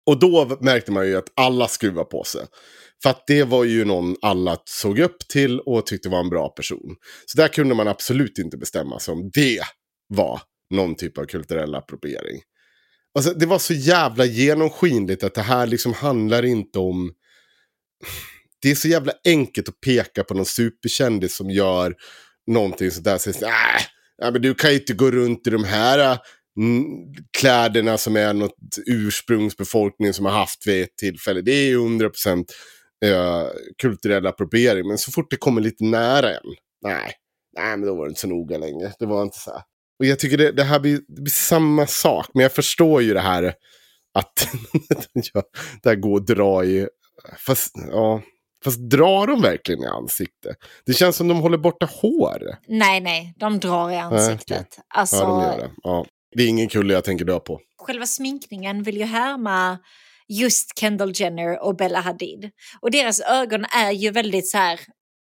Och 0.06 0.20
då 0.20 0.58
märkte 0.62 0.92
man 0.92 1.08
ju 1.08 1.16
att 1.16 1.32
alla 1.36 1.68
skruvar 1.68 2.04
på 2.04 2.24
sig. 2.24 2.46
För 3.04 3.10
att 3.10 3.24
det 3.28 3.44
var 3.44 3.64
ju 3.64 3.86
någon 3.86 4.16
alla 4.22 4.58
såg 4.66 5.00
upp 5.00 5.28
till 5.28 5.60
och 5.60 5.86
tyckte 5.86 6.10
var 6.10 6.20
en 6.20 6.30
bra 6.30 6.50
person. 6.50 6.96
Så 7.26 7.38
där 7.38 7.48
kunde 7.48 7.76
man 7.76 7.88
absolut 7.88 8.38
inte 8.38 8.58
bestämma 8.58 9.00
sig 9.00 9.12
om 9.12 9.30
det 9.34 9.60
var 10.08 10.42
någon 10.74 10.96
typ 10.96 11.18
av 11.18 11.26
kulturell 11.26 11.76
appropriering. 11.76 12.42
Alltså, 13.16 13.34
det 13.34 13.46
var 13.46 13.60
så 13.60 13.74
jävla 13.74 14.26
genomskinligt 14.26 15.24
att 15.24 15.36
det 15.36 15.42
här 15.42 15.68
liksom 15.68 15.94
handlar 15.94 16.46
inte 16.46 16.80
om... 16.80 17.12
Det 18.62 18.72
är 18.72 18.76
så 18.76 18.88
jävla 18.88 19.14
enkelt 19.26 19.70
att 19.70 19.82
peka 19.82 20.24
på 20.24 20.34
någon 20.34 20.46
superkändis 20.46 21.36
som 21.36 21.50
gör 21.50 21.96
någonting 22.48 22.92
sådär. 22.92 23.18
Så, 23.18 23.30
äh, 23.30 23.36
ja, 24.18 24.32
men 24.32 24.42
du 24.42 24.56
kan 24.56 24.70
ju 24.70 24.76
inte 24.76 24.94
gå 24.94 25.12
runt 25.12 25.48
i 25.48 25.50
de 25.50 25.64
här 25.64 26.00
äh, 26.00 26.18
kläderna 27.38 27.98
som 27.98 28.16
är 28.16 28.34
något 28.34 28.78
ursprungsbefolkning 28.86 30.14
som 30.14 30.26
har 30.26 30.32
haft 30.32 30.68
vid 30.68 30.84
ett 30.84 30.98
tillfälle. 30.98 31.42
Det 31.42 31.52
är 31.52 31.68
ju 31.68 31.78
100% 31.78 32.46
eh, 33.06 33.48
kulturell 33.82 34.28
appropriering. 34.28 34.88
Men 34.88 34.98
så 34.98 35.12
fort 35.12 35.32
det 35.32 35.38
kommer 35.38 35.62
lite 35.62 35.84
nära 35.84 36.30
en, 36.30 36.56
nej, 36.82 37.14
nej 37.58 37.78
men 37.78 37.88
då 37.88 37.96
var 37.96 38.06
det 38.06 38.10
inte 38.10 38.22
så 38.22 38.28
noga 38.28 38.58
längre. 38.58 38.94
Det 39.00 39.06
var 39.06 39.24
inte 39.24 39.38
så 39.40 39.52
här. 39.52 39.62
Och 40.00 40.06
jag 40.06 40.20
tycker 40.20 40.38
det, 40.38 40.52
det 40.52 40.64
här 40.64 40.80
blir, 40.80 41.00
det 41.08 41.22
blir 41.22 41.32
samma 41.32 41.88
sak. 41.88 42.28
Men 42.34 42.44
jag 42.44 42.52
förstår 42.52 43.02
ju 43.02 43.14
det 43.14 43.22
här 43.22 43.54
att 44.14 44.48
det 45.84 45.90
här 45.90 45.96
går 45.96 46.20
att 46.20 46.28
dra 46.28 46.66
i... 46.66 46.88
Fast, 47.38 47.74
ja, 47.92 48.22
fast 48.64 48.80
drar 48.90 49.28
de 49.28 49.42
verkligen 49.42 49.84
i 49.84 49.88
ansiktet? 49.88 50.58
Det 50.86 50.94
känns 50.94 51.16
som 51.16 51.28
de 51.28 51.38
håller 51.40 51.58
borta 51.58 51.90
hår. 52.02 52.40
Nej, 52.68 53.02
nej, 53.02 53.34
de 53.38 53.60
drar 53.60 53.90
i 53.92 53.98
ansiktet. 53.98 54.80
Alltså, 54.96 55.16
Ja, 55.16 55.26
de 55.26 55.42
gör 55.44 55.58
det. 55.58 55.72
Ja. 55.84 56.06
Det 56.36 56.44
är 56.44 56.48
ingen 56.48 56.68
kulle 56.70 56.94
jag 56.94 57.04
tänker 57.04 57.26
dö 57.26 57.40
på. 57.40 57.60
själva 57.78 58.06
sminkningen 58.06 58.84
vill 58.84 58.98
ju 58.98 59.04
härma 59.04 59.80
just 60.28 60.80
Kendall 60.80 61.12
Jenner 61.16 61.64
och 61.64 61.76
Bella 61.76 62.00
Hadid. 62.02 62.52
Och 62.82 62.92
deras 62.92 63.20
ögon 63.20 63.66
är 63.66 63.92
ju 63.92 64.12
väldigt 64.12 64.50
så 64.50 64.58
här, 64.58 64.80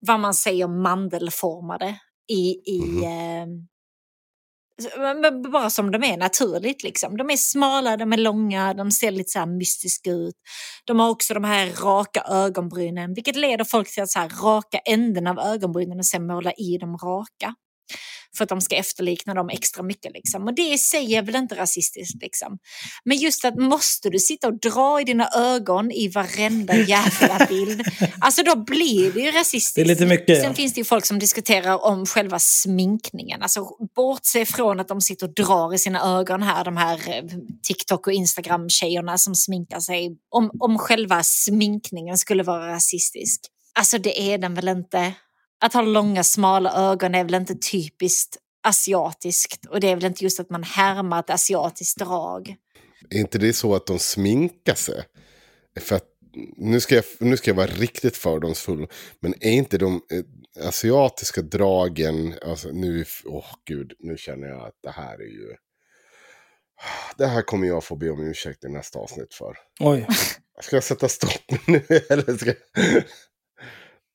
vad 0.07 0.19
man 0.19 0.33
säger, 0.33 0.67
mandelformade 0.67 1.99
i, 2.31 2.71
i 2.71 3.03
eh, 3.03 3.45
men 3.47 3.67
bara 5.51 5.69
som 5.69 5.91
de 5.91 6.03
är 6.03 6.17
naturligt. 6.17 6.83
Liksom. 6.83 7.17
De 7.17 7.29
är 7.29 7.37
smala, 7.37 7.97
de 7.97 8.13
är 8.13 8.17
långa, 8.17 8.73
de 8.73 8.91
ser 8.91 9.11
lite 9.11 9.29
så 9.29 9.39
här 9.39 9.45
mystiska 9.45 10.11
ut. 10.11 10.35
De 10.85 10.99
har 10.99 11.09
också 11.09 11.33
de 11.33 11.43
här 11.43 11.83
raka 11.83 12.21
ögonbrynen, 12.21 13.13
vilket 13.13 13.35
leder 13.35 13.63
folk 13.63 13.93
till 13.93 14.03
att 14.03 14.09
så 14.09 14.19
här, 14.19 14.29
raka 14.43 14.77
änden 14.77 15.27
av 15.27 15.39
ögonbrynen 15.39 15.99
och 15.99 16.05
sen 16.05 16.27
måla 16.27 16.51
i 16.51 16.77
dem 16.77 16.97
raka. 16.97 17.55
För 18.38 18.43
att 18.43 18.49
de 18.49 18.61
ska 18.61 18.76
efterlikna 18.76 19.34
dem 19.34 19.49
extra 19.49 19.84
mycket. 19.84 20.11
Liksom. 20.13 20.47
Och 20.47 20.55
det 20.55 20.73
i 20.73 20.77
sig 20.77 21.15
är 21.15 21.22
väl 21.22 21.35
inte 21.35 21.55
rasistiskt. 21.55 22.22
Liksom. 22.22 22.57
Men 23.05 23.18
just 23.18 23.45
att 23.45 23.55
måste 23.55 24.09
du 24.09 24.19
sitta 24.19 24.47
och 24.47 24.59
dra 24.59 25.01
i 25.01 25.03
dina 25.03 25.30
ögon 25.35 25.91
i 25.91 26.07
varenda 26.07 26.76
jävla 26.88 27.45
bild. 27.49 27.84
Alltså 28.22 28.43
då 28.43 28.55
blir 28.55 29.11
det 29.11 29.19
ju 29.19 29.31
rasistiskt. 29.31 29.76
Det 29.76 29.81
är 29.81 29.85
lite 29.85 30.05
mycket, 30.05 30.38
ja. 30.38 30.43
Sen 30.43 30.55
finns 30.55 30.73
det 30.73 30.80
ju 30.80 30.85
folk 30.85 31.05
som 31.05 31.19
diskuterar 31.19 31.85
om 31.85 32.05
själva 32.05 32.39
sminkningen. 32.39 33.41
Alltså 33.41 33.68
bortse 33.95 34.45
från 34.45 34.80
att 34.80 34.88
de 34.88 35.01
sitter 35.01 35.27
och 35.27 35.34
drar 35.34 35.73
i 35.73 35.77
sina 35.77 36.19
ögon 36.19 36.43
här, 36.43 36.65
de 36.65 36.77
här 36.77 36.97
eh, 37.09 37.23
TikTok 37.68 38.07
och 38.07 38.13
Instagram-tjejerna 38.13 39.18
som 39.18 39.35
sminkar 39.35 39.80
sig. 39.80 40.18
Om, 40.30 40.51
om 40.59 40.80
själva 40.80 41.23
sminkningen 41.23 42.18
skulle 42.18 42.43
vara 42.43 42.68
rasistisk. 42.68 43.41
Alltså 43.73 43.97
det 43.97 44.22
är 44.22 44.38
den 44.38 44.53
väl 44.53 44.68
inte. 44.68 45.13
Att 45.61 45.73
ha 45.73 45.81
långa 45.81 46.23
smala 46.23 46.91
ögon 46.91 47.15
är 47.15 47.23
väl 47.23 47.33
inte 47.33 47.55
typiskt 47.55 48.38
asiatiskt. 48.63 49.65
Och 49.65 49.79
det 49.79 49.89
är 49.89 49.95
väl 49.95 50.05
inte 50.05 50.23
just 50.23 50.39
att 50.39 50.49
man 50.49 50.63
härmar 50.63 51.19
ett 51.19 51.29
asiatiskt 51.29 51.99
drag. 51.99 52.55
Är 53.09 53.19
inte 53.19 53.38
det 53.38 53.53
så 53.53 53.75
att 53.75 53.85
de 53.85 53.99
sminkar 53.99 54.75
sig? 54.75 55.03
För 55.79 55.95
att, 55.95 56.05
nu, 56.57 56.79
ska 56.79 56.95
jag, 56.95 57.03
nu 57.19 57.38
ska 57.38 57.49
jag 57.49 57.55
vara 57.55 57.67
riktigt 57.67 58.17
fördomsfull. 58.17 58.88
Men 59.19 59.33
är 59.39 59.51
inte 59.51 59.77
de 59.77 60.01
eh, 60.11 60.67
asiatiska 60.67 61.41
dragen... 61.41 62.35
Alltså 62.45 62.69
nu, 62.69 63.05
åh 63.25 63.45
gud, 63.67 63.93
nu 63.99 64.17
känner 64.17 64.47
jag 64.47 64.67
att 64.67 64.79
det 64.83 64.91
här 64.91 65.13
är 65.13 65.31
ju... 65.31 65.55
Det 67.17 67.27
här 67.27 67.41
kommer 67.41 67.67
jag 67.67 67.83
få 67.83 67.95
be 67.95 68.09
om 68.09 68.27
ursäkt 68.27 68.63
i 68.63 68.69
nästa 68.69 68.99
avsnitt 68.99 69.33
för. 69.33 69.57
Oj. 69.79 70.07
Ska 70.61 70.75
jag 70.75 70.83
sätta 70.83 71.09
stopp 71.09 71.67
nu 71.67 71.83
eller 72.09 72.38
ska 72.38 72.45
jag... 72.45 73.03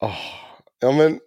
Åh, 0.03 0.47
Ja 0.79 0.93
men 0.93 1.21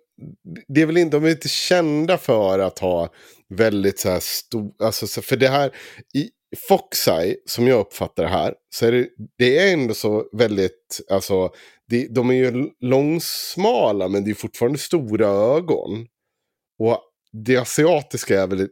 det 0.68 0.82
är 0.82 0.86
väl 0.86 0.98
inte, 0.98 1.18
de 1.18 1.26
är 1.26 1.30
inte 1.32 1.50
kända 1.50 2.18
för 2.18 2.60
att 2.60 2.80
ha 2.80 3.14
väldigt 3.50 4.00
så 4.00 4.10
här 4.10 4.20
stor, 4.20 4.72
alltså 4.84 5.08
så- 5.08 5.22
för 5.22 5.38
det 5.38 5.48
här, 5.48 5.76
i 6.16 6.30
Foxeye, 6.68 7.36
som 7.46 7.68
jag 7.68 7.80
uppfattar 7.80 8.24
det 8.24 8.30
här, 8.30 8.54
så 8.76 8.86
är 8.86 8.92
det, 8.92 9.10
det 9.38 9.58
är 9.60 9.74
ändå 9.74 9.94
så 9.94 10.30
väldigt, 10.34 11.02
alltså, 11.10 11.50
det, 11.90 12.08
de 12.08 12.30
är 12.30 12.34
ju 12.34 12.70
långsmala 12.80 14.08
men 14.08 14.24
det 14.24 14.32
är 14.32 14.36
fortfarande 14.36 14.80
stora 14.80 15.28
ögon. 15.28 16.08
Och 16.80 17.02
det 17.46 17.58
asiatiska 17.58 18.42
är 18.44 18.48
väl 18.48 18.68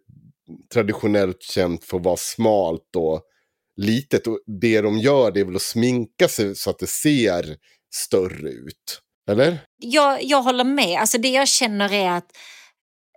traditionellt 0.73 1.41
känt 1.41 1.83
för 1.83 1.97
att 1.97 2.03
vara 2.05 2.17
smalt 2.17 2.95
och 2.95 3.21
litet. 3.77 4.27
Och 4.27 4.39
det 4.61 4.81
de 4.81 4.97
gör 4.99 5.31
det 5.31 5.39
är 5.39 5.45
väl 5.45 5.55
att 5.55 5.61
sminka 5.61 6.27
sig 6.27 6.55
så 6.55 6.69
att 6.69 6.79
det 6.79 6.87
ser 6.87 7.57
större 7.95 8.49
ut. 8.49 9.01
Eller? 9.27 9.59
jag, 9.79 10.23
jag 10.23 10.41
håller 10.41 10.63
med. 10.63 10.99
Alltså 10.99 11.17
det 11.17 11.29
jag 11.29 11.47
känner 11.47 11.93
är 11.93 12.11
att 12.11 12.37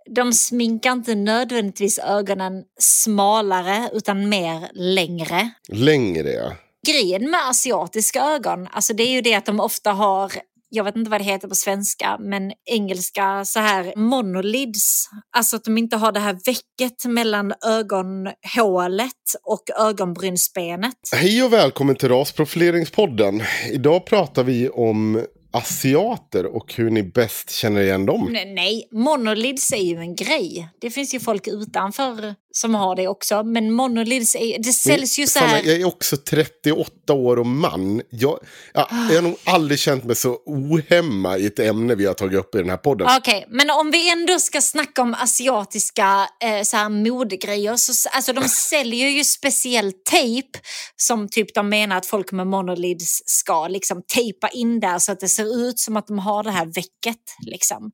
de 0.09 0.33
sminkar 0.33 0.91
inte 0.91 1.15
nödvändigtvis 1.15 1.99
ögonen 1.99 2.63
smalare 2.79 3.89
utan 3.93 4.29
mer 4.29 4.69
längre. 4.73 5.51
Längre 5.67 6.29
ja. 6.29 6.55
Grejen 6.87 7.31
med 7.31 7.49
asiatiska 7.49 8.21
ögon, 8.21 8.67
alltså 8.71 8.93
det 8.93 9.03
är 9.03 9.11
ju 9.11 9.21
det 9.21 9.35
att 9.35 9.45
de 9.45 9.59
ofta 9.59 9.91
har 9.91 10.31
jag 10.73 10.83
vet 10.83 10.95
inte 10.95 11.11
vad 11.11 11.19
det 11.19 11.25
heter 11.25 11.47
på 11.47 11.55
svenska, 11.55 12.17
men 12.19 12.51
engelska 12.65 13.45
så 13.45 13.59
här 13.59 13.93
monolids. 13.95 15.09
Alltså 15.35 15.55
att 15.55 15.63
de 15.63 15.77
inte 15.77 15.97
har 15.97 16.11
det 16.11 16.19
här 16.19 16.33
väcket 16.33 17.05
mellan 17.05 17.53
ögonhålet 17.65 19.35
och 19.43 19.63
ögonbrynsbenet. 19.79 20.95
Hej 21.15 21.43
och 21.43 21.53
välkommen 21.53 21.95
till 21.95 22.09
Rasprofileringspodden. 22.09 23.41
Idag 23.71 24.05
pratar 24.05 24.43
vi 24.43 24.69
om 24.69 25.25
asiater 25.51 26.45
och 26.45 26.73
hur 26.73 26.89
ni 26.89 27.03
bäst 27.03 27.51
känner 27.51 27.81
igen 27.81 28.05
dem. 28.05 28.29
Nej, 28.31 28.53
nej, 28.53 28.87
monolids 28.91 29.73
är 29.73 29.83
ju 29.83 29.97
en 29.97 30.15
grej. 30.15 30.69
Det 30.79 30.89
finns 30.89 31.13
ju 31.13 31.19
folk 31.19 31.47
utanför 31.47 32.35
som 32.51 32.75
har 32.75 32.95
det 32.95 33.07
också. 33.07 33.43
Men 33.43 33.71
monolids, 33.71 34.35
är, 34.35 34.59
det 34.59 34.73
säljs 34.73 35.19
ju 35.19 35.27
så 35.27 35.39
Sanna, 35.39 35.47
här... 35.47 35.63
jag 35.63 35.81
är 35.81 35.85
också 35.85 36.17
38 36.17 37.13
år 37.13 37.39
och 37.39 37.45
man. 37.45 38.01
Jag, 38.09 38.39
jag, 38.73 38.87
jag 38.91 39.15
har 39.15 39.21
nog 39.21 39.37
aldrig 39.43 39.79
känt 39.79 40.03
mig 40.03 40.15
så 40.15 40.37
ohemma 40.45 41.37
i 41.37 41.45
ett 41.45 41.59
ämne 41.59 41.95
vi 41.95 42.05
har 42.05 42.13
tagit 42.13 42.39
upp 42.39 42.55
i 42.55 42.57
den 42.57 42.69
här 42.69 42.77
podden. 42.77 43.07
Okej, 43.17 43.45
men 43.49 43.69
om 43.69 43.91
vi 43.91 44.11
ändå 44.11 44.39
ska 44.39 44.61
snacka 44.61 45.01
om 45.01 45.13
asiatiska 45.13 46.29
eh, 46.43 46.63
så 46.63 46.77
här 46.77 46.89
modegrejer. 46.89 47.75
Så, 47.75 48.09
alltså, 48.09 48.33
de 48.33 48.49
säljer 48.69 49.09
ju 49.09 49.23
speciell 49.23 49.93
tejp 50.11 50.59
som 50.95 51.29
typ 51.29 51.53
de 51.53 51.69
menar 51.69 51.97
att 51.97 52.05
folk 52.05 52.31
med 52.31 52.47
monolids 52.47 53.23
ska 53.25 53.67
liksom 53.67 54.03
tejpa 54.13 54.49
in 54.49 54.79
där 54.79 54.99
så 54.99 55.11
att 55.11 55.19
det 55.19 55.29
ser 55.29 55.67
ut 55.67 55.79
som 55.79 55.97
att 55.97 56.07
de 56.07 56.19
har 56.19 56.43
det 56.43 56.51
här 56.51 56.65
väcket. 56.65 57.21
Liksom. 57.45 57.91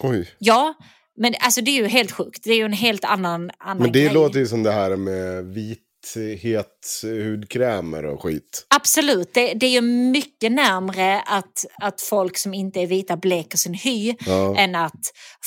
Oj. 0.00 0.30
Ja, 0.38 0.74
men 1.16 1.34
alltså, 1.40 1.60
det 1.60 1.70
är 1.70 1.76
ju 1.82 1.86
helt 1.86 2.12
sjukt. 2.12 2.44
Det 2.44 2.50
är 2.50 2.56
ju 2.56 2.64
en 2.64 2.72
helt 2.72 3.04
annan, 3.04 3.50
annan 3.58 3.82
Men 3.82 3.92
det 3.92 4.00
grej. 4.04 4.12
låter 4.14 4.38
ju 4.38 4.46
som 4.46 4.62
det 4.62 4.72
här 4.72 4.96
med 4.96 5.44
vithet, 5.44 7.02
hudkrämer 7.02 8.04
och 8.04 8.22
skit. 8.22 8.66
Absolut, 8.74 9.34
det, 9.34 9.54
det 9.54 9.66
är 9.66 9.70
ju 9.70 9.80
mycket 9.80 10.52
närmre 10.52 11.20
att, 11.20 11.64
att 11.82 12.00
folk 12.00 12.38
som 12.38 12.54
inte 12.54 12.80
är 12.80 12.86
vita 12.86 13.16
bleker 13.16 13.58
sin 13.58 13.74
hy 13.74 14.14
Ja. 14.26 14.56
än 14.56 14.74
att 14.74 15.00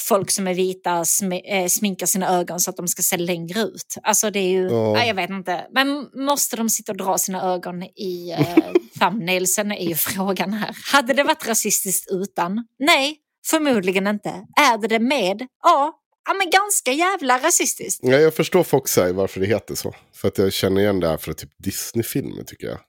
folk 0.07 0.31
som 0.31 0.47
är 0.47 0.53
vita 0.53 1.05
sm, 1.05 1.31
eh, 1.31 1.67
sminkar 1.67 2.05
sina 2.05 2.29
ögon 2.39 2.59
så 2.59 2.69
att 2.69 2.77
de 2.77 2.87
ska 2.87 3.01
se 3.01 3.17
längre 3.17 3.59
ut. 3.61 3.95
Alltså 4.03 4.31
det 4.31 4.39
är 4.39 4.49
ju, 4.49 4.63
Ja. 4.69 4.97
ja. 4.97 5.05
jag 5.05 5.15
vet 5.15 5.29
inte. 5.29 5.65
Men 5.73 6.07
måste 6.25 6.55
de 6.55 6.69
sitta 6.69 6.91
och 6.91 6.97
dra 6.97 7.17
sina 7.17 7.41
ögon 7.53 7.83
i 7.83 8.31
eh, 8.39 8.55
thumbnailsen 8.99 9.71
är 9.71 9.87
ju 9.87 9.95
frågan 9.95 10.53
här. 10.53 10.75
Hade 10.93 11.13
det 11.13 11.23
varit 11.23 11.47
rasistiskt 11.47 12.11
utan? 12.11 12.67
Nej, 12.79 13.17
förmodligen 13.45 14.07
inte. 14.07 14.29
Är 14.55 14.77
det 14.77 14.87
det 14.87 14.99
med? 14.99 15.47
Ja. 15.63 15.95
Ja 16.27 16.33
men 16.33 16.49
ganska 16.49 16.91
jävla 16.91 17.39
rasistiskt. 17.39 17.99
Ja, 18.03 18.17
jag 18.17 18.33
förstår 18.33 18.63
Foxeye 18.63 19.13
varför 19.13 19.39
det 19.39 19.45
heter 19.45 19.75
så. 19.75 19.95
För 20.15 20.27
att 20.27 20.37
jag 20.37 20.53
känner 20.53 20.81
igen 20.81 20.99
det 20.99 21.07
här 21.07 21.17
från 21.17 21.35
typ 21.35 21.49
Disney-filmer 21.57 22.43
tycker 22.43 22.67
jag. 22.67 22.79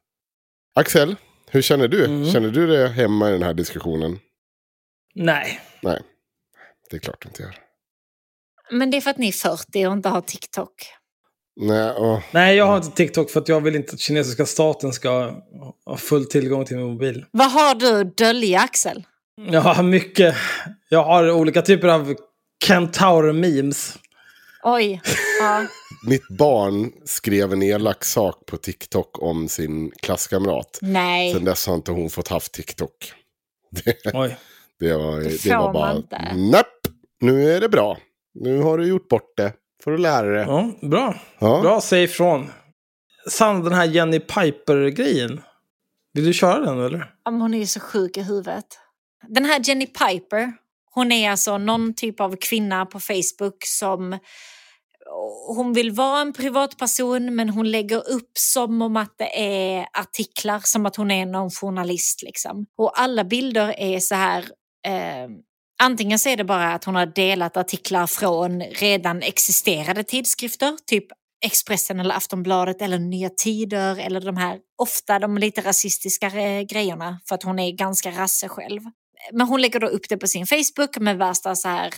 Axel, 0.74 1.16
hur 1.50 1.62
känner 1.62 1.88
du? 1.88 2.04
Mm. 2.04 2.30
Känner 2.32 2.48
du 2.48 2.66
dig 2.66 2.88
hemma 2.88 3.28
i 3.28 3.32
den 3.32 3.42
här 3.42 3.54
diskussionen? 3.54 4.18
Nej. 5.14 5.60
Nej, 5.82 6.02
det 6.90 6.96
är 6.96 7.00
klart 7.00 7.22
du 7.22 7.28
inte 7.28 7.42
gör. 7.42 7.58
Men 8.70 8.90
det 8.90 8.96
är 8.96 9.00
för 9.00 9.10
att 9.10 9.18
ni 9.18 9.28
är 9.28 9.32
40 9.32 9.86
och 9.86 9.92
inte 9.92 10.08
har 10.08 10.20
TikTok. 10.20 10.74
Nej, 11.56 11.94
åh. 11.96 12.20
Nej, 12.32 12.56
jag 12.56 12.66
har 12.66 12.76
inte 12.76 12.90
TikTok 12.90 13.30
för 13.30 13.40
att 13.40 13.48
jag 13.48 13.60
vill 13.60 13.76
inte 13.76 13.92
att 13.92 14.00
kinesiska 14.00 14.46
staten 14.46 14.92
ska 14.92 15.42
ha 15.86 15.96
full 15.96 16.26
tillgång 16.26 16.64
till 16.64 16.76
min 16.76 16.86
mobil. 16.86 17.24
Vad 17.30 17.50
har 17.50 17.74
du 17.74 18.00
att 18.00 18.16
dölja 18.16 18.60
Axel? 18.60 19.04
Jag 19.48 19.60
har 19.60 19.82
mycket. 19.82 20.34
Jag 20.88 21.04
har 21.04 21.30
olika 21.30 21.62
typer 21.62 21.88
av 21.88 22.14
kentaur-memes. 22.66 23.98
Oj. 24.62 25.00
Ja. 25.40 25.66
Mitt 26.08 26.28
barn 26.28 26.92
skrev 27.04 27.52
en 27.52 27.62
elak 27.62 28.04
sak 28.04 28.46
på 28.46 28.56
TikTok 28.56 29.22
om 29.22 29.48
sin 29.48 29.90
klasskamrat. 29.90 30.78
Nej. 30.82 31.32
Sen 31.34 31.44
dess 31.44 31.66
har 31.66 31.74
inte 31.74 31.92
hon 31.92 32.10
fått 32.10 32.28
haft 32.28 32.52
TikTok. 32.52 33.12
Oj. 34.14 34.36
Det 34.80 34.94
var, 34.94 35.20
det 35.20 35.30
får 35.30 35.50
var 35.50 35.72
bara, 35.72 35.92
napp, 36.34 36.66
nu 37.20 37.50
är 37.50 37.60
det 37.60 37.68
bra. 37.68 37.98
Nu 38.34 38.62
har 38.62 38.78
du 38.78 38.88
gjort 38.88 39.08
bort 39.08 39.36
det. 39.36 39.52
Får 39.84 39.90
du 39.90 39.98
lära 39.98 40.26
dig. 40.26 40.44
Ja, 40.48 40.88
bra. 40.88 41.14
Ja. 41.38 41.60
Bra, 41.62 41.80
säg 41.80 42.04
ifrån. 42.04 42.50
Sann, 43.28 43.64
den 43.64 43.72
här 43.72 43.84
Jenny 43.84 44.20
Piper-grejen. 44.20 45.40
Vill 46.12 46.24
du 46.24 46.32
köra 46.32 46.58
den 46.60 46.80
eller? 46.80 47.14
Ja, 47.24 47.30
men 47.30 47.40
Hon 47.40 47.54
är 47.54 47.58
ju 47.58 47.66
så 47.66 47.80
sjuk 47.80 48.16
i 48.16 48.22
huvudet. 48.22 48.66
Den 49.28 49.44
här 49.44 49.60
Jenny 49.64 49.86
Piper, 49.86 50.52
hon 50.94 51.12
är 51.12 51.30
alltså 51.30 51.58
någon 51.58 51.94
typ 51.94 52.20
av 52.20 52.36
kvinna 52.36 52.86
på 52.86 53.00
Facebook 53.00 53.64
som 53.66 54.18
hon 55.46 55.72
vill 55.72 55.90
vara 55.90 56.20
en 56.20 56.32
privatperson 56.32 57.34
men 57.34 57.48
hon 57.48 57.70
lägger 57.70 58.10
upp 58.10 58.30
som 58.38 58.82
om 58.82 58.96
att 58.96 59.14
det 59.18 59.40
är 59.40 59.86
artiklar, 59.92 60.60
som 60.64 60.86
att 60.86 60.96
hon 60.96 61.10
är 61.10 61.26
någon 61.26 61.50
journalist. 61.50 62.22
Liksom. 62.22 62.66
Och 62.78 63.00
alla 63.00 63.24
bilder 63.24 63.74
är 63.78 64.00
så 64.00 64.14
här, 64.14 64.44
eh, 64.86 65.28
antingen 65.82 66.18
så 66.18 66.28
är 66.28 66.36
det 66.36 66.44
bara 66.44 66.74
att 66.74 66.84
hon 66.84 66.94
har 66.94 67.06
delat 67.06 67.56
artiklar 67.56 68.06
från 68.06 68.60
redan 68.62 69.22
existerande 69.22 70.04
tidskrifter, 70.04 70.76
typ 70.86 71.06
Expressen 71.44 72.00
eller 72.00 72.14
Aftonbladet 72.14 72.82
eller 72.82 72.98
Nya 72.98 73.30
Tider 73.30 73.98
eller 73.98 74.20
de 74.20 74.36
här, 74.36 74.58
ofta 74.78 75.18
de 75.18 75.38
lite 75.38 75.60
rasistiska 75.60 76.26
eh, 76.26 76.62
grejerna 76.62 77.20
för 77.28 77.34
att 77.34 77.42
hon 77.42 77.58
är 77.58 77.70
ganska 77.70 78.10
rasse 78.10 78.48
själv. 78.48 78.80
Men 79.32 79.46
hon 79.46 79.60
lägger 79.60 79.80
då 79.80 79.86
upp 79.86 80.08
det 80.08 80.16
på 80.16 80.26
sin 80.26 80.46
Facebook 80.46 80.98
med 80.98 81.18
värsta 81.18 81.56
så 81.56 81.68
här 81.68 81.94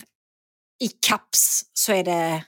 i 0.80 0.88
kaps 0.88 1.62
så 1.72 1.92
är 1.92 2.04
det 2.04 2.44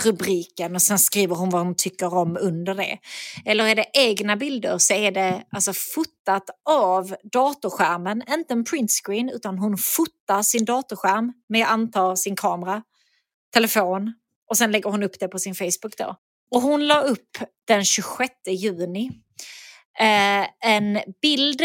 rubriken 0.00 0.74
och 0.74 0.82
sen 0.82 0.98
skriver 0.98 1.36
hon 1.36 1.50
vad 1.50 1.64
hon 1.64 1.74
tycker 1.76 2.14
om 2.14 2.36
under 2.40 2.74
det. 2.74 2.98
Eller 3.44 3.66
är 3.66 3.74
det 3.74 3.86
egna 3.92 4.36
bilder 4.36 4.78
så 4.78 4.94
är 4.94 5.10
det 5.10 5.44
alltså 5.50 5.72
fotat 5.72 6.50
av 6.70 7.16
datorskärmen, 7.32 8.22
inte 8.28 8.54
en 8.54 8.64
printscreen 8.64 9.28
utan 9.28 9.58
hon 9.58 9.76
fotar 9.78 10.42
sin 10.42 10.64
datorskärm 10.64 11.32
med 11.48 11.60
jag 11.60 11.68
antar 11.68 12.16
sin 12.16 12.36
kamera, 12.36 12.82
telefon 13.52 14.14
och 14.50 14.58
sen 14.58 14.72
lägger 14.72 14.90
hon 14.90 15.02
upp 15.02 15.20
det 15.20 15.28
på 15.28 15.38
sin 15.38 15.54
Facebook 15.54 15.96
då. 15.98 16.16
Och 16.50 16.62
hon 16.62 16.86
la 16.86 17.00
upp 17.00 17.38
den 17.66 17.84
26 17.84 18.32
juni 18.48 19.10
eh, 19.98 20.70
en 20.70 21.00
bild 21.22 21.62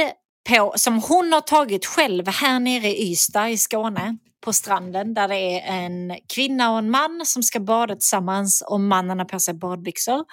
på, 0.49 0.73
som 0.75 1.01
hon 1.01 1.33
har 1.33 1.41
tagit 1.41 1.85
själv 1.85 2.27
här 2.27 2.59
nere 2.59 2.87
i 2.87 3.11
Ystad 3.11 3.49
i 3.49 3.57
Skåne 3.57 4.17
på 4.41 4.53
stranden 4.53 5.13
där 5.13 5.27
det 5.27 5.35
är 5.35 5.83
en 5.83 6.17
kvinna 6.33 6.71
och 6.71 6.77
en 6.77 6.89
man 6.89 7.21
som 7.25 7.43
ska 7.43 7.59
bada 7.59 7.95
tillsammans 7.95 8.63
och 8.67 8.79
mannen 8.79 9.19
har 9.19 9.25
på 9.25 9.39
sig 9.39 9.53
badbyxor 9.53 10.25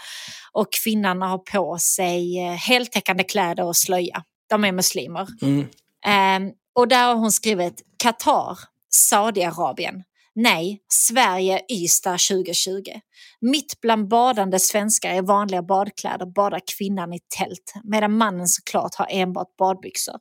och 0.52 0.66
kvinnan 0.84 1.22
har 1.22 1.38
på 1.38 1.78
sig 1.78 2.47
eh, 2.47 2.52
heltäckande 2.52 3.24
kläder 3.24 3.64
och 3.64 3.76
slöja. 3.76 4.22
De 4.51 4.64
är 4.64 4.72
muslimer. 4.72 5.28
Mm. 5.43 5.66
Ehm, 6.06 6.52
och 6.74 6.88
där 6.88 7.06
har 7.06 7.14
hon 7.14 7.32
skrivit 7.32 7.82
Qatar, 8.02 8.59
Saudiarabien. 8.90 10.02
Nej, 10.38 10.78
Sverige, 10.92 11.60
Ystad 11.72 12.18
2020. 12.18 12.82
Mitt 13.40 13.80
bland 13.80 14.08
badande 14.08 14.58
svenskar 14.58 15.14
i 15.14 15.20
vanliga 15.20 15.62
badkläder 15.62 16.26
badar 16.26 16.60
kvinnan 16.76 17.12
i 17.12 17.18
tält 17.38 17.72
medan 17.84 18.16
mannen 18.16 18.48
såklart 18.48 18.94
har 18.94 19.06
enbart 19.10 19.56
badbyxor. 19.58 20.14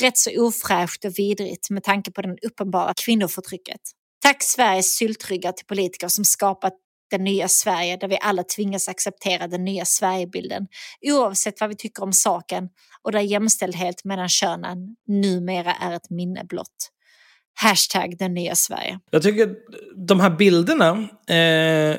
Rätt 0.00 0.18
så 0.18 0.46
ofräscht 0.46 1.04
och 1.04 1.18
vidrigt 1.18 1.70
med 1.70 1.82
tanke 1.82 2.10
på 2.10 2.22
den 2.22 2.36
uppenbara 2.42 2.94
kvinnoförtrycket. 3.04 3.80
Tack 4.22 4.42
Sveriges 4.42 4.96
syltryggar 4.96 5.52
till 5.52 5.66
politiker 5.66 6.08
som 6.08 6.24
skapat 6.24 6.74
det 7.10 7.18
nya 7.18 7.48
Sverige 7.48 7.96
där 7.96 8.08
vi 8.08 8.18
alla 8.20 8.42
tvingas 8.42 8.88
acceptera 8.88 9.46
den 9.46 9.64
nya 9.64 9.84
Sverigebilden 9.84 10.66
oavsett 11.00 11.60
vad 11.60 11.68
vi 11.68 11.76
tycker 11.76 12.02
om 12.02 12.12
saken 12.12 12.68
och 13.02 13.12
där 13.12 13.20
jämställdhet 13.20 14.04
mellan 14.04 14.28
könen 14.28 14.96
numera 15.08 15.74
är 15.74 15.92
ett 15.92 16.10
minne 16.10 16.44
blott. 16.44 16.90
Hashtag 17.62 18.18
den 18.18 18.34
nya 18.34 18.54
Sverige. 18.54 18.98
Jag 19.10 19.22
tycker 19.22 19.54
de 20.06 20.20
här 20.20 20.30
bilderna. 20.30 20.90
Eh, 21.28 21.96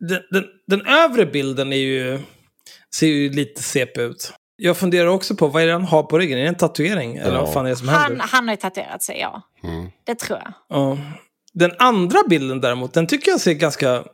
den, 0.00 0.20
den, 0.30 0.44
den 0.66 0.86
övre 0.86 1.26
bilden 1.26 1.72
är 1.72 1.76
ju, 1.76 2.20
ser 2.94 3.06
ju 3.06 3.30
lite 3.32 3.62
CP 3.62 4.00
ut. 4.02 4.32
Jag 4.56 4.76
funderar 4.76 5.06
också 5.06 5.36
på 5.36 5.46
vad 5.46 5.62
är 5.62 5.66
det 5.66 5.72
han 5.72 5.84
har 5.84 6.02
på 6.02 6.18
ryggen? 6.18 6.38
Är 6.38 6.42
det 6.42 6.48
en 6.48 6.54
tatuering? 6.54 7.16
Eller 7.16 7.34
Ja. 7.34 7.40
vad 7.44 7.52
fan 7.52 7.66
är 7.66 7.70
det 7.70 7.76
som 7.76 7.88
Han, 7.88 8.02
händer? 8.02 8.24
han 8.30 8.48
har 8.48 8.54
ju 8.54 8.60
tatuerat 8.60 9.02
sig, 9.02 9.18
ja. 9.20 9.42
Mm. 9.64 9.86
Det 10.04 10.14
tror 10.14 10.38
jag. 10.44 10.52
Ja. 10.68 10.98
Den 11.52 11.72
andra 11.78 12.18
bilden 12.28 12.60
däremot, 12.60 12.92
den 12.94 13.06
tycker 13.06 13.30
jag 13.30 13.40
ser 13.40 13.52
ganska... 13.52 14.04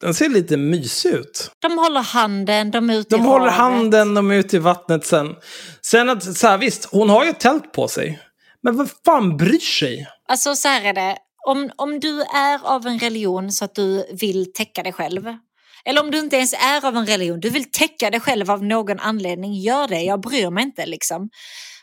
Den 0.00 0.14
ser 0.14 0.28
lite 0.28 0.56
mysig 0.56 1.10
ut. 1.10 1.50
De 1.58 1.78
håller 1.78 2.00
handen, 2.00 2.70
de 2.70 2.90
är 2.90 2.94
ute 2.94 3.16
De 3.16 3.22
i 3.22 3.24
håller 3.24 3.48
havet. 3.50 3.54
handen, 3.78 4.14
de 4.14 4.30
är 4.30 4.34
ute 4.34 4.56
i 4.56 4.58
vattnet 4.58 5.06
sen. 5.06 5.34
Sen 5.82 6.08
att, 6.10 6.36
så 6.36 6.46
här, 6.46 6.58
visst, 6.58 6.84
hon 6.92 7.10
har 7.10 7.24
ju 7.24 7.30
ett 7.30 7.40
tält 7.40 7.72
på 7.72 7.88
sig. 7.88 8.20
Men 8.62 8.76
vad 8.76 8.90
fan 9.04 9.36
bryr 9.36 9.58
sig? 9.58 10.06
Alltså 10.28 10.54
så 10.54 10.68
här 10.68 10.84
är 10.84 10.92
det. 10.92 11.16
Om, 11.46 11.70
om 11.76 12.00
du 12.00 12.20
är 12.22 12.66
av 12.66 12.86
en 12.86 12.98
religion 12.98 13.52
så 13.52 13.64
att 13.64 13.74
du 13.74 14.06
vill 14.20 14.52
täcka 14.52 14.82
dig 14.82 14.92
själv. 14.92 15.36
Eller 15.84 16.00
om 16.04 16.10
du 16.10 16.18
inte 16.18 16.36
ens 16.36 16.52
är 16.52 16.86
av 16.86 16.96
en 16.96 17.06
religion, 17.06 17.40
du 17.40 17.50
vill 17.50 17.70
täcka 17.70 18.10
dig 18.10 18.20
själv 18.20 18.50
av 18.50 18.64
någon 18.64 19.00
anledning, 19.00 19.54
gör 19.54 19.88
det. 19.88 20.00
Jag 20.00 20.20
bryr 20.20 20.50
mig 20.50 20.64
inte 20.64 20.86
liksom. 20.86 21.28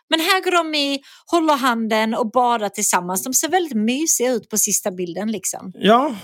Men 0.10 0.20
här 0.20 0.44
går 0.44 0.52
de 0.52 0.76
i, 0.76 1.00
håller 1.26 1.54
handen 1.54 2.14
och 2.14 2.32
badar 2.32 2.70
tillsammans. 2.70 3.24
De 3.24 3.34
ser 3.34 3.50
väldigt 3.50 3.78
mysiga 3.78 4.32
ut 4.32 4.50
på 4.50 4.58
sista 4.58 4.92
bilden 4.92 5.32
liksom. 5.32 5.72
Ja, 5.76 6.16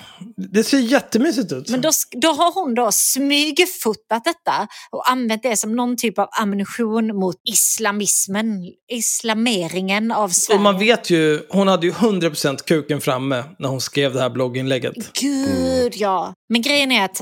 det 0.52 0.64
ser 0.64 0.80
jättemysigt 0.80 1.52
ut. 1.52 1.70
Men 1.70 1.82
då, 1.82 1.90
då 2.12 2.28
har 2.28 2.54
hon 2.54 2.76
då 2.76 2.90
smygfotat 2.92 4.24
detta 4.24 4.68
och 4.92 5.12
använt 5.12 5.44
det 5.44 5.58
som 5.58 5.76
någon 5.76 5.98
typ 5.98 6.20
av 6.20 6.28
ammunition 6.42 7.20
mot 7.20 7.36
islamismen, 7.50 8.62
islameringen 8.92 10.12
av 10.12 10.30
Sverige. 10.30 10.58
Och 10.58 10.64
man 10.64 10.80
vet 10.80 11.10
ju, 11.10 11.46
hon 11.50 11.68
hade 11.68 11.88
ju 11.88 11.94
100% 11.94 12.64
kuken 12.64 13.02
framme 13.02 13.44
när 13.60 13.70
hon 13.70 13.82
skrev 13.82 14.14
det 14.14 14.22
här 14.22 14.30
blogginlägget. 14.30 15.14
Gud 15.14 15.94
ja. 15.96 16.34
Men 16.50 16.62
grejen 16.62 16.92
är 16.92 17.06
att 17.06 17.22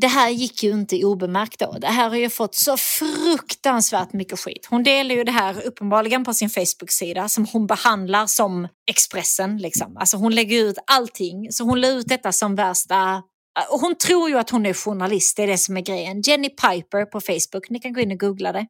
det 0.00 0.06
här 0.06 0.30
gick 0.30 0.62
ju 0.62 0.70
inte 0.70 1.04
obemärkt 1.04 1.58
då. 1.60 1.76
Det 1.80 1.86
här 1.86 2.08
har 2.08 2.16
ju 2.16 2.30
fått 2.30 2.54
så 2.54 2.76
fruktansvärt 2.76 4.12
mycket 4.12 4.40
skit. 4.40 4.66
Hon 4.70 4.82
delar 4.82 5.14
ju 5.14 5.24
det 5.24 5.32
här 5.32 5.66
uppenbarligen 5.66 6.24
på 6.24 6.34
sin 6.34 6.50
Facebook-sida 6.50 7.28
som 7.28 7.46
hon 7.52 7.66
behandlar 7.66 8.26
som 8.26 8.68
Expressen. 8.90 9.58
Liksom. 9.58 9.96
Alltså 9.96 10.16
hon 10.16 10.34
lägger 10.34 10.64
ut 10.64 10.78
allting. 10.86 11.52
Så 11.52 11.64
hon 11.64 11.80
la 11.80 11.88
ut 11.88 12.08
detta 12.08 12.32
som 12.32 12.54
värsta... 12.54 13.22
Hon 13.70 13.94
tror 13.94 14.30
ju 14.30 14.38
att 14.38 14.50
hon 14.50 14.66
är 14.66 14.74
journalist, 14.74 15.36
det 15.36 15.42
är 15.42 15.46
det 15.46 15.58
som 15.58 15.76
är 15.76 15.80
grejen. 15.80 16.20
Jenny 16.20 16.48
Piper 16.48 17.04
på 17.04 17.20
Facebook, 17.20 17.70
ni 17.70 17.78
kan 17.78 17.92
gå 17.92 18.00
in 18.00 18.12
och 18.12 18.18
googla 18.18 18.52
det. 18.52 18.66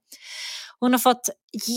Hon 0.81 0.93
har 0.93 0.99
fått 0.99 1.29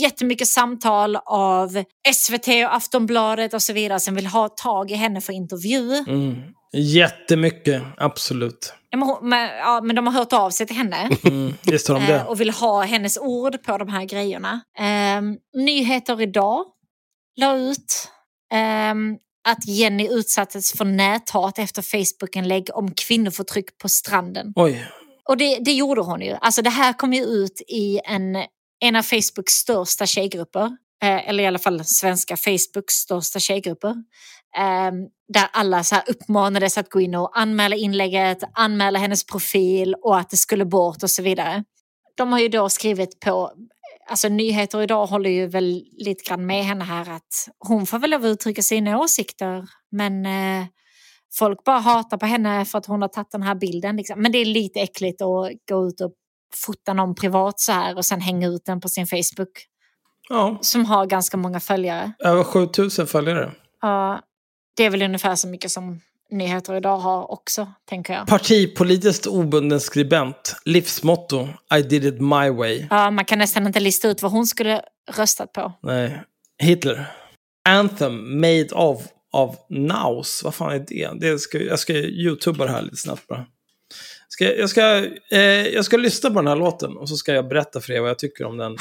jättemycket 0.02 0.48
samtal 0.48 1.16
av 1.26 1.84
SVT 2.14 2.48
och 2.48 2.76
Aftonbladet 2.76 3.54
och 3.54 3.62
så 3.62 3.74
vidare 3.74 4.00
som 4.00 4.16
vill 4.16 4.28
ha 4.28 4.50
tag 4.50 4.92
i 4.92 4.96
henne 4.96 5.22
för 5.22 5.34
intervju. 5.34 5.96
Mm. 5.96 6.36
Jättemycket, 6.74 7.84
absolut. 7.98 8.74
Ja, 8.90 9.20
men, 9.22 9.58
ja, 9.58 9.82
men 9.84 9.96
de 9.96 10.08
har 10.08 10.14
hört 10.14 10.34
av 10.34 10.50
sig 10.50 10.68
till 10.68 10.76
henne 10.76 11.10
Mm. 11.24 11.54
Visst 11.64 11.88
har 11.88 11.96
de 11.96 12.02
eh, 12.02 12.08
det. 12.10 12.24
och 12.24 12.42
vill 12.42 12.50
ha 12.50 12.82
hennes 12.84 13.18
ord 13.18 13.64
på 13.64 13.78
de 13.78 13.90
här 13.90 14.06
grejerna. 14.06 14.62
Ehm, 14.80 15.38
Nyheter 15.54 16.22
idag 16.22 16.66
la 17.36 17.58
ut 17.58 18.10
ehm, 18.54 19.18
att 19.48 19.68
Jenny 19.68 20.08
utsattes 20.08 20.72
för 20.74 20.86
näthat 20.86 21.60
efter 21.60 21.82
Facebook-inlägg 21.82 22.70
om 22.74 22.92
kvinnoförtryck 22.92 23.78
på 23.78 23.90
stranden. 23.90 24.54
Oj. 24.56 24.88
Och 25.30 25.38
det, 25.38 25.58
det 25.60 25.72
gjorde 25.74 26.02
hon 26.02 26.22
ju. 26.22 26.38
Alltså 26.42 26.62
det 26.62 26.70
här 26.70 26.94
kom 26.94 27.14
ju 27.14 27.24
ut 27.24 27.62
i 27.68 28.00
en, 28.06 28.36
en 28.80 28.96
av 28.96 29.04
Facebooks 29.04 29.54
största 29.54 30.06
tjejgrupper. 30.06 30.66
Eh, 31.04 31.30
eller 31.30 31.44
i 31.44 31.48
alla 31.48 31.60
fall 31.60 31.86
svenska 31.86 32.38
Facebooks 32.38 32.94
största 32.94 33.40
tjejgrupper. 33.40 33.90
Eh, 34.58 34.92
där 35.34 35.48
alla 35.54 35.84
så 35.84 35.96
här 35.96 36.04
uppmanades 36.08 36.78
att 36.78 36.90
gå 36.90 37.02
in 37.02 37.16
och 37.16 37.40
anmäla 37.40 37.76
inlägget, 37.76 38.38
anmäla 38.54 39.00
hennes 39.00 39.26
profil 39.26 39.96
och 40.02 40.18
att 40.18 40.30
det 40.30 40.38
skulle 40.38 40.66
bort 40.66 41.04
och 41.04 41.12
så 41.12 41.22
vidare. 41.24 41.64
De 42.18 42.32
har 42.32 42.40
ju 42.40 42.48
då 42.48 42.70
skrivit 42.70 43.20
på, 43.20 43.52
alltså 44.10 44.28
nyheter 44.30 44.82
idag 44.82 45.06
håller 45.06 45.30
ju 45.30 45.48
väl 45.48 45.84
lite 45.98 46.24
grann 46.30 46.46
med 46.46 46.66
henne 46.66 46.84
här 46.84 47.10
att 47.10 47.48
hon 47.68 47.86
får 47.86 48.00
väl 48.00 48.10
lov 48.10 48.22
att 48.22 48.28
uttrycka 48.28 48.62
sina 48.62 49.00
åsikter 49.00 49.66
men 49.92 50.26
eh, 50.26 50.66
folk 51.40 51.64
bara 51.64 51.80
hatar 51.80 52.18
på 52.18 52.26
henne 52.26 52.66
för 52.66 52.78
att 52.78 52.86
hon 52.86 53.02
har 53.02 53.10
tagit 53.10 53.32
den 53.32 53.42
här 53.44 53.56
bilden. 53.56 53.96
Liksom. 53.96 54.22
Men 54.22 54.32
det 54.32 54.38
är 54.38 54.46
lite 54.46 54.80
äckligt 54.80 55.22
att 55.22 55.52
gå 55.70 55.88
ut 55.88 56.02
och 56.02 56.12
fota 56.66 56.94
någon 56.94 57.16
privat 57.16 57.60
så 57.60 57.72
här 57.72 57.98
och 57.98 58.06
sen 58.06 58.22
hänga 58.22 58.48
ut 58.48 58.66
den 58.66 58.82
på 58.82 58.90
sin 58.90 59.08
Facebook 59.08 59.68
Ja, 60.30 60.58
som 60.62 60.86
har 60.86 61.06
ganska 61.06 61.38
många 61.38 61.60
följare. 61.60 62.12
över 62.20 62.44
7000 62.44 63.08
följare. 63.08 63.52
Ja, 63.82 64.22
det 64.82 64.86
är 64.86 64.90
väl 64.90 65.02
ungefär 65.02 65.36
så 65.36 65.48
mycket 65.48 65.72
som 65.72 66.02
nyheter 66.32 66.76
idag 66.76 66.98
har 66.98 67.32
också, 67.32 67.68
tänker 67.90 68.14
jag. 68.14 68.28
Partipolitiskt 68.28 69.28
obunden 69.28 69.80
skribent. 69.80 70.56
Livsmotto. 70.66 71.48
I 71.78 71.82
did 71.82 72.06
it 72.06 72.22
my 72.22 72.50
way. 72.50 72.88
Ja, 72.90 73.12
man 73.12 73.26
kan 73.26 73.40
nästan 73.40 73.68
inte 73.68 73.80
lista 73.80 74.08
ut 74.08 74.22
vad 74.22 74.32
hon 74.32 74.48
skulle 74.48 74.82
röstat 75.12 75.54
på. 75.54 75.74
Nej. 75.84 76.24
Hitler. 76.64 77.06
Anthem 77.70 78.42
made 78.42 78.68
of, 78.72 79.08
of 79.34 79.56
Naus. 79.70 80.44
Vad 80.44 80.56
fan 80.56 80.72
är 80.72 80.86
det? 80.88 81.10
det 81.20 81.40
ska, 81.40 81.60
jag 81.60 81.80
ska 81.80 81.94
youtuba 81.94 82.66
det 82.66 82.72
här 82.72 82.82
lite 82.82 82.98
snabbt 82.98 83.28
bara. 83.28 83.46
Ska, 84.34 84.56
jag, 84.56 84.70
ska, 84.70 85.06
eh, 85.32 85.40
jag 85.68 85.86
ska 85.86 85.98
lyssna 85.98 86.30
på 86.30 86.36
den 86.36 86.48
här 86.48 86.56
låten 86.56 86.98
och 86.98 87.10
så 87.10 87.16
ska 87.16 87.34
jag 87.34 87.48
berätta 87.48 87.82
för 87.82 87.94
er 87.94 88.02
vad 88.02 88.10
jag 88.10 88.20
tycker 88.20 88.46
om 88.46 88.58
den 88.58 88.78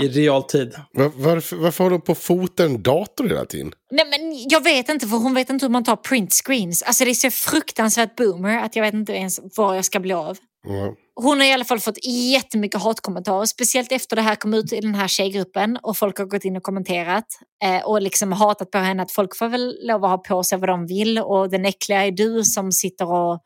i 0.00 0.08
realtid. 0.18 0.74
Var, 0.92 1.12
varför, 1.14 1.56
varför 1.56 1.84
håller 1.84 1.98
de 1.98 2.04
på 2.04 2.12
att 2.12 2.18
fota 2.18 2.64
en 2.64 2.82
dator 2.82 3.28
hela 3.28 3.44
tiden? 3.44 3.72
Nej, 3.90 4.06
men 4.10 4.48
jag 4.48 4.64
vet 4.64 4.88
inte, 4.88 5.06
för 5.06 5.16
hon 5.16 5.34
vet 5.34 5.50
inte 5.50 5.64
hur 5.64 5.70
man 5.70 5.84
tar 5.84 5.96
print 5.96 6.32
screens. 6.32 6.82
Alltså 6.82 7.04
det 7.04 7.10
är 7.10 7.14
så 7.14 7.30
fruktansvärt 7.30 8.16
boomer 8.16 8.64
att 8.64 8.76
jag 8.76 8.82
vet 8.82 8.94
inte 8.94 9.12
ens 9.12 9.40
var 9.56 9.74
jag 9.74 9.84
ska 9.84 10.00
bli 10.00 10.12
av. 10.12 10.38
Ja. 10.68 10.94
Hon 11.14 11.40
har 11.40 11.46
i 11.46 11.52
alla 11.52 11.64
fall 11.64 11.80
fått 11.80 12.06
jättemycket 12.06 12.82
hatkommentarer, 12.82 13.46
speciellt 13.46 13.92
efter 13.92 14.16
det 14.16 14.22
här 14.22 14.34
kom 14.34 14.54
ut 14.54 14.72
i 14.72 14.80
den 14.80 14.94
här 14.94 15.08
tjejgruppen 15.08 15.78
och 15.82 15.96
folk 15.96 16.18
har 16.18 16.24
gått 16.24 16.44
in 16.44 16.56
och 16.56 16.62
kommenterat 16.62 17.26
eh, 17.64 17.84
och 17.84 18.02
liksom 18.02 18.32
hatat 18.32 18.70
på 18.70 18.78
henne 18.78 19.02
att 19.02 19.12
folk 19.12 19.36
får 19.36 19.48
väl 19.48 19.76
lov 19.82 20.04
att 20.04 20.10
ha 20.10 20.18
på 20.18 20.42
sig 20.42 20.58
vad 20.58 20.68
de 20.68 20.86
vill 20.86 21.18
och 21.18 21.50
den 21.50 21.64
äckliga 21.64 22.06
är 22.06 22.10
du 22.10 22.44
som 22.44 22.72
sitter 22.72 23.12
och 23.12 23.40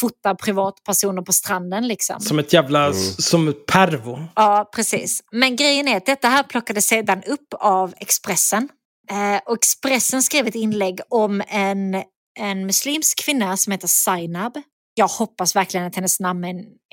fotar 0.00 0.34
privatpersoner 0.34 1.22
på 1.22 1.32
stranden 1.32 1.88
liksom. 1.88 2.20
Som 2.20 2.38
ett 2.38 2.52
jävla... 2.52 2.92
Som 3.18 3.48
ett 3.48 3.66
pervo. 3.66 4.24
Ja, 4.34 4.70
precis. 4.74 5.22
Men 5.32 5.56
grejen 5.56 5.88
är 5.88 5.96
att 5.96 6.06
detta 6.06 6.28
här 6.28 6.42
plockades 6.42 6.86
sedan 6.86 7.22
upp 7.26 7.54
av 7.60 7.94
Expressen. 7.96 8.68
Eh, 9.10 9.40
och 9.46 9.56
Expressen 9.56 10.22
skrev 10.22 10.46
ett 10.46 10.54
inlägg 10.54 11.00
om 11.08 11.42
en, 11.48 12.02
en 12.38 12.66
muslimsk 12.66 13.24
kvinna 13.24 13.56
som 13.56 13.70
heter 13.70 13.88
Zainab. 13.88 14.52
Jag 14.94 15.08
hoppas 15.08 15.56
verkligen 15.56 15.86
att 15.86 15.96
hennes 15.96 16.20
namn 16.20 16.44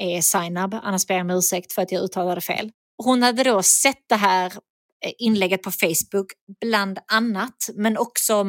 är 0.01 0.21
Zainab, 0.21 0.79
annars 0.83 1.07
ber 1.07 1.15
jag 1.15 1.21
om 1.21 1.29
ursäkt 1.29 1.73
för 1.73 1.81
att 1.81 1.91
jag 1.91 2.03
uttalade 2.03 2.41
fel. 2.41 2.71
Hon 3.03 3.23
hade 3.23 3.43
då 3.43 3.63
sett 3.63 4.09
det 4.09 4.15
här 4.15 4.45
eh, 5.05 5.11
inlägget 5.17 5.61
på 5.61 5.71
Facebook 5.71 6.27
bland 6.61 6.99
annat, 7.11 7.69
men 7.75 7.97
också 7.97 8.45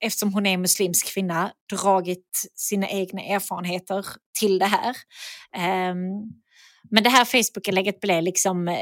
eftersom 0.00 0.34
hon 0.34 0.46
är 0.46 0.58
muslimsk 0.58 1.14
kvinna 1.14 1.50
dragit 1.72 2.50
sina 2.54 2.88
egna 2.88 3.22
erfarenheter 3.22 4.06
till 4.38 4.58
det 4.58 4.66
här. 4.66 4.96
Ehm, 5.56 6.00
men 6.90 7.02
det 7.02 7.10
här 7.10 7.24
Facebook-inlägget 7.24 8.00
blev 8.00 8.22
liksom 8.22 8.68
eh, 8.68 8.74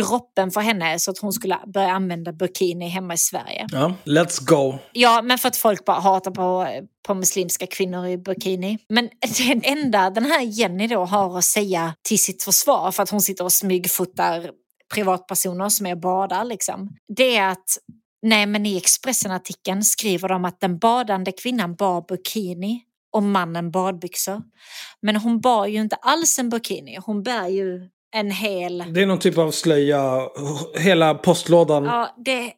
droppen 0.00 0.50
för 0.50 0.60
henne 0.60 0.98
så 0.98 1.10
att 1.10 1.18
hon 1.18 1.32
skulle 1.32 1.58
börja 1.66 1.90
använda 1.90 2.32
burkini 2.32 2.88
hemma 2.88 3.14
i 3.14 3.18
Sverige. 3.18 3.66
Ja, 3.72 3.94
let's 4.04 4.44
go. 4.44 4.78
Ja, 4.92 5.22
men 5.22 5.38
för 5.38 5.48
att 5.48 5.56
folk 5.56 5.84
bara 5.84 6.00
hatar 6.00 6.30
på, 6.30 6.68
på 7.06 7.14
muslimska 7.14 7.66
kvinnor 7.66 8.06
i 8.06 8.18
burkini. 8.18 8.78
Men 8.88 9.04
det 9.38 9.68
enda 9.68 10.10
den 10.10 10.24
här 10.24 10.40
Jenny 10.40 10.86
då 10.86 11.04
har 11.04 11.38
att 11.38 11.44
säga 11.44 11.94
till 12.02 12.18
sitt 12.18 12.42
försvar 12.42 12.90
för 12.90 13.02
att 13.02 13.10
hon 13.10 13.20
sitter 13.20 13.44
och 13.44 13.52
smygfotar 13.52 14.50
privatpersoner 14.94 15.68
som 15.68 15.86
är 15.86 15.92
och 15.92 16.00
badar 16.00 16.44
liksom. 16.44 16.96
Det 17.16 17.36
är 17.36 17.48
att 17.48 17.78
nej 18.24 18.46
men 18.46 18.66
i 18.66 18.76
Expressen-artikeln 18.76 19.82
skriver 19.84 20.28
de 20.28 20.44
att 20.44 20.60
den 20.60 20.78
badande 20.78 21.32
kvinnan 21.32 21.74
bar 21.74 22.04
burkini 22.08 22.82
och 23.12 23.22
mannen 23.22 23.70
badbyxor. 23.70 24.42
Men 25.02 25.16
hon 25.16 25.40
bar 25.40 25.66
ju 25.66 25.80
inte 25.80 25.96
alls 25.96 26.38
en 26.38 26.48
burkini, 26.50 26.98
hon 27.06 27.22
bär 27.22 27.48
ju 27.48 27.88
en 28.14 28.30
hel... 28.30 28.84
Det 28.94 29.02
är 29.02 29.06
någon 29.06 29.18
typ 29.18 29.38
av 29.38 29.50
slöja. 29.50 30.28
Hela 30.78 31.14
postlådan. 31.14 31.84
Ja, 31.84 32.14
det... 32.24 32.52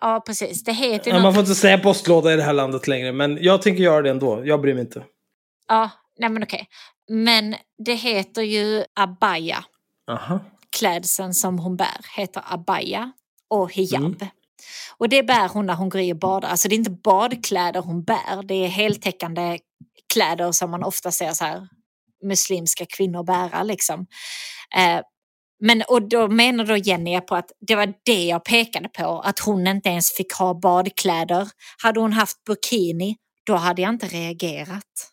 Ja, 0.00 0.22
precis. 0.26 0.64
Det 0.64 0.72
heter 0.72 1.10
Ja, 1.10 1.16
något- 1.16 1.22
man 1.22 1.34
får 1.34 1.40
inte 1.40 1.54
säga 1.54 1.78
postlåda 1.78 2.32
i 2.32 2.36
det 2.36 2.42
här 2.42 2.52
landet 2.52 2.88
längre, 2.88 3.12
men 3.12 3.38
jag 3.40 3.62
tänker 3.62 3.82
göra 3.82 4.02
det 4.02 4.10
ändå. 4.10 4.42
Jag 4.46 4.60
bryr 4.60 4.74
mig 4.74 4.80
inte. 4.80 5.04
Ja, 5.68 5.90
nej 6.18 6.28
men 6.30 6.42
okej. 6.42 6.68
Men 7.08 7.54
det 7.84 7.94
heter 7.94 8.42
ju 8.42 8.84
abaya. 8.94 9.64
Aha. 10.10 10.40
Klädseln 10.78 11.34
som 11.34 11.58
hon 11.58 11.76
bär 11.76 12.16
heter 12.16 12.42
abaya 12.46 13.12
och 13.62 13.72
hijab. 13.72 14.26
Och 14.96 15.08
det 15.08 15.22
bär 15.22 15.48
hon 15.48 15.66
när 15.66 15.74
hon 15.74 15.88
går 15.88 16.00
i 16.00 16.12
och 16.12 16.18
badar. 16.18 16.48
Alltså 16.48 16.68
det 16.68 16.74
är 16.74 16.78
inte 16.78 16.90
badkläder 16.90 17.80
hon 17.80 18.04
bär, 18.04 18.42
det 18.42 18.54
är 18.54 18.68
heltäckande 18.68 19.58
kläder 20.12 20.52
som 20.52 20.70
man 20.70 20.84
ofta 20.84 21.10
ser 21.10 21.32
så 21.32 21.44
här 21.44 21.68
muslimska 22.24 22.86
kvinnor 22.86 23.22
bära 23.22 23.62
liksom. 23.62 24.06
Eh, 24.76 25.00
men 25.60 25.82
och 25.88 26.08
då 26.08 26.28
menar 26.28 26.64
då 26.64 26.76
Jenny 26.76 27.20
på 27.20 27.34
att 27.34 27.50
det 27.60 27.74
var 27.74 27.94
det 28.04 28.24
jag 28.24 28.44
pekade 28.44 28.88
på, 28.88 29.20
att 29.20 29.38
hon 29.38 29.66
inte 29.66 29.88
ens 29.88 30.12
fick 30.12 30.32
ha 30.32 30.54
badkläder. 30.54 31.48
Hade 31.82 32.00
hon 32.00 32.12
haft 32.12 32.44
burkini, 32.44 33.16
då 33.46 33.54
hade 33.54 33.82
jag 33.82 33.88
inte 33.88 34.06
reagerat. 34.06 35.10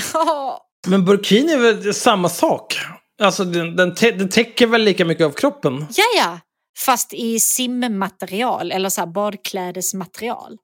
Men 0.86 1.04
burkini 1.04 1.52
är 1.52 1.58
väl 1.58 1.94
samma 1.94 2.28
sak? 2.28 2.76
Alltså 3.22 3.44
den, 3.44 3.76
den, 3.76 3.94
den 4.00 4.28
täcker 4.28 4.66
väl 4.66 4.82
lika 4.82 5.04
mycket 5.04 5.26
av 5.26 5.30
kroppen? 5.30 5.86
Ja, 5.96 6.04
ja. 6.16 6.40
Fast 6.78 7.12
i 7.12 7.40
simmaterial 7.40 8.72
eller 8.72 8.88
så 8.88 9.00
här 9.00 9.08
badklädesmaterial. 9.08 10.58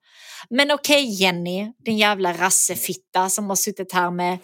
Men 0.49 0.71
okej 0.71 1.21
Jenny, 1.21 1.71
din 1.85 1.97
jävla 1.97 2.33
rassefitta 2.33 3.29
som 3.29 3.49
har 3.49 3.55
suttit 3.55 3.93
här 3.93 4.11
med 4.11 4.39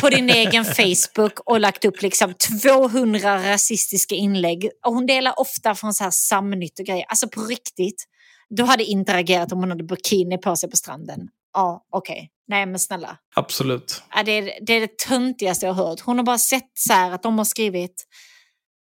på 0.00 0.10
din 0.10 0.30
egen 0.30 0.64
Facebook 0.64 1.40
och 1.44 1.60
lagt 1.60 1.84
upp 1.84 2.02
liksom 2.02 2.34
200 2.34 3.52
rasistiska 3.52 4.14
inlägg. 4.14 4.70
Och 4.86 4.94
hon 4.94 5.06
delar 5.06 5.40
ofta 5.40 5.74
från 5.74 5.94
så 5.94 6.04
här 6.04 6.10
samnytt 6.10 6.78
och 6.78 6.86
grejer. 6.86 7.04
Alltså 7.08 7.28
på 7.28 7.40
riktigt. 7.40 8.04
Du 8.48 8.62
hade 8.62 8.84
interagerat 8.84 9.52
om 9.52 9.58
hon 9.58 9.70
hade 9.70 9.84
bikini 9.84 10.38
på 10.38 10.56
sig 10.56 10.70
på 10.70 10.76
stranden. 10.76 11.28
Ja, 11.52 11.86
okej. 11.92 12.30
Nej 12.48 12.66
men 12.66 12.78
snälla. 12.78 13.16
Absolut. 13.36 14.02
Ja, 14.14 14.22
det, 14.22 14.32
är, 14.32 14.58
det 14.66 14.72
är 14.72 14.80
det 14.80 14.98
töntigaste 14.98 15.66
jag 15.66 15.72
har 15.72 15.86
hört. 15.86 16.00
Hon 16.00 16.18
har 16.18 16.24
bara 16.24 16.38
sett 16.38 16.70
så 16.74 16.92
här 16.92 17.10
att 17.10 17.22
de 17.22 17.38
har 17.38 17.44
skrivit 17.44 18.04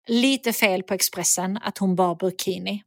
lite 0.08 0.52
fel 0.52 0.82
på 0.82 0.94
Expressen 0.94 1.58
att 1.62 1.78
hon 1.78 1.96
bar 1.96 2.14
burkini. 2.14 2.82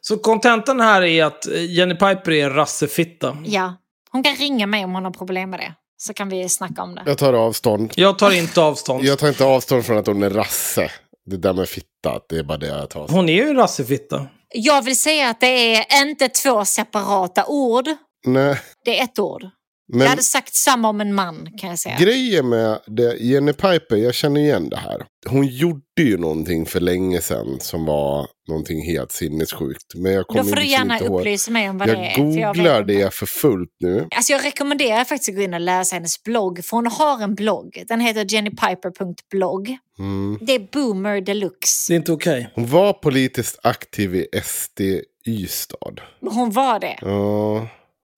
Så 0.00 0.18
kontentan 0.18 0.80
här 0.80 1.02
är 1.02 1.24
att 1.24 1.46
eh, 1.46 1.64
Jenny 1.74 1.94
Piper 1.94 2.30
är 2.32 2.44
en 2.44 2.54
rassefitta. 2.54 3.36
Ja, 3.44 3.74
hon 4.10 4.22
kan 4.22 4.34
ringa 4.36 4.66
mig 4.66 4.84
om 4.84 4.94
hon 4.94 5.04
har 5.04 5.12
problem 5.12 5.50
med 5.50 5.60
det. 5.60 5.74
Så 5.98 6.14
kan 6.14 6.28
vi 6.28 6.48
snacka 6.48 6.82
om 6.82 6.94
det. 6.94 7.02
Jag 7.06 7.18
tar 7.18 7.32
avstånd. 7.32 7.92
Jag 7.96 8.18
tar 8.18 8.30
inte 8.30 8.60
avstånd. 8.60 9.04
Jag 9.04 9.18
tar 9.18 9.28
inte 9.28 9.44
avstånd 9.44 9.86
från 9.86 9.98
att 9.98 10.06
hon 10.06 10.22
är 10.22 10.30
rasse. 10.30 10.90
Det 11.26 11.36
där 11.36 11.52
med 11.52 11.68
fitta, 11.68 12.20
det 12.28 12.36
är 12.38 12.42
bara 12.42 12.58
det 12.58 12.66
jag 12.66 12.90
tar 12.90 13.00
avstånd 13.00 13.20
Hon 13.20 13.28
är 13.28 13.34
ju 13.34 13.48
en 13.48 13.56
rassefitta. 13.56 14.26
Jag 14.54 14.82
vill 14.82 14.98
säga 14.98 15.28
att 15.28 15.40
det 15.40 15.74
är 15.76 16.06
inte 16.08 16.28
två 16.28 16.64
separata 16.64 17.46
ord. 17.46 17.88
Nej, 18.26 18.60
Det 18.84 18.98
är 19.00 19.04
ett 19.04 19.18
ord. 19.18 19.42
Men 19.88 20.00
Jag 20.00 20.08
hade 20.08 20.22
sagt 20.22 20.54
samma 20.54 20.88
om 20.88 21.00
en 21.00 21.14
man 21.14 21.48
kan 21.58 21.70
jag 21.70 21.78
säga. 21.78 21.96
grejen 21.98 22.48
med 22.48 22.78
det, 22.86 23.16
Jenny 23.16 23.52
Piper, 23.52 23.96
jag 23.96 24.14
känner 24.14 24.40
igen 24.40 24.68
det 24.68 24.76
här. 24.76 25.06
Hon 25.26 25.46
gjorde 25.46 25.80
ju 26.00 26.18
någonting 26.18 26.66
för 26.66 26.80
länge 26.80 27.20
sedan 27.20 27.60
som 27.60 27.84
var 27.86 28.26
någonting 28.48 28.84
helt 28.84 29.12
sinnessjukt. 29.12 29.94
Men 29.94 30.12
jag 30.12 30.20
Då 30.20 30.24
kommer 30.24 30.44
får 30.44 30.56
du 30.56 30.62
liksom 30.62 30.88
gärna 30.88 30.98
upplysa 30.98 31.50
mig 31.50 31.70
om 31.70 31.78
vad 31.78 31.88
Jag 31.88 31.96
det 31.96 32.02
är. 32.06 32.38
jag 32.40 32.54
googlar 32.54 32.82
det 32.82 33.14
för 33.14 33.26
fullt 33.26 33.70
nu. 33.80 34.06
Alltså 34.16 34.32
jag 34.32 34.44
rekommenderar 34.44 35.04
faktiskt 35.04 35.28
att 35.28 35.34
gå 35.36 35.42
in 35.42 35.54
och 35.54 35.60
läsa 35.60 35.96
hennes 35.96 36.22
blogg. 36.22 36.64
För 36.64 36.76
hon 36.76 36.86
har 36.86 37.22
en 37.22 37.34
blogg. 37.34 37.82
Den 37.88 38.00
heter 38.00 38.26
jennypiper.blogg. 38.34 39.76
Mm. 39.98 40.38
Det 40.40 40.54
är 40.54 40.68
boomer 40.72 41.20
deluxe. 41.20 41.92
Det 41.92 41.94
är 41.94 41.96
inte 41.96 42.12
okej. 42.12 42.50
Hon 42.54 42.66
var 42.66 42.92
politiskt 42.92 43.58
aktiv 43.62 44.14
i 44.14 44.26
SD 44.42 44.80
Ystad. 45.28 46.00
Hon 46.20 46.50
var 46.50 46.80
det. 46.80 46.98
Ja. 47.00 47.68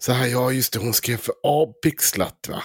Så 0.02 0.12
här, 0.12 0.26
ja 0.26 0.52
just 0.52 0.72
det, 0.72 0.78
hon 0.78 0.92
skrev 0.94 1.16
för 1.16 1.34
Avpixlat 1.42 2.46
va? 2.48 2.62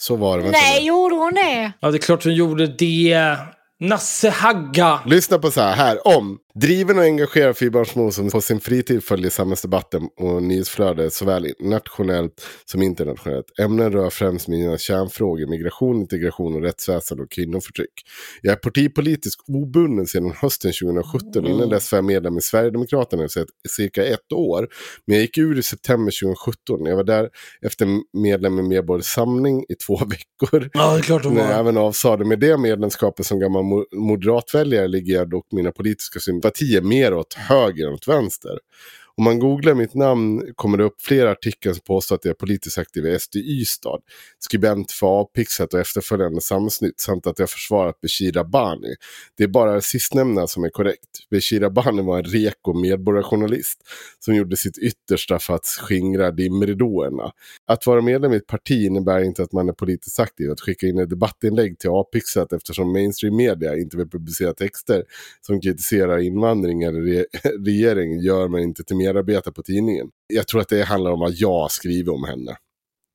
Så 0.00 0.16
var 0.16 0.38
det. 0.38 0.42
Vänta 0.44 0.58
Nej, 0.58 0.80
nu. 0.80 0.86
gjorde 0.86 1.14
hon 1.14 1.34
det? 1.34 1.72
Ja, 1.80 1.90
det 1.90 1.96
är 1.96 1.98
klart 1.98 2.24
hon 2.24 2.34
gjorde 2.34 2.66
det. 2.66 3.36
Nasse 3.80 4.30
Hagga. 4.30 5.00
Lyssna 5.06 5.38
på 5.38 5.50
så 5.50 5.60
här, 5.60 5.72
här 5.76 6.06
om. 6.06 6.38
Driven 6.54 6.98
och 6.98 7.04
engagerad 7.04 7.56
fyrbarnsmor 7.56 8.10
som 8.10 8.30
på 8.30 8.40
sin 8.40 8.60
fritid 8.60 9.04
följer 9.04 9.30
samhällsdebatten 9.30 10.08
och 10.16 10.42
nyhetsflödet 10.42 11.12
såväl 11.12 11.46
nationellt 11.60 12.42
som 12.64 12.82
internationellt. 12.82 13.46
Ämnen 13.60 13.92
rör 13.92 14.10
främst 14.10 14.48
mina 14.48 14.78
kärnfrågor, 14.78 15.46
migration, 15.46 15.96
integration 16.00 16.54
och 16.54 16.62
rättsväsen 16.62 17.20
och 17.20 17.30
kvinnoförtryck. 17.30 17.92
Jag 18.42 18.52
är 18.52 18.56
partipolitiskt 18.56 19.42
obunden 19.48 20.06
sedan 20.06 20.32
hösten 20.40 20.72
2017. 20.82 21.46
Innan 21.46 21.68
dess 21.68 21.92
var 21.92 21.96
jag 21.98 22.04
medlem 22.04 22.38
i 22.38 22.40
Sverigedemokraterna 22.40 23.24
i 23.24 23.28
cirka 23.68 24.04
ett 24.04 24.32
år. 24.32 24.68
Men 25.06 25.16
jag 25.16 25.22
gick 25.22 25.38
ur 25.38 25.58
i 25.58 25.62
september 25.62 26.12
2017. 26.22 26.86
Jag 26.86 26.96
var 26.96 27.04
där 27.04 27.28
efter 27.62 27.86
medlem 28.22 28.58
i 28.58 28.62
Medborgerlig 28.62 29.04
Samling 29.04 29.64
i 29.68 29.74
två 29.74 29.96
veckor. 30.04 30.70
Ja, 30.72 30.92
det 30.92 30.98
är 30.98 31.02
klart 31.02 31.24
hon 31.24 31.34
När 31.34 31.40
jag 31.40 31.48
var. 31.48 31.54
även 31.60 31.76
avsade 31.76 32.24
med 32.24 32.40
det 32.40 32.56
medlemskapet 32.58 33.26
som 33.26 33.38
gammal 33.40 33.62
mo- 33.62 33.96
moderatväljare 33.96 34.88
ligger 34.88 35.14
jag 35.14 35.30
dock 35.30 35.46
mina 35.52 35.72
politiska 35.72 36.20
sympatier 36.20 36.39
mer 36.80 37.14
åt 37.14 37.34
höger 37.34 37.86
än 37.86 37.92
åt 37.92 38.08
vänster. 38.08 38.58
Om 39.20 39.24
man 39.24 39.38
googlar 39.38 39.74
mitt 39.74 39.94
namn 39.94 40.42
kommer 40.54 40.78
det 40.78 40.84
upp 40.84 41.02
flera 41.02 41.30
artiklar 41.30 41.72
som 41.72 41.82
påstår 41.86 42.16
att 42.16 42.24
jag 42.24 42.30
är 42.30 42.34
politiskt 42.34 42.78
aktiv 42.78 43.06
i 43.06 43.18
SD 43.18 43.36
Ystad, 43.36 44.00
skribent 44.38 44.92
för 44.92 45.06
Avpixlat 45.06 45.74
och 45.74 45.80
efterföljande 45.80 46.40
samsnitt 46.40 47.00
samt 47.00 47.26
att 47.26 47.38
jag 47.38 47.50
försvarat 47.50 48.00
Bishir 48.00 48.38
Abani. 48.38 48.94
Det 49.36 49.44
är 49.44 49.48
bara 49.48 49.74
det 49.74 49.82
sistnämnda 49.82 50.46
som 50.46 50.64
är 50.64 50.68
korrekt. 50.68 51.28
Bishir 51.30 51.64
Abani 51.64 52.02
var 52.02 52.18
en 52.18 52.24
reko 52.24 52.80
medborgarjournalist 52.80 53.78
som 54.18 54.34
gjorde 54.34 54.56
sitt 54.56 54.78
yttersta 54.78 55.38
för 55.38 55.54
att 55.54 55.66
skingra 55.66 56.30
dimridåerna. 56.30 57.32
Att 57.66 57.86
vara 57.86 58.02
medlem 58.02 58.32
i 58.32 58.36
ett 58.36 58.46
parti 58.46 58.86
innebär 58.86 59.20
inte 59.20 59.42
att 59.42 59.52
man 59.52 59.68
är 59.68 59.72
politiskt 59.72 60.20
aktiv. 60.20 60.50
Att 60.50 60.60
skicka 60.60 60.86
in 60.86 60.98
ett 60.98 61.10
debattinlägg 61.10 61.78
till 61.78 61.90
Avpixlat 61.90 62.52
eftersom 62.52 62.92
mainstream 62.92 63.36
media 63.36 63.76
inte 63.76 63.96
vill 63.96 64.08
publicera 64.08 64.54
texter 64.54 65.04
som 65.40 65.60
kritiserar 65.60 66.18
invandring 66.18 66.82
eller 66.82 67.00
re 67.00 67.24
regering 67.66 68.20
gör 68.20 68.48
man 68.48 68.60
inte 68.60 68.84
till 68.84 68.96
medlem 68.96 69.09
medarbetare 69.10 69.54
på 69.54 69.62
tidningen. 69.62 70.06
Jag 70.26 70.48
tror 70.48 70.60
att 70.60 70.68
det 70.68 70.82
handlar 70.84 71.10
om 71.10 71.20
vad 71.20 71.32
jag 71.34 71.70
skriver 71.70 72.14
om 72.14 72.24
henne. 72.24 72.56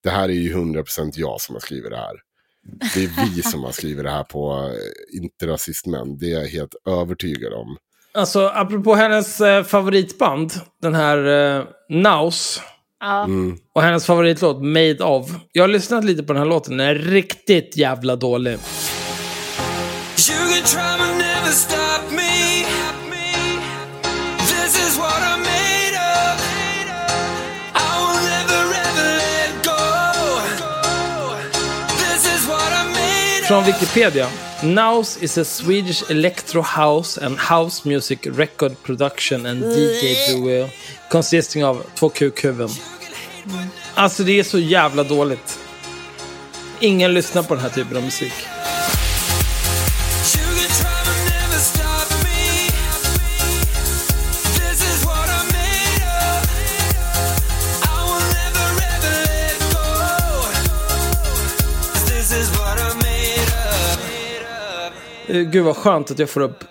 Det 0.04 0.10
här 0.10 0.30
är 0.30 0.34
ju 0.34 0.54
100% 0.54 1.12
jag 1.16 1.42
som 1.42 1.56
har 1.56 1.60
skrivit 1.60 1.92
det 1.92 1.98
här. 1.98 2.16
Det 2.94 3.04
är 3.04 3.36
vi 3.36 3.42
som 3.42 3.64
har 3.64 3.72
skrivit 3.72 4.04
det 4.04 4.12
här 4.12 4.24
på 4.24 4.54
eh, 4.54 5.18
Inte 5.22 5.48
rasistmän. 5.48 6.18
Det 6.18 6.26
är 6.26 6.40
jag 6.40 6.48
helt 6.48 6.76
övertygad 6.90 7.54
om. 7.54 7.78
Alltså, 8.14 8.48
apropå 8.48 8.96
hennes 8.96 9.42
eh, 9.42 9.64
favoritband, 9.64 10.54
den 10.82 10.96
här 10.96 11.58
eh, 11.58 11.64
Naus. 11.90 12.62
Ja. 13.00 13.24
Mm. 13.24 13.58
Och 13.74 13.82
hennes 13.82 14.06
favoritlåt, 14.06 14.62
Made 14.64 15.04
of. 15.04 15.32
Jag 15.52 15.64
har 15.64 15.68
lyssnat 15.68 16.04
lite 16.04 16.24
på 16.24 16.34
den 16.34 16.42
här 16.42 16.50
låten, 16.50 16.78
den 16.78 16.88
är 16.88 16.96
riktigt 16.96 17.78
jävla 17.78 18.16
dålig. 18.16 18.52
You 18.52 18.60
can 20.54 20.64
try 20.64 20.98
but 20.98 21.18
never 21.18 21.52
stop 21.52 22.16
me. 22.16 22.25
Från 33.48 33.64
Wikipedia. 33.64 34.28
Naus 34.64 35.18
is 35.24 35.38
a 35.38 35.46
Swedish 35.46 36.12
electro 36.12 36.62
house 36.62 37.26
and 37.26 37.38
house 37.38 37.90
music 37.90 38.20
record 38.24 38.84
production 38.84 39.46
and 39.46 39.64
DJ 39.64 40.16
duo 40.32 40.70
consisting 41.12 41.66
of 41.66 41.78
två 41.96 42.10
kukhuvuden. 42.10 42.70
Alltså 43.94 44.24
det 44.24 44.40
är 44.40 44.44
så 44.44 44.60
jävla 44.60 45.04
dåligt. 45.04 45.60
Ingen 46.80 47.14
lyssnar 47.14 47.44
på 47.44 47.56
den 47.56 47.64
här 47.64 47.70
typen 47.70 47.98
av 47.98 48.04
musik. 48.04 48.34
Gud 65.28 65.64
vad 65.64 65.78
skönt 65.78 66.12
att 66.12 66.20
jag 66.20 66.30
får 66.30 66.42
upp 66.42 66.64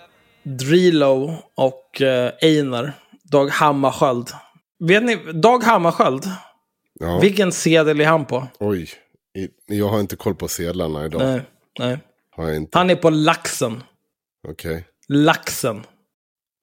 Drilo 0.43 1.37
och 1.55 2.01
eh, 2.01 2.31
Einar. 2.41 2.93
Dag 3.23 3.47
Hammarskjöld. 3.49 4.29
Vet 4.79 5.03
ni, 5.03 5.15
Dag 5.33 5.63
Hammarskjöld, 5.63 6.31
Ja. 6.99 7.19
vilken 7.19 7.51
sedel 7.51 8.01
är 8.01 8.05
han 8.05 8.25
på? 8.25 8.47
Oj, 8.59 8.89
jag 9.65 9.87
har 9.89 9.99
inte 9.99 10.15
koll 10.15 10.35
på 10.35 10.47
sedlarna 10.47 11.05
idag. 11.05 11.21
Nej, 11.21 11.41
nej. 11.79 11.97
Har 12.35 12.47
jag 12.47 12.55
inte. 12.55 12.77
Han 12.77 12.89
är 12.89 12.95
på 12.95 13.09
laxen. 13.09 13.83
Okej. 14.47 14.85
Laxen. 15.07 15.83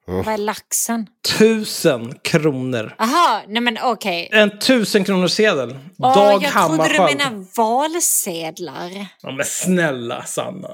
Vad 0.06 0.28
är 0.28 0.38
laxen? 0.38 1.06
Tusen 1.38 2.14
kronor. 2.22 2.94
Aha, 2.98 3.42
nej 3.48 3.62
men 3.62 3.78
okej. 3.82 4.28
En 4.32 4.58
tusen 4.58 5.04
kronor 5.04 5.26
sedel. 5.28 5.78
Åh, 5.98 6.14
Dag 6.14 6.42
jag 6.42 6.52
trodde 6.52 6.88
du 6.88 6.98
Hammarskjöld. 6.98 7.18
menade 7.18 7.46
valsedlar. 7.56 9.06
Ja, 9.22 9.30
men 9.32 9.44
snälla 9.44 10.22
Sanna. 10.24 10.70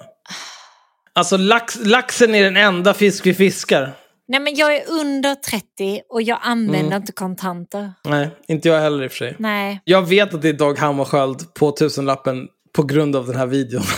Alltså 1.18 1.36
lax, 1.36 1.78
laxen 1.84 2.34
är 2.34 2.44
den 2.44 2.56
enda 2.56 2.94
fisk 2.94 3.26
vi 3.26 3.34
fiskar. 3.34 3.92
Nej 4.28 4.40
men 4.40 4.54
jag 4.54 4.76
är 4.76 4.82
under 4.90 5.34
30 5.34 6.00
och 6.08 6.22
jag 6.22 6.38
använder 6.42 6.80
Mm. 6.86 6.92
inte 6.96 7.12
kontanter. 7.12 7.92
Nej, 8.04 8.30
inte 8.48 8.68
jag 8.68 8.80
heller 8.80 9.04
i 9.04 9.06
och 9.06 9.10
för 9.10 9.18
sig. 9.18 9.36
Nej. 9.38 9.80
Jag 9.84 10.02
vet 10.08 10.34
att 10.34 10.42
det 10.42 10.48
är 10.48 10.52
Dag 10.52 10.78
Hammarskjöld 10.78 11.54
på 11.54 11.70
tusenlappen 11.72 12.48
på 12.72 12.82
grund 12.82 13.16
av 13.16 13.26
den 13.26 13.36
här 13.36 13.46
videon. 13.46 13.82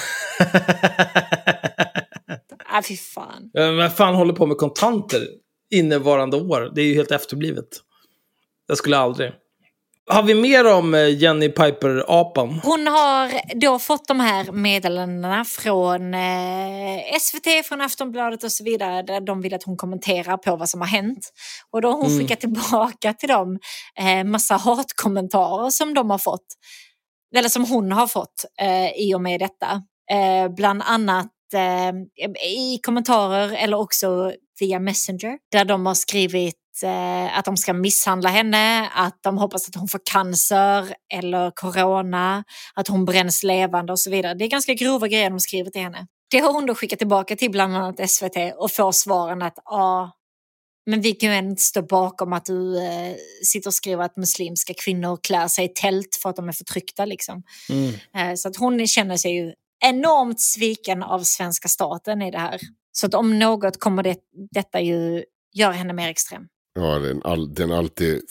Ah, 2.72 2.82
fy 2.82 2.96
fan. 2.96 3.50
Men 3.54 3.90
fan 3.90 4.14
håller 4.14 4.32
på 4.34 4.46
med 4.46 4.56
kontanter 4.56 5.20
innevarande 5.70 6.36
år? 6.36 6.72
Det 6.74 6.80
är 6.80 6.84
ju 6.84 6.94
helt 6.94 7.10
efterblivet. 7.10 7.66
Jag 8.68 8.78
skulle 8.78 8.96
aldrig. 8.98 9.32
Har 10.12 10.22
vi 10.22 10.34
mer 10.34 10.72
om 10.72 10.94
eh, 10.94 11.22
Jenny 11.22 11.48
Piper-apan? 11.48 12.60
Hon 12.62 12.86
har 12.86 13.30
då 13.60 13.78
fått 13.78 14.08
de 14.08 14.20
här 14.20 14.52
meddelandena 14.52 15.44
från 15.44 16.14
eh, 16.14 17.18
SVT, 17.20 17.66
från 17.66 17.80
Aftonbladet 17.80 18.44
och 18.44 18.52
så 18.52 18.64
vidare. 18.64 19.02
Där 19.02 19.20
de 19.20 19.40
vill 19.40 19.54
att 19.54 19.62
hon 19.62 19.76
kommenterar 19.76 20.36
på 20.36 20.56
vad 20.56 20.68
som 20.68 20.80
har 20.80 20.88
hänt. 20.88 21.32
Och 21.70 21.82
då 21.82 21.90
har 21.90 21.96
hon 21.96 22.18
skickat 22.18 22.40
tillbaka 22.40 23.12
till 23.12 23.28
dem 23.28 23.58
eh, 23.98 24.24
massa 24.24 24.54
hatkommentarer 24.54 25.70
som 25.70 25.94
de 25.94 26.10
har 26.10 26.18
fått. 26.18 26.46
Eller 27.36 27.48
som 27.48 27.64
hon 27.64 27.92
har 27.92 28.06
fått 28.06 28.44
eh, 28.60 28.90
i 28.90 29.14
och 29.14 29.20
med 29.20 29.40
detta. 29.40 29.82
Eh, 30.10 30.54
bland 30.54 30.82
annat 30.86 31.30
eh, 31.54 31.92
i 32.48 32.78
kommentarer 32.82 33.52
eller 33.52 33.78
också 33.78 34.32
via 34.60 34.80
Messenger. 34.80 35.38
Där 35.52 35.64
de 35.64 35.86
har 35.86 35.94
skrivit 35.94 36.59
eh, 36.82 37.38
att 37.38 37.44
de 37.44 37.56
ska 37.56 37.72
misshandla 37.72 38.28
henne, 38.28 38.88
att 38.88 39.18
de 39.22 39.38
hoppas 39.38 39.68
att 39.68 39.74
hon 39.74 39.88
får 39.88 40.00
cancer 40.04 40.94
eller 41.14 41.50
corona, 41.50 42.44
att 42.74 42.88
hon 42.88 43.04
bränns 43.04 43.42
levande 43.42 43.92
och 43.92 44.00
så 44.00 44.10
vidare. 44.10 44.34
Det 44.34 44.44
är 44.44 44.48
ganska 44.48 44.74
grova 44.74 45.08
grejer 45.08 45.30
de 45.30 45.40
skriver 45.40 45.70
till 45.70 45.82
henne. 45.82 46.06
Det 46.30 46.38
har 46.38 46.52
hon 46.52 46.66
då 46.66 46.74
skickat 46.74 46.98
tillbaka 46.98 47.36
till 47.36 47.50
bland 47.50 47.76
annat 47.76 48.10
SVT 48.10 48.36
och 48.56 48.72
får 48.72 48.92
svaren 48.92 49.42
att 49.42 49.58
ja, 49.64 50.10
men 50.86 51.00
vi 51.00 51.12
kan 51.12 51.32
ju 51.32 51.38
inte 51.38 51.62
stå 51.62 51.82
bakom 51.82 52.32
att 52.32 52.44
du 52.44 52.78
eh, 52.78 53.14
sitter 53.44 53.68
och 53.68 53.74
skriver 53.74 54.04
att 54.04 54.16
muslimska 54.16 54.74
kvinnor 54.74 55.18
klär 55.22 55.48
sig 55.48 55.64
i 55.64 55.68
tält 55.68 56.18
för 56.22 56.30
att 56.30 56.36
de 56.36 56.48
är 56.48 56.52
förtryckta. 56.52 57.04
Liksom. 57.04 57.42
Mm. 57.68 57.94
Eh, 58.16 58.34
så 58.34 58.48
att 58.48 58.56
hon 58.56 58.86
känner 58.86 59.16
sig 59.16 59.34
ju 59.34 59.52
enormt 59.84 60.40
sviken 60.40 61.02
av 61.02 61.22
svenska 61.22 61.68
staten 61.68 62.22
i 62.22 62.30
det 62.30 62.38
här. 62.38 62.60
Så 62.92 63.06
att 63.06 63.14
om 63.14 63.38
något 63.38 63.80
kommer 63.80 64.02
det, 64.02 64.16
detta 64.50 64.80
ju 64.80 65.24
göra 65.54 65.72
henne 65.72 65.92
mer 65.92 66.08
extrem. 66.08 66.42
Ja, 66.80 66.98
den, 66.98 67.22
all, 67.24 67.54
den 67.54 67.72
alltid 67.72 68.22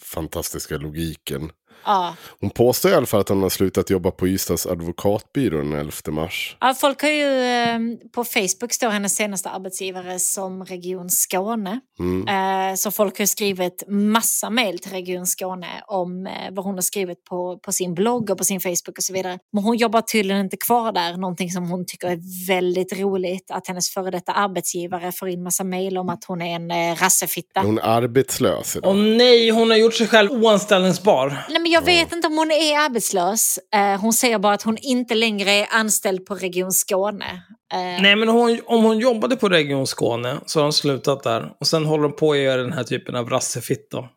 fantastiska 0.00 0.76
logiken. 0.76 1.52
Ja. 1.86 2.14
Hon 2.40 2.50
påstår 2.50 2.90
i 2.90 2.94
alla 2.94 3.06
fall 3.06 3.20
att 3.20 3.28
hon 3.28 3.42
har 3.42 3.48
slutat 3.48 3.90
jobba 3.90 4.10
på 4.10 4.28
Ystads 4.28 4.66
advokatbyrå 4.66 5.58
den 5.58 5.72
11 5.72 5.92
mars. 6.08 6.56
Ja, 6.60 6.74
folk 6.74 7.02
har 7.02 7.08
ju, 7.08 7.42
eh, 7.42 7.78
på 8.14 8.24
Facebook 8.24 8.72
står 8.72 8.88
hennes 8.88 9.16
senaste 9.16 9.50
arbetsgivare 9.50 10.18
som 10.18 10.64
Region 10.64 11.10
Skåne. 11.10 11.80
Mm. 11.98 12.28
Eh, 12.28 12.74
så 12.74 12.90
folk 12.90 13.18
har 13.18 13.26
skrivit 13.26 13.84
massa 13.88 14.50
mejl 14.50 14.78
till 14.78 14.90
Region 14.90 15.26
Skåne 15.26 15.82
om 15.86 16.26
eh, 16.26 16.32
vad 16.50 16.64
hon 16.64 16.74
har 16.74 16.82
skrivit 16.82 17.24
på, 17.24 17.58
på 17.58 17.72
sin 17.72 17.94
blogg 17.94 18.30
och 18.30 18.38
på 18.38 18.44
sin 18.44 18.60
Facebook 18.60 18.98
och 18.98 19.04
så 19.04 19.12
vidare. 19.12 19.38
Men 19.52 19.64
hon 19.64 19.76
jobbar 19.76 20.00
tydligen 20.00 20.44
inte 20.44 20.56
kvar 20.56 20.92
där, 20.92 21.16
någonting 21.16 21.50
som 21.50 21.70
hon 21.70 21.86
tycker 21.86 22.08
är 22.08 22.46
väldigt 22.46 23.00
roligt. 23.00 23.50
Att 23.50 23.66
hennes 23.66 23.90
före 23.90 24.10
detta 24.10 24.32
arbetsgivare 24.32 25.12
får 25.12 25.28
in 25.28 25.42
massa 25.42 25.64
mejl 25.64 25.98
om 25.98 26.08
att 26.08 26.24
hon 26.24 26.42
är 26.42 26.56
en 26.56 26.70
eh, 26.70 26.96
rassefitta. 26.96 27.60
Hon 27.60 27.78
är 27.78 27.82
arbetslös 27.82 28.76
idag. 28.76 28.90
Och 28.90 28.96
nej, 28.96 29.50
hon 29.50 29.70
har 29.70 29.76
gjort 29.76 29.94
sig 29.94 30.06
själv 30.06 30.32
oanställningsbar. 30.32 31.46
Nej, 31.50 31.60
men 31.60 31.72
jag 31.76 31.82
vet 31.84 32.12
inte 32.12 32.26
om 32.26 32.38
hon 32.38 32.50
är 32.50 32.78
arbetslös. 32.78 33.58
Eh, 33.74 34.00
hon 34.00 34.12
säger 34.12 34.38
bara 34.38 34.54
att 34.54 34.62
hon 34.62 34.78
inte 34.80 35.14
längre 35.14 35.50
är 35.50 35.66
anställd 35.70 36.26
på 36.26 36.34
Region 36.34 36.72
Skåne. 36.72 37.42
Eh, 37.72 38.02
Nej, 38.02 38.16
men 38.16 38.28
hon, 38.28 38.60
om 38.66 38.84
hon 38.84 38.98
jobbade 38.98 39.36
på 39.36 39.48
Region 39.48 39.86
Skåne 39.86 40.36
så 40.46 40.58
har 40.58 40.64
hon 40.64 40.72
slutat 40.72 41.22
där. 41.22 41.52
Och 41.60 41.66
sen 41.66 41.84
håller 41.86 42.02
hon 42.02 42.16
på 42.16 42.32
att 42.32 42.38
göra 42.38 42.62
den 42.62 42.72
här 42.72 42.84
typen 42.84 43.16
av 43.16 43.30
rassefitt 43.30 43.90
då. 43.90 44.08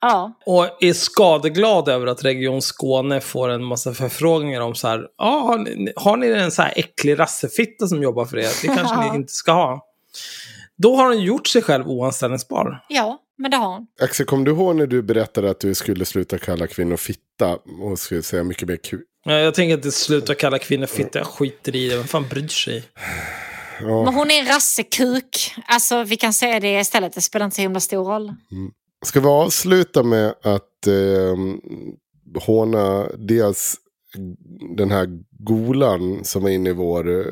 Ja, 0.00 0.32
Och 0.46 0.66
är 0.80 0.92
skadeglad 0.92 1.88
över 1.88 2.06
att 2.06 2.24
Region 2.24 2.62
Skåne 2.62 3.20
får 3.20 3.48
en 3.48 3.64
massa 3.64 3.94
förfrågningar 3.94 4.60
om 4.60 4.74
så 4.74 4.88
här. 4.88 5.06
Ja, 5.18 5.24
har 5.38 5.58
ni, 5.58 5.92
har 5.96 6.16
ni 6.16 6.26
en 6.26 6.50
så 6.50 6.62
här 6.62 6.72
äcklig 6.76 7.18
rassefitta 7.18 7.86
som 7.86 8.02
jobbar 8.02 8.24
för 8.24 8.38
er? 8.38 8.50
Det 8.62 8.68
kanske 8.76 9.10
ni 9.10 9.14
inte 9.16 9.32
ska 9.32 9.52
ha. 9.52 9.80
Då 10.76 10.96
har 10.96 11.06
hon 11.06 11.20
gjort 11.20 11.46
sig 11.46 11.62
själv 11.62 11.88
oanställningsbar. 11.88 12.84
ja, 12.88 13.18
men 13.42 13.50
det 13.50 13.56
har 13.56 13.68
hon. 13.72 13.86
Axel, 14.00 14.26
kom 14.26 14.44
du 14.44 14.50
ihåg 14.50 14.76
när 14.76 14.86
du 14.86 15.02
berättade 15.02 15.50
att 15.50 15.60
du 15.60 15.74
skulle 15.74 16.04
sluta 16.04 16.38
kalla 16.38 16.66
kvinnor 16.66 16.96
fitta 16.96 17.58
och 17.82 17.98
skulle 17.98 18.22
säga 18.22 18.44
mycket 18.44 18.68
mer 18.68 18.76
kul? 18.76 19.02
Ja, 19.24 19.32
Jag 19.38 19.54
tänker 19.54 19.74
inte 19.74 19.92
sluta 19.92 20.34
kalla 20.34 20.58
kvinnor 20.58 20.86
fitta, 20.86 21.18
jag 21.18 21.26
skiter 21.26 21.76
i 21.76 21.88
det. 21.88 21.96
Vem 21.96 22.04
fan 22.06 22.28
bryr 22.28 22.48
sig? 22.48 22.84
Men 23.80 24.14
hon 24.14 24.30
är 24.30 24.40
en 24.40 24.46
rassekuk. 24.46 25.54
Alltså, 25.66 26.04
vi 26.04 26.16
kan 26.16 26.32
säga 26.32 26.60
det 26.60 26.80
istället. 26.80 27.12
Det 27.14 27.20
spelar 27.20 27.44
inte 27.44 27.56
så 27.56 27.62
himla 27.62 27.80
stor 27.80 28.04
roll. 28.04 28.34
Ska 29.04 29.20
vi 29.20 29.26
avsluta 29.26 30.02
med 30.02 30.34
att 30.42 30.86
eh, 30.86 31.36
håna 32.40 33.08
dels 33.18 33.76
den 34.76 34.90
här 34.90 35.08
golan 35.38 36.24
som 36.24 36.44
är 36.44 36.50
inne 36.50 36.70
i 36.70 36.72
vår 36.72 37.20
eh, 37.20 37.26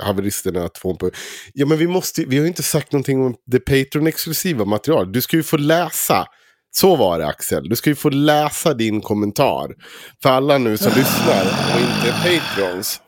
haveristerna 0.00 0.66
2.0. 0.66 1.14
Ja 1.52 1.66
men 1.66 1.78
vi 1.78 1.86
måste, 1.86 2.24
vi 2.24 2.36
har 2.36 2.42
ju 2.42 2.48
inte 2.48 2.62
sagt 2.62 2.92
någonting 2.92 3.22
om 3.22 3.34
det 3.46 3.58
Patreon-exklusiva 3.58 4.64
material. 4.64 5.12
Du 5.12 5.22
ska 5.22 5.36
ju 5.36 5.42
få 5.42 5.56
läsa. 5.56 6.26
Så 6.70 6.96
var 6.96 7.18
det 7.18 7.26
Axel. 7.26 7.68
Du 7.68 7.76
ska 7.76 7.90
ju 7.90 7.96
få 7.96 8.10
läsa 8.10 8.74
din 8.74 9.00
kommentar. 9.00 9.74
För 10.22 10.30
alla 10.30 10.58
nu 10.58 10.76
som 10.76 10.92
lyssnar 10.96 11.44
och 11.74 11.80
inte 11.80 12.08
är 12.08 12.40
Patrons. 12.40 13.00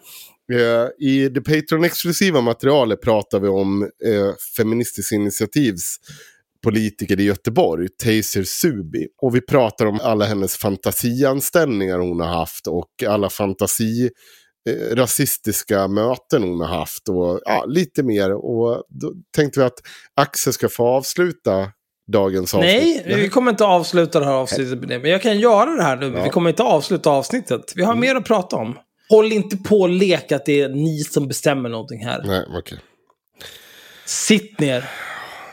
Eh, 0.53 1.07
I 1.09 1.29
det 1.29 1.41
Patreon-exklusiva 1.41 2.41
materialet 2.41 3.03
pratar 3.03 3.41
vi 3.41 3.49
om 3.49 3.83
eh, 3.83 4.35
Feministiskt 4.57 5.13
initiativs 5.13 5.97
politiker 6.71 7.21
i 7.21 7.25
Göteborg, 7.25 7.89
Taser 7.89 8.43
Subi. 8.45 9.07
Och 9.23 9.35
vi 9.35 9.41
pratar 9.41 9.87
om 9.87 10.01
alla 10.03 10.25
hennes 10.25 10.57
fantasianställningar 10.57 11.99
hon 11.99 12.21
har 12.21 12.29
haft 12.29 12.67
och 12.67 12.91
alla 13.09 13.31
fantasi 13.31 14.11
eh, 14.69 14.97
rasistiska 14.97 15.89
möten 15.89 16.43
hon 16.43 16.61
har 16.61 16.79
haft 16.79 17.09
och 17.09 17.41
ja, 17.45 17.65
lite 17.69 18.03
mer. 18.03 18.33
Och 18.33 18.83
då 18.89 19.13
tänkte 19.37 19.61
vi 19.61 19.67
att 19.67 19.79
Axel 20.17 20.53
ska 20.53 20.69
få 20.69 20.87
avsluta 20.87 21.69
dagens 22.13 22.55
avsnitt. 22.55 23.03
Nej, 23.07 23.17
vi 23.17 23.29
kommer 23.29 23.51
inte 23.51 23.65
avsluta 23.65 24.21
det 24.21 24.27
här 24.27 24.33
avsnittet 24.33 24.79
med 24.79 24.89
det. 24.89 24.99
Men 24.99 25.11
jag 25.11 25.23
kan 25.23 25.39
göra 25.41 25.71
det 25.71 25.83
här 25.83 25.97
nu. 25.97 26.11
men 26.11 26.23
Vi 26.25 26.31
kommer 26.31 26.51
inte 26.51 26.63
avsluta 26.63 27.11
avsnittet. 27.11 27.73
Vi 27.77 27.83
har 27.83 27.93
Mm. 27.93 28.01
mer 28.01 28.15
att 28.15 28.25
prata 28.25 28.57
om. 28.57 28.79
Håll 29.09 29.33
inte 29.33 29.57
på 29.57 29.81
och 29.81 29.89
leka 29.89 30.37
att 30.37 30.47
det 30.47 30.61
är 30.61 30.69
ni 30.69 30.99
som 31.05 31.29
bestämmer 31.29 31.69
någonting 31.69 32.05
här. 32.05 32.23
Nej, 32.25 32.45
okej. 32.59 32.79
Sitt 34.07 34.61
ner. 34.61 34.85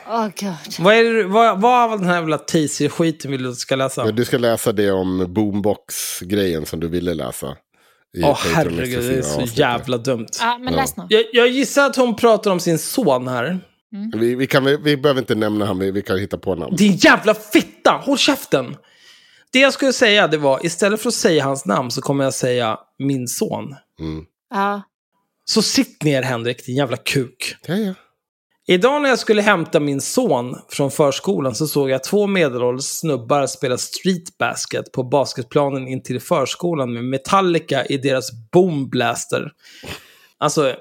Åh 0.08 0.28
gud. 0.36 0.52
Vad, 0.78 0.94
är 0.94 1.04
det, 1.04 1.24
vad, 1.24 1.60
vad 1.60 1.92
av 1.92 1.98
den 1.98 2.08
här 2.08 2.14
jävla 2.14 2.38
teaser-skiten 2.38 3.30
vill 3.30 3.42
du 3.42 3.48
att 3.48 3.52
jag 3.52 3.58
ska 3.58 3.76
läsa? 3.76 4.04
Ja, 4.06 4.12
Du 4.12 4.24
ska 4.24 4.38
läsa 4.38 4.72
det 4.72 4.90
om 4.90 5.26
boombox-grejen 5.34 6.66
som 6.66 6.80
du 6.80 6.88
ville 6.88 7.14
läsa. 7.14 7.46
Åh 8.22 8.28
Patreon 8.54 8.54
herregud, 8.54 9.02
det 9.02 9.18
är 9.18 9.22
så 9.22 9.28
avsnittet. 9.34 9.58
jävla 9.58 9.96
dumt. 9.98 10.26
Ja, 10.40 10.58
men 10.60 10.72
Ja. 10.74 10.80
läs 10.80 10.96
nu. 10.96 11.04
Jag, 11.08 11.24
jag 11.32 11.48
gissar 11.48 11.86
att 11.86 11.96
hon 11.96 12.16
pratar 12.16 12.50
om 12.50 12.60
sin 12.60 12.78
son 12.78 13.28
här. 13.28 13.60
Vi, 14.16 14.34
vi, 14.34 14.46
kan, 14.46 14.64
vi, 14.64 14.76
vi 14.76 14.96
behöver 14.96 15.20
inte 15.20 15.34
nämna 15.34 15.66
han, 15.66 15.78
vi, 15.78 15.90
vi 15.90 16.02
kan 16.02 16.18
hitta 16.18 16.38
på 16.38 16.54
namn. 16.54 16.76
Din 16.76 16.92
jävla 16.96 17.34
fitta! 17.34 17.90
Håll 18.04 18.18
käften! 18.18 18.76
Det 19.52 19.58
jag 19.58 19.72
skulle 19.72 19.92
säga 19.92 20.28
det 20.28 20.38
var, 20.38 20.66
istället 20.66 21.00
för 21.02 21.08
att 21.08 21.14
säga 21.14 21.44
hans 21.44 21.66
namn 21.66 21.90
så 21.90 22.00
kommer 22.00 22.24
jag 22.24 22.34
säga 22.34 22.78
min 22.98 23.28
son. 23.28 23.74
Mm. 24.00 24.24
Ja. 24.54 24.82
Så 25.44 25.62
sitt 25.62 26.02
ner 26.02 26.22
Henrik, 26.22 26.66
din 26.66 26.76
jävla 26.76 26.96
kuk. 26.96 27.56
Ja, 27.66 27.74
ja. 27.74 27.94
Idag 28.66 29.02
när 29.02 29.08
jag 29.08 29.18
skulle 29.18 29.42
hämta 29.42 29.80
min 29.80 30.00
son 30.00 30.56
från 30.68 30.90
förskolan 30.90 31.54
så 31.54 31.66
såg 31.66 31.90
jag 31.90 32.04
två 32.04 32.26
medelålders 32.26 32.84
snubbar 32.84 33.46
spela 33.46 33.78
street 33.78 34.38
basket 34.38 34.92
på 34.92 35.02
basketplanen 35.02 35.88
intill 35.88 36.20
förskolan 36.20 36.92
med 36.92 37.04
Metallica 37.04 37.84
i 37.84 37.96
deras 37.98 38.30
Boom 38.52 38.88
Blaster. 38.88 39.52
Alltså, 40.38 40.74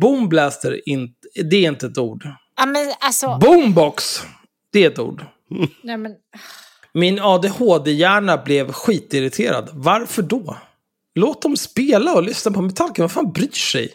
Boom 0.00 0.28
Blaster, 0.28 0.88
in, 0.88 1.14
det 1.50 1.56
är 1.56 1.68
inte 1.68 1.86
ett 1.86 1.98
ord. 1.98 2.28
ja, 2.56 2.66
men 2.66 2.94
alltså. 3.00 3.38
Boombox, 3.40 4.22
det 4.72 4.84
är 4.84 4.90
ett 4.90 4.98
ord. 4.98 5.24
Nej, 5.82 5.96
men, 5.96 6.12
Min 6.92 7.20
ADHD-hjärna 7.20 8.36
blev 8.44 8.72
skitirriterad. 8.72 9.70
Varför 9.72 10.22
då? 10.22 10.56
Låt 11.14 11.42
dem 11.42 11.56
spela 11.56 12.14
och 12.14 12.22
lyssna 12.22 12.52
på 12.52 12.62
Metallica. 12.62 13.02
Vad 13.02 13.12
fan 13.12 13.32
bryr 13.32 13.50
sig? 13.50 13.92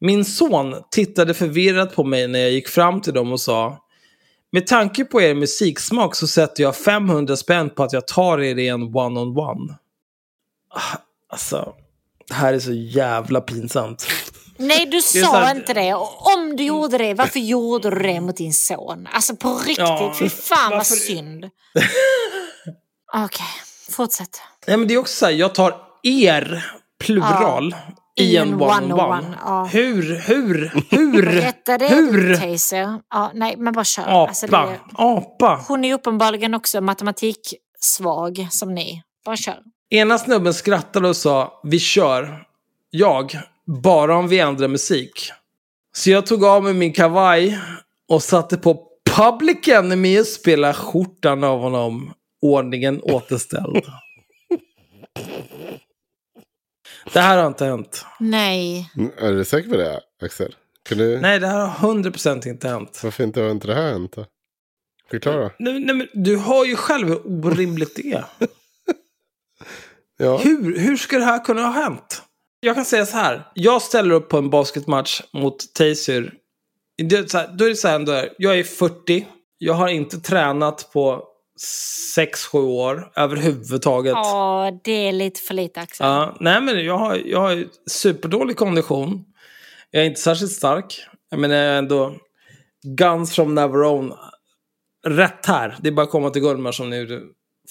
Min 0.00 0.24
son 0.24 0.74
tittade 0.90 1.34
förvirrat 1.34 1.94
på 1.94 2.04
mig 2.04 2.28
när 2.28 2.38
jag 2.38 2.50
gick 2.50 2.68
fram 2.68 3.00
till 3.00 3.14
dem 3.14 3.32
och 3.32 3.40
sa 3.40 3.78
Med 4.52 4.66
tanke 4.66 5.04
på 5.04 5.22
er 5.22 5.34
musiksmak 5.34 6.14
så 6.14 6.26
sätter 6.26 6.62
jag 6.62 6.76
500 6.76 7.36
spänn 7.36 7.70
på 7.70 7.82
att 7.82 7.92
jag 7.92 8.06
tar 8.06 8.40
er 8.40 8.58
i 8.58 8.68
en 8.68 8.82
one-on-one. 8.82 9.74
Ah, 10.74 10.96
Alltså, 11.28 11.72
det 12.28 12.34
här 12.34 12.54
är 12.54 12.58
så 12.58 12.72
jävla 12.72 13.40
pinsamt. 13.40 14.06
nej, 14.56 14.86
du 14.86 15.00
sa 15.02 15.38
här- 15.38 15.56
inte 15.56 15.74
det. 15.74 15.94
Och 15.94 16.26
om 16.36 16.56
du 16.56 16.64
gjorde 16.64 16.98
det, 16.98 17.14
varför 17.14 17.40
gjorde 17.40 17.90
du 17.90 18.02
det 18.02 18.20
mot 18.20 18.36
din 18.36 18.52
son? 18.54 19.08
Alltså 19.12 19.36
på 19.36 19.54
riktigt, 19.54 19.78
Ja, 19.78 20.14
fy 20.18 20.28
fan 20.28 20.70
vad 20.70 20.78
varför- 20.78 20.94
synd. 20.96 21.44
Okej, 23.14 23.46
fortsätt. 23.90 24.40
Nej, 24.66 24.76
men 24.76 24.88
det 24.88 24.94
är 24.94 24.98
också 24.98 25.14
så 25.14 25.26
här, 25.26 25.32
jag 25.32 25.54
tar 25.54 25.74
er, 26.02 26.66
plural, 27.00 27.74
i 28.20 28.36
en 28.36 28.54
one-on-one. 28.54 29.36
ja. 29.44 29.64
Hur, 29.64 30.02
hur, 30.20 30.72
hur, 30.90 31.22
Berätta 31.22 31.78
det 31.78 31.86
hur? 31.88 32.36
Taser. 32.36 33.00
Ja, 33.10 33.30
nej, 33.34 33.56
men 33.56 33.72
bara 33.72 33.84
kör. 33.84 34.02
Apa, 34.02 34.28
Alltså, 34.28 34.46
det, 34.46 34.80
apa. 34.94 35.64
hon 35.68 35.84
är 35.84 35.94
uppenbarligen 35.94 36.54
också 36.54 36.80
matematiksvag 36.80 38.46
som 38.50 38.74
ni. 38.74 39.02
Bara 39.24 39.36
kör. 39.36 39.58
Ena 39.90 40.18
snubben 40.18 40.54
skrattade 40.54 41.08
och 41.08 41.16
sa 41.16 41.60
vi 41.64 41.78
kör. 41.78 42.42
Jag, 42.90 43.38
bara 43.82 44.16
om 44.16 44.28
vi 44.28 44.38
ändrar 44.38 44.68
musik. 44.68 45.30
Så 45.96 46.10
jag 46.10 46.26
tog 46.26 46.44
av 46.44 46.62
mig 46.64 46.74
min 46.74 46.92
kavaj 46.92 47.58
och 48.08 48.22
satte 48.22 48.56
på 48.56 48.82
Public 49.16 49.68
Enemy 49.68 50.20
och 50.20 50.26
spelade 50.26 50.74
skjortan 50.74 51.44
av 51.44 51.60
honom. 51.60 52.12
Ordningen 52.42 53.00
återställd. 53.02 53.84
Det 57.12 57.20
här 57.20 57.38
har 57.38 57.46
inte 57.46 57.64
hänt. 57.64 58.06
Nej. 58.20 58.90
Är 59.18 59.32
du 59.32 59.44
säker 59.44 59.68
på 59.68 59.76
det, 59.76 60.00
Axel? 60.22 60.54
Kan 60.88 60.98
du, 60.98 61.20
Nej, 61.20 61.38
det 61.38 61.46
här 61.46 61.66
har 61.66 61.94
100% 61.94 62.48
inte 62.48 62.68
hänt. 62.68 63.00
Varför 63.04 63.24
inte 63.24 63.40
har 63.40 63.50
inte 63.50 63.66
det 63.66 63.74
här 63.74 63.92
hänt 63.92 64.12
då? 64.12 64.26
Förklara. 65.10 65.50
Nej, 65.58 65.80
nej, 65.80 65.94
men 65.94 66.08
du 66.14 66.38
hör 66.38 66.64
ju 66.64 66.76
själv 66.76 67.08
hur 67.08 67.26
orimligt 67.26 67.96
det 67.96 68.12
är. 68.12 68.24
Ja. 70.18 70.36
Hur, 70.38 70.78
hur 70.78 70.96
ska 70.96 71.18
det 71.18 71.24
här 71.24 71.44
kunna 71.44 71.62
ha 71.62 71.70
hänt? 71.82 72.22
Jag 72.60 72.74
kan 72.74 72.84
säga 72.84 73.06
så 73.06 73.16
här. 73.16 73.48
Jag 73.54 73.82
ställer 73.82 74.14
upp 74.14 74.28
på 74.28 74.38
en 74.38 74.50
basketmatch 74.50 75.22
mot 75.32 75.74
Taser. 75.74 76.34
Det, 77.02 77.16
är 77.16 77.26
så 77.26 77.38
här, 77.38 77.48
då 77.48 77.64
är 77.64 77.68
det 77.68 77.76
så 77.76 77.88
här 77.88 77.94
ändå. 77.94 78.24
Jag 78.38 78.58
är 78.58 78.64
40. 78.64 79.26
Jag 79.58 79.74
har 79.74 79.88
inte 79.88 80.20
tränat 80.20 80.90
på 80.92 81.24
6-7 82.16 82.58
år 82.58 83.12
överhuvudtaget. 83.16 84.12
Ja, 84.12 84.80
det 84.84 85.08
är 85.08 85.12
lite 85.12 85.40
för 85.40 85.54
lite 85.54 85.80
Axel. 85.80 86.06
Ja, 86.06 86.36
nej, 86.40 86.60
men 86.60 86.84
jag 86.84 86.98
har, 86.98 87.16
jag 87.16 87.40
har 87.40 87.64
superdålig 87.86 88.56
kondition. 88.56 89.24
Jag 89.90 90.02
är 90.02 90.06
inte 90.06 90.20
särskilt 90.20 90.52
stark. 90.52 91.06
Jag 91.30 91.40
menar 91.40 91.56
jag 91.56 91.64
är 91.64 91.78
ändå 91.78 92.14
Guns 92.96 93.34
from 93.34 93.54
Navarone. 93.54 94.14
Rätt 95.06 95.46
här. 95.46 95.76
Det 95.80 95.88
är 95.88 95.92
bara 95.92 96.02
att 96.02 96.10
komma 96.10 96.30
till 96.30 96.42
Gullmar 96.42 96.72
som 96.72 96.90
nu 96.90 97.22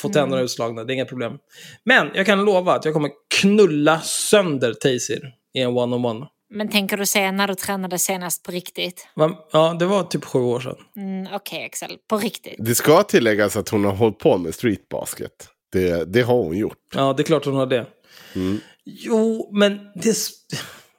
får 0.01 0.09
tänderna 0.09 0.41
utslagna. 0.41 0.83
Det 0.83 0.93
är 0.93 0.95
inga 0.95 1.05
problem. 1.05 1.37
Men 1.83 2.11
jag 2.13 2.25
kan 2.25 2.45
lova 2.45 2.73
att 2.73 2.85
jag 2.85 2.93
kommer 2.93 3.11
knulla 3.41 4.01
sönder 4.01 4.73
Taser 4.73 5.33
i 5.53 5.61
en 5.61 5.69
one-on-one. 5.69 6.27
Men 6.49 6.69
tänker 6.69 6.97
du 6.97 7.05
säga 7.05 7.31
när 7.31 7.47
du 7.47 7.55
tränade 7.55 7.99
senast 7.99 8.43
på 8.43 8.51
riktigt? 8.51 9.07
Ja, 9.51 9.75
det 9.79 9.85
var 9.85 10.03
typ 10.03 10.25
sju 10.25 10.39
år 10.39 10.59
sedan. 10.59 10.75
Mm, 10.97 11.33
Okej 11.33 11.65
Axel, 11.65 11.97
på 12.09 12.17
riktigt. 12.17 12.55
Det 12.57 12.75
ska 12.75 13.03
tilläggas 13.03 13.55
att 13.57 13.69
hon 13.69 13.85
har 13.85 13.91
hållit 13.91 14.19
på 14.19 14.37
med 14.37 14.55
streetbasket. 14.55 15.49
Det, 15.71 16.13
det 16.13 16.21
har 16.21 16.35
hon 16.35 16.57
gjort. 16.57 16.77
Ja, 16.95 17.13
det 17.13 17.21
är 17.21 17.25
klart 17.25 17.45
hon 17.45 17.55
har 17.55 17.65
det. 17.65 17.85
Jo, 18.85 19.49
men 19.53 19.79
det... 19.95 20.17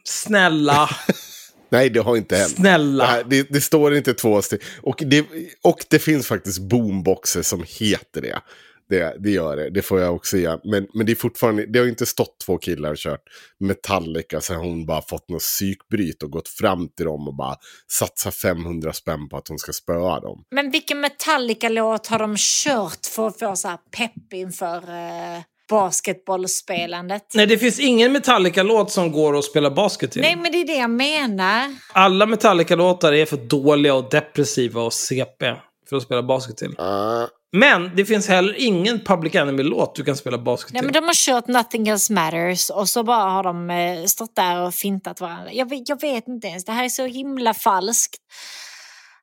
Snälla. 0.04 0.90
Nej, 1.68 1.90
det 1.90 2.00
har 2.00 2.16
inte 2.16 2.36
hänt. 2.36 2.50
Snälla. 2.56 3.04
Det, 3.04 3.10
här, 3.10 3.24
det, 3.24 3.46
det 3.50 3.60
står 3.60 3.96
inte 3.96 4.14
två 4.14 4.42
steg. 4.42 4.60
Och 4.82 5.02
det, 5.06 5.26
och 5.62 5.78
det 5.90 5.98
finns 5.98 6.26
faktiskt 6.26 6.58
boomboxer 6.60 7.42
som 7.42 7.64
heter 7.68 8.20
det. 8.20 8.40
Det, 8.88 9.16
det 9.18 9.30
gör 9.30 9.56
det, 9.56 9.70
det 9.70 9.82
får 9.82 10.00
jag 10.00 10.14
också 10.14 10.36
säga. 10.36 10.60
Men, 10.64 10.86
men 10.94 11.06
det 11.06 11.12
är 11.12 11.16
fortfarande, 11.16 11.66
det 11.66 11.78
har 11.78 11.86
inte 11.86 12.06
stått 12.06 12.40
två 12.46 12.58
killar 12.58 12.90
och 12.90 12.96
kört 12.96 13.22
Metallica 13.60 14.40
så 14.40 14.54
har 14.54 14.60
hon 14.60 14.86
bara 14.86 15.02
fått 15.02 15.28
något 15.28 15.42
psykbryt 15.42 16.22
och 16.22 16.30
gått 16.30 16.48
fram 16.48 16.88
till 16.88 17.06
dem 17.06 17.28
och 17.28 17.36
bara 17.36 17.56
satsat 17.92 18.34
500 18.34 18.92
spänn 18.92 19.28
på 19.28 19.36
att 19.36 19.48
hon 19.48 19.58
ska 19.58 19.72
spöa 19.72 20.20
dem. 20.20 20.44
Men 20.50 20.70
vilken 20.70 21.00
Metallica-låt 21.00 22.06
har 22.06 22.18
de 22.18 22.34
kört 22.38 23.06
för 23.14 23.26
att 23.26 23.38
få 23.38 23.56
så 23.56 23.68
här 23.68 23.78
pepp 23.96 24.32
inför 24.32 24.76
eh, 24.76 25.42
basketbollspelandet? 25.68 27.22
Nej, 27.34 27.46
det 27.46 27.58
finns 27.58 27.80
ingen 27.80 28.12
Metallica-låt 28.12 28.90
som 28.90 29.12
går 29.12 29.38
att 29.38 29.44
spela 29.44 29.70
basket 29.70 30.12
till. 30.12 30.22
Nej, 30.22 30.36
men 30.36 30.52
det 30.52 30.60
är 30.60 30.66
det 30.66 30.76
jag 30.76 30.90
menar. 30.90 31.74
Alla 31.92 32.26
Metallica-låtar 32.26 33.12
är 33.12 33.26
för 33.26 33.36
dåliga 33.36 33.94
och 33.94 34.10
depressiva 34.10 34.82
och 34.82 34.92
CP 34.92 35.54
för 35.88 35.96
att 35.96 36.02
spela 36.02 36.22
basket 36.22 36.56
till. 36.56 36.74
Ah, 36.78 37.26
Men 37.52 37.96
det 37.96 38.04
finns 38.04 38.28
heller 38.28 38.54
ingen 38.58 39.00
Public 39.00 39.34
Enemy-låt 39.34 39.94
du 39.94 40.04
kan 40.04 40.16
spela 40.16 40.38
basket 40.38 40.72
Nej, 40.72 40.80
till. 40.80 40.86
men 40.86 40.92
de 40.92 41.04
har 41.06 41.14
kört 41.14 41.46
Nothing 41.48 41.88
Else 41.88 42.12
Matters 42.12 42.70
och 42.70 42.88
så 42.88 43.02
bara 43.02 43.30
har 43.30 43.42
de 43.42 43.70
eh, 43.70 44.04
stått 44.04 44.36
där 44.36 44.60
och 44.60 44.74
fintat 44.74 45.20
varandra. 45.20 45.52
Jag, 45.52 45.68
vet- 45.70 45.88
jag 45.88 46.00
vet 46.00 46.28
inte 46.28 46.46
ens, 46.48 46.64
det 46.64 46.72
här 46.72 46.84
är 46.84 46.88
så 46.88 47.06
himla 47.06 47.54
falskt. 47.54 48.18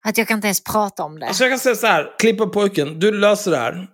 Att 0.06 0.18
jag 0.18 0.28
kan 0.28 0.38
inte 0.38 0.48
ens 0.48 0.64
prata 0.64 1.04
om 1.04 1.20
det. 1.20 1.28
Alltså 1.28 1.44
jag 1.44 1.52
kan 1.52 1.60
säga 1.60 1.76
så 1.76 1.88
här, 1.88 2.16
klippa 2.20 2.48
pojken, 2.48 3.00
du 3.00 3.12
löser 3.12 3.52
det 3.52 3.58
här. 3.58 3.88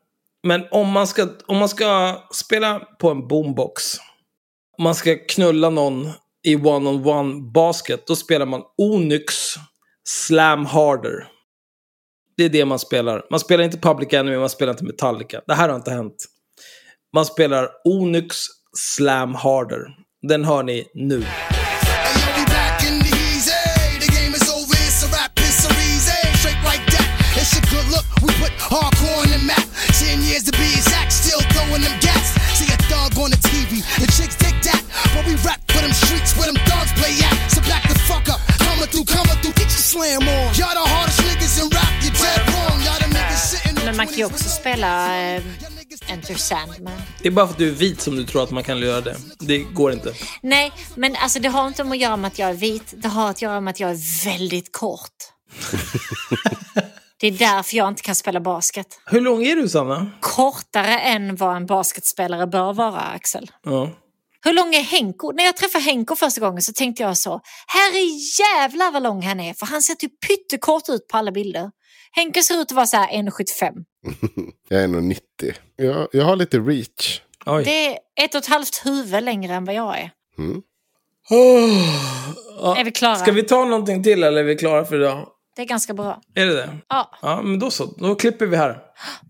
Men 0.48 0.66
om 0.72 0.90
man 0.90 1.08
ska, 1.08 1.28
om 1.48 1.58
man 1.58 1.70
ska 1.70 2.18
spela 2.34 2.80
på 2.80 3.10
en 3.10 3.28
boombox, 3.28 3.84
om 4.78 4.84
man 4.84 4.96
ska 4.96 5.16
knulla 5.30 5.70
någon 5.70 6.10
i 6.48 6.56
one-on-one 6.56 7.52
basket, 7.52 8.08
då 8.08 8.16
spelar 8.16 8.46
man 8.46 8.62
Onyx 8.78 9.56
Slam 10.10 10.66
Harder. 10.66 11.28
Det 12.40 12.46
är 12.46 12.50
det 12.50 12.66
man 12.66 12.80
spelar. 12.80 13.26
Man 13.30 13.40
spelar 13.40 13.64
inte 13.64 13.78
Public 13.78 14.14
Enemy, 14.14 14.38
man 14.38 14.50
spelar 14.50 14.74
inte 14.74 14.84
Metallica. 14.84 15.42
Det 15.48 15.54
här 15.54 15.70
har 15.70 15.76
inte 15.76 15.92
hänt. 15.92 16.26
Man 17.14 17.26
spelar 17.26 17.70
Onyx 17.86 18.36
Slam 18.78 19.36
Harder. 19.36 19.86
Den 20.28 20.46
hör 20.46 20.64
ni 20.64 20.86
nu. 20.94 21.24
Slam 39.90 40.28
on. 40.28 40.54
Y'all 40.54 40.74
the 40.74 40.90
hardest 40.90 41.09
man 44.00 44.08
kan 44.08 44.18
ju 44.18 44.24
20s 44.24 44.32
också 44.32 44.50
spela 44.50 45.22
eh, 45.22 45.44
Enter 46.08 46.36
Sandman. 46.36 47.02
Det 47.22 47.28
är 47.28 47.32
bara 47.32 47.48
för 47.48 47.54
att 47.54 47.60
du 47.60 47.68
är 47.68 47.74
vit 47.74 48.02
som 48.02 48.16
du 48.16 48.26
tror 48.26 48.44
att 48.44 48.52
man 48.52 48.64
kan 48.64 48.80
göra 48.80 49.02
det. 49.02 49.16
Det 49.40 49.58
går 49.58 49.92
inte. 49.92 50.14
Nej, 50.42 50.72
men 50.96 51.16
alltså 51.16 51.40
det 51.40 51.50
har 51.50 51.68
inte 51.68 51.82
om 51.82 51.92
att 51.92 51.98
göra 51.98 52.18
med 52.18 52.28
att 52.28 52.40
jag 52.40 52.50
är 52.50 52.54
vit. 52.54 52.94
Det 52.98 53.08
har 53.08 53.30
att 53.30 53.42
göra 53.42 53.62
med 53.62 53.72
att 53.72 53.80
jag 53.80 53.92
är 53.92 54.26
väldigt 54.26 54.72
kort. 54.72 55.16
det 57.20 57.28
är 57.28 57.32
därför 57.32 57.78
jag 57.78 57.88
inte 57.88 58.02
kan 58.02 58.16
spela 58.16 58.40
basket. 58.40 58.88
Hur 59.06 59.22
lång 59.22 59.44
är 59.44 59.56
du, 59.56 59.70
Sanna? 59.70 60.12
Kortare 60.20 61.00
än 61.00 61.36
vad 61.36 61.56
en 61.56 61.66
basketspelare 61.66 62.48
bör 62.48 62.74
vara, 62.74 63.02
Axel. 63.02 63.52
Ja. 63.64 63.90
Hur 64.46 64.54
lång 64.54 64.76
är 64.76 64.84
Henko? 64.84 65.32
När 65.32 65.44
jag 65.44 65.58
träffade 65.58 65.84
Henko 65.84 66.16
första 66.16 66.42
gången 66.42 66.62
så 66.62 66.74
tänkte 66.74 67.04
jag 67.04 67.18
så, 67.18 67.42
herre 67.68 68.00
jävlar 68.40 68.92
vad 68.92 69.04
lång 69.04 69.22
han 69.22 69.40
är, 69.40 69.54
för 69.54 69.66
han 69.66 69.82
ser 69.82 69.96
typ 69.96 70.28
pyttekort 70.28 70.90
ut 70.90 71.08
på 71.08 71.18
alla 71.18 71.32
bilder. 71.32 71.72
Henke 72.12 72.44
ser 72.44 72.56
ut 72.56 72.62
att 72.62 72.72
vara 72.72 72.86
så 72.86 72.98
här 72.98 73.08
1,75. 73.08 73.84
jag 74.68 74.84
är 74.84 74.88
nog 74.88 75.04
90. 75.04 75.24
Jag, 75.76 76.08
jag 76.12 76.26
har 76.26 76.36
lite 76.36 76.60
reach. 76.60 77.22
Oj. 77.46 77.64
Det 77.64 77.88
är 77.88 78.00
ett 78.24 78.36
och 78.36 78.42
ett 78.42 78.48
halvt 78.48 78.86
huvud 78.86 79.24
längre 79.24 79.54
än 79.54 79.66
vad 79.66 79.76
jag 79.76 80.00
är. 80.00 80.12
Mm. 80.38 80.62
Ja. 82.62 82.78
Är 82.78 82.84
vi 82.84 82.92
klara? 82.92 83.16
Ska 83.16 83.32
vi 83.32 83.44
ta 83.44 83.66
någonting 83.66 84.04
till 84.04 84.24
eller 84.24 84.40
är 84.40 84.44
vi 84.46 84.56
klara 84.56 84.86
för 84.86 84.96
idag? 84.96 85.28
Det 85.56 85.62
är 85.62 85.66
ganska 85.66 85.94
bra. 85.94 86.22
Är 86.36 86.46
det 86.46 86.54
det? 86.54 86.78
Ja. 86.88 87.18
Ja, 87.22 87.42
men 87.42 87.60
då 87.60 87.72
så. 87.72 87.86
Då 87.86 88.16
klipper 88.16 88.46
vi 88.46 88.58
här. 88.58 88.78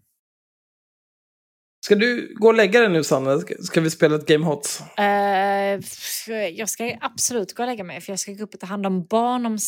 Ska 1.89 1.95
du 1.95 2.33
gå 2.35 2.47
och 2.47 2.53
lägga 2.53 2.79
dig 2.79 2.89
nu, 2.89 3.03
Sanna? 3.03 3.39
Ska- 3.61 3.81
vi 3.81 3.89
spela 3.89 4.15
ett 4.15 4.25
Game 4.25 4.45
Hot? 4.45 4.81
Eh, 4.97 6.45
jag 6.49 6.69
ska 6.69 6.97
absolut 7.01 7.53
gå 7.53 7.63
och 7.63 7.69
lägga 7.69 7.83
mig 7.83 8.01
för 8.01 8.11
jag 8.11 8.19
ska 8.19 8.31
gå 8.31 8.43
upp 8.43 8.53
och 8.53 8.59
ta 8.59 8.67
hand 8.67 8.85
om 8.85 9.05
barn 9.05 9.45
om 9.45 9.59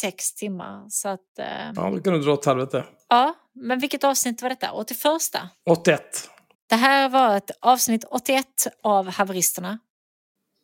sex 0.00 0.34
timmar. 0.34 0.84
Så 0.88 1.08
att, 1.08 1.38
eh, 1.38 1.46
Ja, 1.76 1.90
då 1.90 2.00
kan 2.02 2.12
du 2.12 2.20
dra 2.20 2.32
åt 2.32 2.46
helvete. 2.46 2.84
ja, 3.08 3.34
men 3.54 3.78
vilket 3.78 4.04
avsnitt 4.04 4.42
var 4.42 4.48
detta? 4.48 4.72
81. 4.72 5.32
81. 5.70 6.30
Det 6.68 6.76
här 6.76 7.08
var 7.08 7.36
ett 7.36 7.50
avsnitt 7.60 8.04
81 8.10 8.46
av 8.82 9.10
Haveristerna. 9.10 9.78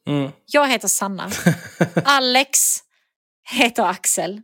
Mm. 0.08 0.30
Jag 0.46 0.68
heter 0.68 0.88
Sanna. 0.88 1.30
Alex 2.04 2.58
heter 3.50 3.82
Axel. 3.84 4.42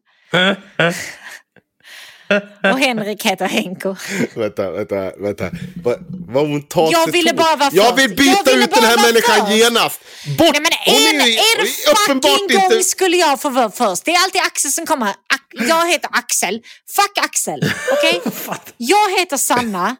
Och 2.72 2.78
Henrik 2.78 3.26
heter 3.26 3.46
Henko. 3.48 3.96
Vänta, 4.36 4.70
vänta, 4.70 5.12
vänta. 5.18 5.50
Va, 5.84 5.94
vad 6.28 6.48
hon 6.48 6.62
tar 6.62 6.88
Jag 6.92 7.12
ville 7.12 7.32
bara 7.34 7.56
vara 7.56 7.70
Jag 7.72 7.96
vill 7.96 8.16
byta 8.16 8.50
ut 8.52 8.70
den 8.74 8.84
här 8.84 8.96
människan 9.06 9.46
först. 9.46 9.52
genast! 9.58 10.00
Bort! 10.38 10.52
Nej, 10.52 10.60
men 10.62 10.72
Hon 10.94 11.14
en, 11.14 11.20
är 11.20 11.26
ju- 11.26 11.38
en 11.60 11.66
fucking 11.96 12.20
gång 12.20 12.62
inte... 12.72 12.82
skulle 12.84 13.16
jag 13.16 13.40
få 13.40 13.48
vara 13.50 13.70
först. 13.70 14.04
Det 14.04 14.10
är 14.14 14.22
alltid 14.24 14.40
Axel 14.40 14.70
som 14.70 14.86
kommer. 14.86 15.06
Ak- 15.06 15.68
Jag 15.68 15.90
heter 15.90 16.10
Axel. 16.12 16.60
Fuck 16.96 17.18
Axel. 17.24 17.60
Okej? 17.92 18.20
Jag 18.76 19.18
heter 19.18 19.36
Sanna. 19.36 19.96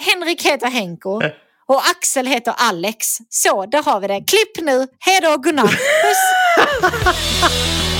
Henrik 0.00 0.42
heter 0.42 0.66
Henko. 0.66 1.20
Och 1.68 1.82
Axel 1.90 2.26
heter 2.26 2.54
Alex. 2.56 3.06
Så, 3.28 3.66
där 3.66 3.82
har 3.82 4.00
vi 4.00 4.06
det. 4.06 4.24
Klipp 4.26 4.66
nu. 4.66 4.86
Hej 5.00 5.20
då 5.22 5.28
och 5.30 5.42
godnatt. 5.44 5.70
Puss. 5.70 6.22